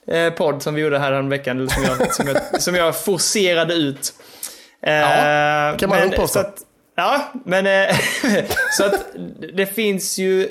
eh, 0.07 0.29
podd 0.29 0.61
som 0.63 0.75
vi 0.75 0.81
gjorde 0.81 0.99
här 0.99 1.21
veckan. 1.21 1.57
Eller 1.57 1.69
som 1.69 1.83
jag, 1.83 2.13
som 2.13 2.27
jag, 2.27 2.61
som 2.61 2.75
jag 2.75 3.03
forcerade 3.03 3.73
ut. 3.73 4.13
Ja, 4.83 5.75
kan 5.79 5.89
man 5.89 5.99
men, 5.99 6.11
påstå. 6.11 6.43
Ja, 6.95 7.31
men 7.45 7.67
eh, 7.67 7.95
så 8.77 8.85
att 8.85 9.05
det 9.53 9.65
finns 9.65 10.17
ju 10.17 10.49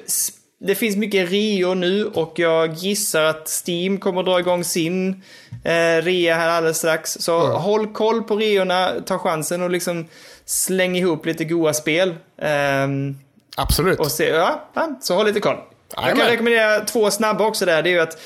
det 0.63 0.75
finns 0.75 0.97
mycket 0.97 1.31
Rio 1.31 1.75
nu 1.75 2.07
och 2.07 2.33
jag 2.37 2.75
gissar 2.75 3.23
att 3.23 3.63
Steam 3.67 3.99
kommer 3.99 4.21
att 4.21 4.27
dra 4.27 4.41
igång 4.41 4.65
sin 4.65 5.23
eh, 5.65 6.03
rea 6.03 6.35
här 6.37 6.49
alldeles 6.49 6.79
strax. 6.79 7.13
Så 7.21 7.47
håll 7.47 7.87
koll 7.87 8.23
på 8.23 8.37
reorna, 8.37 8.91
ta 9.07 9.19
chansen 9.19 9.63
och 9.63 9.71
liksom 9.71 10.09
släng 10.45 10.97
ihop 10.97 11.27
lite 11.27 11.45
goa 11.45 11.75
spel. 11.75 12.15
Ehm, 12.43 13.19
Absolut. 13.57 14.01
och 14.01 14.11
se, 14.11 14.29
ja, 14.29 14.69
ja, 14.75 14.99
så 15.01 15.15
håll 15.15 15.27
lite 15.27 15.41
koll. 15.41 15.57
Jag 15.97 16.17
kan 16.17 16.27
rekommendera 16.27 16.81
två 16.81 17.11
snabba 17.11 17.47
också 17.47 17.67
där. 17.67 17.83
Det 17.83 17.91
är 17.91 17.93
ju 17.93 18.01
att, 18.01 18.19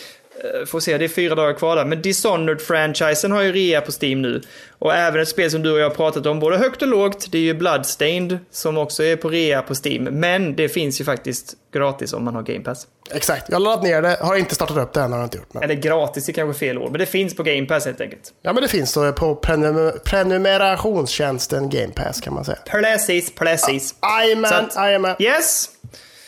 får 0.66 0.81
se, 0.81 0.98
det 0.98 1.05
är 1.05 1.09
fyra 1.09 1.35
dagar 1.35 1.52
kvar 1.52 1.77
där. 1.77 1.85
Men 1.85 2.02
Dishonored-franchisen 2.02 3.32
har 3.32 3.43
ju 3.43 3.52
rea 3.52 3.81
på 3.81 3.93
Steam 4.02 4.23
nu. 4.23 4.43
Och 4.78 4.94
även 4.94 5.20
ett 5.23 5.28
spel 5.28 5.51
som 5.51 5.62
du 5.62 5.73
och 5.73 5.78
jag 5.78 5.89
har 5.89 5.94
pratat 5.94 6.27
om, 6.27 6.40
både 6.40 6.56
högt 6.56 6.82
och 6.82 6.89
lågt, 6.89 7.27
det 7.32 7.39
är 7.39 7.43
ju 7.43 7.55
Bloodstained 7.55 8.39
som 8.51 8.78
också 8.78 9.02
är 9.05 9.16
på 9.16 9.28
rea 9.28 9.62
på 9.62 9.74
Steam. 9.85 10.05
Men 10.05 10.56
det 10.56 10.69
finns 10.69 11.01
ju 11.01 11.05
faktiskt 11.05 11.55
gratis 11.74 12.12
om 12.12 12.24
man 12.24 12.35
har 12.35 12.43
Game 12.43 12.61
Pass. 12.65 12.86
Exakt. 13.11 13.44
Jag 13.48 13.55
har 13.56 13.61
laddat 13.61 13.82
ner 13.85 14.02
det, 14.02 14.16
har 14.20 14.36
inte 14.36 14.55
startat 14.55 14.77
upp 14.77 14.93
det 14.93 15.01
än, 15.01 15.12
har 15.12 15.19
jag 15.19 15.27
inte 15.27 15.39
gjort. 15.39 15.55
Men... 15.55 15.62
Eller 15.62 15.74
gratis, 15.74 16.27
det 16.27 16.32
är 16.32 16.35
kanske 16.35 16.59
fel 16.59 16.78
ord, 16.78 16.90
men 16.90 16.98
det 16.98 17.06
finns 17.06 17.36
på 17.36 17.43
Game 17.43 17.66
Pass 17.66 17.86
helt 17.86 18.01
enkelt. 18.01 18.32
Ja, 18.43 18.52
men 18.52 18.62
det 18.62 18.69
finns 18.69 18.90
så 18.93 19.12
på 19.12 19.35
prenum- 19.43 19.98
prenumerationstjänsten 20.05 21.70
Game 21.70 21.93
Pass 21.93 22.20
kan 22.20 22.35
man 22.35 22.44
säga. 22.44 22.59
Precis, 22.70 23.35
precis. 23.35 23.94
Jajamän, 24.02 24.52
att- 24.55 24.77
jajamän. 24.77 25.16
Yes! 25.19 25.69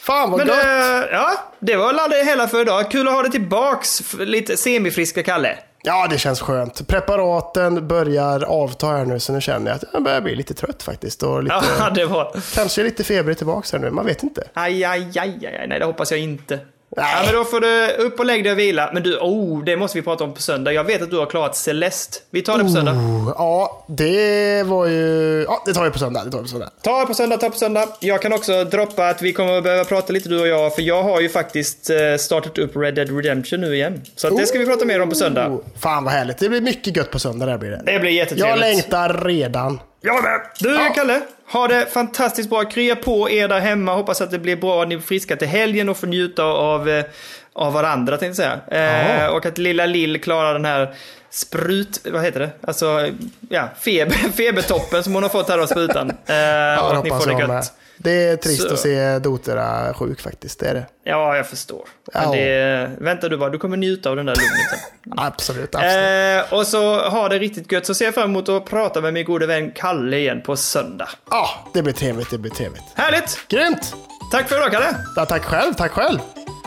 Fan 0.07 0.31
vad 0.31 0.39
Men 0.39 0.47
gott! 0.47 0.57
eh, 0.65 1.13
ja, 1.13 1.31
det 1.61 1.77
var 1.77 2.09
det 2.09 2.25
hela 2.25 2.49
för 2.49 2.61
idag. 2.61 2.91
Kul 2.91 3.09
att 3.09 3.15
ha 3.15 3.23
det 3.23 3.31
tillbaks, 3.31 4.15
lite 4.19 4.57
semifriska 4.57 5.23
Kalle. 5.23 5.59
Ja, 5.83 6.07
det 6.11 6.19
känns 6.19 6.41
skönt. 6.41 6.89
Preparaten 6.89 7.89
börjar 7.89 8.45
avta 8.45 8.87
här 8.87 9.05
nu, 9.05 9.21
så 9.21 9.33
nu 9.33 9.41
känner 9.41 9.71
jag 9.71 9.77
att 9.77 9.85
jag 9.93 10.03
börjar 10.03 10.21
bli 10.21 10.35
lite 10.37 10.55
trött 10.55 10.83
faktiskt. 10.83 11.23
Och 11.23 11.43
lite, 11.43 11.55
Ja, 11.79 11.91
det 11.91 12.05
var... 12.05 12.37
Kanske 12.55 12.83
lite 12.83 13.05
febrig 13.05 13.37
tillbaks 13.39 13.73
här 13.73 13.79
nu, 13.79 13.91
man 13.91 14.07
vet 14.07 14.23
inte. 14.23 14.49
Aj, 14.55 14.85
aj, 14.85 15.01
aj, 15.01 15.39
aj, 15.43 15.57
aj, 15.61 15.67
nej 15.69 15.79
det 15.79 15.85
hoppas 15.85 16.11
jag 16.11 16.21
inte. 16.21 16.59
Nej. 16.97 17.07
Ja, 17.17 17.23
men 17.27 17.35
då 17.35 17.45
får 17.45 17.61
du 17.61 18.05
upp 18.05 18.19
och 18.19 18.27
lägg 18.27 18.45
dig 18.45 18.53
och 18.53 18.59
vila. 18.59 18.91
Men 18.95 19.03
du, 19.03 19.19
oh, 19.19 19.65
det 19.65 19.77
måste 19.77 19.99
vi 19.99 20.03
prata 20.03 20.25
om 20.25 20.35
på 20.35 20.43
söndag. 20.43 20.73
Jag 20.73 20.85
vet 20.85 21.03
att 21.03 21.11
du 21.11 21.19
har 21.19 21.27
klarat 21.27 21.57
Celeste. 21.57 22.19
Vi 22.31 22.43
tar 22.43 22.59
det 22.59 22.65
på 22.65 22.71
söndag. 22.71 22.93
Oh, 22.93 23.33
Ja, 23.39 23.85
det 23.89 24.63
var 24.67 24.87
ju... 24.87 25.45
Ja, 25.49 25.63
det 25.67 25.75
tar 25.75 25.85
vi 25.85 25.91
på 25.91 25.99
söndag. 25.99 26.25
Det 26.25 26.31
tar 26.31 26.39
vi 26.39 26.45
på 26.45 26.49
söndag. 26.49 26.71
Ta 26.83 27.01
det 27.01 27.07
på 27.07 27.15
söndag, 27.15 27.37
ta 27.37 27.51
på 27.51 27.57
söndag. 27.57 27.89
Jag 28.01 28.23
kan 28.23 28.33
också 28.33 28.65
droppa 28.65 29.09
att 29.09 29.23
vi 29.23 29.33
kommer 29.33 29.59
att 29.59 29.65
behöva 29.65 29.85
prata 29.85 30.13
lite 30.13 30.29
du 30.29 30.41
och 30.41 30.49
jag, 30.49 30.75
för 30.75 30.83
jag 30.83 31.03
har 31.03 31.21
ju 31.21 31.29
faktiskt 31.29 31.91
eh, 31.91 31.97
startat 32.19 32.59
upp 32.59 32.77
Red 32.77 32.95
Dead 32.95 33.17
Redemption 33.17 33.61
nu 33.61 33.75
igen. 33.75 34.03
Så 34.17 34.27
att 34.29 34.37
det 34.37 34.47
ska 34.47 34.59
vi 34.59 34.67
prata 34.67 34.85
mer 34.85 35.03
om 35.03 35.09
på 35.09 35.15
söndag. 35.15 35.49
Oh, 35.49 35.61
fan 35.81 36.05
vad 36.05 36.13
härligt. 36.13 36.39
Det 36.39 36.49
blir 36.49 36.61
mycket 36.61 36.97
gött 36.97 37.11
på 37.11 37.19
söndag 37.19 37.47
där 37.47 37.59
blir 37.59 37.71
det. 37.71 37.83
Det 37.87 37.99
blir 37.99 38.11
jättetrevligt. 38.11 38.49
Jag 38.49 38.59
längtar 38.59 39.25
redan. 39.25 39.81
Jag 40.07 40.23
med! 40.23 40.41
Du 40.59 40.75
Ja. 40.75 40.93
Kalle, 40.95 41.21
ha 41.53 41.69
det 41.69 41.87
fantastiskt 41.87 42.51
bra. 42.51 42.65
Krya 42.65 42.97
på 42.97 43.31
er 43.31 43.49
där 43.49 43.61
hemma. 43.61 43.95
Hoppas 43.95 44.21
att 44.21 44.31
det 44.31 44.39
blir 44.39 44.57
bra. 44.57 44.85
Ni 44.85 44.95
är 44.95 44.99
friska 44.99 45.37
till 45.37 45.49
helgen 45.49 45.89
och 45.89 45.97
får 45.97 46.07
njuta 46.07 46.45
av, 46.45 46.89
eh, 46.89 47.05
av 47.53 47.73
varandra 47.73 48.17
tänkte 48.17 48.43
jag 48.43 48.59
säga. 48.69 49.21
Eh, 49.25 49.27
och 49.27 49.47
att 49.47 49.59
lilla 49.59 49.87
Lill 49.87 50.21
klarar 50.23 50.53
den 50.53 50.65
här 50.65 50.95
sprut... 51.31 52.01
Vad 52.13 52.23
heter 52.25 52.41
det? 52.41 52.51
Alltså, 52.67 53.09
ja, 53.49 53.69
feber, 53.81 54.15
febertoppen 54.37 55.05
som 55.05 55.15
hon 55.15 55.23
har 55.23 55.31
fått 55.31 55.49
här 55.49 55.59
av 55.59 55.67
sprutan. 55.67 56.11
Eh, 56.27 56.37
Ja, 56.37 56.83
och 56.91 56.97
att 56.97 57.05
ni 57.05 57.11
får 57.11 57.27
det 57.27 57.39
gött. 57.41 57.49
med. 57.49 57.65
Det 57.99 58.29
är 58.29 58.37
trist 58.37 58.63
Så. 58.69 58.73
att 58.75 58.81
se 58.81 59.19
Dotera 59.19 59.95
sjuk 59.95 60.21
faktiskt. 60.21 60.61
Det 60.61 60.69
är 60.69 60.75
det. 60.75 60.87
Ja, 61.05 61.37
jag 61.37 61.47
förstår. 61.49 61.85
Men 62.15 62.23
Ja. 62.23 62.31
det, 62.33 62.91
vänta 62.99 63.29
du 63.29 63.37
bara, 63.37 63.51
du 63.51 63.59
kommer 63.59 63.77
njuta 63.77 64.11
av 64.11 64.17
den 64.17 64.27
där 64.27 64.35
lugnet. 64.35 64.81
Absolut, 65.17 65.75
absolut. 65.75 66.47
Eh, 66.53 66.59
och 66.59 66.67
så 66.67 67.09
ha 67.09 67.29
det 67.29 67.39
riktigt 67.39 67.73
gött. 67.73 67.87
Så 67.87 67.95
ser 67.95 68.05
jag 68.05 68.15
fram 68.15 68.31
emot 68.31 68.49
att 68.49 68.65
prata 68.65 69.01
med 69.01 69.13
min 69.15 69.25
gode 69.25 69.47
vän 69.47 69.71
Kalle 69.75 70.17
igen 70.19 70.43
på 70.43 70.57
söndag. 70.57 71.09
Ja, 71.31 71.49
det 71.75 71.83
blir 71.83 71.93
trevligt. 71.93 72.31
Det 72.31 72.39
blir 72.39 72.51
trevligt. 72.53 72.83
Härligt! 72.95 73.39
Grymt! 73.49 73.95
Tack 74.33 74.49
för 74.49 74.57
idag 74.57 74.73
Kalle! 74.73 74.97
Ja, 75.17 75.27
tack 75.27 75.43
själv, 75.45 75.75
tack 75.75 75.91
själv. 75.93 76.19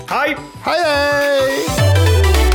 Hej! 0.10 0.38
Hej, 0.64 0.82
hej! 0.84 2.49